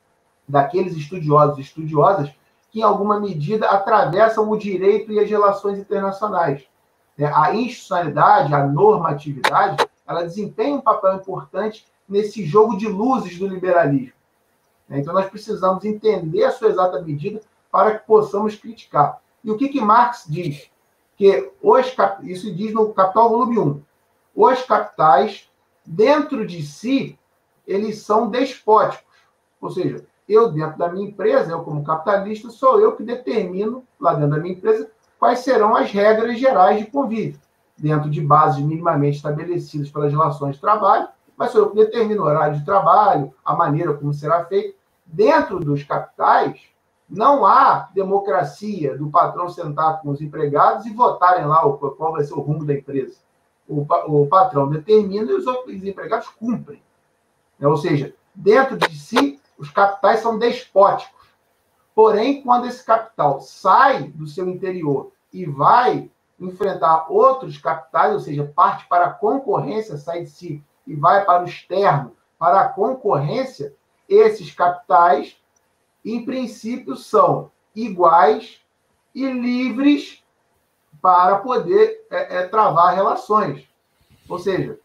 daqueles 0.48 0.94
estudiosos 0.94 1.58
e 1.58 1.62
estudiosas 1.62 2.30
que, 2.70 2.78
em 2.78 2.84
alguma 2.84 3.18
medida, 3.18 3.66
atravessam 3.66 4.48
o 4.48 4.56
direito 4.56 5.10
e 5.10 5.18
as 5.18 5.28
relações 5.28 5.80
internacionais. 5.80 6.64
Né? 7.18 7.28
A 7.34 7.52
institucionalidade, 7.52 8.54
a 8.54 8.64
normatividade, 8.64 9.84
ela 10.06 10.22
desempenha 10.22 10.76
um 10.76 10.80
papel 10.80 11.16
importante 11.16 11.84
nesse 12.08 12.44
jogo 12.44 12.76
de 12.76 12.86
luzes 12.86 13.38
do 13.38 13.46
liberalismo. 13.46 14.12
Né? 14.88 15.00
Então, 15.00 15.12
nós 15.12 15.28
precisamos 15.28 15.84
entender 15.84 16.44
a 16.44 16.52
sua 16.52 16.68
exata 16.68 17.00
medida 17.02 17.40
para 17.70 17.98
que 17.98 18.06
possamos 18.06 18.54
criticar. 18.54 19.20
E 19.42 19.50
o 19.50 19.56
que, 19.56 19.68
que 19.68 19.80
Marx 19.80 20.24
diz? 20.28 20.70
Que 21.16 21.50
os, 21.62 21.94
isso 22.22 22.54
diz 22.54 22.72
no 22.72 22.92
Capital 22.92 23.28
Volume 23.28 23.58
1. 23.58 23.82
Os 24.34 24.62
capitais, 24.62 25.50
dentro 25.84 26.46
de 26.46 26.62
si, 26.62 27.18
eles 27.66 28.02
são 28.02 28.28
despóticos. 28.28 29.04
Ou 29.60 29.70
seja, 29.70 30.06
eu, 30.28 30.50
dentro 30.50 30.76
da 30.78 30.88
minha 30.88 31.08
empresa, 31.08 31.52
eu 31.52 31.62
como 31.62 31.84
capitalista, 31.84 32.50
sou 32.50 32.80
eu 32.80 32.96
que 32.96 33.02
determino, 33.02 33.84
lá 34.00 34.14
dentro 34.14 34.30
da 34.30 34.38
minha 34.38 34.54
empresa, 34.54 34.90
quais 35.18 35.40
serão 35.40 35.74
as 35.74 35.90
regras 35.90 36.38
gerais 36.38 36.78
de 36.78 36.90
convívio, 36.90 37.40
dentro 37.76 38.10
de 38.10 38.20
bases 38.20 38.62
minimamente 38.62 39.16
estabelecidas 39.16 39.90
pelas 39.90 40.12
relações 40.12 40.56
de 40.56 40.60
trabalho, 40.60 41.08
mas 41.36 41.52
que 41.52 41.74
determino 41.74 42.22
o 42.22 42.26
horário 42.26 42.58
de 42.58 42.64
trabalho, 42.64 43.32
a 43.44 43.54
maneira 43.54 43.94
como 43.94 44.12
será 44.14 44.44
feito. 44.44 44.76
Dentro 45.04 45.60
dos 45.60 45.84
capitais, 45.84 46.60
não 47.08 47.46
há 47.46 47.88
democracia 47.94 48.96
do 48.96 49.10
patrão 49.10 49.48
sentar 49.48 50.00
com 50.00 50.10
os 50.10 50.20
empregados 50.20 50.86
e 50.86 50.92
votarem 50.92 51.46
lá 51.46 51.60
qual 51.60 52.12
vai 52.12 52.24
ser 52.24 52.34
o 52.34 52.40
rumo 52.40 52.64
da 52.64 52.74
empresa. 52.74 53.18
O, 53.68 53.86
o 54.06 54.26
patrão 54.26 54.68
determina 54.68 55.30
e 55.30 55.34
os, 55.34 55.46
os 55.46 55.84
empregados 55.84 56.28
cumprem. 56.28 56.82
Ou 57.60 57.76
seja, 57.76 58.14
dentro 58.34 58.76
de 58.76 58.96
si, 58.98 59.40
os 59.58 59.70
capitais 59.70 60.20
são 60.20 60.38
despóticos. 60.38 61.26
Porém, 61.94 62.42
quando 62.42 62.66
esse 62.66 62.84
capital 62.84 63.40
sai 63.40 64.04
do 64.08 64.26
seu 64.26 64.48
interior 64.48 65.12
e 65.32 65.46
vai 65.46 66.10
enfrentar 66.38 67.06
outros 67.10 67.56
capitais, 67.56 68.12
ou 68.12 68.20
seja, 68.20 68.52
parte 68.54 68.86
para 68.86 69.06
a 69.06 69.12
concorrência, 69.12 69.96
sai 69.96 70.24
de 70.24 70.30
si 70.30 70.64
e 70.86 70.94
vai 70.94 71.24
para 71.24 71.42
o 71.42 71.46
externo, 71.46 72.12
para 72.38 72.60
a 72.60 72.68
concorrência, 72.68 73.74
esses 74.08 74.52
capitais, 74.52 75.36
em 76.04 76.24
princípio, 76.24 76.96
são 76.96 77.50
iguais 77.74 78.60
e 79.14 79.26
livres 79.30 80.22
para 81.02 81.38
poder 81.38 82.06
é, 82.10 82.38
é, 82.38 82.46
travar 82.46 82.94
relações. 82.94 83.68
Ou 84.28 84.38
seja, 84.38 84.78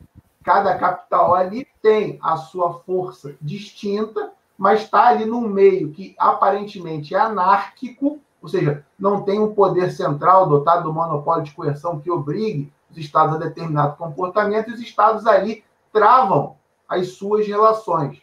cada 0.43 0.77
capital 0.77 1.35
ali 1.35 1.67
tem 1.81 2.19
a 2.21 2.37
sua 2.37 2.79
força 2.79 3.35
distinta 3.41 4.31
mas 4.61 4.83
está 4.83 5.07
ali 5.07 5.25
num 5.25 5.41
meio 5.41 5.89
que 5.89 6.13
aparentemente 6.19 7.15
é 7.15 7.19
anárquico, 7.19 8.19
ou 8.39 8.47
seja, 8.47 8.85
não 8.99 9.23
tem 9.23 9.39
um 9.39 9.55
poder 9.55 9.89
central 9.89 10.47
dotado 10.47 10.83
do 10.83 10.93
monopólio 10.93 11.43
de 11.43 11.51
coerção 11.51 11.99
que 11.99 12.11
obrigue 12.11 12.71
os 12.91 12.95
estados 12.99 13.33
a 13.33 13.39
determinado 13.39 13.97
comportamento, 13.97 14.69
e 14.69 14.73
os 14.75 14.79
estados 14.79 15.25
ali 15.25 15.63
travam 15.91 16.57
as 16.87 17.13
suas 17.13 17.47
relações. 17.47 18.21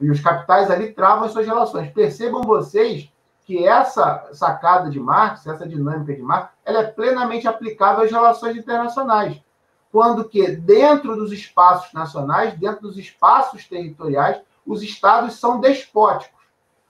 E 0.00 0.10
os 0.10 0.20
capitais 0.20 0.70
ali 0.70 0.92
travam 0.92 1.24
as 1.24 1.32
suas 1.32 1.46
relações. 1.46 1.90
Percebam 1.92 2.42
vocês 2.42 3.12
que 3.44 3.66
essa 3.66 4.28
sacada 4.32 4.90
de 4.90 4.98
Marx, 4.98 5.46
essa 5.46 5.68
dinâmica 5.68 6.14
de 6.14 6.22
Marx, 6.22 6.50
ela 6.64 6.80
é 6.80 6.84
plenamente 6.84 7.46
aplicável 7.46 8.04
às 8.04 8.10
relações 8.10 8.56
internacionais. 8.56 9.40
quando 9.92 10.28
que 10.28 10.48
dentro 10.56 11.14
dos 11.14 11.30
espaços 11.30 11.92
nacionais, 11.92 12.58
dentro 12.58 12.82
dos 12.82 12.98
espaços 12.98 13.68
territoriais, 13.68 14.40
os 14.66 14.82
estados 14.82 15.34
são 15.34 15.60
despóticos. 15.60 16.42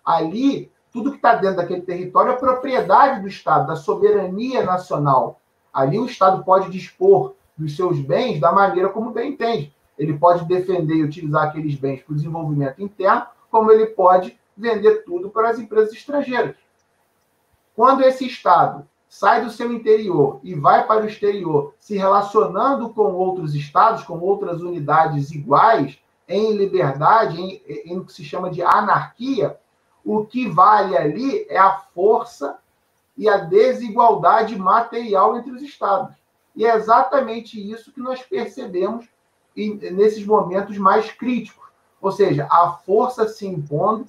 Ali, 0.02 0.72
tudo 0.90 1.10
que 1.10 1.16
está 1.16 1.34
dentro 1.34 1.58
daquele 1.58 1.82
território 1.82 2.32
é 2.32 2.36
propriedade 2.36 3.20
do 3.20 3.28
Estado, 3.28 3.66
da 3.66 3.76
soberania 3.76 4.64
nacional. 4.64 5.38
Ali 5.70 5.98
o 5.98 6.06
Estado 6.06 6.42
pode 6.44 6.70
dispor 6.70 7.34
dos 7.58 7.76
seus 7.76 8.00
bens 8.00 8.40
da 8.40 8.52
maneira 8.52 8.88
como 8.88 9.10
bem 9.10 9.32
entende. 9.32 9.73
Ele 9.98 10.18
pode 10.18 10.44
defender 10.44 10.94
e 10.96 11.04
utilizar 11.04 11.48
aqueles 11.48 11.74
bens 11.74 12.02
para 12.02 12.12
o 12.12 12.16
desenvolvimento 12.16 12.82
interno, 12.82 13.26
como 13.50 13.70
ele 13.70 13.86
pode 13.86 14.38
vender 14.56 15.04
tudo 15.04 15.30
para 15.30 15.50
as 15.50 15.58
empresas 15.58 15.92
estrangeiras. 15.92 16.56
Quando 17.74 18.02
esse 18.02 18.26
Estado 18.26 18.86
sai 19.08 19.44
do 19.44 19.50
seu 19.50 19.72
interior 19.72 20.40
e 20.42 20.54
vai 20.54 20.86
para 20.86 21.04
o 21.04 21.06
exterior, 21.06 21.74
se 21.78 21.96
relacionando 21.96 22.90
com 22.90 23.12
outros 23.14 23.54
estados, 23.54 24.02
com 24.02 24.18
outras 24.18 24.60
unidades 24.60 25.30
iguais, 25.30 25.98
em 26.28 26.56
liberdade, 26.56 27.40
em, 27.40 27.62
em 27.84 27.98
o 27.98 28.04
que 28.04 28.12
se 28.12 28.24
chama 28.24 28.50
de 28.50 28.62
anarquia, 28.62 29.58
o 30.04 30.24
que 30.24 30.48
vale 30.48 30.96
ali 30.96 31.46
é 31.48 31.58
a 31.58 31.78
força 31.94 32.58
e 33.16 33.28
a 33.28 33.36
desigualdade 33.36 34.58
material 34.58 35.36
entre 35.36 35.52
os 35.52 35.62
estados. 35.62 36.14
E 36.54 36.64
é 36.64 36.74
exatamente 36.74 37.58
isso 37.58 37.92
que 37.92 38.00
nós 38.00 38.22
percebemos 38.22 39.08
nesses 39.56 40.24
momentos 40.24 40.76
mais 40.78 41.10
críticos. 41.12 41.64
Ou 42.00 42.12
seja, 42.12 42.46
a 42.50 42.72
força 42.72 43.26
se 43.28 43.46
impondo, 43.46 44.06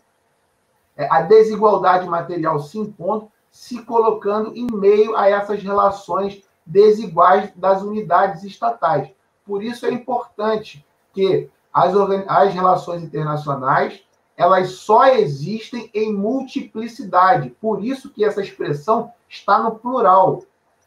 é, 0.97 1.07
a 1.09 1.21
desigualdade 1.21 2.07
material 2.07 2.59
se 2.59 2.77
impondo, 2.77 3.31
se 3.51 3.81
colocando 3.83 4.55
em 4.55 4.67
meio 4.71 5.15
a 5.15 5.29
essas 5.29 5.61
relações 5.61 6.43
desiguais 6.65 7.51
das 7.55 7.81
unidades 7.81 8.43
estatais. 8.43 9.09
Por 9.45 9.63
isso 9.63 9.85
é 9.85 9.91
importante 9.91 10.85
que 11.13 11.49
as, 11.71 11.93
as 12.27 12.53
relações 12.53 13.03
internacionais 13.03 14.03
elas 14.37 14.71
só 14.71 15.07
existem 15.07 15.89
em 15.93 16.13
multiplicidade. 16.13 17.51
Por 17.61 17.83
isso 17.83 18.09
que 18.09 18.25
essa 18.25 18.41
expressão 18.41 19.13
está 19.29 19.59
no 19.59 19.75
plural. 19.75 20.43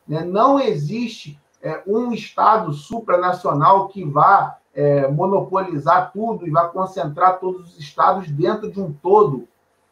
Né? 0.06 0.22
Não 0.22 0.60
existe 0.60 1.40
é, 1.62 1.82
um 1.86 2.12
Estado 2.12 2.72
supranacional 2.72 3.88
que 3.88 4.04
vá 4.04 4.58
é, 4.74 5.08
monopolizar 5.08 6.12
tudo 6.12 6.46
e 6.46 6.50
vá 6.50 6.68
concentrar 6.68 7.38
todos 7.38 7.72
os 7.72 7.78
Estados 7.78 8.30
dentro 8.30 8.70
de 8.70 8.80
um 8.80 8.92
todo 8.92 9.48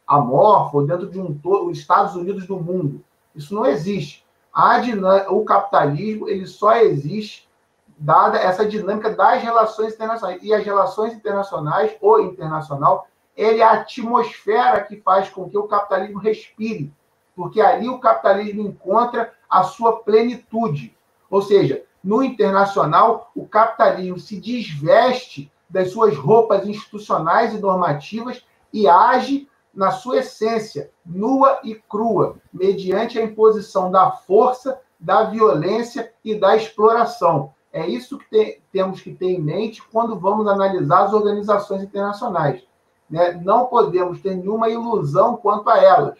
amorfo, 0.06 0.82
dentro 0.82 1.08
de 1.08 1.20
um 1.20 1.34
todo, 1.34 1.68
os 1.68 1.78
Estados 1.78 2.14
Unidos 2.14 2.46
do 2.46 2.58
mundo. 2.58 3.04
Isso 3.34 3.54
não 3.54 3.66
existe. 3.66 4.24
Dinâmica, 4.82 5.30
o 5.30 5.44
capitalismo 5.44 6.28
ele 6.28 6.46
só 6.46 6.76
existe 6.76 7.46
dada 7.98 8.38
essa 8.38 8.66
dinâmica 8.66 9.10
das 9.10 9.42
relações 9.42 9.94
internacionais. 9.94 10.42
E 10.42 10.54
as 10.54 10.64
relações 10.64 11.12
internacionais, 11.12 11.96
ou 12.00 12.20
internacional, 12.20 13.06
ele 13.36 13.60
é 13.60 13.64
a 13.64 13.72
atmosfera 13.72 14.80
que 14.82 14.96
faz 14.96 15.28
com 15.28 15.48
que 15.48 15.58
o 15.58 15.66
capitalismo 15.66 16.18
respire, 16.18 16.92
porque 17.34 17.60
ali 17.60 17.88
o 17.88 17.98
capitalismo 17.98 18.62
encontra 18.62 19.32
a 19.48 19.62
sua 19.62 19.98
plenitude. 19.98 20.95
Ou 21.30 21.42
seja, 21.42 21.82
no 22.02 22.22
internacional, 22.22 23.30
o 23.34 23.46
capitalismo 23.46 24.18
se 24.18 24.40
desveste 24.40 25.50
das 25.68 25.90
suas 25.90 26.16
roupas 26.16 26.66
institucionais 26.66 27.52
e 27.52 27.58
normativas 27.58 28.44
e 28.72 28.88
age 28.88 29.48
na 29.74 29.90
sua 29.90 30.18
essência, 30.18 30.90
nua 31.04 31.60
e 31.62 31.74
crua, 31.74 32.36
mediante 32.52 33.18
a 33.18 33.22
imposição 33.22 33.90
da 33.90 34.10
força, 34.10 34.80
da 34.98 35.24
violência 35.24 36.12
e 36.24 36.34
da 36.34 36.56
exploração. 36.56 37.52
É 37.72 37.86
isso 37.86 38.16
que 38.16 38.30
tem, 38.30 38.62
temos 38.72 39.02
que 39.02 39.12
ter 39.12 39.26
em 39.26 39.40
mente 39.40 39.82
quando 39.92 40.18
vamos 40.18 40.48
analisar 40.48 41.04
as 41.04 41.12
organizações 41.12 41.82
internacionais. 41.82 42.66
Né? 43.10 43.32
Não 43.44 43.66
podemos 43.66 44.20
ter 44.22 44.34
nenhuma 44.34 44.70
ilusão 44.70 45.36
quanto 45.36 45.68
a 45.68 45.78
elas. 45.78 46.18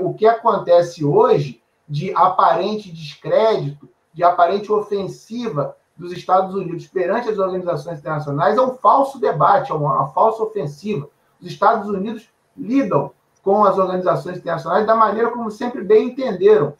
O 0.00 0.14
que 0.14 0.24
acontece 0.24 1.04
hoje 1.04 1.60
de 1.88 2.14
aparente 2.14 2.92
descrédito, 2.92 3.88
de 4.14 4.22
aparente 4.22 4.72
ofensiva 4.72 5.76
dos 5.96 6.12
Estados 6.12 6.54
Unidos 6.54 6.86
perante 6.86 7.28
as 7.28 7.38
organizações 7.38 7.98
internacionais 7.98 8.56
é 8.56 8.60
um 8.60 8.74
falso 8.76 9.20
debate, 9.20 9.70
é 9.70 9.74
uma, 9.74 9.92
uma 9.92 10.08
falsa 10.08 10.42
ofensiva. 10.42 11.08
Os 11.40 11.46
Estados 11.46 11.88
Unidos 11.88 12.28
lidam 12.56 13.10
com 13.42 13.64
as 13.64 13.76
organizações 13.76 14.38
internacionais 14.38 14.86
da 14.86 14.94
maneira 14.94 15.30
como 15.30 15.50
sempre 15.50 15.82
bem 15.82 16.08
entenderam. 16.08 16.74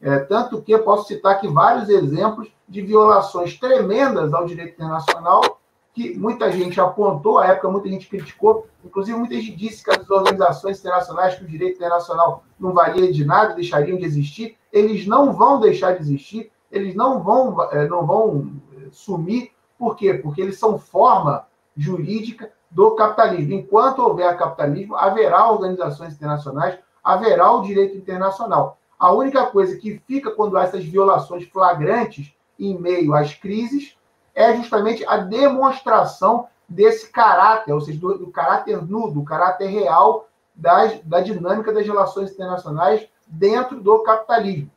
É, 0.00 0.20
tanto 0.20 0.62
que 0.62 0.78
posso 0.78 1.08
citar 1.08 1.32
aqui 1.32 1.48
vários 1.48 1.88
exemplos 1.88 2.48
de 2.68 2.82
violações 2.82 3.58
tremendas 3.58 4.32
ao 4.32 4.46
direito 4.46 4.74
internacional 4.74 5.58
que 5.92 6.16
muita 6.16 6.52
gente 6.52 6.80
apontou, 6.80 7.40
à 7.40 7.48
época 7.48 7.68
muita 7.68 7.88
gente 7.88 8.06
criticou, 8.06 8.68
inclusive 8.84 9.18
muita 9.18 9.34
gente 9.34 9.56
disse 9.56 9.82
que 9.82 9.90
as 9.90 10.08
organizações 10.08 10.78
internacionais, 10.78 11.34
que 11.34 11.42
o 11.42 11.48
direito 11.48 11.74
internacional 11.74 12.44
não 12.60 12.72
valia 12.72 13.12
de 13.12 13.24
nada, 13.24 13.54
deixariam 13.54 13.98
de 13.98 14.04
existir, 14.04 14.56
eles 14.72 15.08
não 15.08 15.32
vão 15.32 15.58
deixar 15.58 15.96
de 15.96 16.02
existir, 16.02 16.52
eles 16.70 16.94
não 16.94 17.22
vão, 17.22 17.62
eh, 17.72 17.88
não 17.88 18.06
vão 18.06 18.52
eh, 18.76 18.88
sumir, 18.92 19.52
por 19.78 19.96
quê? 19.96 20.14
Porque 20.14 20.40
eles 20.40 20.58
são 20.58 20.78
forma 20.78 21.46
jurídica 21.76 22.50
do 22.70 22.92
capitalismo. 22.92 23.54
Enquanto 23.54 24.00
houver 24.00 24.36
capitalismo, 24.36 24.96
haverá 24.96 25.50
organizações 25.50 26.14
internacionais, 26.14 26.78
haverá 27.02 27.50
o 27.52 27.62
direito 27.62 27.96
internacional. 27.96 28.78
A 28.98 29.12
única 29.12 29.46
coisa 29.46 29.76
que 29.76 30.02
fica 30.06 30.30
quando 30.30 30.58
há 30.58 30.64
essas 30.64 30.84
violações 30.84 31.44
flagrantes 31.48 32.34
em 32.58 32.76
meio 32.76 33.14
às 33.14 33.32
crises 33.34 33.96
é 34.34 34.54
justamente 34.56 35.04
a 35.06 35.18
demonstração 35.18 36.48
desse 36.68 37.10
caráter, 37.10 37.72
ou 37.72 37.80
seja, 37.80 37.98
do, 37.98 38.18
do 38.18 38.30
caráter 38.30 38.84
nu, 38.84 39.10
do 39.10 39.24
caráter 39.24 39.66
real 39.66 40.28
das, 40.54 41.00
da 41.02 41.20
dinâmica 41.20 41.72
das 41.72 41.86
relações 41.86 42.32
internacionais 42.32 43.08
dentro 43.26 43.80
do 43.80 44.00
capitalismo. 44.02 44.70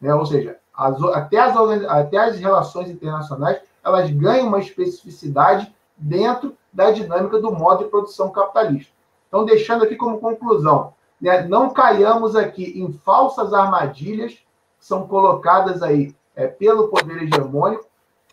Né? 0.00 0.14
Ou 0.14 0.26
seja, 0.26 0.58
as, 0.88 1.02
até, 1.14 1.38
as, 1.38 1.56
até 1.86 2.18
as 2.18 2.38
relações 2.38 2.90
internacionais 2.90 3.60
elas 3.84 4.10
ganham 4.10 4.48
uma 4.48 4.60
especificidade 4.60 5.72
dentro 5.96 6.56
da 6.72 6.90
dinâmica 6.90 7.40
do 7.40 7.52
modo 7.52 7.84
de 7.84 7.90
produção 7.90 8.30
capitalista. 8.30 8.92
Então, 9.28 9.44
deixando 9.44 9.84
aqui 9.84 9.96
como 9.96 10.20
conclusão, 10.20 10.94
né, 11.20 11.42
não 11.42 11.70
caiamos 11.70 12.36
aqui 12.36 12.80
em 12.80 12.92
falsas 12.92 13.52
armadilhas 13.52 14.32
que 14.32 14.86
são 14.86 15.06
colocadas 15.06 15.82
aí 15.82 16.14
é, 16.34 16.46
pelo 16.46 16.88
poder 16.88 17.22
hegemônico, 17.22 17.84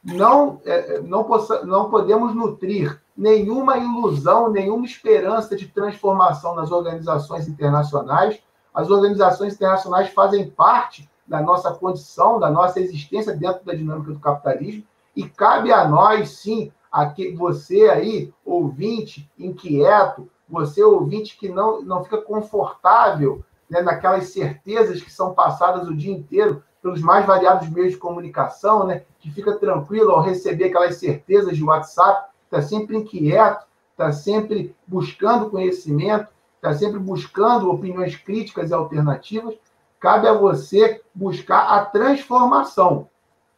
não, 0.04 0.62
é, 0.66 0.96
é, 0.96 1.02
não, 1.02 1.24
possa, 1.24 1.66
não 1.66 1.90
podemos 1.90 2.34
nutrir 2.34 3.02
nenhuma 3.16 3.78
ilusão, 3.78 4.50
nenhuma 4.50 4.86
esperança 4.86 5.56
de 5.56 5.68
transformação 5.68 6.56
nas 6.56 6.72
organizações 6.72 7.48
internacionais. 7.48 8.40
As 8.74 8.90
organizações 8.90 9.54
internacionais 9.56 10.10
fazem 10.10 10.50
parte 10.50 11.10
da 11.30 11.42
nossa 11.42 11.72
condição, 11.72 12.40
da 12.40 12.50
nossa 12.50 12.80
existência 12.80 13.36
dentro 13.36 13.64
da 13.64 13.74
dinâmica 13.74 14.12
do 14.12 14.20
capitalismo, 14.20 14.84
e 15.16 15.30
cabe 15.30 15.72
a 15.72 15.88
nós, 15.88 16.30
sim, 16.40 16.72
aqui, 16.92 17.32
você 17.34 17.88
aí, 17.88 18.34
ouvinte, 18.44 19.30
inquieto, 19.38 20.28
você 20.50 20.84
ouvinte 20.84 21.38
que 21.38 21.48
não, 21.48 21.82
não 21.84 22.04
fica 22.04 22.20
confortável 22.20 23.44
né, 23.70 23.82
naquelas 23.82 24.34
certezas 24.34 25.02
que 25.02 25.12
são 25.12 25.34
passadas 25.34 25.88
o 25.88 25.96
dia 25.96 26.12
inteiro 26.12 26.64
pelos 26.82 27.02
mais 27.02 27.26
variados 27.26 27.70
meios 27.70 27.92
de 27.92 28.00
comunicação, 28.00 28.88
né, 28.88 29.04
que 29.20 29.30
fica 29.30 29.56
tranquilo 29.58 30.12
ao 30.12 30.22
receber 30.22 30.66
aquelas 30.66 30.96
certezas 30.96 31.56
de 31.56 31.64
WhatsApp, 31.64 32.30
está 32.46 32.62
sempre 32.62 32.98
inquieto, 32.98 33.68
está 33.92 34.12
sempre 34.12 34.76
buscando 34.88 35.50
conhecimento, 35.52 36.30
está 36.56 36.74
sempre 36.74 36.98
buscando 36.98 37.70
opiniões 37.70 38.16
críticas 38.16 38.72
e 38.72 38.74
alternativas, 38.74 39.56
cabe 40.00 40.28
a 40.28 40.34
você 40.34 41.02
buscar 41.14 41.68
a 41.68 41.86
transformação. 41.86 43.08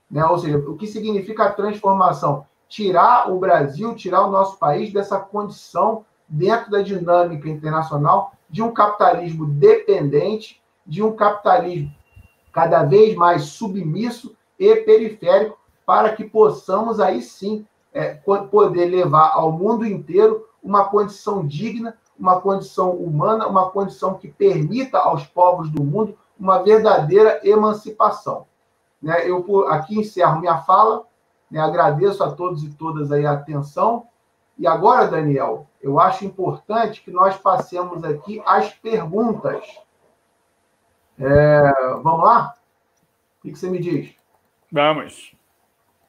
Né? 0.10 0.26
Ou 0.26 0.38
seja, 0.40 0.58
o 0.58 0.76
que 0.76 0.88
significa 0.88 1.46
a 1.46 1.52
transformação? 1.52 2.46
Tirar 2.68 3.32
o 3.32 3.40
Brasil, 3.40 3.96
tirar 3.96 4.26
o 4.26 4.32
nosso 4.32 4.58
país 4.58 4.92
dessa 4.92 5.20
condição 5.20 6.06
dentro 6.28 6.72
da 6.72 6.82
dinâmica 6.82 7.50
internacional 7.50 8.34
de 8.50 8.62
um 8.62 8.72
capitalismo 8.72 9.46
dependente, 9.46 10.62
de 10.86 11.04
um 11.04 11.16
capitalismo 11.16 11.92
cada 12.52 12.84
vez 12.84 13.16
mais 13.16 13.44
submisso 13.44 14.36
e 14.60 14.76
periférico, 14.78 15.58
para 15.86 16.14
que 16.14 16.24
possamos 16.24 17.00
aí 17.00 17.22
sim 17.22 17.66
é, 17.94 18.14
poder 18.14 18.86
levar 18.86 19.32
ao 19.34 19.52
mundo 19.52 19.86
inteiro 19.86 20.46
uma 20.64 20.86
condição 20.86 21.46
digna, 21.46 21.98
uma 22.18 22.40
condição 22.40 22.92
humana, 22.92 23.48
uma 23.48 23.70
condição 23.72 24.14
que 24.14 24.28
permita 24.28 25.00
aos 25.00 25.26
povos 25.26 25.70
do 25.70 25.84
mundo 25.84 26.18
uma 26.42 26.64
verdadeira 26.64 27.40
emancipação. 27.44 28.48
Né, 29.00 29.30
eu 29.30 29.68
aqui 29.68 30.00
encerro 30.00 30.40
minha 30.40 30.58
fala, 30.58 31.04
né, 31.50 31.60
agradeço 31.60 32.24
a 32.24 32.32
todos 32.32 32.64
e 32.64 32.70
todas 32.72 33.12
aí 33.12 33.28
a 33.28 33.34
atenção. 33.34 34.08
E 34.58 34.66
agora, 34.66 35.08
Daniel, 35.08 35.68
eu 35.80 36.00
acho 36.00 36.26
importante 36.26 37.04
que 37.04 37.12
nós 37.12 37.38
passemos 37.38 38.04
aqui 38.04 38.42
as 38.44 38.74
perguntas. 38.74 39.64
É, 41.20 41.62
vamos 42.02 42.24
lá? 42.24 42.56
O 43.40 43.42
que 43.44 43.56
você 43.56 43.70
me 43.70 43.80
diz? 43.80 44.16
Vamos. 44.72 45.36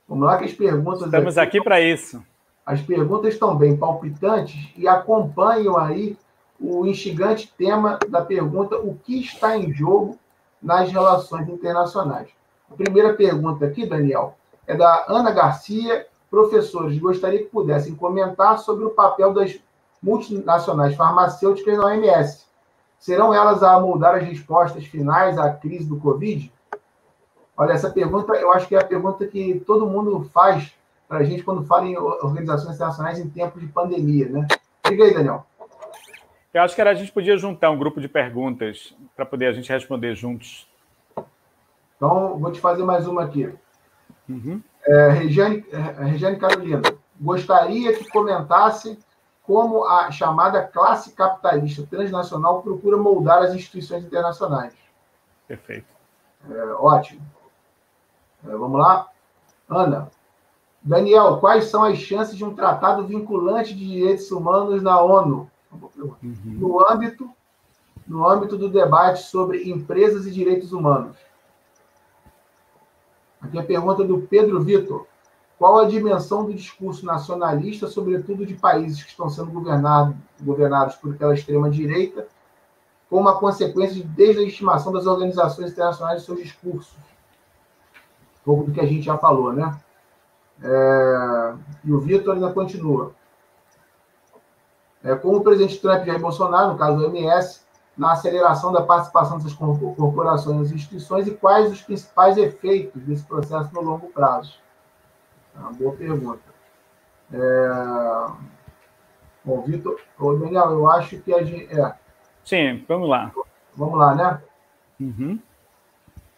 Vamos 0.09 0.26
lá 0.26 0.39
que 0.39 0.45
as 0.47 0.53
perguntas. 0.53 1.03
Estamos 1.03 1.37
aqui, 1.37 1.59
aqui 1.59 1.64
para 1.64 1.80
isso. 1.80 2.22
As 2.64 2.80
perguntas 2.80 3.35
estão 3.35 3.57
bem 3.57 3.76
palpitantes 3.76 4.72
e 4.76 4.89
acompanham 4.89 5.76
aí 5.76 6.16
o 6.61 6.87
instigante 6.87 7.53
tema 7.57 7.99
da 8.09 8.22
pergunta: 8.22 8.76
o 8.76 8.95
que 8.95 9.20
está 9.20 9.57
em 9.57 9.72
jogo 9.72 10.18
nas 10.63 10.91
relações 10.91 11.49
internacionais? 11.49 12.29
A 12.71 12.75
primeira 12.75 13.15
pergunta 13.15 13.67
aqui, 13.67 13.87
Daniel, 13.87 14.37
é 14.67 14.77
da 14.77 15.05
Ana 15.09 15.31
Garcia. 15.31 16.07
Professores, 16.31 16.99
gostaria 16.99 17.41
que 17.41 17.51
pudessem 17.51 17.95
comentar 17.95 18.59
sobre 18.59 18.85
o 18.85 18.91
papel 18.91 19.35
das 19.35 19.59
multinacionais 20.03 20.95
farmacêuticas 20.95 21.77
na 21.77 21.87
OMS. 21.87 22.47
Serão 22.99 23.35
elas 23.35 23.63
a 23.63 23.79
moldar 23.79 24.15
as 24.15 24.23
respostas 24.23 24.85
finais 24.87 25.37
à 25.37 25.53
crise 25.53 25.87
do 25.87 25.99
Covid? 25.99 26.53
Olha, 27.57 27.73
essa 27.73 27.91
pergunta 27.91 28.33
eu 28.35 28.51
acho 28.53 28.67
que 28.67 28.75
é 28.75 28.81
a 28.81 28.85
pergunta 28.85 29.27
que 29.27 29.61
todo 29.67 29.87
mundo 29.87 30.29
faz 30.33 30.73
para 31.07 31.19
a 31.19 31.25
gente 31.25 31.43
quando 31.43 31.65
fala 31.65 31.87
em 31.87 31.99
organizações 31.99 32.77
internacionais 32.77 33.19
em 33.19 33.29
tempos 33.29 33.61
de 33.61 33.69
pandemia, 33.69 34.29
né? 34.29 34.47
Diga 34.89 35.05
aí, 35.05 35.13
Daniel. 35.13 35.45
Eu 36.53 36.62
acho 36.62 36.74
que 36.74 36.82
a 36.82 36.94
gente 36.94 37.11
podia 37.11 37.36
juntar 37.38 37.70
um 37.70 37.78
grupo 37.78 38.00
de 38.00 38.09
perguntas 38.09 38.94
para 39.16 39.24
poder 39.24 39.46
a 39.46 39.53
gente 39.53 39.72
responder 39.72 40.14
juntos. 40.14 40.68
Então, 41.96 42.38
vou 42.38 42.53
te 42.53 42.61
fazer 42.61 42.84
mais 42.84 43.07
uma 43.07 43.24
aqui. 43.24 43.53
Uhum. 44.28 44.62
É, 44.84 45.09
Regiane, 45.11 45.64
é, 45.72 46.05
Regiane 46.05 46.36
Carolina, 46.36 46.82
gostaria 47.18 47.96
que 47.96 48.09
comentasse 48.11 48.98
como 49.44 49.84
a 49.84 50.11
chamada 50.11 50.62
classe 50.62 51.14
capitalista 51.14 51.86
transnacional 51.86 52.62
procura 52.62 52.96
moldar 52.96 53.38
as 53.42 53.55
instituições 53.55 54.05
internacionais. 54.05 54.74
Perfeito. 55.48 55.86
É, 56.50 56.64
ótimo. 56.74 57.22
É, 58.44 58.50
vamos 58.50 58.78
lá. 58.78 59.09
Ana. 59.68 60.11
Daniel, 60.82 61.38
quais 61.38 61.66
são 61.66 61.84
as 61.84 61.96
chances 61.96 62.36
de 62.36 62.44
um 62.44 62.55
tratado 62.55 63.07
vinculante 63.07 63.74
de 63.74 63.86
direitos 63.86 64.30
humanos 64.30 64.82
na 64.82 65.00
ONU? 65.00 65.48
Uhum. 65.73 66.37
No 66.45 66.89
âmbito 66.89 67.31
no 68.07 68.29
âmbito 68.29 68.57
do 68.57 68.68
debate 68.68 69.23
sobre 69.23 69.70
empresas 69.70 70.27
e 70.27 70.31
direitos 70.31 70.73
humanos. 70.73 71.16
Aqui 73.41 73.59
a 73.59 73.64
pergunta 73.64 74.05
do 74.05 74.20
Pedro 74.23 74.61
Vitor. 74.61 75.07
Qual 75.59 75.79
a 75.79 75.85
dimensão 75.85 76.45
do 76.45 76.53
discurso 76.53 77.07
nacionalista, 77.07 77.87
sobretudo 77.87 78.45
de 78.45 78.55
países 78.55 79.03
que 79.03 79.11
estão 79.11 79.29
sendo 79.29 79.51
governados, 79.51 80.16
governados 80.41 80.97
por 80.97 81.14
aquela 81.14 81.35
extrema-direita, 81.35 82.27
como 83.09 83.23
uma 83.23 83.39
consequência 83.39 83.95
de 83.95 84.03
deslegitimação 84.03 84.93
das 84.93 85.07
organizações 85.07 85.70
internacionais 85.70 86.20
de 86.20 86.27
seus 86.27 86.41
discursos? 86.41 86.95
Um 88.41 88.45
pouco 88.45 88.64
do 88.64 88.73
que 88.73 88.81
a 88.81 88.87
gente 88.87 89.03
já 89.03 89.16
falou, 89.16 89.53
né? 89.53 89.79
É... 90.62 91.55
E 91.85 91.93
o 91.93 92.01
Vitor 92.01 92.35
ainda 92.35 92.53
continua. 92.53 93.12
É, 95.05 95.14
como 95.16 95.38
o 95.38 95.42
presidente 95.42 95.80
Trump 95.80 96.03
e 96.03 96.07
Jair 96.07 96.20
Bolsonaro, 96.20 96.72
no 96.72 96.78
caso 96.78 96.96
do 96.96 97.07
MS, 97.07 97.62
na 97.96 98.12
aceleração 98.12 98.72
da 98.72 98.82
participação 98.82 99.36
dessas 99.36 99.55
corporações 99.55 100.70
e 100.70 100.74
instituições 100.74 101.26
e 101.26 101.32
quais 101.32 101.70
os 101.70 101.82
principais 101.82 102.36
efeitos 102.36 103.03
desse 103.03 103.24
processo 103.24 103.72
no 103.74 103.82
longo 103.82 104.09
prazo? 104.09 104.59
É 105.57 105.61
uma 105.61 105.72
boa 105.72 105.92
pergunta. 105.94 106.40
É... 107.32 108.26
Bom, 109.44 109.61
Vitor, 109.62 109.98
Ô, 110.18 110.34
Daniel, 110.34 110.70
eu 110.70 110.88
acho 110.88 111.18
que 111.18 111.34
a 111.34 111.42
gente. 111.42 111.66
É. 111.76 111.94
Sim, 112.44 112.84
vamos 112.86 113.09
lá. 113.09 113.32
Vamos 113.74 113.98
lá, 113.98 114.14
né? 114.14 114.40
Uhum. 115.00 115.38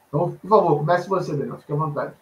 Então, 0.09 0.33
por 0.33 0.49
favor, 0.49 0.79
comece 0.79 1.09
você, 1.09 1.37
Daniel, 1.37 1.59
fique 1.59 1.73
à 1.73 1.77
vontade. 1.77 2.15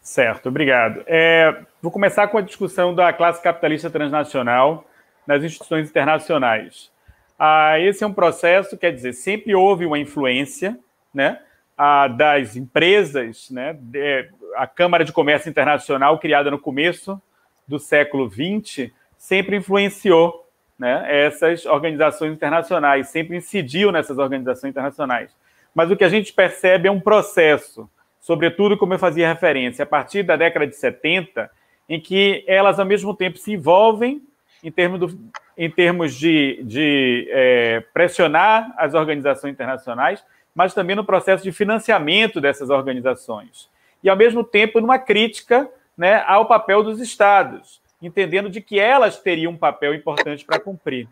Certo, 0.00 0.48
obrigado. 0.48 1.02
É, 1.06 1.62
vou 1.80 1.92
começar 1.92 2.28
com 2.28 2.38
a 2.38 2.42
discussão 2.42 2.94
da 2.94 3.12
classe 3.12 3.42
capitalista 3.42 3.90
transnacional 3.90 4.84
nas 5.26 5.42
instituições 5.42 5.88
internacionais. 5.88 6.90
Ah, 7.38 7.78
esse 7.78 8.02
é 8.02 8.06
um 8.06 8.12
processo, 8.12 8.78
quer 8.78 8.92
dizer, 8.92 9.12
sempre 9.12 9.54
houve 9.54 9.84
uma 9.84 9.98
influência 9.98 10.78
né, 11.12 11.40
ah, 11.76 12.08
das 12.08 12.56
empresas, 12.56 13.50
né, 13.50 13.76
de, 13.78 14.28
a 14.54 14.66
Câmara 14.66 15.04
de 15.04 15.12
Comércio 15.12 15.50
Internacional, 15.50 16.18
criada 16.18 16.50
no 16.50 16.58
começo 16.58 17.20
do 17.68 17.78
século 17.78 18.30
XX, 18.30 18.90
sempre 19.18 19.56
influenciou 19.56 20.46
né, 20.78 21.04
essas 21.08 21.66
organizações 21.66 22.32
internacionais, 22.32 23.08
sempre 23.08 23.36
incidiu 23.36 23.90
nessas 23.92 24.18
organizações 24.18 24.70
internacionais. 24.70 25.30
Mas 25.74 25.90
o 25.90 25.96
que 25.96 26.04
a 26.04 26.08
gente 26.08 26.32
percebe 26.32 26.88
é 26.88 26.90
um 26.90 27.00
processo, 27.00 27.88
sobretudo, 28.20 28.78
como 28.78 28.94
eu 28.94 28.98
fazia 28.98 29.28
referência, 29.28 29.82
a 29.82 29.86
partir 29.86 30.22
da 30.22 30.36
década 30.36 30.66
de 30.66 30.76
70, 30.76 31.50
em 31.88 32.00
que 32.00 32.44
elas, 32.46 32.78
ao 32.78 32.86
mesmo 32.86 33.14
tempo, 33.14 33.36
se 33.36 33.52
envolvem 33.52 34.22
em 34.62 34.70
termos, 34.70 35.00
do, 35.00 35.30
em 35.56 35.70
termos 35.70 36.14
de, 36.14 36.62
de 36.64 37.28
é, 37.30 37.80
pressionar 37.92 38.72
as 38.76 38.94
organizações 38.94 39.52
internacionais, 39.52 40.24
mas 40.54 40.74
também 40.74 40.96
no 40.96 41.04
processo 41.04 41.44
de 41.44 41.52
financiamento 41.52 42.40
dessas 42.40 42.70
organizações. 42.70 43.68
E, 44.02 44.08
ao 44.08 44.16
mesmo 44.16 44.42
tempo, 44.42 44.80
numa 44.80 44.98
crítica 44.98 45.68
né, 45.96 46.22
ao 46.26 46.46
papel 46.46 46.82
dos 46.82 47.00
Estados, 47.00 47.80
entendendo 48.00 48.48
de 48.48 48.60
que 48.60 48.78
elas 48.78 49.18
teriam 49.20 49.52
um 49.52 49.56
papel 49.56 49.94
importante 49.94 50.44
para 50.44 50.60
cumprir. 50.60 51.08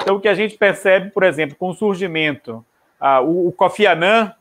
Então, 0.00 0.16
o 0.16 0.20
que 0.20 0.28
a 0.28 0.34
gente 0.34 0.56
percebe, 0.56 1.10
por 1.10 1.22
exemplo, 1.22 1.56
com 1.56 1.70
o 1.70 1.74
surgimento, 1.74 2.64
ah, 3.00 3.20
o, 3.20 3.48
o 3.48 3.52
Kofi 3.52 3.86
Annan, 3.86 4.32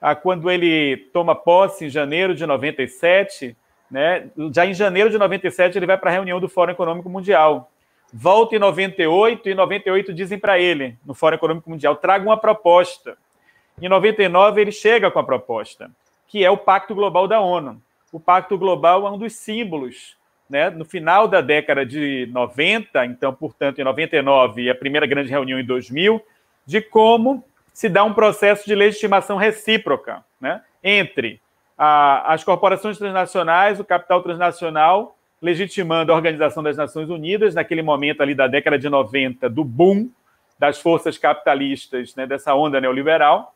ah, 0.00 0.14
quando 0.14 0.50
ele 0.50 1.08
toma 1.12 1.34
posse 1.34 1.86
em 1.86 1.90
janeiro 1.90 2.34
de 2.34 2.46
97, 2.46 3.56
né, 3.90 4.28
já 4.54 4.66
em 4.66 4.74
janeiro 4.74 5.10
de 5.10 5.18
97 5.18 5.78
ele 5.78 5.86
vai 5.86 5.96
para 5.96 6.10
a 6.10 6.12
reunião 6.12 6.38
do 6.38 6.48
Fórum 6.48 6.72
Econômico 6.72 7.08
Mundial 7.08 7.70
volta 8.12 8.56
em 8.56 8.58
98 8.58 9.48
e 9.48 9.54
98 9.54 10.14
dizem 10.14 10.38
para 10.38 10.58
ele, 10.58 10.96
no 11.04 11.14
Fórum 11.14 11.36
Econômico 11.36 11.70
Mundial, 11.70 11.96
traga 11.96 12.24
uma 12.24 12.36
proposta. 12.36 13.16
Em 13.80 13.88
99 13.88 14.60
ele 14.60 14.72
chega 14.72 15.10
com 15.10 15.18
a 15.18 15.24
proposta, 15.24 15.90
que 16.26 16.44
é 16.44 16.50
o 16.50 16.56
Pacto 16.56 16.94
Global 16.94 17.28
da 17.28 17.40
ONU. 17.40 17.80
O 18.12 18.18
Pacto 18.18 18.56
Global 18.56 19.06
é 19.06 19.10
um 19.10 19.18
dos 19.18 19.34
símbolos, 19.34 20.16
né? 20.48 20.70
No 20.70 20.84
final 20.84 21.28
da 21.28 21.40
década 21.40 21.84
de 21.84 22.28
90, 22.32 23.04
então, 23.04 23.32
portanto, 23.34 23.80
em 23.80 23.84
99 23.84 24.62
e 24.62 24.70
a 24.70 24.74
primeira 24.74 25.06
grande 25.06 25.30
reunião 25.30 25.60
em 25.60 25.64
2000, 25.64 26.20
de 26.64 26.80
como 26.80 27.44
se 27.72 27.88
dá 27.88 28.02
um 28.02 28.14
processo 28.14 28.66
de 28.66 28.74
legitimação 28.74 29.36
recíproca, 29.36 30.24
né? 30.40 30.62
Entre 30.82 31.40
a, 31.76 32.32
as 32.32 32.42
corporações 32.42 32.98
transnacionais, 32.98 33.78
o 33.78 33.84
capital 33.84 34.22
transnacional 34.22 35.17
legitimando 35.40 36.12
a 36.12 36.14
Organização 36.14 36.62
das 36.62 36.76
Nações 36.76 37.08
Unidas, 37.08 37.54
naquele 37.54 37.82
momento 37.82 38.22
ali 38.22 38.34
da 38.34 38.46
década 38.46 38.78
de 38.78 38.88
90, 38.88 39.48
do 39.48 39.64
boom 39.64 40.10
das 40.58 40.80
forças 40.80 41.16
capitalistas, 41.16 42.14
né, 42.16 42.26
dessa 42.26 42.54
onda 42.54 42.80
neoliberal, 42.80 43.54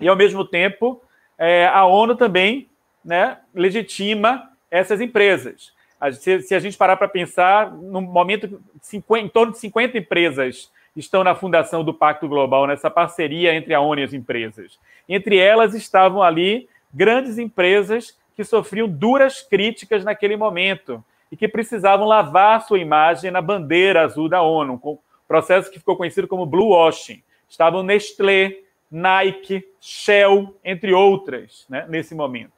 e, 0.00 0.08
ao 0.08 0.16
mesmo 0.16 0.44
tempo, 0.44 1.00
é, 1.38 1.66
a 1.66 1.84
ONU 1.84 2.16
também 2.16 2.68
né, 3.04 3.38
legitima 3.54 4.50
essas 4.70 5.00
empresas. 5.00 5.72
Se, 6.14 6.42
se 6.42 6.54
a 6.54 6.58
gente 6.58 6.76
parar 6.76 6.96
para 6.96 7.06
pensar, 7.06 7.70
no 7.70 8.00
momento, 8.00 8.60
50, 8.80 9.24
em 9.24 9.28
torno 9.28 9.52
de 9.52 9.58
50 9.58 9.98
empresas 9.98 10.70
estão 10.96 11.22
na 11.22 11.34
fundação 11.34 11.84
do 11.84 11.94
Pacto 11.94 12.28
Global, 12.28 12.66
nessa 12.66 12.90
parceria 12.90 13.54
entre 13.54 13.72
a 13.72 13.80
ONU 13.80 14.00
e 14.00 14.04
as 14.04 14.12
empresas. 14.12 14.78
Entre 15.08 15.38
elas 15.38 15.74
estavam 15.74 16.22
ali 16.22 16.68
grandes 16.92 17.38
empresas 17.38 18.18
que 18.34 18.44
sofriam 18.44 18.88
duras 18.88 19.42
críticas 19.42 20.04
naquele 20.04 20.36
momento, 20.36 21.02
e 21.32 21.36
que 21.36 21.48
precisavam 21.48 22.06
lavar 22.06 22.60
sua 22.60 22.78
imagem 22.78 23.30
na 23.30 23.40
bandeira 23.40 24.02
azul 24.02 24.28
da 24.28 24.42
ONU, 24.42 24.78
com 24.78 24.98
processo 25.26 25.70
que 25.70 25.78
ficou 25.78 25.96
conhecido 25.96 26.28
como 26.28 26.44
Blue 26.44 26.68
Washing. 26.68 27.22
Estavam 27.48 27.82
Nestlé, 27.82 28.58
Nike, 28.90 29.66
Shell, 29.80 30.54
entre 30.62 30.92
outras, 30.92 31.64
né, 31.70 31.86
nesse 31.88 32.14
momento. 32.14 32.52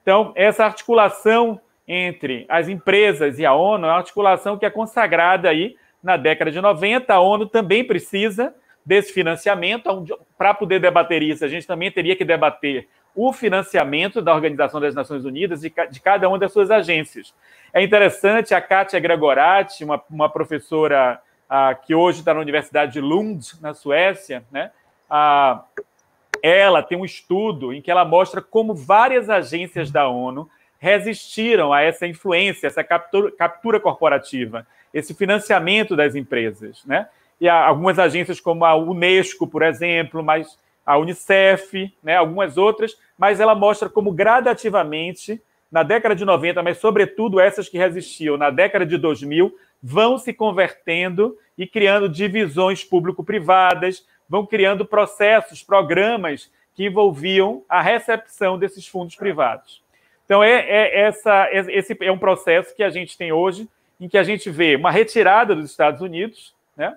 Então, 0.00 0.32
essa 0.34 0.64
articulação 0.64 1.60
entre 1.86 2.46
as 2.48 2.66
empresas 2.66 3.38
e 3.38 3.44
a 3.44 3.52
ONU 3.52 3.84
é 3.84 3.90
uma 3.90 3.98
articulação 3.98 4.56
que 4.56 4.64
é 4.64 4.70
consagrada 4.70 5.50
aí 5.50 5.76
na 6.02 6.16
década 6.16 6.50
de 6.50 6.62
90. 6.62 7.12
A 7.12 7.20
ONU 7.20 7.46
também 7.46 7.84
precisa 7.84 8.54
desse 8.86 9.12
financiamento. 9.12 10.06
Para 10.38 10.54
poder 10.54 10.80
debater 10.80 11.22
isso, 11.22 11.44
a 11.44 11.48
gente 11.48 11.66
também 11.66 11.90
teria 11.90 12.16
que 12.16 12.24
debater 12.24 12.88
o 13.14 13.32
financiamento 13.34 14.20
da 14.20 14.34
Organização 14.34 14.80
das 14.80 14.94
Nações 14.94 15.24
Unidas 15.26 15.62
e 15.62 15.72
de 15.90 16.00
cada 16.00 16.26
uma 16.28 16.38
das 16.38 16.52
suas 16.52 16.70
agências. 16.70 17.34
É 17.76 17.82
interessante, 17.82 18.54
a 18.54 18.60
Kátia 18.60 19.00
Gregorati, 19.00 19.82
uma, 19.82 20.00
uma 20.08 20.28
professora 20.28 21.20
ah, 21.50 21.74
que 21.74 21.92
hoje 21.92 22.20
está 22.20 22.32
na 22.32 22.38
Universidade 22.38 22.92
de 22.92 23.00
Lund, 23.00 23.60
na 23.60 23.74
Suécia, 23.74 24.44
né? 24.52 24.70
Ah, 25.10 25.64
ela 26.40 26.84
tem 26.84 26.96
um 26.96 27.04
estudo 27.04 27.72
em 27.72 27.82
que 27.82 27.90
ela 27.90 28.04
mostra 28.04 28.40
como 28.40 28.76
várias 28.76 29.28
agências 29.28 29.90
da 29.90 30.06
ONU 30.06 30.48
resistiram 30.78 31.72
a 31.72 31.82
essa 31.82 32.06
influência, 32.06 32.68
essa 32.68 32.84
captura, 32.84 33.32
captura 33.32 33.80
corporativa, 33.80 34.64
esse 34.92 35.12
financiamento 35.12 35.96
das 35.96 36.14
empresas, 36.14 36.84
né? 36.84 37.08
E 37.40 37.48
algumas 37.48 37.98
agências 37.98 38.38
como 38.38 38.64
a 38.64 38.76
Unesco, 38.76 39.48
por 39.48 39.62
exemplo, 39.62 40.22
mas 40.22 40.56
a 40.86 40.96
Unicef, 40.96 41.92
né, 42.00 42.14
algumas 42.14 42.56
outras, 42.56 42.96
mas 43.18 43.40
ela 43.40 43.56
mostra 43.56 43.88
como 43.88 44.12
gradativamente 44.12 45.42
na 45.70 45.82
década 45.82 46.14
de 46.14 46.24
90, 46.24 46.62
mas 46.62 46.78
sobretudo 46.78 47.40
essas 47.40 47.68
que 47.68 47.78
resistiam 47.78 48.36
na 48.36 48.50
década 48.50 48.86
de 48.86 48.96
2000, 48.96 49.54
vão 49.82 50.18
se 50.18 50.32
convertendo 50.32 51.36
e 51.58 51.66
criando 51.66 52.08
divisões 52.08 52.84
público-privadas, 52.84 54.06
vão 54.28 54.46
criando 54.46 54.84
processos, 54.84 55.62
programas 55.62 56.50
que 56.74 56.86
envolviam 56.86 57.62
a 57.68 57.82
recepção 57.82 58.58
desses 58.58 58.86
fundos 58.86 59.14
privados. 59.14 59.82
Então, 60.24 60.42
é, 60.42 60.60
é 60.60 61.00
essa, 61.00 61.48
é, 61.50 61.58
esse 61.68 61.96
é 62.00 62.10
um 62.10 62.18
processo 62.18 62.74
que 62.74 62.82
a 62.82 62.90
gente 62.90 63.16
tem 63.16 63.32
hoje, 63.32 63.68
em 64.00 64.08
que 64.08 64.18
a 64.18 64.22
gente 64.22 64.50
vê 64.50 64.74
uma 64.74 64.90
retirada 64.90 65.54
dos 65.54 65.70
Estados 65.70 66.00
Unidos, 66.00 66.54
né, 66.76 66.96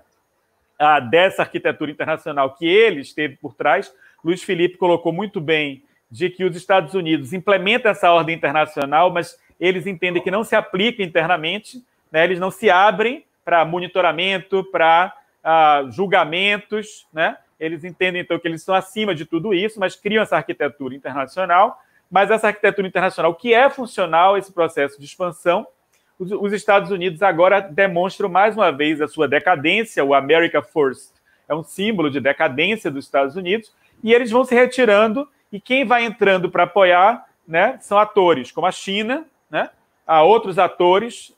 dessa 1.09 1.41
arquitetura 1.41 1.91
internacional 1.91 2.53
que 2.55 2.65
ele 2.65 3.01
esteve 3.01 3.35
por 3.35 3.53
trás. 3.53 3.93
Luiz 4.23 4.43
Felipe 4.43 4.77
colocou 4.77 5.11
muito 5.11 5.41
bem 5.41 5.83
de 6.09 6.29
que 6.29 6.43
os 6.43 6.55
Estados 6.55 6.93
Unidos 6.93 7.33
implementam 7.33 7.91
essa 7.91 8.11
ordem 8.11 8.35
internacional, 8.35 9.11
mas 9.11 9.37
eles 9.59 9.85
entendem 9.85 10.21
que 10.21 10.31
não 10.31 10.43
se 10.43 10.55
aplica 10.55 11.03
internamente, 11.03 11.83
né, 12.11 12.23
eles 12.23 12.39
não 12.39 12.51
se 12.51 12.69
abrem 12.69 13.25
para 13.43 13.65
monitoramento, 13.65 14.63
para 14.71 15.13
uh, 15.43 15.91
julgamentos, 15.91 17.07
né? 17.13 17.37
Eles 17.59 17.83
entendem, 17.83 18.21
então, 18.21 18.37
que 18.37 18.47
eles 18.47 18.61
estão 18.61 18.75
acima 18.75 19.15
de 19.15 19.25
tudo 19.25 19.53
isso, 19.53 19.79
mas 19.79 19.95
criam 19.95 20.21
essa 20.21 20.35
arquitetura 20.35 20.93
internacional. 20.93 21.81
Mas 22.11 22.29
essa 22.29 22.47
arquitetura 22.47 22.87
internacional, 22.87 23.33
que 23.33 23.53
é 23.53 23.69
funcional, 23.69 24.37
esse 24.37 24.51
processo 24.51 24.99
de 24.99 25.05
expansão, 25.05 25.65
os, 26.19 26.31
os 26.31 26.53
Estados 26.53 26.91
Unidos 26.91 27.21
agora 27.21 27.59
demonstram 27.59 28.29
mais 28.29 28.55
uma 28.55 28.71
vez 28.71 29.01
a 29.01 29.07
sua 29.07 29.27
decadência, 29.27 30.03
o 30.03 30.13
America 30.13 30.61
First 30.61 31.17
é 31.47 31.55
um 31.55 31.63
símbolo 31.63 32.09
de 32.09 32.19
decadência 32.19 32.91
dos 32.91 33.05
Estados 33.05 33.35
Unidos, 33.35 33.73
e 34.03 34.13
eles 34.13 34.29
vão 34.29 34.43
se 34.43 34.53
retirando, 34.53 35.27
e 35.51 35.59
quem 35.59 35.85
vai 35.85 36.03
entrando 36.03 36.49
para 36.49 36.63
apoiar 36.63 37.25
né, 37.47 37.77
são 37.81 37.97
atores 37.97 38.51
como 38.51 38.67
a 38.67 38.71
China, 38.71 39.25
né, 39.49 39.69
há 40.05 40.23
outros 40.23 40.59
atores, 40.59 41.35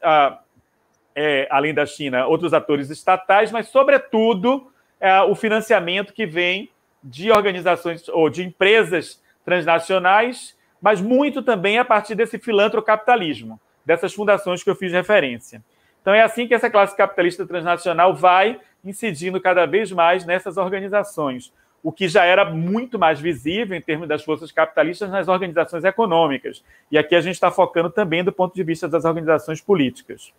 é, 1.16 1.48
além 1.50 1.74
da 1.74 1.86
China, 1.86 2.28
outros 2.28 2.54
atores 2.54 2.90
estatais, 2.90 3.52
mas, 3.52 3.68
sobretudo, 3.68 4.72
é, 5.00 5.22
o 5.22 5.36
financiamento 5.36 6.14
que 6.14 6.26
vem 6.26 6.70
de 7.04 7.32
organizações 7.32 8.08
ou 8.10 8.30
de 8.30 8.44
empresas 8.44 9.22
transnacionais, 9.46 10.56
mas 10.82 11.02
muito 11.02 11.42
também 11.42 11.78
a 11.78 11.86
partir 11.86 12.16
desse 12.16 12.38
filantrocapitalismo, 12.38 13.60
dessas 13.86 14.14
fundações 14.14 14.64
que 14.64 14.70
eu 14.70 14.76
fiz 14.76 14.92
referência. 14.92 15.64
Então, 16.02 16.14
é 16.14 16.22
assim 16.22 16.48
que 16.48 16.54
essa 16.54 16.70
classe 16.70 16.96
capitalista 16.96 17.46
transnacional 17.46 18.16
vai 18.16 18.60
incidindo 18.84 19.42
cada 19.42 19.66
vez 19.66 19.92
mais 19.92 20.26
nessas 20.26 20.58
organizações, 20.58 21.52
o 21.84 21.92
que 21.92 22.08
já 22.08 22.26
era 22.26 22.46
muito 22.46 23.00
mais 23.00 23.20
visível 23.20 23.76
em 23.76 23.82
termos 23.82 24.08
das 24.08 24.24
forças 24.24 24.52
capitalistas 24.52 25.10
nas 25.10 25.28
organizações 25.28 25.84
econômicas. 25.84 26.64
E 26.92 26.98
aqui 26.98 27.16
a 27.16 27.22
gente 27.22 27.36
está 27.36 27.50
focando 27.50 27.90
também 27.90 28.24
do 28.24 28.32
ponto 28.32 28.54
de 28.54 28.64
vista 28.64 28.88
das 28.88 29.06
organizações 29.06 29.62
políticas. 29.62 30.34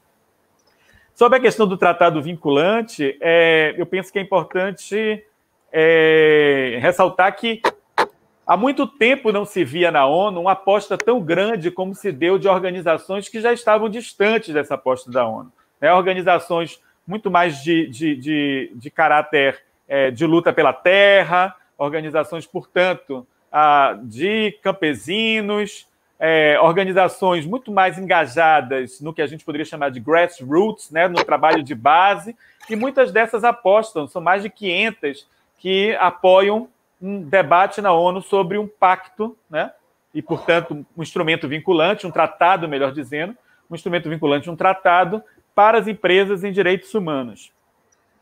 Sobre 1.14 1.38
a 1.38 1.40
questão 1.40 1.66
do 1.66 1.76
tratado 1.76 2.22
vinculante, 2.22 3.16
é, 3.20 3.74
eu 3.76 3.86
penso 3.86 4.12
que 4.12 4.18
é 4.18 4.22
importante 4.22 5.24
é, 5.72 6.78
ressaltar 6.80 7.36
que 7.36 7.60
há 8.46 8.56
muito 8.56 8.86
tempo 8.86 9.32
não 9.32 9.44
se 9.44 9.64
via 9.64 9.90
na 9.90 10.06
ONU 10.06 10.40
uma 10.40 10.52
aposta 10.52 10.96
tão 10.96 11.20
grande 11.20 11.70
como 11.70 11.94
se 11.94 12.10
deu 12.10 12.38
de 12.38 12.48
organizações 12.48 13.28
que 13.28 13.40
já 13.40 13.52
estavam 13.52 13.88
distantes 13.88 14.52
dessa 14.54 14.74
aposta 14.74 15.10
da 15.10 15.26
ONU. 15.26 15.52
Né? 15.80 15.92
Organizações 15.92 16.80
muito 17.06 17.30
mais 17.30 17.62
de, 17.62 17.86
de, 17.88 18.16
de, 18.16 18.72
de 18.74 18.90
caráter 18.90 19.62
é, 19.90 20.08
de 20.08 20.24
luta 20.24 20.52
pela 20.52 20.72
terra, 20.72 21.54
organizações, 21.76 22.46
portanto, 22.46 23.26
de 24.04 24.52
campesinos, 24.62 25.88
é, 26.18 26.56
organizações 26.60 27.44
muito 27.44 27.72
mais 27.72 27.98
engajadas 27.98 29.00
no 29.00 29.12
que 29.12 29.20
a 29.20 29.26
gente 29.26 29.44
poderia 29.44 29.64
chamar 29.64 29.90
de 29.90 29.98
grassroots, 29.98 30.92
né, 30.92 31.08
no 31.08 31.24
trabalho 31.24 31.62
de 31.62 31.74
base, 31.74 32.36
e 32.68 32.76
muitas 32.76 33.10
dessas 33.10 33.42
apostam, 33.42 34.06
são 34.06 34.22
mais 34.22 34.42
de 34.44 34.50
500 34.50 35.26
que 35.58 35.96
apoiam 35.96 36.68
um 37.02 37.22
debate 37.22 37.80
na 37.80 37.92
ONU 37.92 38.22
sobre 38.22 38.58
um 38.58 38.68
pacto, 38.68 39.36
né, 39.50 39.72
e, 40.14 40.22
portanto, 40.22 40.86
um 40.96 41.02
instrumento 41.02 41.48
vinculante, 41.48 42.06
um 42.06 42.10
tratado, 42.12 42.68
melhor 42.68 42.92
dizendo, 42.92 43.34
um 43.68 43.74
instrumento 43.74 44.08
vinculante, 44.08 44.50
um 44.50 44.56
tratado 44.56 45.22
para 45.52 45.78
as 45.78 45.88
empresas 45.88 46.44
em 46.44 46.52
direitos 46.52 46.94
humanos. 46.94 47.50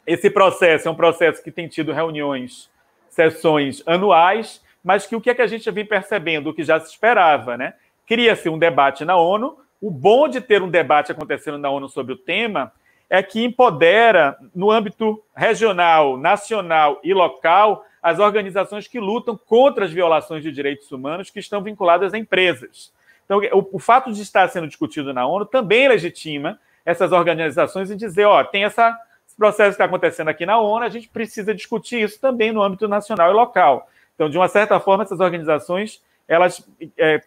Esse 0.09 0.31
processo 0.31 0.89
é 0.89 0.91
um 0.91 0.95
processo 0.95 1.43
que 1.45 1.51
tem 1.51 1.69
tido 1.69 1.93
reuniões, 1.93 2.71
sessões 3.11 3.83
anuais, 3.87 4.65
mas 4.83 5.07
que 5.07 5.15
o 5.15 5.21
que 5.21 5.29
é 5.29 5.35
que 5.35 5.43
a 5.43 5.47
gente 5.47 5.71
vem 5.71 5.85
percebendo, 5.85 6.49
o 6.49 6.55
que 6.55 6.65
já 6.65 6.81
se 6.81 6.91
esperava, 6.91 7.59
né? 7.59 7.75
cria-se 8.07 8.49
um 8.49 8.59
debate 8.59 9.05
na 9.05 9.17
ONU. 9.17 9.59
O 9.79 9.91
bom 9.91 10.27
de 10.27 10.41
ter 10.41 10.63
um 10.63 10.71
debate 10.71 11.13
acontecendo 11.13 11.59
na 11.59 11.69
ONU 11.69 11.91
sobre 11.91 12.15
o 12.15 12.17
tema 12.17 12.73
é 13.11 13.23
que 13.23 13.45
empodera, 13.45 14.37
no 14.55 14.71
âmbito 14.71 15.23
regional, 15.37 16.17
nacional 16.17 16.99
e 17.05 17.13
local, 17.13 17.85
as 18.03 18.19
organizações 18.19 18.89
que 18.89 18.99
lutam 18.99 19.37
contra 19.37 19.85
as 19.85 19.93
violações 19.93 20.43
de 20.43 20.51
direitos 20.51 20.91
humanos 20.91 21.31
que 21.31 21.39
estão 21.39 21.63
vinculadas 21.63 22.15
a 22.15 22.19
empresas. 22.19 22.93
Então, 23.27 23.41
o, 23.53 23.77
o 23.77 23.79
fato 23.79 24.11
de 24.11 24.23
estar 24.23 24.49
sendo 24.49 24.67
discutido 24.67 25.13
na 25.13 25.27
ONU 25.27 25.45
também 25.45 25.87
legitima 25.87 26.59
essas 26.85 27.13
organizações 27.13 27.91
em 27.91 27.97
dizer: 27.97 28.25
ó, 28.25 28.43
tem 28.43 28.65
essa, 28.65 28.99
processo 29.39 29.71
que 29.71 29.75
está 29.75 29.85
acontecendo 29.85 30.29
aqui 30.29 30.45
na 30.45 30.59
ONU, 30.59 30.85
a 30.85 30.89
gente 30.89 31.09
precisa 31.09 31.55
discutir 31.55 32.03
isso 32.03 32.21
também 32.21 32.53
no 32.53 32.63
âmbito 32.63 32.89
nacional 32.89 33.31
e 33.31 33.35
local. 33.35 33.89
Então, 34.15 34.29
de 34.29 34.37
uma 34.37 34.49
certa 34.49 34.79
forma, 34.81 35.05
essas 35.05 35.21
organizações 35.21 36.03
elas 36.29 36.63
é, 36.99 37.23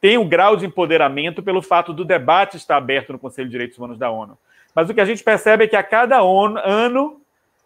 tem 0.00 0.16
um 0.16 0.28
grau 0.28 0.56
de 0.56 0.64
empoderamento 0.64 1.42
pelo 1.42 1.60
fato 1.60 1.92
do 1.92 2.04
debate 2.04 2.56
estar 2.56 2.76
aberto 2.76 3.12
no 3.12 3.18
Conselho 3.18 3.48
de 3.48 3.52
Direitos 3.52 3.76
Humanos 3.76 3.98
da 3.98 4.10
ONU. 4.10 4.38
Mas 4.74 4.88
o 4.88 4.94
que 4.94 5.00
a 5.00 5.04
gente 5.04 5.24
percebe 5.24 5.64
é 5.64 5.66
que 5.66 5.76
a 5.76 5.82
cada 5.82 6.22
ONU, 6.22 6.60
ano, 6.62 7.20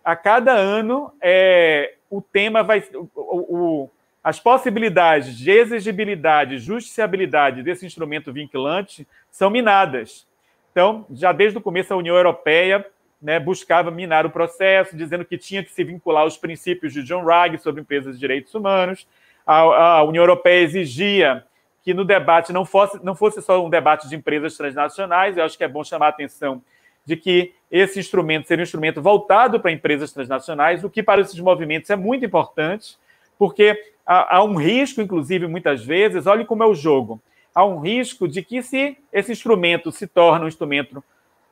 a 0.04 0.16
cada 0.16 0.52
ano, 0.52 1.12
é, 1.20 1.94
o 2.08 2.22
tema 2.22 2.62
vai. 2.62 2.82
O, 2.94 3.08
o, 3.14 3.90
as 4.22 4.40
possibilidades 4.40 5.36
de 5.36 5.50
exigibilidade, 5.50 6.58
justiciabilidade 6.58 7.62
desse 7.62 7.86
instrumento 7.86 8.32
vinculante 8.32 9.06
são 9.30 9.50
minadas. 9.50 10.26
Então, 10.70 11.06
já 11.12 11.32
desde 11.32 11.58
o 11.58 11.62
começo, 11.62 11.92
a 11.92 11.96
União 11.96 12.16
Europeia 12.16 12.86
né, 13.20 13.38
buscava 13.40 13.90
minar 13.90 14.24
o 14.24 14.30
processo, 14.30 14.96
dizendo 14.96 15.24
que 15.24 15.36
tinha 15.36 15.62
que 15.62 15.72
se 15.72 15.82
vincular 15.82 16.22
aos 16.22 16.36
princípios 16.36 16.92
de 16.92 17.02
John 17.02 17.24
Ruggie 17.24 17.58
sobre 17.58 17.80
empresas 17.80 18.14
de 18.14 18.20
direitos 18.20 18.54
humanos. 18.54 19.06
A, 19.46 19.58
a 19.98 20.02
União 20.04 20.22
Europeia 20.22 20.62
exigia 20.62 21.44
que 21.82 21.94
no 21.94 22.04
debate 22.04 22.52
não 22.52 22.64
fosse, 22.64 23.02
não 23.02 23.14
fosse 23.14 23.40
só 23.40 23.64
um 23.64 23.70
debate 23.70 24.08
de 24.08 24.14
empresas 24.14 24.56
transnacionais, 24.56 25.36
eu 25.36 25.44
acho 25.44 25.56
que 25.56 25.64
é 25.64 25.68
bom 25.68 25.82
chamar 25.82 26.06
a 26.06 26.10
atenção 26.10 26.62
de 27.04 27.16
que 27.16 27.54
esse 27.70 27.98
instrumento 27.98 28.46
seria 28.46 28.62
um 28.62 28.64
instrumento 28.64 29.00
voltado 29.00 29.58
para 29.58 29.72
empresas 29.72 30.12
transnacionais, 30.12 30.84
o 30.84 30.90
que 30.90 31.02
para 31.02 31.22
esses 31.22 31.40
movimentos 31.40 31.88
é 31.88 31.96
muito 31.96 32.26
importante, 32.26 32.98
porque 33.38 33.80
há, 34.04 34.36
há 34.36 34.44
um 34.44 34.56
risco, 34.56 35.00
inclusive, 35.00 35.46
muitas 35.46 35.82
vezes, 35.82 36.26
olhe 36.26 36.44
como 36.44 36.62
é 36.62 36.66
o 36.66 36.74
jogo, 36.74 37.18
há 37.54 37.64
um 37.64 37.80
risco 37.80 38.28
de 38.28 38.42
que 38.42 38.62
se 38.62 38.98
esse 39.10 39.32
instrumento 39.32 39.90
se 39.90 40.06
torna 40.06 40.44
um 40.44 40.48
instrumento, 40.48 41.02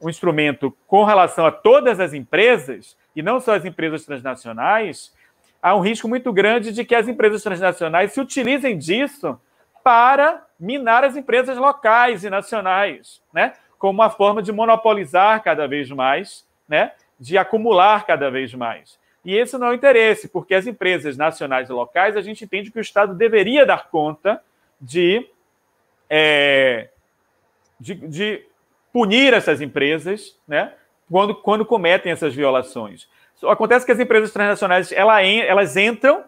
um 0.01 0.09
instrumento 0.09 0.77
com 0.86 1.05
relação 1.05 1.47
a 1.47 1.52
todas 1.52 2.01
as 2.01 2.12
empresas, 2.12 2.97
e 3.14 3.23
não 3.23 3.40
só 3.40 3.55
as 3.55 3.64
empresas 3.64 4.05
transnacionais, 4.05 5.14
há 5.62 5.74
um 5.74 5.81
risco 5.81 6.09
muito 6.09 6.32
grande 6.32 6.73
de 6.73 6.85
que 6.85 6.94
as 6.94 7.09
empresas 7.09 7.43
transnacionais 7.43 8.12
se 8.12 8.20
utilizem 8.20 8.77
disso 8.77 9.40
para 9.82 10.44
minar 10.59 11.05
as 11.05 11.16
empresas 11.16 11.56
locais 11.56 12.24
e 12.24 12.31
nacionais, 12.31 13.23
né? 13.32 13.55
como 13.78 14.01
uma 14.01 14.10
forma 14.10 14.43
de 14.43 14.52
monopolizar 14.52 15.43
cada 15.43 15.66
vez 15.66 15.90
mais, 15.90 16.47
né? 16.68 16.93
de 17.18 17.39
acumular 17.39 18.06
cada 18.06 18.31
vez 18.31 18.52
mais. 18.55 18.98
E 19.24 19.35
esse 19.36 19.59
não 19.59 19.68
é 19.68 19.70
o 19.70 19.74
interesse, 19.74 20.28
porque 20.28 20.55
as 20.55 20.66
empresas 20.66 21.16
nacionais 21.16 21.68
e 21.68 21.73
locais, 21.73 22.16
a 22.16 22.23
gente 22.23 22.44
entende 22.44 22.70
que 22.70 22.78
o 22.78 22.81
Estado 22.81 23.14
deveria 23.14 23.66
dar 23.66 23.89
conta 23.89 24.40
de, 24.81 25.28
é, 26.09 26.89
de, 27.81 27.94
de, 27.94 28.47
punir 28.97 29.35
essas 29.35 29.60
empresas 29.60 30.39
né? 30.48 30.73
quando, 31.10 31.35
quando 31.35 31.66
cometem 31.66 32.10
essas 32.10 32.35
violações. 32.35 33.06
Acontece 33.47 33.85
que 33.85 33.93
as 33.93 34.01
empresas 34.01 34.32
transnacionais 34.32 34.90
elas 34.90 35.77
entram 35.77 36.24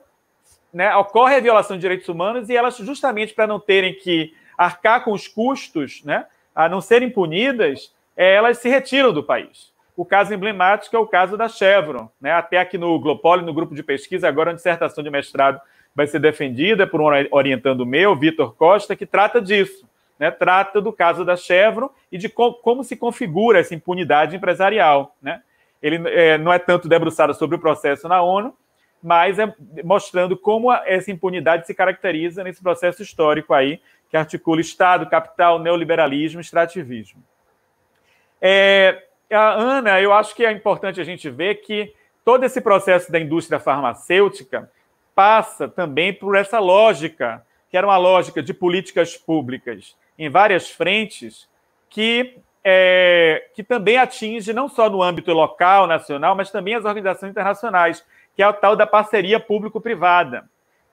né, 0.71 0.95
ocorre 0.97 1.37
a 1.37 1.41
violação 1.41 1.79
de 1.79 1.81
direitos 1.81 2.11
humanos 2.11 2.51
e 2.51 2.55
elas, 2.55 2.77
justamente 2.77 3.33
para 3.33 3.47
não 3.47 3.59
terem 3.59 3.95
que 3.95 4.35
arcar 4.59 5.03
com 5.03 5.13
os 5.13 5.27
custos, 5.27 6.05
né, 6.05 6.27
a 6.55 6.69
não 6.69 6.83
serem 6.83 7.09
punidas, 7.09 7.91
é, 8.15 8.35
elas 8.35 8.59
se 8.59 8.69
retiram 8.69 9.15
do 9.15 9.23
país. 9.23 9.73
O 9.97 10.05
caso 10.05 10.35
emblemático 10.35 10.95
é 10.95 10.99
o 10.99 11.07
caso 11.07 11.39
da 11.39 11.49
Chevron. 11.49 12.11
Né? 12.21 12.33
Até 12.33 12.59
aqui 12.59 12.77
no 12.77 13.01
Glopoli, 13.01 13.47
no 13.47 13.55
grupo 13.55 13.75
de 13.75 13.83
pesquisa, 13.83 14.29
agora 14.29 14.51
a 14.51 14.55
dissertação 14.55 15.03
de 15.03 15.09
mestrado 15.09 15.59
vai 15.95 16.07
ser 16.07 16.19
defendida 16.19 16.87
por 16.87 17.01
um 17.01 17.07
orientando 17.31 17.87
meu, 17.87 18.15
Vitor 18.15 18.55
Costa, 18.55 18.95
que 18.95 19.07
trata 19.07 19.41
disso. 19.41 19.89
Né? 20.19 20.31
Trata 20.31 20.81
do 20.81 20.93
caso 20.93 21.25
da 21.25 21.37
Chevron 21.37 21.91
e 22.11 22.19
de 22.19 22.29
co 22.29 22.55
como 22.55 22.83
se 22.83 22.97
configura 22.97 23.61
essa 23.61 23.75
impunidade 23.75 24.37
empresarial. 24.37 25.17
Né? 25.23 25.43
Ele 25.81 26.01
é, 26.09 26.37
não 26.37 26.53
é 26.53 26.59
tanto 26.59 26.89
debruçado 26.89 27.33
sobre 27.35 27.57
o 27.57 27.61
processo 27.61 28.09
na 28.09 28.21
ONU, 28.21 28.55
mas 29.03 29.39
é 29.39 29.55
mostrando 29.85 30.37
como 30.37 30.73
essa 30.73 31.11
impunidade 31.11 31.67
se 31.67 31.75
caracteriza 31.75 32.43
nesse 32.43 32.63
processo 32.63 33.03
histórico 33.03 33.55
aí 33.55 33.81
que 34.11 34.17
articula 34.17 34.61
Estado, 34.61 35.09
capital, 35.09 35.59
neoliberalismo, 35.59 36.41
extrativismo. 36.41 37.23
É, 38.41 39.05
a 39.31 39.53
Ana, 39.53 40.01
eu 40.01 40.13
acho 40.13 40.35
que 40.35 40.45
é 40.45 40.51
importante 40.51 41.01
a 41.01 41.05
gente 41.05 41.29
ver 41.29 41.57
que 41.57 41.95
todo 42.25 42.45
esse 42.45 42.61
processo 42.61 43.13
da 43.13 43.21
indústria 43.21 43.61
farmacêutica 43.61 44.71
passa 45.15 45.69
também 45.69 46.13
por 46.13 46.37
essa 46.37 46.59
lógica, 46.59 47.45
que 47.71 47.77
era 47.77 47.87
uma 47.87 47.99
lógica 47.99 48.43
de 48.43 48.55
políticas 48.55 49.17
públicas 49.17 49.97
em 50.19 50.29
várias 50.29 50.69
frentes, 50.69 51.49
que, 51.89 52.39
é, 52.65 53.47
que 53.55 53.63
também 53.63 53.97
atinge 53.97 54.53
não 54.53 54.69
só 54.69 54.91
no 54.91 55.03
âmbito 55.03 55.33
local, 55.33 55.87
nacional, 55.87 56.35
mas 56.35 56.51
também 56.51 56.75
as 56.75 56.85
organizações 56.85 57.31
internacionais, 57.31 58.05
que 58.35 58.43
é 58.43 58.49
o 58.49 58.53
tal 58.53 58.75
da 58.77 58.87
parceria 58.87 59.39
público-privada. 59.39 60.49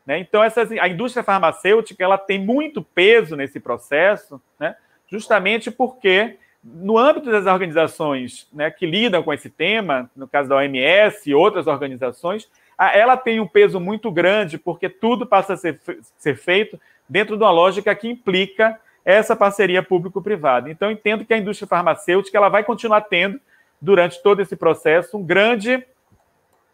Né? 0.05 0.19
Então, 0.19 0.43
essas, 0.43 0.71
a 0.71 0.87
indústria 0.87 1.23
farmacêutica 1.23 2.03
ela 2.03 2.17
tem 2.17 2.39
muito 2.39 2.81
peso 2.81 3.35
nesse 3.35 3.59
processo, 3.59 4.39
né? 4.59 4.75
justamente 5.07 5.71
porque, 5.71 6.37
no 6.63 6.97
âmbito 6.97 7.31
das 7.31 7.45
organizações 7.45 8.47
né, 8.53 8.69
que 8.69 8.85
lidam 8.85 9.23
com 9.23 9.33
esse 9.33 9.49
tema, 9.49 10.09
no 10.15 10.27
caso 10.27 10.49
da 10.49 10.57
OMS 10.57 11.29
e 11.29 11.33
outras 11.33 11.67
organizações, 11.67 12.47
ela 12.77 13.15
tem 13.15 13.39
um 13.39 13.47
peso 13.47 13.79
muito 13.79 14.11
grande, 14.11 14.57
porque 14.57 14.89
tudo 14.89 15.25
passa 15.25 15.53
a 15.53 15.57
ser, 15.57 15.79
ser 16.17 16.35
feito 16.35 16.79
dentro 17.07 17.37
de 17.37 17.43
uma 17.43 17.51
lógica 17.51 17.95
que 17.95 18.09
implica 18.09 18.79
essa 19.05 19.35
parceria 19.35 19.83
público-privada. 19.83 20.69
Então, 20.69 20.91
entendo 20.91 21.23
que 21.23 21.33
a 21.33 21.37
indústria 21.37 21.67
farmacêutica 21.67 22.37
ela 22.37 22.49
vai 22.49 22.63
continuar 22.63 23.01
tendo, 23.01 23.39
durante 23.79 24.21
todo 24.23 24.41
esse 24.41 24.55
processo, 24.55 25.17
um 25.17 25.23
grande, 25.23 25.85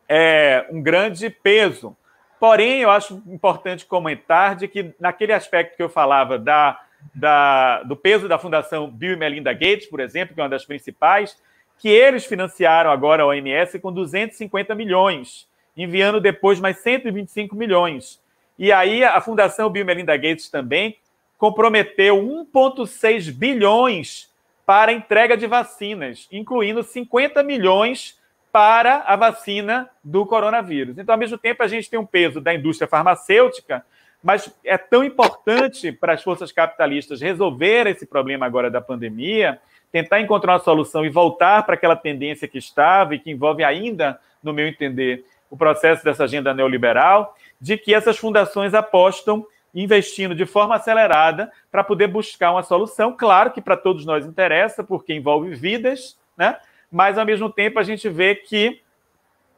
é, 0.08 0.66
um 0.72 0.82
grande 0.82 1.30
peso 1.30 1.96
Porém, 2.42 2.82
eu 2.82 2.90
acho 2.90 3.22
importante 3.28 3.86
comentar 3.86 4.56
de 4.56 4.68
que, 4.68 4.96
naquele 5.00 5.32
aspecto 5.32 5.78
que 5.78 5.84
eu 5.84 5.88
falava 5.88 6.40
da, 6.40 6.82
da, 7.14 7.84
do 7.84 7.96
peso 7.96 8.28
da 8.28 8.40
Fundação 8.40 8.90
Bill 8.90 9.14
e 9.14 9.16
Melinda 9.16 9.54
Gates, 9.54 9.86
por 9.86 10.00
exemplo, 10.00 10.34
que 10.34 10.42
é 10.42 10.44
uma 10.44 10.50
das 10.50 10.66
principais, 10.66 11.38
que 11.78 11.88
eles 11.88 12.26
financiaram 12.26 12.90
agora 12.90 13.22
a 13.22 13.28
OMS 13.28 13.78
com 13.78 13.94
250 13.94 14.74
milhões, 14.74 15.48
enviando 15.78 16.20
depois 16.20 16.60
mais 16.60 16.78
125 16.78 17.56
milhões. 17.56 18.20
E 18.58 18.72
aí 18.72 19.04
a 19.04 19.22
Fundação 19.22 19.70
Bill 19.70 19.84
e 19.84 19.86
Melinda 19.86 20.18
Gates 20.18 20.50
também 20.50 20.98
comprometeu 21.42 22.18
1,6 22.18 23.34
bilhões 23.34 24.30
para 24.64 24.94
entrega 24.94 25.36
de 25.36 25.48
vacinas, 25.48 26.28
incluindo 26.32 26.84
50 26.84 27.42
milhões 27.42 28.16
para 28.52 28.98
a 29.08 29.16
vacina 29.16 29.90
do 30.04 30.24
coronavírus. 30.24 31.00
Então, 31.00 31.14
ao 31.14 31.18
mesmo 31.18 31.40
tempo, 31.40 31.64
a 31.64 31.68
gente 31.68 31.90
tem 31.90 31.98
um 31.98 32.06
peso 32.06 32.40
da 32.40 32.54
indústria 32.54 32.88
farmacêutica, 32.88 33.84
mas 34.24 34.56
é 34.64 34.78
tão 34.78 35.04
importante 35.04 35.92
para 35.92 36.14
as 36.14 36.22
forças 36.22 36.52
capitalistas 36.52 37.22
resolver 37.22 37.88
esse 37.88 38.06
problema 38.06 38.46
agora 38.46 38.70
da 38.70 38.80
pandemia, 38.80 39.60
tentar 39.92 40.22
encontrar 40.22 40.54
uma 40.54 40.60
solução 40.60 41.04
e 41.04 41.10
voltar 41.10 41.66
para 41.66 41.74
aquela 41.74 41.96
tendência 41.96 42.48
que 42.48 42.60
estava 42.60 43.16
e 43.16 43.20
que 43.20 43.32
envolve 43.32 43.64
ainda, 43.64 44.20
no 44.44 44.54
meu 44.54 44.68
entender, 44.68 45.26
o 45.50 45.58
processo 45.58 46.04
dessa 46.04 46.26
agenda 46.26 46.54
neoliberal, 46.54 47.36
de 47.60 47.80
que 47.80 47.96
essas 47.96 48.20
fundações 48.20 48.76
apostam 48.76 49.44
investindo 49.74 50.36
de 50.36 50.46
forma 50.46 50.76
acelerada 50.76 51.52
para 51.72 51.84
poder 51.84 52.08
buscar 52.08 52.52
uma 52.52 52.64
solução. 52.64 53.16
Claro 53.16 53.52
que 53.52 53.62
para 53.62 53.78
todos 53.78 54.06
nós 54.06 54.26
interessa, 54.26 54.84
porque 54.84 55.14
envolve 55.14 55.54
vidas, 55.56 56.18
né? 56.38 56.58
mas 56.92 57.18
ao 57.18 57.26
mesmo 57.26 57.50
tempo 57.50 57.80
a 57.80 57.84
gente 57.84 58.10
vê 58.10 58.36
que 58.36 58.82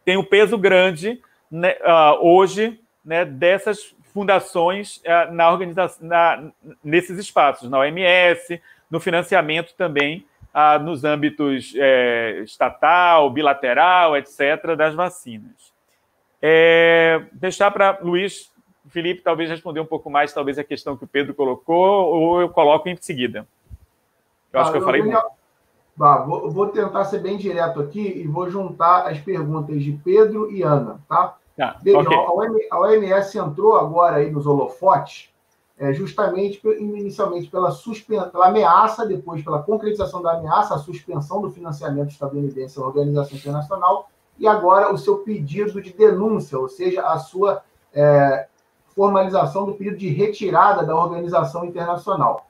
tem 0.06 0.18
um 0.18 0.24
peso 0.24 0.58
grande 0.58 1.22
né, 1.50 1.76
uh, 1.82 2.28
hoje 2.28 2.80
né, 3.04 3.26
dessas 3.26 3.96
fundações 4.14 4.98
uh, 4.98 5.32
na 5.32 5.52
organização, 5.52 6.08
na, 6.08 6.52
nesses 6.84 7.18
espaços, 7.18 7.70
na 7.70 7.80
OMS, 7.80 8.62
no 8.90 9.00
financiamento 9.00 9.74
também 9.76 10.26
uh, 10.54 10.82
nos 10.82 11.04
âmbitos 11.04 11.74
é, 11.76 12.42
estatal, 12.44 13.30
bilateral, 13.30 14.16
etc., 14.16 14.76
das 14.78 14.94
vacinas. 14.94 15.74
É, 16.42 17.24
deixar 17.32 17.72
para 17.72 17.98
Luiz 18.02 18.53
Felipe 18.90 19.22
talvez 19.22 19.50
responder 19.50 19.80
um 19.80 19.86
pouco 19.86 20.10
mais, 20.10 20.34
talvez 20.34 20.60
a 20.60 20.64
questão 20.64 20.98
que 20.98 21.04
o 21.04 21.08
Pedro 21.08 21.34
colocou, 21.34 22.14
ou 22.14 22.42
eu 22.42 22.50
coloco 22.50 22.90
em 22.90 22.98
seguida. 23.00 23.48
Eu 24.52 24.60
acho 24.60 24.70
ah, 24.70 24.74
que 24.74 24.78
eu 24.80 24.84
falei 24.84 25.02
muito. 25.02 25.22
Bah, 25.96 26.18
vou, 26.18 26.50
vou, 26.50 26.68
tentar 26.68 27.06
ser 27.06 27.20
bem 27.20 27.38
direto 27.38 27.80
aqui 27.80 28.02
e 28.02 28.28
vou 28.28 28.50
juntar 28.50 29.08
as 29.08 29.20
perguntas 29.20 29.82
de 29.84 29.92
Pedro 29.92 30.52
e 30.52 30.64
Ana, 30.64 31.00
tá? 31.08 31.38
Ah, 31.60 31.78
okay. 31.80 32.68
a, 32.72 32.80
OMS 32.80 33.38
entrou 33.38 33.78
agora 33.78 34.18
aí 34.18 34.32
nos 34.32 34.48
holofotes 34.48 35.32
é, 35.78 35.92
justamente 35.92 36.62
inicialmente 36.80 37.50
pela, 37.50 37.72
suspen... 37.72 38.22
pela 38.30 38.48
ameaça, 38.48 39.06
depois 39.06 39.44
pela 39.44 39.62
concretização 39.62 40.22
da 40.22 40.34
ameaça, 40.34 40.76
a 40.76 40.80
suspensão 40.80 41.42
do 41.42 41.50
financiamento 41.50 42.10
estadunidense 42.10 42.80
à 42.80 42.84
organização 42.84 43.38
internacional 43.38 44.10
e 44.38 44.48
agora 44.48 44.94
o 44.94 44.98
seu 44.98 45.18
pedido 45.20 45.82
de 45.82 45.92
denúncia, 45.94 46.58
ou 46.58 46.68
seja, 46.68 47.02
a 47.02 47.18
sua 47.20 47.64
é, 47.94 48.48
formalização 48.96 49.66
do 49.66 49.74
pedido 49.74 49.98
de 49.98 50.10
retirada 50.10 50.86
da 50.86 50.96
organização 50.96 51.66
internacional. 51.66 52.48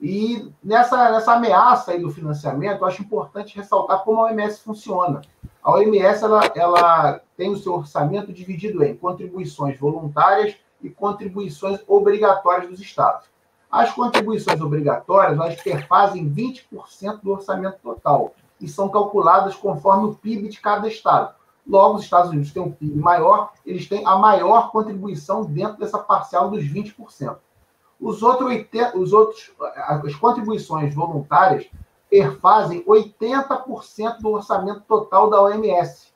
E 0.00 0.50
nessa, 0.62 1.12
nessa 1.12 1.34
ameaça 1.34 1.92
aí 1.92 2.00
do 2.00 2.10
financiamento, 2.10 2.84
acho 2.84 3.02
importante 3.02 3.56
ressaltar 3.56 4.02
como 4.02 4.20
a 4.20 4.24
OMS 4.24 4.60
funciona. 4.60 5.22
A 5.62 5.70
OMS 5.70 6.24
ela, 6.24 6.50
ela 6.56 7.20
tem 7.36 7.50
o 7.50 7.56
seu 7.56 7.74
orçamento 7.74 8.32
dividido 8.32 8.82
em 8.82 8.96
contribuições 8.96 9.78
voluntárias 9.78 10.56
e 10.82 10.90
contribuições 10.90 11.78
obrigatórias 11.86 12.68
dos 12.68 12.80
estados. 12.80 13.28
As 13.70 13.92
contribuições 13.92 14.60
obrigatórias 14.60 15.38
elas 15.38 15.62
perfazem 15.62 16.28
20% 16.28 17.20
do 17.22 17.30
orçamento 17.30 17.78
total 17.82 18.34
e 18.60 18.68
são 18.68 18.88
calculadas 18.88 19.54
conforme 19.54 20.08
o 20.08 20.14
PIB 20.14 20.48
de 20.48 20.60
cada 20.60 20.88
estado. 20.88 21.34
Logo, 21.66 21.96
os 21.96 22.04
Estados 22.04 22.30
Unidos 22.30 22.52
têm 22.52 22.62
um 22.62 22.72
PIB 22.72 22.98
maior, 22.98 23.52
eles 23.64 23.88
têm 23.88 24.04
a 24.04 24.16
maior 24.16 24.70
contribuição 24.70 25.44
dentro 25.44 25.78
dessa 25.78 25.98
parcela 25.98 26.48
dos 26.48 26.64
20%. 26.64 27.36
Os, 28.00 28.22
outros, 28.22 28.52
os 28.94 29.12
outros, 29.12 29.52
as 29.76 30.14
contribuições 30.16 30.92
voluntárias 30.92 31.70
perfazem 32.10 32.84
80% 32.84 34.18
do 34.18 34.30
orçamento 34.30 34.82
total 34.88 35.30
da 35.30 35.40
OMS. 35.40 36.12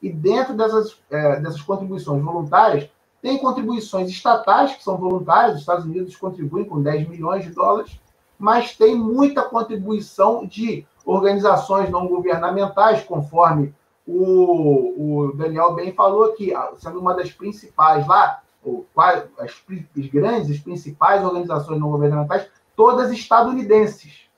E 0.00 0.10
dentro 0.10 0.54
dessas, 0.54 0.96
é, 1.10 1.40
dessas 1.40 1.60
contribuições 1.60 2.22
voluntárias, 2.22 2.88
tem 3.20 3.36
contribuições 3.36 4.08
estatais, 4.08 4.74
que 4.76 4.82
são 4.82 4.96
voluntárias, 4.96 5.54
os 5.54 5.60
Estados 5.60 5.84
Unidos 5.84 6.16
contribuem 6.16 6.64
com 6.64 6.80
10 6.80 7.08
milhões 7.08 7.44
de 7.44 7.50
dólares, 7.50 8.00
mas 8.38 8.74
tem 8.74 8.96
muita 8.96 9.42
contribuição 9.42 10.46
de 10.46 10.86
organizações 11.04 11.90
não 11.90 12.06
governamentais, 12.06 13.04
conforme 13.04 13.74
o, 14.10 15.28
o 15.28 15.32
Daniel 15.36 15.74
bem 15.74 15.92
falou 15.92 16.24
aqui, 16.24 16.52
sendo 16.78 16.98
uma 16.98 17.14
das 17.14 17.30
principais 17.30 18.06
lá, 18.06 18.42
ou 18.62 18.86
as, 18.96 19.24
as 19.38 20.06
grandes, 20.08 20.50
as 20.50 20.58
principais 20.58 21.24
organizações 21.24 21.80
não 21.80 21.90
governamentais, 21.90 22.48
todas 22.76 23.10
estadunidenses. 23.10 24.28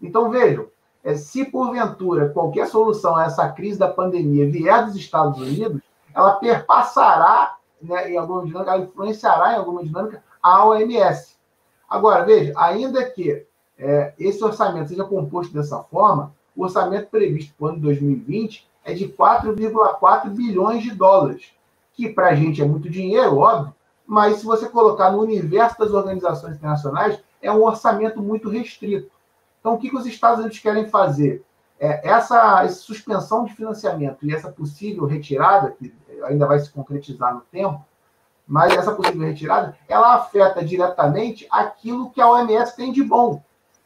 Então, 0.00 0.30
vejam, 0.30 0.66
é, 1.02 1.14
se 1.14 1.44
porventura 1.44 2.28
qualquer 2.28 2.66
solução 2.66 3.16
a 3.16 3.24
essa 3.24 3.48
crise 3.48 3.78
da 3.78 3.88
pandemia 3.88 4.48
vier 4.48 4.84
dos 4.84 4.94
Estados 4.94 5.40
Unidos, 5.40 5.80
ela 6.14 6.34
perpassará 6.36 7.56
né, 7.80 8.10
em 8.10 8.16
alguma 8.16 8.44
dinâmica, 8.44 8.72
ela 8.72 8.84
influenciará 8.84 9.54
em 9.54 9.56
alguma 9.56 9.82
dinâmica 9.82 10.22
a 10.42 10.66
OMS. 10.66 11.36
Agora, 11.88 12.24
veja, 12.24 12.52
ainda 12.56 13.08
que 13.08 13.46
é, 13.78 14.12
esse 14.18 14.42
orçamento 14.44 14.88
seja 14.88 15.04
composto 15.04 15.54
dessa 15.54 15.82
forma, 15.84 16.34
o 16.54 16.64
orçamento 16.64 17.08
previsto 17.08 17.54
para 17.56 17.66
o 17.66 17.68
ano 17.68 17.76
de 17.76 17.82
2020 17.84 18.67
é 18.84 18.94
de 18.94 19.08
4,4 19.08 20.30
bilhões 20.30 20.82
de 20.82 20.90
dólares 20.92 21.52
que 21.98 22.08
para 22.08 22.28
a 22.28 22.34
gente 22.34 22.62
é 22.62 22.64
muito 22.64 22.88
dinheiro, 22.88 23.38
óbvio, 23.38 23.74
mas 24.06 24.36
se 24.36 24.46
você 24.46 24.68
colocar 24.68 25.10
no 25.10 25.20
universo 25.20 25.76
das 25.80 25.90
organizações 25.90 26.54
internacionais, 26.54 27.20
é 27.42 27.50
um 27.50 27.64
orçamento 27.64 28.22
muito 28.22 28.48
restrito. 28.48 29.10
Então, 29.58 29.74
o 29.74 29.78
que, 29.78 29.90
que 29.90 29.96
os 29.96 30.06
Estados 30.06 30.38
Unidos 30.38 30.60
querem 30.60 30.88
fazer? 30.88 31.44
É, 31.80 32.08
essa, 32.08 32.62
essa 32.62 32.76
suspensão 32.76 33.44
de 33.44 33.52
financiamento 33.52 34.24
e 34.24 34.32
essa 34.32 34.50
possível 34.50 35.06
retirada, 35.06 35.72
que 35.72 35.92
ainda 36.22 36.46
vai 36.46 36.60
se 36.60 36.70
concretizar 36.70 37.34
no 37.34 37.40
tempo, 37.40 37.84
mas 38.46 38.72
essa 38.72 38.94
possível 38.94 39.26
retirada, 39.26 39.76
ela 39.88 40.14
afeta 40.14 40.64
diretamente 40.64 41.48
aquilo 41.50 42.10
que 42.10 42.20
a 42.20 42.30
OMS 42.30 42.76
tem 42.76 42.92
de 42.92 43.02
bom, 43.02 43.42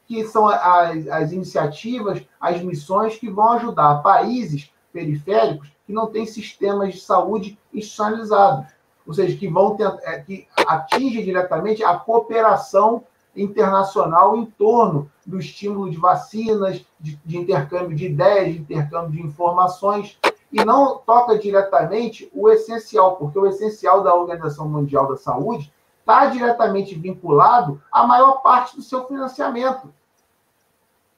que 0.07 0.23
são 0.27 0.47
as, 0.47 1.07
as 1.09 1.33
iniciativas, 1.33 2.23
as 2.39 2.61
missões 2.61 3.17
que 3.17 3.31
vão 3.31 3.53
ajudar 3.53 4.03
países 4.03 4.71
periféricos 4.93 5.73
que 5.87 5.93
não 5.93 6.07
têm 6.07 6.27
sistemas 6.27 6.95
de 6.95 7.01
saúde 7.01 7.59
institucionalizados, 7.73 8.67
ou 9.07 9.13
seja, 9.13 9.37
que 9.37 9.49
vão 9.49 9.77
ter, 9.77 9.89
é, 10.03 10.21
que 10.21 10.47
atinge 10.67 11.23
diretamente 11.23 11.83
a 11.83 11.97
cooperação 11.97 13.05
internacional 13.35 14.37
em 14.37 14.45
torno 14.45 15.11
do 15.27 15.39
estímulo 15.39 15.91
de 15.91 15.97
vacinas, 15.97 16.85
de, 17.01 17.19
de 17.25 17.39
intercâmbio 17.39 17.97
de 17.97 18.07
ideias, 18.07 18.53
de 18.55 18.61
intercâmbio 18.61 19.11
de 19.11 19.27
informações. 19.27 20.19
e 20.53 20.63
não 20.65 20.99
toca 20.99 21.39
diretamente 21.39 22.31
o 22.35 22.51
essencial, 22.51 23.17
porque 23.17 23.39
o 23.39 23.47
essencial 23.47 24.03
da 24.03 24.15
Organização 24.15 24.69
Mundial 24.69 25.09
da 25.09 25.17
Saúde 25.17 25.73
está 26.01 26.27
diretamente 26.27 26.95
vinculado 26.95 27.81
à 27.91 28.07
maior 28.07 28.43
parte 28.43 28.77
do 28.77 28.83
seu 28.83 29.07
financiamento. 29.07 29.93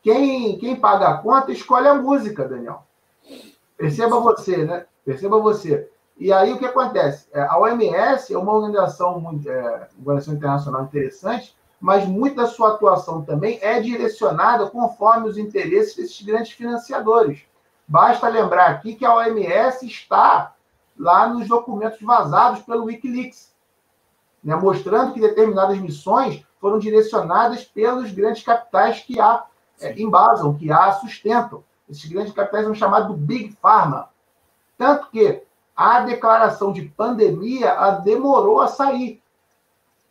Quem, 0.02 0.58
quem 0.58 0.76
paga 0.76 1.08
a 1.08 1.18
conta 1.18 1.50
escolhe 1.50 1.88
a 1.88 1.94
música, 1.94 2.46
Daniel. 2.46 2.84
Perceba 3.76 4.20
você, 4.20 4.64
né? 4.64 4.86
Perceba 5.04 5.38
você. 5.38 5.90
E 6.16 6.32
aí 6.32 6.52
o 6.52 6.58
que 6.58 6.66
acontece? 6.66 7.26
É, 7.32 7.42
a 7.42 7.58
OMS 7.58 8.32
é 8.32 8.38
uma 8.38 8.52
organização, 8.52 9.40
é, 9.46 9.88
organização 9.98 10.34
internacional 10.34 10.84
interessante, 10.84 11.56
mas 11.80 12.06
muita 12.06 12.42
da 12.42 12.46
sua 12.46 12.70
atuação 12.70 13.22
também 13.22 13.58
é 13.60 13.80
direcionada 13.80 14.70
conforme 14.70 15.28
os 15.28 15.36
interesses 15.36 15.96
desses 15.96 16.22
grandes 16.22 16.52
financiadores. 16.52 17.42
Basta 17.86 18.28
lembrar 18.28 18.70
aqui 18.70 18.94
que 18.94 19.04
a 19.04 19.14
OMS 19.14 19.84
está 19.86 20.54
lá 20.98 21.28
nos 21.28 21.48
documentos 21.48 22.00
vazados 22.00 22.62
pelo 22.62 22.84
Wikileaks, 22.84 23.52
né, 24.42 24.54
mostrando 24.54 25.12
que 25.12 25.20
determinadas 25.20 25.78
missões 25.78 26.44
foram 26.60 26.78
direcionadas 26.78 27.64
pelos 27.64 28.12
grandes 28.12 28.42
capitais 28.42 29.00
que 29.00 29.20
a 29.20 29.44
é, 29.80 30.00
embasam, 30.00 30.54
que 30.54 30.70
a 30.70 30.92
sustentam. 30.92 31.64
Esses 31.88 32.04
grandes 32.06 32.32
capitais 32.32 32.64
são 32.64 32.74
chamados 32.74 33.16
Big 33.16 33.52
Pharma. 33.60 34.08
Tanto 34.78 35.10
que 35.10 35.42
a 35.76 36.00
declaração 36.00 36.72
de 36.72 36.82
pandemia 36.82 37.74
demorou 38.04 38.60
a 38.60 38.68
sair. 38.68 39.22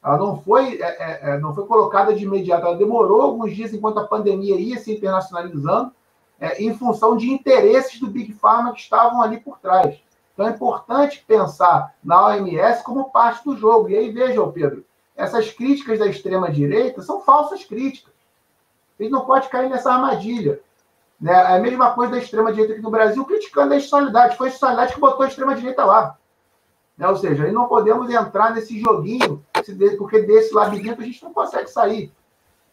Ela 0.04 0.18
não 0.18 0.41
foi, 0.41 0.82
é, 0.82 0.86
é, 0.86 1.20
é, 1.30 1.40
não 1.40 1.56
foi 1.56 1.66
colocada 1.66 2.14
de 2.14 2.26
imediato, 2.26 2.66
ela 2.66 2.76
demorou 2.76 3.22
alguns 3.22 3.56
dias 3.56 3.74
enquanto 3.74 4.00
a 4.00 4.08
pandemia 4.08 4.60
ia 4.60 4.78
se 4.78 4.91
internacionalizando, 4.91 5.94
é, 6.40 6.62
em 6.62 6.76
função 6.76 7.16
de 7.16 7.32
interesses 7.32 8.00
do 8.02 8.08
Big 8.08 8.34
Pharma 8.34 8.74
que 8.74 8.82
estavam 8.82 9.22
ali 9.22 9.40
por 9.40 9.60
trás. 9.60 9.98
Então 10.34 10.48
é 10.48 10.50
importante 10.50 11.24
pensar 11.26 11.95
na 12.04 12.28
OMS 12.28 12.84
como 12.84 13.12
parte 13.12 13.45
do 13.45 13.56
jogo. 13.56 13.90
E 13.90 13.95
aí, 13.95 14.12
veja, 14.12 14.45
Pedro, 14.48 14.84
essas 15.16 15.52
críticas 15.52 16.00
da 16.00 16.08
extrema-direita 16.08 17.02
são 17.02 17.22
falsas 17.22 17.64
críticas. 17.64 18.12
A 19.00 19.04
gente 19.04 19.12
não 19.12 19.26
pode 19.26 19.48
cair 19.48 19.70
nessa 19.70 19.94
armadilha. 19.94 20.60
Né? 21.24 21.32
É 21.32 21.56
a 21.56 21.60
mesma 21.60 21.91
coisa 21.91 22.12
da 22.12 22.18
extrema-direita 22.18 22.74
aqui 22.74 22.82
no 22.82 22.91
Brasil, 22.91 23.24
criticando 23.24 23.74
a 23.74 23.78
institucionalidade. 23.78 24.36
Foi 24.36 24.48
a 24.48 24.50
institucionalidade 24.50 24.94
que 24.94 25.00
botou 25.00 25.24
a 25.24 25.28
extrema-direita 25.30 25.86
lá. 25.86 26.18
Né? 26.98 27.08
Ou 27.08 27.16
seja, 27.16 27.45
aí 27.45 27.52
não 27.54 27.66
podemos 27.66 28.10
entrar 28.10 28.54
nesse 28.54 28.78
joguinho, 28.78 29.41
porque 29.98 30.22
desse 30.22 30.54
labirinto 30.54 31.02
a 31.02 31.06
gente 31.06 31.24
não 31.24 31.34
consegue 31.34 31.70
sair. 31.70 32.12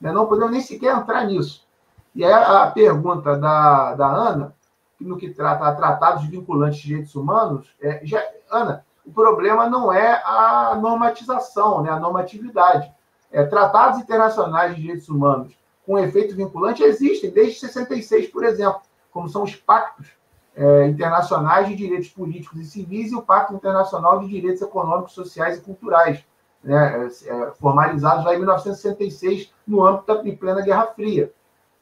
Né? 0.01 0.10
Não 0.10 0.27
podemos 0.27 0.51
nem 0.51 0.60
sequer 0.60 0.97
entrar 0.97 1.24
nisso. 1.27 1.64
E 2.12 2.24
aí 2.24 2.32
a 2.32 2.66
pergunta 2.66 3.39
da, 3.39 3.94
da 3.94 4.09
Ana, 4.09 4.52
no 5.01 5.16
que 5.16 5.31
trata 5.31 5.72
tratados 5.77 6.24
vinculantes 6.24 6.81
de 6.81 6.89
direitos 6.89 7.14
humanos, 7.14 7.72
é, 7.81 8.01
já, 8.02 8.20
Ana, 8.51 8.85
o 9.06 9.12
problema 9.12 9.70
não 9.70 9.93
é 9.93 10.20
a 10.24 10.74
normatização, 10.74 11.82
né, 11.82 11.90
a 11.90 12.01
normatividade. 12.01 12.93
É, 13.31 13.44
tratados 13.44 14.01
internacionais 14.01 14.74
de 14.74 14.82
direitos 14.82 15.09
humanos 15.09 15.59
com 15.86 15.98
efeito 15.98 16.36
vinculante 16.36 16.82
existem 16.82 17.31
desde 17.31 17.61
66, 17.61 18.28
por 18.28 18.44
exemplo, 18.44 18.81
como 19.11 19.28
são 19.28 19.43
os 19.43 19.57
pactos 19.57 20.09
é, 20.55 20.86
internacionais 20.86 21.69
de 21.69 21.74
direitos 21.74 22.09
políticos 22.09 22.61
e 22.61 22.65
civis 22.65 23.12
e 23.12 23.15
o 23.15 23.23
Pacto 23.23 23.55
Internacional 23.55 24.20
de 24.20 24.28
Direitos 24.28 24.62
Econômicos, 24.62 25.12
Sociais 25.12 25.59
e 25.59 25.61
Culturais, 25.61 26.24
né, 26.62 27.09
é, 27.27 27.51
formalizados 27.59 28.24
lá 28.24 28.35
em 28.35 28.39
1966, 28.39 29.52
no 29.66 29.86
âmbito 29.86 30.07
da 30.07 30.36
plena 30.36 30.61
Guerra 30.61 30.86
Fria. 30.89 31.32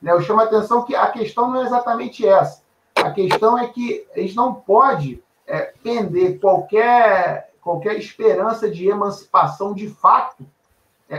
Né, 0.01 0.12
eu 0.12 0.20
chamo 0.20 0.41
a 0.41 0.45
atenção 0.45 0.85
que 0.85 0.95
a 0.95 1.09
questão 1.09 1.51
não 1.51 1.62
é 1.62 1.66
exatamente 1.66 2.27
essa. 2.27 2.62
A 2.95 3.11
questão 3.11 3.59
é 3.59 3.66
que 3.69 4.07
a 4.15 4.20
gente 4.20 4.37
não 4.37 4.55
pode 4.55 5.23
é, 5.47 5.73
pender 5.83 6.39
qualquer, 6.39 7.53
qualquer 7.61 7.97
esperança 7.97 8.70
de 8.70 8.89
emancipação 8.89 9.73
de 9.73 9.89
fato 9.89 10.45
é, 10.45 10.49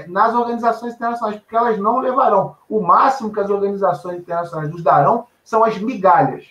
nas 0.08 0.36
organizações 0.36 0.94
internacionais, 0.94 1.40
porque 1.40 1.56
elas 1.56 1.80
não 1.80 2.00
levarão. 2.00 2.56
O 2.70 2.82
máximo 2.82 3.34
que 3.34 3.40
as 3.40 3.50
organizações 3.50 4.20
internacionais 4.20 4.70
nos 4.70 4.84
darão 4.84 5.26
são 5.44 5.64
as 5.64 5.78
migalhas, 5.80 6.48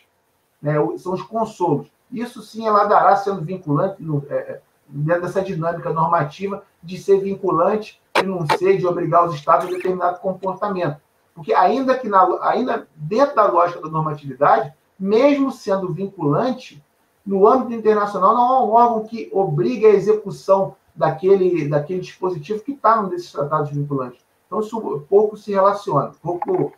né, 0.60 0.74
são 0.98 1.12
os 1.12 1.22
consolos. 1.22 1.86
Isso 2.10 2.42
sim 2.42 2.66
ela 2.66 2.84
dará 2.84 3.14
sendo 3.16 3.42
vinculante 3.42 4.02
no, 4.02 4.24
é, 4.28 4.34
é, 4.34 4.60
dentro 4.88 5.22
dessa 5.22 5.42
dinâmica 5.42 5.92
normativa 5.92 6.64
de 6.82 6.98
ser 6.98 7.20
vinculante 7.20 8.00
e 8.18 8.22
não 8.22 8.46
ser 8.56 8.78
de 8.78 8.86
obrigar 8.86 9.24
os 9.26 9.34
estados 9.34 9.66
a 9.66 9.70
determinado 9.70 10.18
comportamento. 10.18 10.96
Porque 11.34 11.54
ainda 11.54 11.96
que 11.96 12.08
na, 12.08 12.26
ainda 12.42 12.88
dentro 12.96 13.36
da 13.36 13.46
lógica 13.46 13.80
da 13.80 13.88
normatividade, 13.88 14.72
mesmo 14.98 15.52
sendo 15.52 15.92
vinculante, 15.92 16.82
no 17.24 17.46
âmbito 17.46 17.74
internacional 17.74 18.34
não 18.34 18.42
há 18.42 18.64
um 18.64 18.70
órgão 18.70 19.04
que 19.04 19.28
obrigue 19.32 19.86
a 19.86 19.90
execução 19.90 20.74
daquele, 20.98 21.68
daquele 21.68 22.00
dispositivo 22.00 22.60
que 22.60 22.72
está 22.72 23.00
num 23.00 23.08
desses 23.08 23.30
tratados 23.30 23.70
vinculantes. 23.70 24.20
Então, 24.46 24.60
isso 24.60 25.06
pouco 25.08 25.36
se 25.36 25.52
relaciona, 25.52 26.10
pouco 26.20 26.72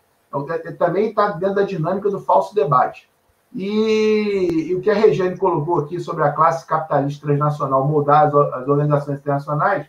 é, 0.51 0.69
é, 0.69 0.73
também 0.73 1.09
está 1.09 1.31
dentro 1.31 1.57
da 1.57 1.63
dinâmica 1.63 2.11
do 2.11 2.21
falso 2.21 2.55
debate. 2.55 3.09
E, 3.55 4.69
e, 4.69 4.75
o 4.75 4.81
que 4.81 4.91
a 4.91 4.95
Regiane 4.95 5.37
colocou 5.37 5.81
aqui 5.81 5.99
sobre 5.99 6.23
a 6.23 6.31
classe 6.31 6.67
capitalista 6.67 7.27
transnacional 7.27 7.85
moldar 7.89 8.27
as, 8.27 8.35
as 8.35 8.69
organizações 8.69 9.19
internacionais, 9.19 9.87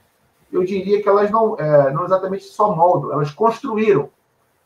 eu 0.52 0.64
diria 0.64 1.02
que 1.02 1.08
elas 1.08 1.30
não, 1.30 1.56
é, 1.58 1.92
não 1.92 2.06
exatamente 2.06 2.46
só 2.46 2.76
moldam, 2.76 3.12
elas 3.12 3.32
construíram 3.32 4.10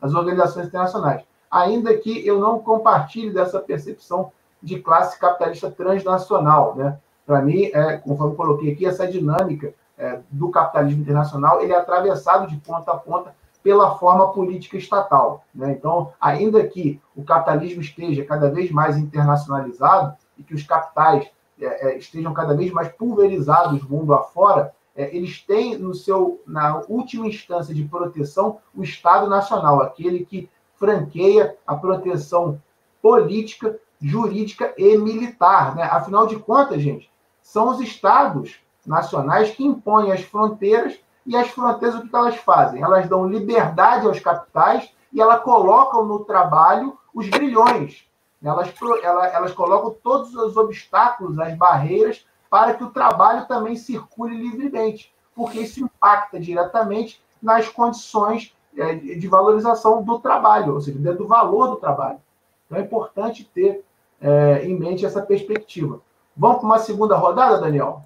as 0.00 0.14
organizações 0.14 0.68
internacionais. 0.68 1.22
Ainda 1.50 1.96
que 1.96 2.26
eu 2.26 2.38
não 2.38 2.58
compartilhe 2.58 3.30
dessa 3.30 3.60
percepção 3.60 4.32
de 4.62 4.80
classe 4.80 5.18
capitalista 5.18 5.70
transnacional, 5.70 6.74
né? 6.74 6.98
Para 7.26 7.42
mim, 7.42 7.64
é, 7.74 7.96
conforme 7.98 8.32
eu 8.32 8.36
coloquei 8.36 8.72
aqui, 8.72 8.86
essa 8.86 9.06
dinâmica 9.06 9.74
é, 9.98 10.20
do 10.30 10.50
capitalismo 10.50 11.02
internacional 11.02 11.60
ele 11.60 11.72
é 11.72 11.76
atravessado 11.76 12.46
de 12.46 12.56
ponta 12.58 12.92
a 12.92 12.96
ponta 12.96 13.34
pela 13.62 13.96
forma 13.98 14.32
política 14.32 14.76
estatal. 14.76 15.44
Né? 15.52 15.72
Então, 15.72 16.12
ainda 16.20 16.64
que 16.66 17.00
o 17.16 17.24
capitalismo 17.24 17.80
esteja 17.80 18.24
cada 18.24 18.48
vez 18.48 18.70
mais 18.70 18.96
internacionalizado 18.96 20.14
e 20.38 20.44
que 20.44 20.54
os 20.54 20.62
capitais 20.62 21.28
é, 21.60 21.88
é 21.88 21.98
estejam 21.98 22.32
cada 22.32 22.54
vez 22.54 22.70
mais 22.70 22.88
pulverizados 22.88 23.82
mundo 23.82 24.14
afora, 24.14 24.72
é, 24.94 25.14
eles 25.14 25.42
têm 25.42 25.76
no 25.76 25.94
seu, 25.94 26.40
na 26.46 26.82
última 26.88 27.26
instância 27.26 27.74
de 27.74 27.84
proteção, 27.84 28.58
o 28.74 28.84
Estado 28.84 29.28
Nacional, 29.28 29.82
aquele 29.82 30.24
que 30.24 30.48
franqueia 30.76 31.56
a 31.66 31.74
proteção 31.74 32.60
política, 33.02 33.78
jurídica 34.00 34.72
e 34.78 34.96
militar. 34.96 35.74
Né? 35.74 35.82
Afinal 35.82 36.26
de 36.26 36.36
contas, 36.36 36.80
gente, 36.80 37.10
são 37.46 37.68
os 37.68 37.80
estados 37.80 38.56
nacionais 38.84 39.52
que 39.52 39.64
impõem 39.64 40.10
as 40.10 40.20
fronteiras 40.22 40.98
e 41.24 41.36
as 41.36 41.48
fronteiras 41.48 42.00
o 42.00 42.08
que 42.08 42.14
elas 42.14 42.34
fazem? 42.38 42.82
Elas 42.82 43.08
dão 43.08 43.24
liberdade 43.24 44.04
aos 44.04 44.18
capitais 44.18 44.92
e 45.12 45.20
elas 45.20 45.44
colocam 45.44 46.04
no 46.04 46.24
trabalho 46.24 46.98
os 47.14 47.28
grilhões. 47.28 48.04
Elas, 48.42 48.74
elas, 49.00 49.32
elas 49.32 49.52
colocam 49.52 49.94
todos 50.02 50.34
os 50.34 50.56
obstáculos, 50.56 51.38
as 51.38 51.56
barreiras, 51.56 52.26
para 52.50 52.74
que 52.74 52.82
o 52.82 52.90
trabalho 52.90 53.46
também 53.46 53.76
circule 53.76 54.36
livremente, 54.36 55.14
porque 55.32 55.60
isso 55.60 55.84
impacta 55.84 56.40
diretamente 56.40 57.22
nas 57.40 57.68
condições 57.68 58.56
é, 58.76 58.92
de 58.96 59.28
valorização 59.28 60.02
do 60.02 60.18
trabalho, 60.18 60.74
ou 60.74 60.80
seja, 60.80 61.14
do 61.14 61.28
valor 61.28 61.68
do 61.68 61.76
trabalho. 61.76 62.20
Então 62.66 62.76
é 62.76 62.82
importante 62.82 63.48
ter 63.54 63.84
é, 64.20 64.64
em 64.64 64.76
mente 64.76 65.06
essa 65.06 65.22
perspectiva. 65.22 66.00
Vamos 66.36 66.58
para 66.58 66.66
uma 66.66 66.78
segunda 66.78 67.16
rodada, 67.16 67.58
Daniel? 67.58 68.02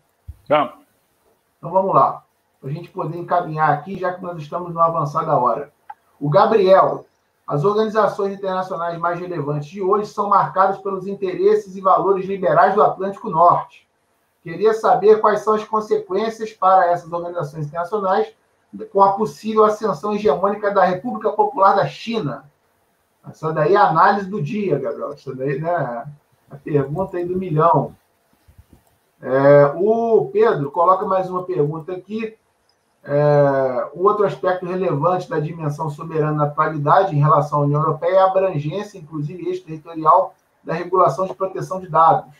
Vamos. 0.48 0.74
Então 1.58 1.70
vamos 1.70 1.94
lá. 1.94 2.22
Para 2.60 2.70
a 2.70 2.72
gente 2.72 2.90
poder 2.90 3.18
encaminhar 3.18 3.70
aqui, 3.70 3.98
já 3.98 4.12
que 4.12 4.22
nós 4.22 4.38
estamos 4.38 4.68
numa 4.72 4.86
avançada 4.86 5.36
hora. 5.36 5.72
O 6.20 6.28
Gabriel, 6.28 7.06
as 7.46 7.64
organizações 7.64 8.32
internacionais 8.32 8.98
mais 8.98 9.18
relevantes 9.18 9.68
de 9.68 9.82
hoje 9.82 10.10
são 10.10 10.28
marcadas 10.28 10.78
pelos 10.78 11.06
interesses 11.06 11.74
e 11.74 11.80
valores 11.80 12.26
liberais 12.26 12.74
do 12.74 12.82
Atlântico 12.82 13.28
Norte. 13.28 13.88
Queria 14.42 14.72
saber 14.72 15.20
quais 15.20 15.40
são 15.40 15.54
as 15.54 15.64
consequências 15.64 16.52
para 16.52 16.86
essas 16.90 17.10
organizações 17.12 17.66
internacionais 17.66 18.32
com 18.92 19.02
a 19.02 19.14
possível 19.14 19.64
ascensão 19.64 20.14
hegemônica 20.14 20.70
da 20.70 20.84
República 20.84 21.30
Popular 21.32 21.74
da 21.74 21.86
China. 21.86 22.48
Essa 23.28 23.52
daí 23.52 23.74
é 23.74 23.76
a 23.76 23.88
análise 23.88 24.28
do 24.28 24.40
dia, 24.40 24.78
Gabriel. 24.78 25.12
Essa 25.12 25.34
daí, 25.34 25.60
né? 25.60 26.06
A 26.50 26.56
pergunta 26.56 27.16
aí 27.16 27.24
do 27.24 27.36
milhão. 27.36 27.94
É, 29.22 29.72
o 29.76 30.30
Pedro 30.32 30.70
coloca 30.70 31.04
mais 31.04 31.28
uma 31.28 31.44
pergunta 31.44 31.92
aqui. 31.92 32.36
É, 33.02 33.90
outro 33.94 34.26
aspecto 34.26 34.66
relevante 34.66 35.28
da 35.28 35.40
dimensão 35.40 35.88
soberana 35.88 36.32
na 36.32 36.44
atualidade 36.44 37.14
em 37.14 37.20
relação 37.20 37.60
à 37.60 37.62
União 37.62 37.80
Europeia 37.80 38.16
é 38.16 38.18
a 38.18 38.26
abrangência, 38.26 38.98
inclusive 38.98 39.48
extraterritorial, 39.48 40.34
da 40.62 40.74
regulação 40.74 41.26
de 41.26 41.34
proteção 41.34 41.80
de 41.80 41.88
dados. 41.88 42.34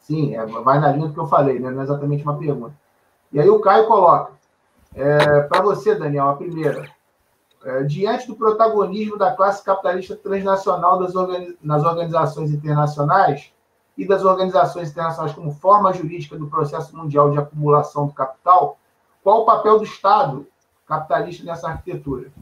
Sim, 0.00 0.36
é, 0.36 0.44
vai 0.44 0.78
na 0.80 0.92
linha 0.92 1.08
do 1.08 1.14
que 1.14 1.20
eu 1.20 1.26
falei, 1.26 1.58
né? 1.58 1.70
não 1.70 1.80
é 1.80 1.84
exatamente 1.84 2.22
uma 2.24 2.36
pergunta. 2.36 2.74
E 3.32 3.40
aí 3.40 3.48
o 3.48 3.60
Caio 3.60 3.86
coloca, 3.86 4.32
é, 4.94 5.40
para 5.42 5.62
você, 5.62 5.94
Daniel, 5.94 6.28
a 6.28 6.36
primeira. 6.36 6.88
É, 7.64 7.84
diante 7.84 8.26
do 8.26 8.34
protagonismo 8.34 9.16
da 9.16 9.34
classe 9.34 9.62
capitalista 9.64 10.16
transnacional 10.16 10.98
organiz... 10.98 11.54
nas 11.62 11.84
organizações 11.84 12.50
internacionais, 12.50 13.52
e 13.96 14.06
das 14.06 14.24
organizações 14.24 14.90
internacionais 14.90 15.32
como 15.32 15.52
forma 15.52 15.92
jurídica 15.92 16.36
do 16.36 16.48
processo 16.48 16.96
mundial 16.96 17.30
de 17.30 17.38
acumulação 17.38 18.06
do 18.06 18.12
capital, 18.12 18.78
qual 19.22 19.42
o 19.42 19.46
papel 19.46 19.78
do 19.78 19.84
Estado 19.84 20.46
capitalista 20.86 21.44
nessa 21.44 21.68
arquitetura? 21.68 22.32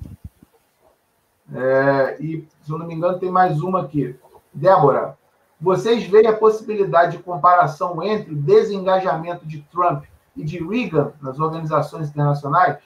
É, 1.53 2.17
e, 2.21 2.49
se 2.63 2.71
eu 2.71 2.79
não 2.79 2.87
me 2.87 2.95
engano, 2.95 3.19
tem 3.19 3.31
mais 3.31 3.61
uma 3.61 3.83
aqui. 3.83 4.17
Débora, 4.53 5.19
vocês 5.61 6.05
veem 6.05 6.27
a 6.27 6.37
possibilidade 6.37 7.17
de 7.17 7.23
comparação 7.23 8.03
entre 8.03 8.33
o 8.33 8.37
desengajamento 8.37 9.47
de 9.47 9.61
Trump 9.63 10.05
e 10.37 10.45
de 10.45 10.59
Reagan 10.59 11.13
nas 11.21 11.39
organizações 11.39 12.09
internacionais? 12.09 12.79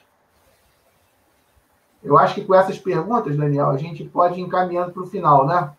Eu 2.03 2.17
acho 2.17 2.35
que 2.35 2.45
com 2.45 2.53
essas 2.53 2.77
perguntas, 2.77 3.37
Daniel, 3.37 3.69
a 3.69 3.77
gente 3.77 4.03
pode 4.03 4.39
ir 4.39 4.43
encaminhando 4.43 4.91
para 4.91 5.03
o 5.03 5.07
final, 5.07 5.45
né? 5.45 5.71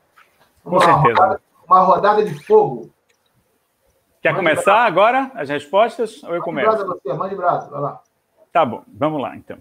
Uma, 0.65 0.81
com 0.81 0.81
certeza. 0.81 1.09
Rodada, 1.09 1.41
uma 1.67 1.81
rodada 1.81 2.25
de 2.25 2.35
fogo. 2.45 2.91
Quer 4.23 4.33
mande 4.33 4.45
começar 4.45 4.85
agora 4.85 5.31
as 5.35 5.49
respostas 5.49 6.23
ou 6.25 6.35
eu 6.35 6.43
começo? 6.43 6.69
Mande 6.69 6.85
brasa 6.85 7.01
você, 7.01 7.13
mande 7.13 7.35
brasa, 7.35 7.71
vai 7.71 7.81
lá. 7.81 8.03
Tá 8.53 8.65
bom, 8.65 8.83
vamos 8.89 9.21
lá 9.21 9.37
então. 9.37 9.59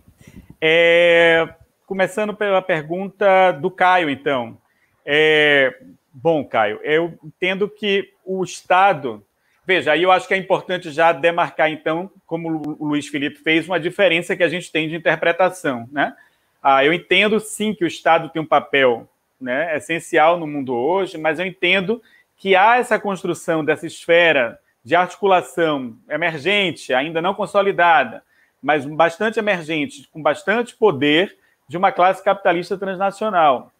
É, 0.61 1.53
começando 1.86 2.34
pela 2.34 2.61
pergunta 2.61 3.52
do 3.52 3.69
Caio, 3.69 4.10
então. 4.10 4.57
É, 5.06 5.77
bom, 6.11 6.44
Caio, 6.44 6.80
eu 6.84 7.18
entendo 7.23 7.69
que 7.69 8.14
o 8.23 8.44
Estado. 8.44 9.23
Veja, 9.68 9.91
aí 9.91 10.03
eu 10.03 10.11
acho 10.11 10.27
que 10.27 10.34
é 10.34 10.38
importante 10.38 10.91
já 10.91 11.11
demarcar, 11.11 11.72
então, 11.72 12.11
como 12.26 12.61
o 12.80 12.86
Luiz 12.86 13.07
Felipe 13.07 13.38
fez, 13.38 13.68
uma 13.68 13.80
diferença 13.80 14.36
que 14.36 14.44
a 14.44 14.48
gente 14.48 14.72
tem 14.72 14.88
de 14.88 14.95
interpretação. 14.95 15.90
Né? 15.91 16.15
Ah, 16.61 16.86
eu 16.86 16.94
entendo 16.94 17.40
sim 17.40 17.73
que 17.73 17.84
o 17.84 17.88
Estado 17.88 18.30
tem 18.30 18.41
um 18.41 18.45
papel 18.45 19.10
né, 19.45 19.77
essencial 19.77 20.39
no 20.39 20.47
mundo 20.47 20.73
hoje, 20.73 21.19
mas 21.19 21.38
eu 21.38 21.45
entendo 21.45 22.01
que 22.35 22.55
há 22.55 22.77
essa 22.77 22.99
construção 22.99 23.63
dessa 23.63 23.85
esfera 23.85 24.59
de 24.84 24.95
articulação 24.95 25.95
emergente, 26.09 26.93
ainda 26.93 27.22
não 27.22 27.35
consolidada, 27.35 28.23
mas 28.61 28.85
bastante 28.85 29.38
emergente, 29.38 30.09
com 30.11 30.19
bastante 30.19 30.76
poder, 30.76 31.38
de 31.67 31.77
uma 31.77 31.91
classe 31.91 32.23
capitalista 32.23 32.76
transnacional. 32.76 33.72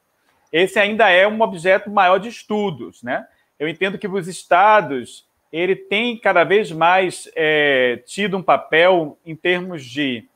Esse 0.53 0.79
ainda 0.79 1.09
é 1.09 1.27
um 1.27 1.41
objeto 1.41 1.89
maior 1.89 2.19
de 2.19 2.29
estudos, 2.29 3.01
né? 3.01 3.27
Eu 3.59 3.67
entendo 3.67 3.97
que 3.97 4.07
os 4.07 4.27
estados 4.27 5.27
ele 5.51 5.75
tem 5.75 6.17
cada 6.17 6.43
vez 6.43 6.71
mais 6.71 7.29
é, 7.35 8.03
tido 8.05 8.37
um 8.37 8.43
papel 8.43 9.17
em 9.25 9.35
termos 9.35 9.83
de 9.83 10.27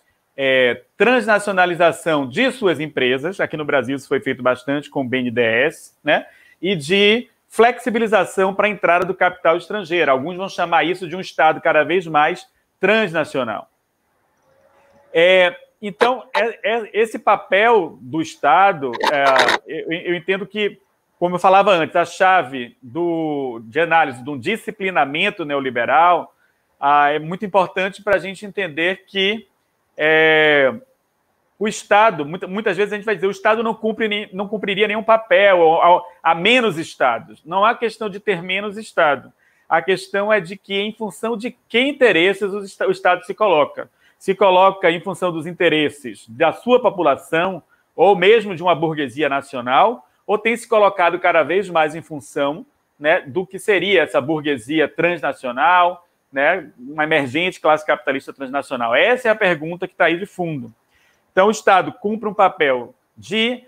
é, 0.42 0.84
transnacionalização 0.96 2.26
de 2.26 2.50
suas 2.54 2.80
empresas. 2.80 3.42
Aqui 3.42 3.58
no 3.58 3.66
Brasil 3.66 3.98
isso 3.98 4.08
foi 4.08 4.22
feito 4.22 4.42
bastante 4.42 4.90
com 4.90 5.02
o 5.02 5.04
BNDES, 5.04 6.00
né? 6.02 6.26
E 6.62 6.78
de 6.78 7.28
flexibilização 7.50 8.56
para 8.56 8.68
a 8.68 8.70
entrada 8.70 9.04
do 9.04 9.14
capital 9.14 9.58
estrangeiro. 9.58 10.10
Alguns 10.10 10.38
vão 10.38 10.48
chamar 10.48 10.86
isso 10.86 11.10
de 11.10 11.14
um 11.14 11.20
Estado 11.20 11.60
cada 11.60 11.84
vez 11.84 12.08
mais 12.08 12.48
transnacional. 12.80 13.70
É, 15.14 15.58
então, 15.82 16.24
é, 16.34 16.74
é, 16.74 16.90
esse 16.94 17.20
papel 17.20 17.98
do 18.00 18.22
Estado, 18.22 18.94
é, 19.12 19.26
eu, 19.68 19.92
eu, 19.92 20.16
entendo 20.16 20.48
que, 20.48 20.80
como 21.18 21.36
eu 21.36 21.40
falava 21.40 21.72
antes, 21.72 21.98
a 21.98 22.06
chave 22.06 22.78
do, 22.82 23.60
de 23.66 23.82
análise 23.82 24.24
de 24.24 24.30
um 24.30 24.40
disciplinamento 24.40 25.44
neoliberal 25.44 26.34
ah, 26.80 27.10
é 27.10 27.20
muito 27.20 27.46
importante 27.46 28.02
para 28.02 28.16
a 28.16 28.20
gente 28.20 28.46
entender 28.46 29.04
que 29.06 29.49
é, 30.02 30.74
o 31.60 31.68
Estado, 31.68 32.26
muitas 32.26 32.78
vezes 32.78 32.94
a 32.94 32.96
gente 32.96 33.06
vai 33.06 33.16
dizer, 33.16 33.28
o 33.28 33.32
Estado 33.32 33.62
não, 33.62 33.76
cumpre, 33.76 34.30
não 34.32 34.48
cumpriria 34.48 34.88
nenhum 34.88 35.04
papel, 35.04 36.02
há 36.24 36.34
menos 36.34 36.78
Estados. 36.78 37.44
Não 37.46 37.66
há 37.66 37.76
questão 37.76 38.10
de 38.10 38.20
ter 38.20 38.42
menos 38.42 38.78
Estado. 38.78 39.34
A 39.68 39.82
questão 39.82 40.32
é 40.32 40.40
de 40.40 40.56
que, 40.56 40.80
em 40.80 40.94
função 40.94 41.36
de 41.36 41.52
que 41.68 41.82
interesses 41.82 42.52
o 42.52 42.92
Estado 42.92 43.26
se 43.26 43.36
coloca 43.36 43.90
se 44.20 44.36
coloca 44.36 44.92
em 44.92 45.00
função 45.00 45.32
dos 45.32 45.48
interesses 45.48 46.28
da 46.28 46.52
sua 46.52 46.82
população, 46.82 47.64
ou 47.96 48.16
mesmo 48.16 48.54
de 48.54 48.62
uma 48.62 48.76
burguesia 48.76 49.30
nacional, 49.30 50.06
ou 50.28 50.38
tem 50.38 50.56
se 50.56 50.68
colocado 50.68 51.18
cada 51.20 51.42
vez 51.42 51.70
mais 51.70 51.96
em 51.96 52.02
função 52.02 52.66
né, 53.00 53.22
do 53.22 53.48
que 53.48 53.58
seria 53.58 54.04
essa 54.04 54.20
burguesia 54.20 54.90
transnacional, 54.90 56.06
né, 56.32 56.72
uma 56.78 57.04
emergente 57.04 57.60
classe 57.60 57.86
capitalista 57.86 58.34
transnacional? 58.34 58.96
Essa 58.96 59.28
é 59.28 59.32
a 59.32 59.36
pergunta 59.36 59.88
que 59.88 59.94
está 59.94 60.06
aí 60.06 60.18
de 60.18 60.26
fundo. 60.26 60.74
Então, 61.32 61.48
o 61.48 61.52
Estado 61.52 61.92
cumpre 61.92 62.28
um 62.28 62.34
papel 62.34 62.94
de 63.18 63.64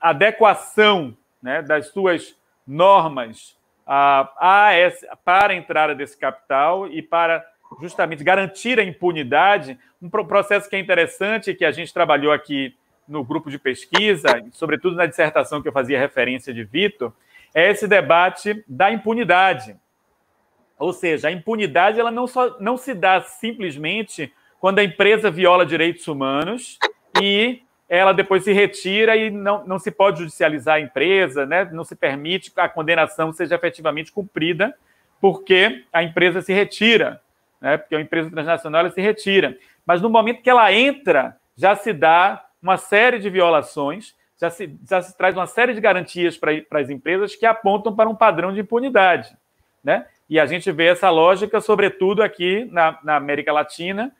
adequação 0.00 1.16
né, 1.42 1.62
das 1.62 1.88
suas 1.88 2.36
normas 2.66 3.56
a, 3.86 4.30
a 4.38 5.16
para 5.24 5.52
a 5.52 5.56
entrada 5.56 5.94
desse 5.94 6.16
capital 6.16 6.86
e 6.86 7.00
para 7.00 7.44
justamente 7.80 8.22
garantir 8.22 8.78
a 8.78 8.84
impunidade, 8.84 9.78
um 10.00 10.08
processo 10.08 10.68
que 10.68 10.76
é 10.76 10.78
interessante, 10.78 11.54
que 11.54 11.64
a 11.64 11.70
gente 11.70 11.92
trabalhou 11.92 12.32
aqui 12.32 12.76
no 13.06 13.24
grupo 13.24 13.50
de 13.50 13.58
pesquisa, 13.58 14.44
sobretudo 14.52 14.96
na 14.96 15.06
dissertação 15.06 15.62
que 15.62 15.68
eu 15.68 15.72
fazia 15.72 15.98
referência 15.98 16.52
de 16.52 16.62
Vitor, 16.64 17.12
é 17.54 17.70
esse 17.70 17.88
debate 17.88 18.62
da 18.68 18.90
impunidade. 18.90 19.74
Ou 20.78 20.92
seja, 20.92 21.28
a 21.28 21.32
impunidade 21.32 21.98
ela 21.98 22.10
não, 22.10 22.26
só, 22.26 22.56
não 22.60 22.76
se 22.76 22.94
dá 22.94 23.20
simplesmente 23.20 24.32
quando 24.60 24.78
a 24.78 24.84
empresa 24.84 25.30
viola 25.30 25.66
direitos 25.66 26.06
humanos 26.06 26.78
e 27.22 27.62
ela 27.88 28.12
depois 28.12 28.44
se 28.44 28.52
retira 28.52 29.16
e 29.16 29.30
não, 29.30 29.66
não 29.66 29.78
se 29.78 29.90
pode 29.90 30.20
judicializar 30.20 30.76
a 30.76 30.80
empresa, 30.80 31.46
né? 31.46 31.64
não 31.72 31.84
se 31.84 31.96
permite 31.96 32.50
que 32.50 32.60
a 32.60 32.68
condenação 32.68 33.32
seja 33.32 33.54
efetivamente 33.54 34.12
cumprida, 34.12 34.74
porque 35.20 35.84
a 35.92 36.02
empresa 36.02 36.42
se 36.42 36.52
retira 36.52 37.20
né? 37.60 37.76
porque 37.76 37.94
uma 37.94 38.02
empresa 38.02 38.30
transnacional 38.30 38.80
ela 38.80 38.90
se 38.90 39.00
retira. 39.00 39.56
Mas 39.84 40.00
no 40.00 40.08
momento 40.08 40.42
que 40.42 40.50
ela 40.50 40.72
entra, 40.72 41.36
já 41.56 41.74
se 41.74 41.92
dá 41.92 42.44
uma 42.62 42.76
série 42.76 43.18
de 43.18 43.30
violações, 43.30 44.14
já 44.40 44.50
se, 44.50 44.76
já 44.88 45.02
se 45.02 45.16
traz 45.16 45.36
uma 45.36 45.46
série 45.46 45.74
de 45.74 45.80
garantias 45.80 46.36
para, 46.36 46.60
para 46.62 46.80
as 46.80 46.90
empresas 46.90 47.34
que 47.34 47.46
apontam 47.46 47.94
para 47.94 48.08
um 48.08 48.14
padrão 48.14 48.52
de 48.52 48.60
impunidade. 48.60 49.36
Né? 49.82 50.06
E 50.28 50.38
a 50.38 50.46
gente 50.46 50.70
vê 50.70 50.86
essa 50.86 51.10
lógica, 51.10 51.60
sobretudo 51.60 52.22
aqui 52.22 52.68
na, 52.70 52.98
na 53.02 53.16
América 53.16 53.52
Latina, 53.52 54.12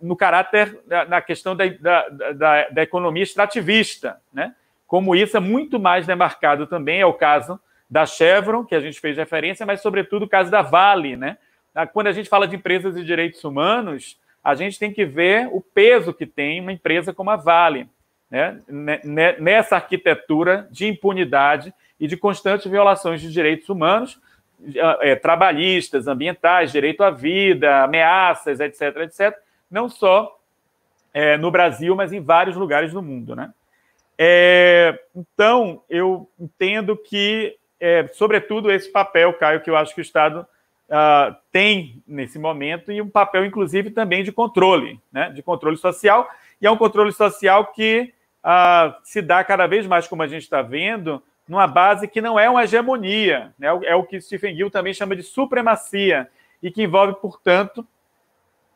no 0.00 0.16
caráter, 0.16 0.78
na 1.08 1.20
questão 1.20 1.56
da, 1.56 1.66
da, 1.66 2.68
da, 2.68 2.82
economia 2.82 3.22
extrativista. 3.22 4.20
Né? 4.32 4.54
Como 4.86 5.16
isso 5.16 5.36
é 5.36 5.40
muito 5.40 5.80
mais 5.80 6.06
demarcado 6.06 6.66
também, 6.66 7.00
é 7.00 7.06
o 7.06 7.14
caso 7.14 7.58
da 7.88 8.06
Chevron, 8.06 8.64
que 8.64 8.74
a 8.74 8.80
gente 8.80 9.00
fez 9.00 9.16
referência, 9.16 9.66
mas, 9.66 9.80
sobretudo, 9.80 10.24
o 10.24 10.28
caso 10.28 10.50
da 10.50 10.62
Vale, 10.62 11.16
né? 11.16 11.38
Ah, 11.74 11.86
quando 11.86 12.06
a 12.06 12.12
gente 12.12 12.28
fala 12.28 12.46
de 12.46 12.54
empresas 12.54 12.94
de 12.94 13.04
direitos 13.04 13.42
humanos, 13.42 14.16
a 14.42 14.54
gente 14.54 14.78
tem 14.78 14.92
que 14.92 15.04
ver 15.04 15.48
o 15.52 15.60
peso 15.60 16.12
que 16.12 16.26
tem 16.26 16.60
uma 16.60 16.72
empresa 16.72 17.12
como 17.12 17.30
a 17.30 17.36
Vale, 17.36 17.88
né? 18.30 18.60
nessa 19.38 19.76
arquitetura 19.76 20.68
de 20.70 20.86
impunidade 20.86 21.74
e 21.98 22.06
de 22.06 22.16
constantes 22.16 22.70
violações 22.70 23.20
de 23.20 23.32
direitos 23.32 23.68
humanos, 23.68 24.20
é, 25.00 25.14
trabalhistas, 25.16 26.06
ambientais, 26.06 26.72
direito 26.72 27.02
à 27.02 27.10
vida, 27.10 27.82
ameaças, 27.82 28.60
etc., 28.60 28.96
etc., 28.98 29.36
não 29.70 29.88
só 29.88 30.38
é, 31.12 31.36
no 31.36 31.50
Brasil, 31.50 31.94
mas 31.94 32.12
em 32.12 32.20
vários 32.20 32.56
lugares 32.56 32.92
do 32.92 33.02
mundo. 33.02 33.34
Né? 33.34 33.52
É, 34.18 34.98
então, 35.14 35.82
eu 35.88 36.28
entendo 36.38 36.96
que, 36.96 37.56
é, 37.78 38.06
sobretudo, 38.08 38.70
esse 38.70 38.90
papel, 38.90 39.32
Caio, 39.34 39.60
que 39.60 39.70
eu 39.70 39.76
acho 39.76 39.94
que 39.94 40.00
o 40.00 40.02
Estado 40.02 40.46
uh, 40.90 41.34
tem 41.52 42.02
nesse 42.06 42.38
momento 42.38 42.90
e 42.90 43.00
um 43.00 43.08
papel, 43.08 43.46
inclusive, 43.46 43.90
também 43.90 44.24
de 44.24 44.32
controle, 44.32 45.00
né? 45.12 45.30
de 45.30 45.42
controle 45.42 45.76
social. 45.76 46.28
E 46.60 46.66
é 46.66 46.70
um 46.70 46.76
controle 46.76 47.12
social 47.12 47.66
que 47.66 48.12
uh, 48.44 48.94
se 49.04 49.22
dá 49.22 49.42
cada 49.44 49.66
vez 49.66 49.86
mais, 49.86 50.06
como 50.06 50.22
a 50.22 50.26
gente 50.26 50.42
está 50.42 50.60
vendo, 50.60 51.22
numa 51.50 51.66
base 51.66 52.06
que 52.06 52.20
não 52.20 52.38
é 52.38 52.48
uma 52.48 52.62
hegemonia, 52.62 53.52
né? 53.58 53.66
é 53.82 53.96
o 53.96 54.04
que 54.04 54.20
Stephen 54.20 54.54
Gill 54.54 54.70
também 54.70 54.94
chama 54.94 55.16
de 55.16 55.24
supremacia, 55.24 56.30
e 56.62 56.70
que 56.70 56.80
envolve, 56.80 57.14
portanto, 57.14 57.84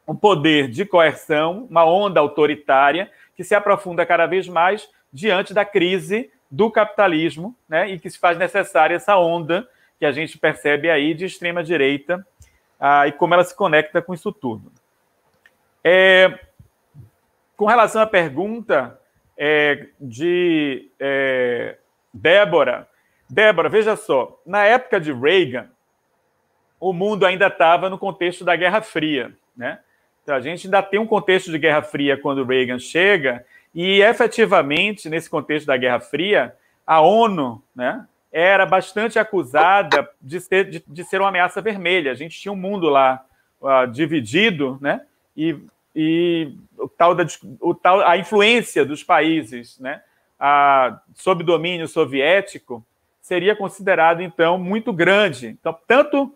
um 0.08 0.16
poder 0.16 0.66
de 0.68 0.84
coerção, 0.84 1.68
uma 1.70 1.84
onda 1.84 2.18
autoritária 2.18 3.08
que 3.36 3.44
se 3.44 3.54
aprofunda 3.54 4.04
cada 4.04 4.26
vez 4.26 4.48
mais 4.48 4.90
diante 5.12 5.54
da 5.54 5.64
crise 5.64 6.32
do 6.50 6.68
capitalismo, 6.68 7.56
né? 7.68 7.88
e 7.90 7.98
que 7.98 8.10
se 8.10 8.18
faz 8.18 8.36
necessária 8.36 8.96
essa 8.96 9.16
onda 9.16 9.68
que 9.96 10.04
a 10.04 10.10
gente 10.10 10.36
percebe 10.36 10.90
aí 10.90 11.14
de 11.14 11.26
extrema-direita 11.26 12.26
ah, 12.80 13.06
e 13.06 13.12
como 13.12 13.34
ela 13.34 13.44
se 13.44 13.54
conecta 13.54 14.02
com 14.02 14.12
isso 14.12 14.32
tudo. 14.32 14.72
É, 15.84 16.40
com 17.56 17.66
relação 17.66 18.02
à 18.02 18.06
pergunta 18.06 18.98
é, 19.38 19.86
de 20.00 20.90
é, 20.98 21.78
Débora, 22.14 22.88
Débora, 23.28 23.68
veja 23.68 23.96
só, 23.96 24.40
na 24.46 24.64
época 24.64 25.00
de 25.00 25.12
Reagan, 25.12 25.68
o 26.78 26.92
mundo 26.92 27.26
ainda 27.26 27.48
estava 27.48 27.90
no 27.90 27.98
contexto 27.98 28.44
da 28.44 28.54
Guerra 28.54 28.80
Fria, 28.80 29.34
né? 29.56 29.80
Então, 30.22 30.36
a 30.36 30.40
gente 30.40 30.66
ainda 30.66 30.82
tem 30.82 31.00
um 31.00 31.06
contexto 31.06 31.50
de 31.50 31.58
Guerra 31.58 31.82
Fria 31.82 32.16
quando 32.16 32.44
Reagan 32.44 32.78
chega, 32.78 33.44
e 33.74 34.00
efetivamente, 34.00 35.10
nesse 35.10 35.28
contexto 35.28 35.66
da 35.66 35.76
Guerra 35.76 36.00
Fria, 36.00 36.54
a 36.86 37.00
ONU, 37.00 37.62
né, 37.74 38.06
era 38.32 38.64
bastante 38.64 39.18
acusada 39.18 40.08
de 40.20 40.40
ser, 40.40 40.70
de, 40.70 40.84
de 40.86 41.04
ser 41.04 41.20
uma 41.20 41.28
ameaça 41.28 41.60
vermelha. 41.60 42.10
A 42.10 42.14
gente 42.14 42.38
tinha 42.40 42.52
um 42.52 42.56
mundo 42.56 42.88
lá 42.88 43.24
uh, 43.60 43.86
dividido, 43.90 44.78
né? 44.80 45.02
E, 45.36 45.56
e 45.94 46.52
o 46.76 46.88
tal 46.88 47.14
da, 47.14 47.24
o 47.60 47.74
tal, 47.74 48.00
a 48.00 48.16
influência 48.16 48.84
dos 48.84 49.04
países, 49.04 49.78
né? 49.78 50.02
A, 50.46 51.00
sob 51.14 51.42
domínio 51.42 51.88
soviético 51.88 52.84
seria 53.22 53.56
considerado 53.56 54.20
então 54.20 54.58
muito 54.58 54.92
grande. 54.92 55.56
Então, 55.58 55.74
tanto 55.86 56.34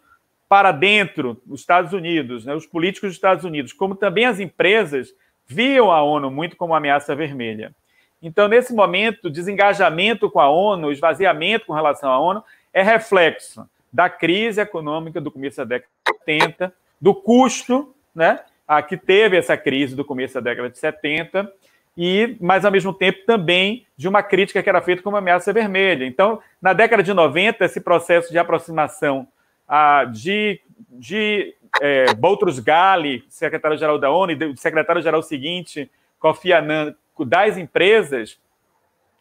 para 0.48 0.72
dentro 0.72 1.38
dos 1.44 1.60
Estados 1.60 1.92
Unidos, 1.92 2.46
né, 2.46 2.54
os 2.54 2.64
políticos 2.64 3.10
dos 3.10 3.16
Estados 3.16 3.44
Unidos, 3.44 3.74
como 3.74 3.94
também 3.94 4.24
as 4.24 4.40
empresas 4.40 5.14
viam 5.46 5.92
a 5.92 6.02
ONU 6.02 6.30
muito 6.30 6.56
como 6.56 6.72
uma 6.72 6.78
ameaça 6.78 7.14
vermelha. 7.14 7.74
Então, 8.22 8.48
nesse 8.48 8.74
momento, 8.74 9.28
desengajamento 9.28 10.30
com 10.30 10.40
a 10.40 10.48
ONU, 10.48 10.90
esvaziamento 10.90 11.66
com 11.66 11.74
relação 11.74 12.10
à 12.10 12.18
ONU, 12.18 12.42
é 12.72 12.82
reflexo 12.82 13.68
da 13.92 14.08
crise 14.08 14.58
econômica 14.58 15.20
do 15.20 15.30
começo 15.30 15.58
da 15.58 15.64
década 15.64 15.92
de 16.06 16.18
70, 16.18 16.74
do 16.98 17.14
custo 17.14 17.94
né, 18.14 18.40
a 18.66 18.80
que 18.80 18.96
teve 18.96 19.36
essa 19.36 19.54
crise 19.54 19.94
do 19.94 20.04
começo 20.04 20.32
da 20.32 20.40
década 20.40 20.70
de 20.70 20.78
70, 20.78 21.52
e, 22.00 22.36
mas 22.40 22.64
ao 22.64 22.70
mesmo 22.70 22.94
tempo 22.94 23.26
também 23.26 23.84
de 23.96 24.06
uma 24.06 24.22
crítica 24.22 24.62
que 24.62 24.68
era 24.68 24.80
feita 24.80 25.02
como 25.02 25.16
ameaça 25.16 25.52
vermelha. 25.52 26.06
Então, 26.06 26.40
na 26.62 26.72
década 26.72 27.02
de 27.02 27.12
90, 27.12 27.64
esse 27.64 27.80
processo 27.80 28.30
de 28.30 28.38
aproximação 28.38 29.26
ah, 29.66 30.04
de, 30.04 30.60
de 30.92 31.56
é, 31.82 32.14
Boutros 32.14 32.60
Ghali, 32.60 33.24
secretário-geral 33.28 33.98
da 33.98 34.12
ONU, 34.12 34.30
e 34.30 34.56
secretário-geral 34.56 35.20
seguinte, 35.24 35.90
Kofi 36.20 36.52
Annan, 36.52 36.94
das 37.26 37.58
empresas, 37.58 38.38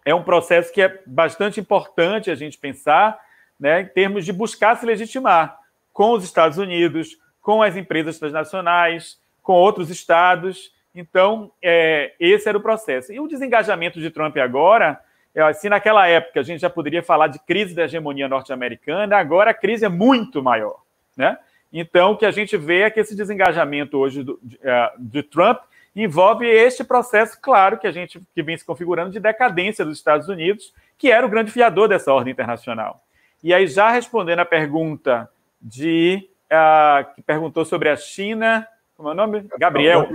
é 0.06 0.14
um 0.14 0.22
processo 0.22 0.72
que 0.72 0.84
é 0.84 1.02
bastante 1.04 1.60
importante 1.60 2.30
a 2.30 2.36
gente 2.36 2.60
pensar, 2.60 3.20
né, 3.60 3.82
em 3.82 3.88
termos 3.88 4.24
de 4.24 4.32
buscar 4.32 4.78
se 4.78 4.86
legitimar 4.86 5.58
com 5.92 6.12
os 6.12 6.24
Estados 6.24 6.60
Unidos, 6.60 7.18
com 7.42 7.64
as 7.64 7.76
empresas 7.76 8.20
transnacionais, 8.20 9.20
com 9.42 9.54
outros 9.54 9.90
estados. 9.90 10.72
Então, 11.00 11.52
é, 11.62 12.14
esse 12.20 12.50
era 12.50 12.58
o 12.58 12.62
processo. 12.62 13.14
E 13.14 13.20
o 13.20 13.28
desengajamento 13.28 14.00
de 14.00 14.10
Trump 14.10 14.36
agora, 14.38 15.00
é, 15.34 15.54
se 15.54 15.70
naquela 15.70 16.08
época 16.08 16.40
a 16.40 16.44
gente 16.44 16.60
já 16.60 16.70
poderia 16.72 17.04
falar 17.04 17.28
de 17.28 17.38
crise 17.38 17.76
da 17.76 17.84
hegemonia 17.84 18.28
norte-americana, 18.28 19.16
agora 19.16 19.52
a 19.52 19.54
crise 19.54 19.86
é 19.86 19.90
muito 19.90 20.42
maior. 20.42 20.82
Né? 21.16 21.38
Então, 21.72 22.12
o 22.12 22.18
que 22.18 22.26
a 22.26 22.32
gente 22.32 22.58
vê 22.58 22.82
é 22.82 22.90
que 22.90 23.00
esse 23.00 23.16
desengajamento 23.16 23.98
hoje 23.98 24.24
do, 24.24 24.40
de, 24.42 24.58
é, 24.64 24.92
de 24.98 25.22
Trump 25.22 25.60
envolve 25.96 26.48
este 26.48 26.84
processo, 26.84 27.40
claro, 27.40 27.78
que 27.78 27.86
a 27.86 27.92
gente 27.92 28.20
que 28.34 28.42
vem 28.42 28.58
se 28.58 28.66
configurando 28.66 29.12
de 29.12 29.20
decadência 29.20 29.86
dos 29.86 29.98
Estados 29.98 30.28
Unidos, 30.28 30.74
que 30.98 31.12
era 31.12 31.26
o 31.26 31.30
grande 31.30 31.52
fiador 31.52 31.88
dessa 31.88 32.12
ordem 32.12 32.32
internacional. 32.32 33.04
E 33.44 33.54
aí, 33.54 33.68
já 33.68 33.92
respondendo 33.92 34.40
a 34.40 34.46
pergunta 34.46 35.30
de 35.62 36.28
uh, 36.52 37.14
que 37.14 37.22
perguntou 37.22 37.66
sobre 37.66 37.90
a 37.90 37.96
China, 37.96 38.68
como 38.96 39.10
é 39.10 39.12
o 39.12 39.16
nome? 39.16 39.46
Gabriel. 39.60 40.10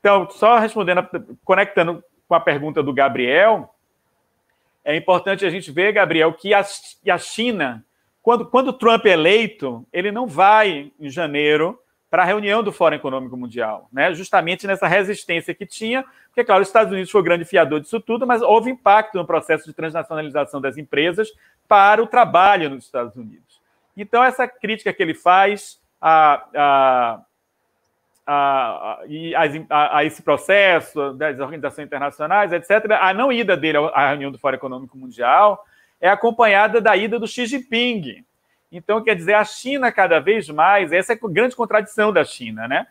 Então, 0.00 0.28
só 0.30 0.58
respondendo, 0.58 1.06
conectando 1.44 2.02
com 2.28 2.34
a 2.34 2.40
pergunta 2.40 2.82
do 2.82 2.92
Gabriel, 2.92 3.74
é 4.84 4.94
importante 4.96 5.44
a 5.44 5.50
gente 5.50 5.70
ver, 5.70 5.92
Gabriel, 5.92 6.32
que 6.32 6.54
a, 6.54 6.60
a 6.60 7.18
China, 7.18 7.84
quando, 8.22 8.46
quando 8.46 8.72
Trump 8.72 9.04
é 9.06 9.10
eleito, 9.10 9.86
ele 9.92 10.12
não 10.12 10.26
vai 10.26 10.92
em 10.98 11.10
janeiro 11.10 11.78
para 12.08 12.22
a 12.22 12.26
reunião 12.26 12.62
do 12.62 12.72
Fórum 12.72 12.96
Econômico 12.96 13.36
Mundial, 13.36 13.88
né? 13.92 14.14
justamente 14.14 14.66
nessa 14.66 14.86
resistência 14.86 15.54
que 15.54 15.66
tinha, 15.66 16.04
porque, 16.28 16.44
claro, 16.44 16.62
os 16.62 16.68
Estados 16.68 16.92
Unidos 16.92 17.10
foi 17.10 17.20
o 17.20 17.24
grande 17.24 17.44
fiador 17.44 17.80
disso 17.80 18.00
tudo, 18.00 18.26
mas 18.26 18.42
houve 18.42 18.70
impacto 18.70 19.16
no 19.16 19.26
processo 19.26 19.64
de 19.66 19.72
transnacionalização 19.72 20.60
das 20.60 20.76
empresas 20.76 21.32
para 21.66 22.02
o 22.02 22.06
trabalho 22.06 22.70
nos 22.70 22.84
Estados 22.84 23.16
Unidos. 23.16 23.60
Então, 23.96 24.22
essa 24.22 24.46
crítica 24.46 24.92
que 24.92 25.02
ele 25.02 25.14
faz 25.14 25.80
a, 26.00 26.44
a, 26.54 27.20
a, 28.26 29.00
a, 29.70 29.98
a 29.98 30.04
esse 30.04 30.22
processo 30.22 31.12
das 31.12 31.38
organizações 31.38 31.86
internacionais, 31.86 32.52
etc., 32.52 32.92
a 33.00 33.14
não 33.14 33.32
ida 33.32 33.56
dele 33.56 33.78
à 33.94 34.08
reunião 34.08 34.32
do 34.32 34.38
Fórum 34.38 34.56
Econômico 34.56 34.98
Mundial 34.98 35.64
é 36.00 36.08
acompanhada 36.08 36.80
da 36.80 36.96
ida 36.96 37.18
do 37.18 37.26
Xi 37.26 37.46
Jinping, 37.46 38.24
então, 38.70 39.02
quer 39.02 39.14
dizer, 39.14 39.34
a 39.34 39.44
China 39.44 39.92
cada 39.92 40.18
vez 40.18 40.48
mais, 40.48 40.92
essa 40.92 41.12
é 41.12 41.16
a 41.16 41.28
grande 41.28 41.56
contradição 41.56 42.12
da 42.12 42.24
China, 42.24 42.66
né? 42.66 42.86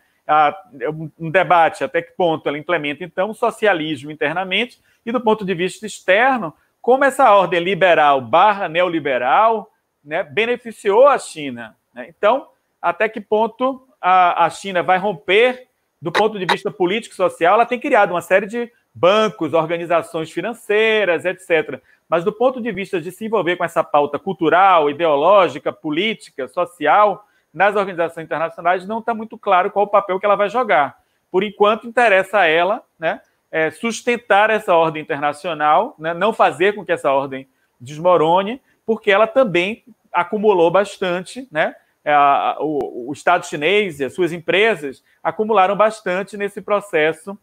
Um 1.18 1.30
debate 1.30 1.84
até 1.84 2.02
que 2.02 2.12
ponto 2.12 2.48
ela 2.48 2.58
implementa, 2.58 3.04
então, 3.04 3.30
o 3.30 3.34
socialismo 3.34 4.10
internamente, 4.10 4.80
e 5.04 5.12
do 5.12 5.20
ponto 5.20 5.44
de 5.44 5.54
vista 5.54 5.86
externo, 5.86 6.52
como 6.82 7.04
essa 7.04 7.32
ordem 7.32 7.60
liberal 7.60 8.20
barra 8.20 8.68
neoliberal 8.68 9.70
né, 10.04 10.22
beneficiou 10.24 11.06
a 11.06 11.18
China. 11.18 11.76
Né? 11.94 12.06
Então, 12.08 12.48
até 12.80 13.08
que 13.08 13.20
ponto 13.20 13.85
a, 14.00 14.46
a 14.46 14.50
China 14.50 14.82
vai 14.82 14.98
romper, 14.98 15.68
do 16.00 16.12
ponto 16.12 16.38
de 16.38 16.46
vista 16.46 16.70
político-social, 16.70 17.54
ela 17.54 17.66
tem 17.66 17.80
criado 17.80 18.10
uma 18.10 18.20
série 18.20 18.46
de 18.46 18.70
bancos, 18.94 19.52
organizações 19.52 20.30
financeiras, 20.30 21.24
etc. 21.24 21.80
Mas 22.08 22.24
do 22.24 22.32
ponto 22.32 22.60
de 22.60 22.70
vista 22.70 23.00
de 23.00 23.10
se 23.10 23.26
envolver 23.26 23.56
com 23.56 23.64
essa 23.64 23.82
pauta 23.82 24.18
cultural, 24.18 24.88
ideológica, 24.88 25.72
política, 25.72 26.48
social, 26.48 27.26
nas 27.52 27.74
organizações 27.74 28.24
internacionais, 28.24 28.86
não 28.86 28.98
está 28.98 29.14
muito 29.14 29.38
claro 29.38 29.70
qual 29.70 29.86
o 29.86 29.90
papel 29.90 30.20
que 30.20 30.26
ela 30.26 30.36
vai 30.36 30.48
jogar. 30.48 30.98
Por 31.30 31.42
enquanto, 31.42 31.86
interessa 31.86 32.40
a 32.40 32.46
ela 32.46 32.82
né, 32.98 33.20
é, 33.50 33.70
sustentar 33.70 34.50
essa 34.50 34.74
ordem 34.74 35.02
internacional, 35.02 35.94
né, 35.98 36.14
não 36.14 36.32
fazer 36.32 36.74
com 36.74 36.84
que 36.84 36.92
essa 36.92 37.10
ordem 37.10 37.48
desmorone, 37.80 38.60
porque 38.84 39.10
ela 39.10 39.26
também 39.26 39.82
acumulou 40.12 40.70
bastante, 40.70 41.46
né? 41.50 41.74
É, 42.06 42.16
o, 42.60 43.08
o 43.08 43.12
Estado 43.12 43.44
chinês 43.44 43.98
e 43.98 44.04
as 44.04 44.14
suas 44.14 44.30
empresas 44.30 45.02
acumularam 45.20 45.74
bastante 45.74 46.36
nesse 46.36 46.62
processo 46.62 47.36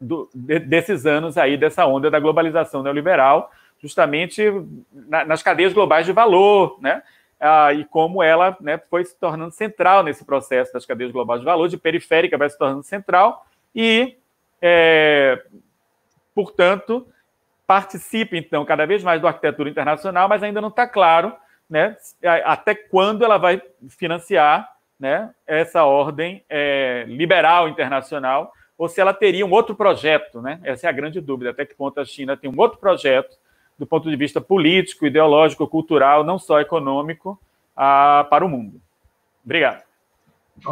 do, 0.00 0.28
de, 0.34 0.58
desses 0.58 1.06
anos 1.06 1.38
aí, 1.38 1.56
dessa 1.56 1.86
onda 1.86 2.10
da 2.10 2.18
globalização 2.18 2.82
neoliberal, 2.82 3.52
justamente 3.80 4.42
na, 4.92 5.24
nas 5.24 5.44
cadeias 5.44 5.72
globais 5.72 6.04
de 6.04 6.12
valor, 6.12 6.76
né? 6.80 7.04
Ah, 7.38 7.72
e 7.72 7.84
como 7.84 8.20
ela 8.20 8.56
né, 8.60 8.78
foi 8.90 9.04
se 9.04 9.14
tornando 9.14 9.52
central 9.52 10.02
nesse 10.02 10.24
processo 10.24 10.72
das 10.72 10.84
cadeias 10.84 11.12
globais 11.12 11.38
de 11.38 11.46
valor, 11.46 11.68
de 11.68 11.76
periférica 11.76 12.36
vai 12.36 12.50
se 12.50 12.58
tornando 12.58 12.82
central, 12.82 13.46
e, 13.72 14.18
é, 14.60 15.40
portanto, 16.34 17.06
participa, 17.64 18.36
então, 18.36 18.64
cada 18.64 18.84
vez 18.86 19.04
mais 19.04 19.22
da 19.22 19.28
arquitetura 19.28 19.70
internacional, 19.70 20.28
mas 20.28 20.42
ainda 20.42 20.60
não 20.60 20.68
está 20.68 20.84
claro 20.84 21.32
né, 21.68 21.96
até 22.44 22.74
quando 22.74 23.24
ela 23.24 23.38
vai 23.38 23.60
financiar 23.88 24.68
né, 24.98 25.30
essa 25.46 25.84
ordem 25.84 26.44
é, 26.48 27.04
liberal 27.06 27.68
internacional, 27.68 28.52
ou 28.76 28.88
se 28.88 29.00
ela 29.00 29.12
teria 29.12 29.44
um 29.44 29.50
outro 29.50 29.74
projeto. 29.74 30.40
Né? 30.40 30.60
Essa 30.62 30.86
é 30.86 30.90
a 30.90 30.92
grande 30.92 31.20
dúvida, 31.20 31.50
até 31.50 31.64
que 31.64 31.74
ponto 31.74 32.00
a 32.00 32.04
China 32.04 32.36
tem 32.36 32.50
um 32.50 32.58
outro 32.58 32.78
projeto 32.78 33.36
do 33.78 33.86
ponto 33.86 34.10
de 34.10 34.16
vista 34.16 34.40
político, 34.40 35.06
ideológico, 35.06 35.66
cultural, 35.68 36.24
não 36.24 36.38
só 36.38 36.60
econômico, 36.60 37.38
a, 37.76 38.26
para 38.28 38.44
o 38.44 38.48
mundo. 38.48 38.80
Obrigado. 39.44 39.82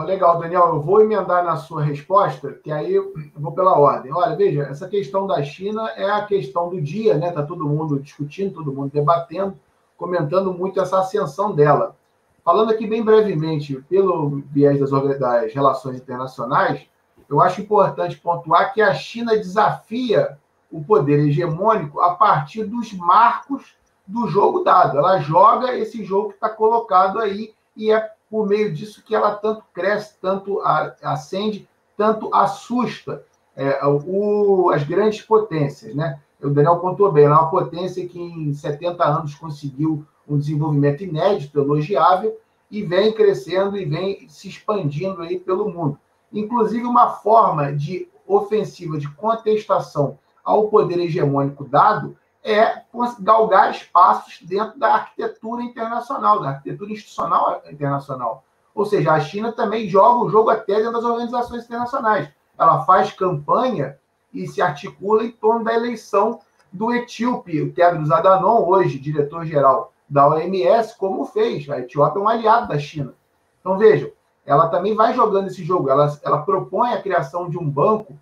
Legal, 0.05 0.41
Daniel. 0.41 0.67
Eu 0.67 0.81
vou 0.81 1.01
emendar 1.01 1.45
na 1.45 1.57
sua 1.57 1.85
resposta, 1.85 2.53
que 2.65 2.73
aí 2.73 2.93
eu 2.93 3.15
vou 3.37 3.53
pela 3.53 3.79
ordem. 3.79 4.13
Olha, 4.13 4.35
veja, 4.35 4.63
essa 4.63 4.89
questão 4.89 5.29
da 5.29 5.41
China 5.45 5.89
é 5.91 6.11
a 6.11 6.27
questão 6.27 6.69
do 6.69 6.81
dia, 6.81 7.17
né? 7.17 7.29
Está 7.29 7.45
todo 7.45 7.69
mundo 7.69 8.01
discutindo, 8.01 8.55
todo 8.55 8.73
mundo 8.73 8.91
debatendo, 8.93 9.57
comentando 9.97 10.53
muito 10.53 10.81
essa 10.81 11.01
ascensão 11.01 11.53
dela. 11.53 11.97
Falando 12.45 12.71
aqui 12.71 12.87
bem 12.87 13.03
brevemente, 13.03 13.83
pelo 13.89 14.43
viés 14.51 14.79
das, 14.79 14.91
das 15.19 15.53
relações 15.53 15.97
internacionais, 15.97 16.87
eu 17.29 17.41
acho 17.41 17.61
importante 17.61 18.19
pontuar 18.19 18.73
que 18.73 18.81
a 18.81 18.95
China 18.95 19.37
desafia 19.37 20.39
o 20.71 20.85
poder 20.85 21.27
hegemônico 21.27 22.01
a 22.01 22.15
partir 22.15 22.65
dos 22.65 22.93
marcos 22.93 23.77
do 24.07 24.29
jogo 24.29 24.63
dado. 24.63 24.99
Ela 24.99 25.19
joga 25.19 25.75
esse 25.75 26.05
jogo 26.05 26.29
que 26.29 26.35
está 26.35 26.49
colocado 26.49 27.19
aí 27.19 27.53
e 27.77 27.91
é 27.91 28.13
por 28.31 28.47
meio 28.47 28.73
disso 28.73 29.03
que 29.05 29.15
ela 29.15 29.35
tanto 29.35 29.65
cresce, 29.73 30.17
tanto 30.21 30.61
acende, 31.03 31.69
tanto 31.97 32.33
assusta 32.35 33.25
é, 33.57 33.85
o, 33.85 34.71
as 34.71 34.85
grandes 34.85 35.23
potências. 35.23 35.95
Né? 35.95 36.21
O 36.43 36.51
Daniel 36.51 36.79
pontuou 36.79 37.11
bem, 37.11 37.25
ela 37.25 37.37
é 37.37 37.39
uma 37.39 37.51
potência 37.51 38.07
que 38.07 38.21
em 38.21 38.53
70 38.53 39.03
anos 39.05 39.35
conseguiu 39.35 40.07
um 40.29 40.39
desenvolvimento 40.39 41.03
inédito, 41.03 41.59
elogiável, 41.59 42.39
e 42.71 42.83
vem 42.83 43.13
crescendo 43.13 43.77
e 43.77 43.85
vem 43.85 44.29
se 44.29 44.49
expandindo 44.49 45.23
aí 45.23 45.39
pelo 45.39 45.71
mundo. 45.71 45.99
Inclusive, 46.33 46.85
uma 46.85 47.11
forma 47.11 47.73
de 47.73 48.09
ofensiva 48.27 48.99
de 48.99 49.09
contestação 49.15 50.19
ao 50.45 50.69
poder 50.69 50.99
hegemônico 50.99 51.65
dado 51.65 52.17
é 52.43 52.83
galgar 53.21 53.71
espaços 53.71 54.39
dentro 54.43 54.79
da 54.79 54.95
arquitetura 54.95 55.63
internacional, 55.63 56.41
da 56.41 56.51
arquitetura 56.51 56.93
institucional 56.93 57.63
internacional. 57.69 58.45
Ou 58.75 58.85
seja, 58.85 59.13
a 59.13 59.21
China 59.21 59.53
também 59.53 59.89
joga 59.89 60.25
o 60.25 60.29
jogo 60.29 60.51
até 60.51 60.77
dentro 60.77 60.93
das 60.93 61.05
organizações 61.05 61.65
internacionais. 61.65 62.29
Ela 62.59 62.85
faz 62.85 63.13
campanha 63.13 63.99
e 64.37 64.47
se 64.47 64.61
articula 64.61 65.25
em 65.25 65.31
torno 65.31 65.65
da 65.65 65.75
eleição 65.75 66.41
do 66.73 66.93
etíope, 66.93 67.63
o 67.63 67.73
Tedros 67.73 68.11
Adhanom, 68.11 68.67
hoje 68.67 68.99
diretor-geral 68.99 69.93
da 70.09 70.29
OMS, 70.29 70.97
como 70.97 71.25
fez. 71.25 71.69
A 71.71 71.81
Etiópia 71.81 72.21
é 72.21 72.23
um 72.23 72.29
aliado 72.29 72.69
da 72.69 72.79
China. 72.79 73.15
Então, 73.61 73.79
vejam, 73.79 74.11
ela 74.45 74.69
também 74.69 74.95
vai 74.95 75.15
jogando 75.15 75.49
esse 75.49 75.65
jogo. 75.65 75.91
Ela, 75.91 76.17
ela 76.23 76.43
propõe 76.43 76.93
a 76.93 77.03
criação 77.03 77.49
de 77.49 77.59
um 77.59 77.69
banco 77.69 78.17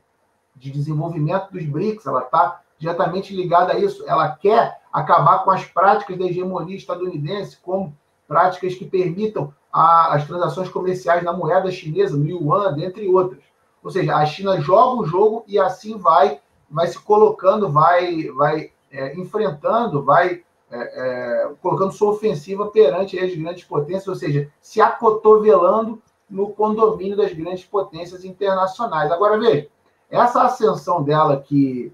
de 0.57 0.71
desenvolvimento 0.71 1.51
dos 1.51 1.65
BRICS, 1.65 2.07
ela 2.07 2.23
está 2.23 2.61
diretamente 2.79 3.35
ligada 3.35 3.73
a 3.73 3.79
isso. 3.79 4.05
Ela 4.07 4.31
quer 4.31 4.81
acabar 4.93 5.45
com 5.45 5.51
as 5.51 5.65
práticas 5.65 6.17
da 6.17 6.25
hegemonia 6.25 6.77
estadunidense, 6.77 7.59
como 7.61 7.95
práticas 8.27 8.75
que 8.75 8.85
permitam 8.85 9.53
a, 9.73 10.15
as 10.15 10.27
transações 10.27 10.69
comerciais 10.69 11.23
na 11.23 11.33
moeda 11.33 11.71
chinesa, 11.71 12.17
no 12.17 12.27
yuan, 12.27 12.73
dentre 12.73 13.09
outras. 13.09 13.43
Ou 13.85 13.91
seja, 13.91 14.17
a 14.17 14.25
China 14.25 14.59
joga 14.59 15.03
o 15.03 15.05
jogo 15.05 15.45
e 15.47 15.59
assim 15.59 15.99
vai, 15.99 16.41
vai 16.71 16.87
se 16.87 16.99
colocando, 16.99 17.71
vai, 17.71 18.29
vai 18.31 18.73
é, 18.91 19.15
enfrentando, 19.15 20.03
vai 20.03 20.43
é, 20.71 20.79
é, 20.79 21.53
colocando 21.61 21.93
sua 21.93 22.13
ofensiva 22.13 22.67
perante 22.69 23.19
as 23.19 23.35
grandes 23.35 23.65
potências, 23.65 24.09
ou 24.09 24.15
seja, 24.15 24.51
se 24.63 24.81
acotovelando 24.81 26.03
no 26.31 26.49
condomínio 26.49 27.17
das 27.17 27.35
grandes 27.35 27.65
potências 27.65 28.25
internacionais. 28.25 29.13
Agora, 29.13 29.39
veja, 29.39 29.69
essa 30.11 30.43
ascensão 30.43 31.03
dela 31.03 31.41
que 31.41 31.93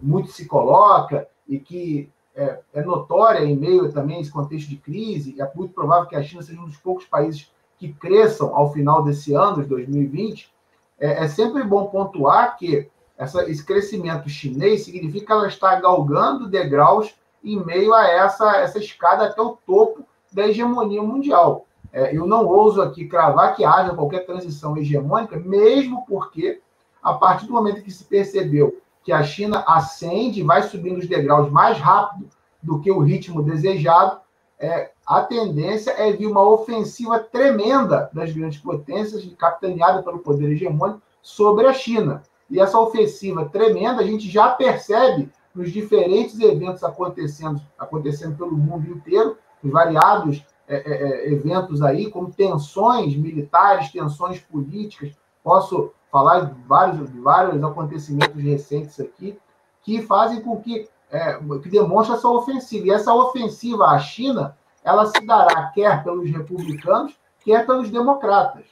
muito 0.00 0.30
se 0.30 0.46
coloca 0.46 1.26
e 1.48 1.58
que 1.58 2.10
é, 2.34 2.60
é, 2.74 2.82
notória 2.82 3.44
em 3.44 3.56
meio 3.56 3.90
também 3.90 4.18
a 4.18 4.20
esse 4.20 4.30
contexto 4.30 4.68
de 4.68 4.76
crise, 4.76 5.40
é 5.40 5.50
muito 5.54 5.72
provável 5.72 6.06
que 6.08 6.16
a 6.16 6.22
China 6.22 6.42
seja 6.42 6.60
um 6.60 6.66
dos 6.66 6.76
poucos 6.76 7.06
países 7.06 7.50
que 7.78 7.92
cresçam 7.94 8.54
ao 8.54 8.72
final 8.72 9.02
desse 9.02 9.32
ano, 9.32 9.62
de 9.62 9.68
2020, 9.68 10.52
é, 11.00 11.24
é 11.24 11.28
sempre 11.28 11.64
bom 11.64 11.86
pontuar 11.86 12.56
que 12.56 12.88
essa, 13.16 13.48
esse 13.50 13.64
crescimento 13.64 14.28
chinês 14.28 14.84
significa 14.84 15.26
que 15.26 15.32
ela 15.32 15.48
está 15.48 15.74
galgando 15.80 16.48
degraus 16.48 17.14
em 17.42 17.62
meio 17.64 17.92
a 17.94 18.06
essa, 18.06 18.56
essa 18.58 18.78
escada 18.78 19.24
até 19.24 19.40
o 19.40 19.58
topo 19.66 20.04
da 20.32 20.46
hegemonia 20.46 21.02
mundial. 21.02 21.66
É, 21.92 22.16
eu 22.16 22.26
não 22.26 22.46
ouso 22.46 22.80
aqui 22.80 23.06
cravar 23.06 23.56
que 23.56 23.64
haja 23.64 23.94
qualquer 23.94 24.24
transição 24.24 24.76
hegemônica, 24.76 25.36
mesmo 25.36 26.04
porque, 26.06 26.60
a 27.02 27.14
partir 27.14 27.46
do 27.46 27.52
momento 27.52 27.82
que 27.82 27.90
se 27.90 28.04
percebeu 28.04 28.80
que 29.02 29.12
a 29.12 29.22
China 29.22 29.64
ascende, 29.66 30.42
vai 30.42 30.62
subindo 30.62 30.98
os 30.98 31.08
degraus 31.08 31.50
mais 31.50 31.78
rápido 31.78 32.28
do 32.62 32.80
que 32.80 32.90
o 32.90 33.00
ritmo 33.00 33.42
desejado, 33.42 34.20
é, 34.58 34.90
a 35.10 35.22
tendência 35.22 35.90
é 35.90 36.12
vir 36.12 36.28
uma 36.28 36.48
ofensiva 36.48 37.18
tremenda 37.18 38.08
das 38.12 38.32
grandes 38.32 38.60
potências, 38.60 39.28
capitaneada 39.36 40.04
pelo 40.04 40.20
poder 40.20 40.52
hegemônico, 40.52 41.02
sobre 41.20 41.66
a 41.66 41.72
China. 41.72 42.22
E 42.48 42.60
essa 42.60 42.78
ofensiva 42.78 43.44
tremenda 43.44 44.02
a 44.02 44.06
gente 44.06 44.30
já 44.30 44.50
percebe 44.50 45.28
nos 45.52 45.72
diferentes 45.72 46.38
eventos 46.38 46.84
acontecendo, 46.84 47.60
acontecendo 47.76 48.36
pelo 48.36 48.52
mundo 48.52 48.88
inteiro, 48.88 49.36
em 49.64 49.68
variados 49.68 50.46
é, 50.68 50.76
é, 50.76 50.92
é, 50.92 51.32
eventos 51.32 51.82
aí, 51.82 52.08
como 52.08 52.30
tensões 52.30 53.16
militares, 53.16 53.90
tensões 53.90 54.38
políticas. 54.38 55.10
Posso 55.42 55.90
falar 56.12 56.52
de 56.52 56.62
vários, 56.68 57.10
de 57.10 57.18
vários 57.18 57.60
acontecimentos 57.64 58.40
recentes 58.40 59.00
aqui, 59.00 59.36
que 59.82 60.02
fazem 60.02 60.40
com 60.40 60.60
que, 60.60 60.88
é, 61.10 61.36
que 61.60 61.68
demonstra 61.68 62.14
essa 62.14 62.28
ofensiva. 62.28 62.86
E 62.86 62.90
essa 62.92 63.12
ofensiva 63.12 63.86
à 63.86 63.98
China, 63.98 64.56
ela 64.84 65.06
se 65.06 65.20
dará 65.24 65.66
quer 65.74 66.02
pelos 66.02 66.30
republicanos, 66.30 67.18
quer 67.44 67.66
pelos 67.66 67.90
democratas. 67.90 68.64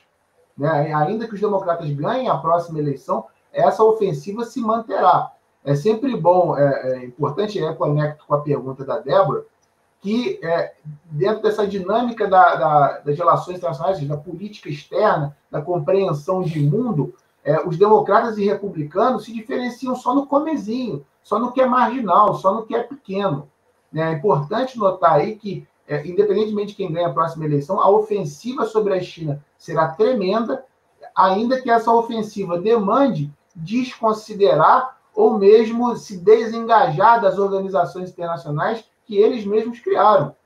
Né? 0.57 0.93
Ainda 0.95 1.27
que 1.27 1.35
os 1.35 1.41
democratas 1.41 1.91
ganhem 1.91 2.29
a 2.29 2.37
próxima 2.37 2.79
eleição, 2.79 3.27
essa 3.53 3.83
ofensiva 3.83 4.45
se 4.45 4.61
manterá. 4.61 5.33
É 5.65 5.75
sempre 5.75 6.17
bom, 6.17 6.57
é, 6.57 6.93
é 6.93 7.05
importante, 7.05 7.63
é 7.63 7.75
conecto 7.75 8.25
com 8.27 8.35
a 8.35 8.41
pergunta 8.41 8.85
da 8.85 8.99
Débora, 8.99 9.45
que 10.01 10.39
é, 10.43 10.75
dentro 11.11 11.43
dessa 11.43 11.67
dinâmica 11.67 12.29
da, 12.29 12.55
da, 12.55 12.99
das 12.99 13.19
relações 13.19 13.59
internacionais, 13.59 14.01
da 14.07 14.17
política 14.17 14.69
externa, 14.69 15.37
da 15.51 15.61
compreensão 15.61 16.43
de 16.43 16.61
mundo, 16.61 17.15
é, 17.45 17.67
os 17.67 17.77
democratas 17.77 18.39
e 18.39 18.45
republicanos 18.45 19.25
se 19.25 19.33
diferenciam 19.33 19.97
só 19.97 20.15
no 20.15 20.27
comezinho, 20.27 21.05
só 21.23 21.39
no 21.39 21.53
que 21.53 21.61
é 21.61 21.67
marginal, 21.67 22.35
só 22.35 22.55
no 22.55 22.65
que 22.65 22.75
é 22.75 22.83
pequeno. 22.83 23.49
É 23.95 24.13
importante 24.13 24.79
notar 24.79 25.15
aí 25.15 25.37
que, 25.37 25.67
é, 25.89 26.07
independentemente 26.07 26.69
de 26.69 26.75
quem 26.75 26.93
ganha 26.93 27.09
a 27.09 27.13
próxima 27.13 27.47
eleição, 27.47 27.81
a 27.81 27.91
ofensiva 27.91 28.67
sobre 28.67 28.95
a 28.95 29.01
China 29.01 29.43
será 29.57 29.89
tremenda, 29.89 30.65
ainda 31.17 31.61
que 31.61 31.71
essa 31.71 31.91
ofensiva 31.91 32.59
demande 32.59 33.33
desconsiderar 33.55 34.99
ou 35.15 35.39
mesmo 35.39 35.97
se 35.97 36.19
desengajar 36.19 37.21
das 37.21 37.39
organizações 37.39 38.11
internacionais 38.11 38.85
que 39.05 39.17
eles 39.17 39.45
mesmos 39.45 39.81
criaram. 39.81 40.37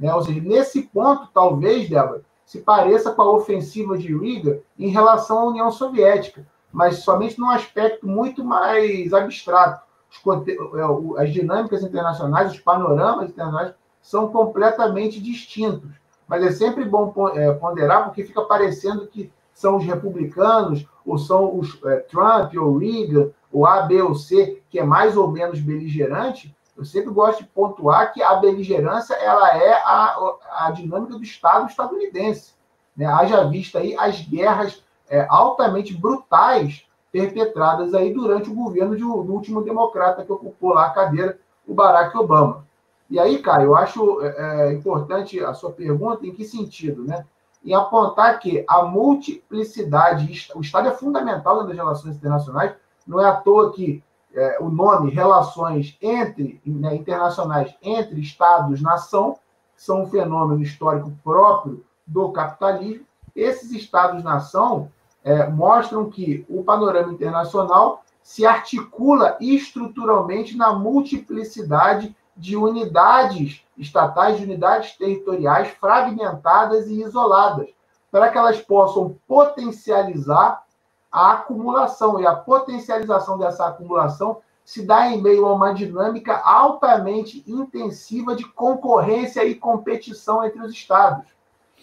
Né? 0.00 0.12
Ou 0.12 0.22
seja, 0.22 0.40
nesse 0.40 0.82
ponto, 0.82 1.28
talvez, 1.32 1.88
Débora, 1.88 2.24
se 2.44 2.60
pareça 2.60 3.12
com 3.12 3.22
a 3.22 3.30
ofensiva 3.30 3.98
de 3.98 4.16
Riga 4.16 4.62
em 4.78 4.88
relação 4.88 5.40
à 5.40 5.44
União 5.44 5.70
Soviética, 5.70 6.46
mas 6.72 7.00
somente 7.00 7.38
num 7.38 7.50
aspecto 7.50 8.06
muito 8.06 8.44
mais 8.44 9.12
abstrato. 9.12 9.84
É, 10.26 11.22
as 11.22 11.32
dinâmicas 11.32 11.82
internacionais, 11.82 12.52
os 12.52 12.60
panoramas 12.60 13.28
internacionais 13.28 13.74
são 14.06 14.28
completamente 14.28 15.20
distintos. 15.20 15.90
Mas 16.28 16.44
é 16.44 16.52
sempre 16.52 16.84
bom 16.84 17.12
é, 17.34 17.52
ponderar, 17.54 18.04
porque 18.04 18.22
fica 18.22 18.40
parecendo 18.42 19.08
que 19.08 19.32
são 19.52 19.76
os 19.76 19.84
republicanos, 19.84 20.86
ou 21.04 21.18
são 21.18 21.58
os 21.58 21.76
é, 21.84 21.96
Trump 21.96 22.54
ou 22.54 22.78
Reagan, 22.78 23.30
o 23.50 23.66
A, 23.66 23.82
B 23.82 24.00
ou 24.00 24.14
C, 24.14 24.62
que 24.70 24.78
é 24.78 24.84
mais 24.84 25.16
ou 25.16 25.28
menos 25.28 25.60
beligerante, 25.60 26.54
eu 26.76 26.84
sempre 26.84 27.10
gosto 27.10 27.42
de 27.42 27.48
pontuar 27.48 28.12
que 28.12 28.22
a 28.22 28.36
beligerância 28.36 29.14
ela 29.14 29.56
é 29.56 29.72
a, 29.72 30.36
a 30.52 30.70
dinâmica 30.70 31.14
do 31.14 31.22
Estado 31.22 31.66
estadunidense. 31.66 32.54
Né? 32.96 33.06
Haja 33.06 33.44
vista 33.48 33.80
aí 33.80 33.96
as 33.98 34.20
guerras 34.20 34.84
é, 35.10 35.26
altamente 35.28 35.94
brutais 35.94 36.86
perpetradas 37.10 37.92
aí 37.92 38.12
durante 38.12 38.50
o 38.50 38.54
governo 38.54 38.94
de, 38.94 39.02
do 39.02 39.32
último 39.32 39.62
democrata 39.62 40.24
que 40.24 40.30
ocupou 40.30 40.74
lá 40.74 40.86
a 40.86 40.90
cadeira, 40.90 41.38
o 41.66 41.74
Barack 41.74 42.16
Obama. 42.16 42.66
E 43.08 43.18
aí, 43.18 43.38
cara, 43.38 43.62
eu 43.62 43.76
acho 43.76 44.20
é, 44.22 44.68
é 44.68 44.72
importante 44.72 45.38
a 45.42 45.54
sua 45.54 45.70
pergunta 45.70 46.26
em 46.26 46.32
que 46.32 46.44
sentido, 46.44 47.04
né? 47.04 47.24
Em 47.64 47.74
apontar 47.74 48.38
que 48.38 48.64
a 48.68 48.82
multiplicidade, 48.82 50.48
o 50.54 50.60
Estado 50.60 50.88
é 50.88 50.92
fundamental 50.92 51.64
nas 51.64 51.74
relações 51.74 52.16
internacionais, 52.16 52.74
não 53.06 53.20
é 53.20 53.28
à 53.28 53.34
toa 53.34 53.72
que 53.72 54.02
é, 54.34 54.58
o 54.60 54.68
nome 54.68 55.10
relações 55.10 55.96
entre 56.00 56.60
né, 56.64 56.94
internacionais 56.94 57.74
entre 57.82 58.20
estados-nação 58.20 59.38
são 59.74 60.02
um 60.02 60.06
fenômeno 60.06 60.62
histórico 60.62 61.12
próprio 61.24 61.84
do 62.06 62.30
capitalismo. 62.30 63.06
Esses 63.34 63.72
estados-nação 63.72 64.90
é, 65.24 65.48
mostram 65.48 66.10
que 66.10 66.44
o 66.48 66.62
panorama 66.62 67.12
internacional 67.12 68.02
se 68.22 68.44
articula 68.44 69.36
estruturalmente 69.40 70.56
na 70.56 70.72
multiplicidade 70.72 72.14
de 72.36 72.56
unidades 72.56 73.64
estatais, 73.78 74.38
de 74.38 74.44
unidades 74.44 74.96
territoriais 74.96 75.68
fragmentadas 75.68 76.86
e 76.86 77.02
isoladas, 77.02 77.68
para 78.10 78.30
que 78.30 78.38
elas 78.38 78.60
possam 78.60 79.16
potencializar 79.26 80.62
a 81.10 81.32
acumulação 81.32 82.20
e 82.20 82.26
a 82.26 82.34
potencialização 82.34 83.38
dessa 83.38 83.66
acumulação 83.66 84.38
se 84.64 84.84
dá 84.84 85.06
em 85.08 85.22
meio 85.22 85.46
a 85.46 85.54
uma 85.54 85.72
dinâmica 85.72 86.36
altamente 86.38 87.44
intensiva 87.46 88.34
de 88.34 88.44
concorrência 88.44 89.44
e 89.44 89.54
competição 89.54 90.44
entre 90.44 90.60
os 90.60 90.72
estados. 90.72 91.26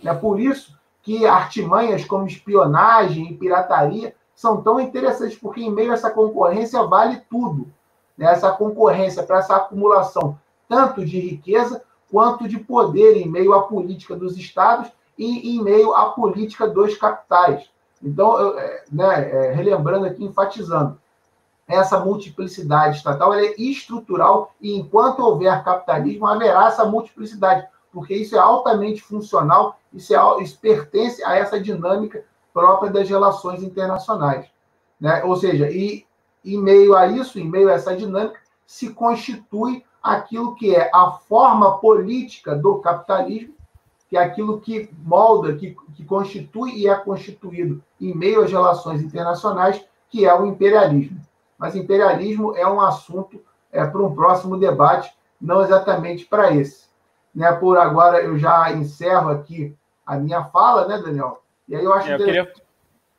É 0.04 0.14
por 0.14 0.40
isso 0.40 0.78
que 1.02 1.26
artimanhas 1.26 2.04
como 2.04 2.28
espionagem 2.28 3.32
e 3.32 3.38
pirataria 3.38 4.14
são 4.36 4.62
tão 4.62 4.80
interessantes, 4.80 5.38
porque 5.38 5.62
em 5.62 5.72
meio 5.72 5.92
a 5.92 5.94
essa 5.94 6.12
concorrência 6.12 6.84
vale 6.84 7.22
tudo. 7.30 7.72
Né? 8.18 8.26
Essa 8.26 8.52
concorrência 8.52 9.24
para 9.24 9.40
essa 9.40 9.56
acumulação, 9.56 10.38
tanto 10.68 11.06
de 11.06 11.20
riqueza 11.20 11.84
quanto 12.10 12.48
de 12.48 12.60
poder, 12.60 13.18
em 13.18 13.28
meio 13.28 13.54
à 13.54 13.64
política 13.64 14.16
dos 14.16 14.38
estados 14.38 14.92
e 15.18 15.56
em 15.56 15.64
meio 15.64 15.94
à 15.94 16.12
política 16.12 16.68
dos 16.68 16.98
capitais. 16.98 17.70
Então, 18.02 18.58
é, 18.60 18.84
né, 18.92 19.30
é, 19.32 19.52
relembrando 19.54 20.06
aqui, 20.06 20.24
enfatizando, 20.24 21.00
essa 21.68 22.00
multiplicidade 22.00 22.98
estatal 22.98 23.34
é 23.34 23.56
estrutural 23.58 24.54
e 24.62 24.76
enquanto 24.76 25.20
houver 25.22 25.64
capitalismo, 25.64 26.28
haverá 26.28 26.68
essa 26.68 26.86
multiplicidade, 26.86 27.66
porque 27.92 28.14
isso 28.14 28.36
é 28.36 28.40
altamente 28.40 29.02
funcional, 29.02 29.80
isso, 29.94 30.14
é, 30.14 30.44
isso 30.44 30.60
pertence 30.60 31.24
a 31.24 31.36
essa 31.36 31.60
dinâmica 31.60 32.26
própria 32.54 32.92
das 32.92 33.10
relações 33.10 33.64
internacionais. 33.64 34.46
Né? 35.00 35.24
Ou 35.24 35.36
seja, 35.36 35.70
e 35.70 36.06
em 36.44 36.58
meio 36.58 36.96
a 36.96 37.08
isso, 37.08 37.40
em 37.40 37.50
meio 37.50 37.70
a 37.70 37.74
essa 37.74 37.96
dinâmica, 37.96 38.40
se 38.68 38.90
constitui 38.90 39.84
aquilo 40.04 40.54
que 40.54 40.76
é 40.76 40.92
a 40.94 41.12
forma 41.12 41.78
política 41.78 42.54
do 42.54 42.80
capitalismo, 42.80 43.56
que 44.10 44.18
é 44.18 44.22
aquilo 44.22 44.60
que 44.60 44.90
molda, 45.04 45.56
que, 45.56 45.76
que 45.96 46.04
constitui 46.04 46.74
e 46.76 46.88
é 46.90 46.96
constituído 46.96 47.82
em 48.00 48.14
meio 48.14 48.44
às 48.44 48.52
relações 48.52 49.02
internacionais, 49.02 49.84
que 50.10 50.26
é 50.26 50.40
o 50.40 50.46
imperialismo. 50.46 51.20
Mas 51.58 51.76
imperialismo 51.76 52.56
é 52.58 52.68
um 52.68 52.82
assunto 52.82 53.42
é, 53.72 53.86
para 53.86 54.04
um 54.04 54.14
próximo 54.14 54.58
debate, 54.58 55.16
não 55.40 55.64
exatamente 55.64 56.26
para 56.26 56.52
esse. 56.52 56.84
Né, 57.34 57.52
por 57.54 57.78
agora, 57.78 58.22
eu 58.22 58.38
já 58.38 58.72
encerro 58.74 59.32
aqui 59.32 59.76
a 60.06 60.18
minha 60.18 60.44
fala, 60.46 60.88
né, 60.88 61.02
Daniel? 61.02 61.42
E 61.68 61.76
aí 61.76 61.84
eu 61.84 61.94
acho 61.94 62.10
é, 62.10 62.14
eu 62.14 62.18
que... 62.18 62.26
queria, 62.26 62.54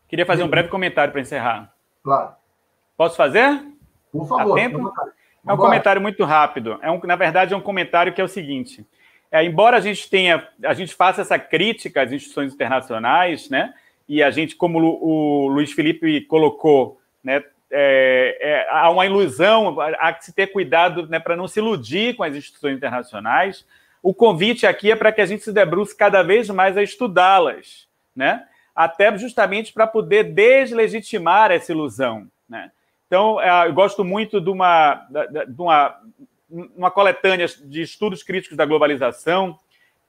queria 0.06 0.26
fazer 0.26 0.44
um 0.44 0.48
breve 0.48 0.68
comentário 0.68 1.10
para 1.10 1.20
encerrar. 1.20 1.74
Claro. 2.04 2.34
Posso 2.96 3.16
fazer? 3.16 3.64
Por 4.12 4.28
favor. 4.28 4.54
tempo? 4.54 4.92
É 5.46 5.52
um 5.52 5.56
comentário 5.56 6.00
muito 6.00 6.24
rápido. 6.24 6.78
É 6.82 6.90
um, 6.90 6.98
na 7.04 7.16
verdade, 7.16 7.52
é 7.52 7.56
um 7.56 7.60
comentário 7.60 8.12
que 8.12 8.20
é 8.20 8.24
o 8.24 8.28
seguinte: 8.28 8.84
é, 9.30 9.44
embora 9.44 9.76
a 9.76 9.80
gente 9.80 10.08
tenha, 10.08 10.46
a 10.64 10.74
gente 10.74 10.94
faça 10.94 11.20
essa 11.20 11.38
crítica 11.38 12.02
às 12.02 12.12
instituições 12.12 12.54
internacionais, 12.54 13.50
né? 13.50 13.74
E 14.08 14.22
a 14.22 14.30
gente, 14.30 14.56
como 14.56 14.78
o, 14.78 15.48
Luiz 15.48 15.72
Felipe 15.72 16.22
colocou, 16.22 17.00
né? 17.22 17.42
É, 17.70 18.38
é, 18.40 18.68
há 18.70 18.88
uma 18.90 19.04
ilusão, 19.04 19.80
há 19.80 20.12
que 20.12 20.24
se 20.26 20.32
ter 20.32 20.48
cuidado 20.48 21.08
né, 21.08 21.18
para 21.18 21.34
não 21.34 21.48
se 21.48 21.58
iludir 21.58 22.14
com 22.14 22.22
as 22.22 22.36
instituições 22.36 22.76
internacionais. 22.76 23.66
O 24.00 24.14
convite 24.14 24.64
aqui 24.64 24.92
é 24.92 24.96
para 24.96 25.10
que 25.10 25.20
a 25.20 25.26
gente 25.26 25.42
se 25.42 25.52
debruce 25.52 25.96
cada 25.96 26.22
vez 26.22 26.48
mais 26.50 26.76
a 26.76 26.82
estudá-las, 26.82 27.88
né? 28.14 28.44
Até 28.76 29.16
justamente 29.18 29.72
para 29.72 29.86
poder 29.86 30.24
deslegitimar 30.24 31.50
essa 31.50 31.72
ilusão, 31.72 32.28
né? 32.48 32.70
Então, 33.14 33.40
é, 33.40 33.68
eu 33.68 33.72
gosto 33.72 34.02
muito 34.02 34.40
de 34.40 34.50
uma, 34.50 35.06
de 35.46 35.62
uma, 35.62 35.96
uma 36.76 36.90
coletânea 36.90 37.46
de 37.46 37.80
estudos 37.80 38.24
críticos 38.24 38.56
da 38.56 38.66
globalização. 38.66 39.56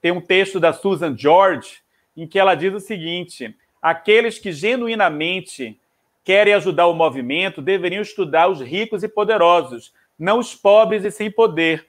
Tem 0.02 0.10
um 0.10 0.20
texto 0.20 0.58
da 0.58 0.72
Susan 0.72 1.16
George, 1.16 1.78
em 2.16 2.26
que 2.26 2.36
ela 2.36 2.56
diz 2.56 2.74
o 2.74 2.80
seguinte: 2.80 3.54
aqueles 3.80 4.40
que 4.40 4.50
genuinamente 4.50 5.78
querem 6.24 6.52
ajudar 6.54 6.88
o 6.88 6.94
movimento 6.94 7.62
deveriam 7.62 8.02
estudar 8.02 8.48
os 8.48 8.60
ricos 8.60 9.04
e 9.04 9.08
poderosos, 9.08 9.94
não 10.18 10.40
os 10.40 10.56
pobres 10.56 11.04
e 11.04 11.10
sem 11.12 11.30
poder. 11.30 11.86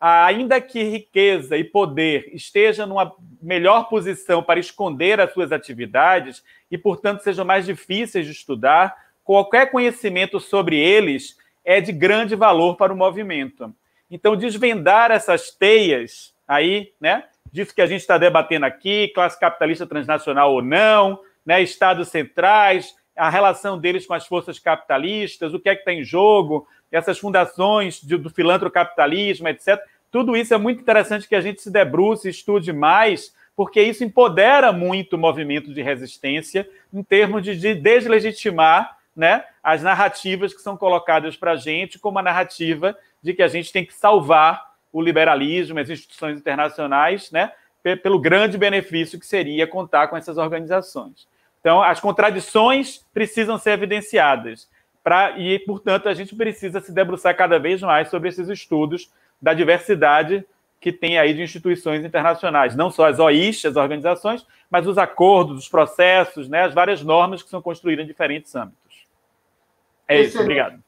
Ainda 0.00 0.58
que 0.58 0.82
riqueza 0.82 1.58
e 1.58 1.64
poder 1.64 2.30
estejam 2.32 2.86
numa 2.86 3.14
melhor 3.42 3.90
posição 3.90 4.42
para 4.42 4.58
esconder 4.58 5.20
as 5.20 5.34
suas 5.34 5.52
atividades 5.52 6.42
e, 6.70 6.78
portanto, 6.78 7.20
sejam 7.20 7.44
mais 7.44 7.66
difíceis 7.66 8.24
de 8.24 8.32
estudar, 8.32 9.05
qualquer 9.26 9.72
conhecimento 9.72 10.38
sobre 10.38 10.78
eles 10.78 11.36
é 11.64 11.80
de 11.80 11.90
grande 11.90 12.36
valor 12.36 12.76
para 12.76 12.92
o 12.92 12.96
movimento. 12.96 13.74
Então, 14.08 14.36
desvendar 14.36 15.10
essas 15.10 15.50
teias 15.50 16.32
aí, 16.46 16.92
né? 17.00 17.24
Disso 17.50 17.74
que 17.74 17.82
a 17.82 17.86
gente 17.86 18.02
está 18.02 18.16
debatendo 18.16 18.64
aqui, 18.64 19.08
classe 19.08 19.38
capitalista 19.38 19.84
transnacional 19.84 20.54
ou 20.54 20.62
não, 20.62 21.18
né? 21.44 21.60
Estados 21.60 22.08
centrais, 22.08 22.94
a 23.16 23.28
relação 23.28 23.76
deles 23.76 24.06
com 24.06 24.14
as 24.14 24.26
forças 24.26 24.60
capitalistas, 24.60 25.52
o 25.52 25.58
que 25.58 25.68
é 25.68 25.74
que 25.74 25.80
está 25.80 25.92
em 25.92 26.04
jogo, 26.04 26.68
essas 26.92 27.18
fundações 27.18 28.00
de, 28.00 28.16
do 28.16 28.30
filantrocapitalismo, 28.30 29.48
etc. 29.48 29.80
Tudo 30.08 30.36
isso 30.36 30.54
é 30.54 30.56
muito 30.56 30.80
interessante 30.80 31.26
que 31.26 31.34
a 31.34 31.40
gente 31.40 31.60
se 31.60 31.70
debruce, 31.70 32.28
estude 32.28 32.72
mais, 32.72 33.34
porque 33.56 33.82
isso 33.82 34.04
empodera 34.04 34.70
muito 34.70 35.16
o 35.16 35.18
movimento 35.18 35.74
de 35.74 35.82
resistência 35.82 36.68
em 36.92 37.02
termos 37.02 37.42
de, 37.42 37.56
de 37.56 37.74
deslegitimar 37.74 38.95
né, 39.16 39.44
as 39.62 39.82
narrativas 39.82 40.52
que 40.52 40.60
são 40.60 40.76
colocadas 40.76 41.36
para 41.36 41.52
a 41.52 41.56
gente 41.56 41.98
como 41.98 42.18
a 42.18 42.22
narrativa 42.22 42.96
de 43.22 43.32
que 43.32 43.42
a 43.42 43.48
gente 43.48 43.72
tem 43.72 43.84
que 43.84 43.94
salvar 43.94 44.74
o 44.92 45.00
liberalismo, 45.00 45.78
as 45.78 45.88
instituições 45.88 46.38
internacionais, 46.38 47.30
né, 47.30 47.50
pelo 48.02 48.18
grande 48.18 48.58
benefício 48.58 49.18
que 49.18 49.26
seria 49.26 49.66
contar 49.66 50.08
com 50.08 50.16
essas 50.16 50.38
organizações. 50.38 51.26
Então, 51.60 51.82
as 51.82 51.98
contradições 51.98 53.04
precisam 53.12 53.58
ser 53.58 53.70
evidenciadas. 53.70 54.68
Pra, 55.02 55.38
e, 55.38 55.58
portanto, 55.60 56.08
a 56.08 56.14
gente 56.14 56.34
precisa 56.34 56.80
se 56.80 56.92
debruçar 56.92 57.36
cada 57.36 57.58
vez 57.58 57.80
mais 57.80 58.08
sobre 58.08 58.28
esses 58.28 58.48
estudos 58.48 59.10
da 59.40 59.54
diversidade 59.54 60.44
que 60.80 60.92
tem 60.92 61.18
aí 61.18 61.34
de 61.34 61.42
instituições 61.42 62.04
internacionais, 62.04 62.76
não 62.76 62.90
só 62.90 63.06
as 63.06 63.18
OIs, 63.18 63.64
as 63.64 63.76
organizações, 63.76 64.46
mas 64.70 64.86
os 64.86 64.98
acordos, 64.98 65.58
os 65.58 65.68
processos, 65.68 66.48
né, 66.48 66.62
as 66.64 66.74
várias 66.74 67.02
normas 67.02 67.42
que 67.42 67.48
são 67.48 67.62
construídas 67.62 68.04
em 68.04 68.08
diferentes 68.08 68.54
âmbitos. 68.54 68.85
É 70.08 70.20
isso, 70.22 70.40
obrigado. 70.40 70.82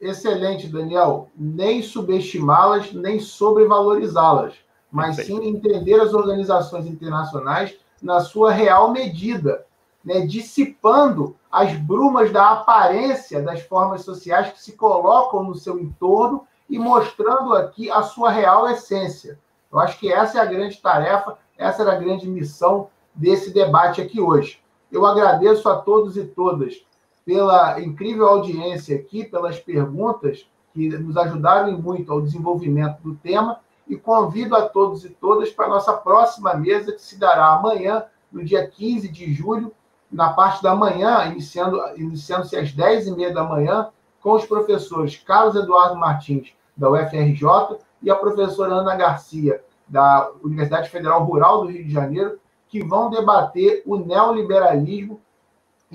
Excelente, 0.00 0.68
Daniel. 0.68 1.30
Nem 1.36 1.80
subestimá-las, 1.82 2.92
nem 2.92 3.20
sobrevalorizá-las, 3.20 4.54
mas 4.90 5.16
sim 5.16 5.48
entender 5.48 6.00
as 6.00 6.12
organizações 6.12 6.86
internacionais 6.86 7.76
na 8.02 8.20
sua 8.20 8.52
real 8.52 8.90
medida, 8.90 9.64
né? 10.04 10.20
dissipando 10.26 11.36
as 11.50 11.72
brumas 11.72 12.30
da 12.30 12.50
aparência 12.50 13.40
das 13.40 13.62
formas 13.62 14.02
sociais 14.02 14.52
que 14.52 14.62
se 14.62 14.72
colocam 14.72 15.42
no 15.42 15.54
seu 15.54 15.78
entorno 15.78 16.46
e 16.68 16.78
mostrando 16.78 17.54
aqui 17.54 17.90
a 17.90 18.02
sua 18.02 18.30
real 18.30 18.68
essência. 18.68 19.38
Eu 19.72 19.78
acho 19.78 19.98
que 19.98 20.12
essa 20.12 20.38
é 20.38 20.42
a 20.42 20.46
grande 20.46 20.76
tarefa, 20.80 21.38
essa 21.56 21.82
era 21.82 21.92
a 21.92 21.98
grande 21.98 22.28
missão 22.28 22.88
desse 23.14 23.52
debate 23.52 24.00
aqui 24.00 24.20
hoje. 24.20 24.60
Eu 24.90 25.06
agradeço 25.06 25.68
a 25.68 25.76
todos 25.76 26.16
e 26.16 26.24
todas 26.24 26.84
pela 27.24 27.80
incrível 27.80 28.26
audiência 28.26 28.96
aqui, 28.96 29.24
pelas 29.24 29.58
perguntas 29.58 30.46
que 30.72 30.88
nos 30.88 31.16
ajudaram 31.16 31.72
muito 31.78 32.12
ao 32.12 32.20
desenvolvimento 32.20 33.00
do 33.02 33.14
tema 33.14 33.60
e 33.88 33.96
convido 33.96 34.56
a 34.56 34.68
todos 34.68 35.04
e 35.04 35.10
todas 35.10 35.50
para 35.50 35.66
a 35.66 35.70
nossa 35.70 35.92
próxima 35.92 36.54
mesa, 36.54 36.92
que 36.92 37.02
se 37.02 37.18
dará 37.18 37.54
amanhã, 37.54 38.04
no 38.32 38.44
dia 38.44 38.66
15 38.66 39.08
de 39.08 39.32
julho, 39.32 39.72
na 40.10 40.32
parte 40.32 40.62
da 40.62 40.74
manhã, 40.74 41.24
iniciando, 41.26 41.80
iniciando-se 41.96 42.56
às 42.56 42.72
10h30 42.72 43.32
da 43.32 43.44
manhã, 43.44 43.88
com 44.20 44.32
os 44.32 44.44
professores 44.44 45.16
Carlos 45.16 45.54
Eduardo 45.54 45.96
Martins, 45.96 46.52
da 46.76 46.90
UFRJ, 46.90 47.78
e 48.02 48.10
a 48.10 48.16
professora 48.16 48.74
Ana 48.74 48.96
Garcia, 48.96 49.62
da 49.86 50.30
Universidade 50.42 50.88
Federal 50.88 51.24
Rural 51.24 51.62
do 51.62 51.70
Rio 51.70 51.84
de 51.84 51.92
Janeiro, 51.92 52.38
que 52.68 52.82
vão 52.82 53.10
debater 53.10 53.82
o 53.86 53.96
neoliberalismo 53.96 55.20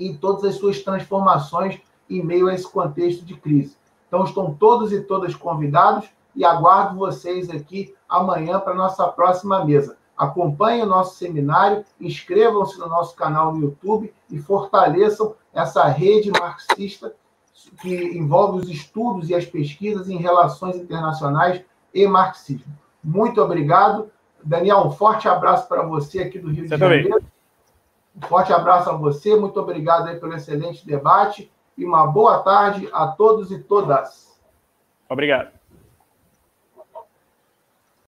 em 0.06 0.16
todas 0.16 0.44
as 0.44 0.56
suas 0.56 0.80
transformações 0.80 1.80
em 2.08 2.24
meio 2.24 2.48
a 2.48 2.54
esse 2.54 2.68
contexto 2.68 3.24
de 3.24 3.34
crise. 3.34 3.76
Então, 4.08 4.24
estão 4.24 4.52
todos 4.54 4.92
e 4.92 5.00
todas 5.02 5.34
convidados 5.34 6.08
e 6.34 6.44
aguardo 6.44 6.98
vocês 6.98 7.48
aqui 7.50 7.94
amanhã 8.08 8.58
para 8.58 8.72
a 8.72 8.76
nossa 8.76 9.06
próxima 9.06 9.64
mesa. 9.64 9.96
Acompanhem 10.16 10.82
o 10.82 10.86
nosso 10.86 11.16
seminário, 11.16 11.84
inscrevam-se 12.00 12.78
no 12.78 12.88
nosso 12.88 13.14
canal 13.14 13.52
no 13.52 13.62
YouTube 13.62 14.12
e 14.30 14.38
fortaleçam 14.38 15.34
essa 15.54 15.84
rede 15.86 16.30
marxista 16.30 17.14
que 17.80 18.18
envolve 18.18 18.60
os 18.60 18.68
estudos 18.68 19.30
e 19.30 19.34
as 19.34 19.46
pesquisas 19.46 20.08
em 20.08 20.16
relações 20.16 20.76
internacionais 20.76 21.62
e 21.94 22.06
marxismo. 22.06 22.72
Muito 23.02 23.40
obrigado. 23.40 24.10
Daniel, 24.42 24.86
um 24.86 24.90
forte 24.90 25.28
abraço 25.28 25.68
para 25.68 25.82
você 25.82 26.20
aqui 26.20 26.38
do 26.38 26.48
Rio 26.48 26.68
você 26.68 26.74
de 26.74 26.80
Janeiro. 26.80 27.08
Também. 27.08 27.29
Um 28.22 28.26
forte 28.26 28.52
abraço 28.52 28.90
a 28.90 28.92
você, 28.92 29.34
muito 29.34 29.58
obrigado 29.58 30.08
aí 30.08 30.20
pelo 30.20 30.34
excelente 30.34 30.86
debate 30.86 31.50
e 31.76 31.84
uma 31.84 32.06
boa 32.06 32.42
tarde 32.42 32.88
a 32.92 33.06
todos 33.08 33.50
e 33.50 33.58
todas. 33.58 34.38
Obrigado. 35.08 35.59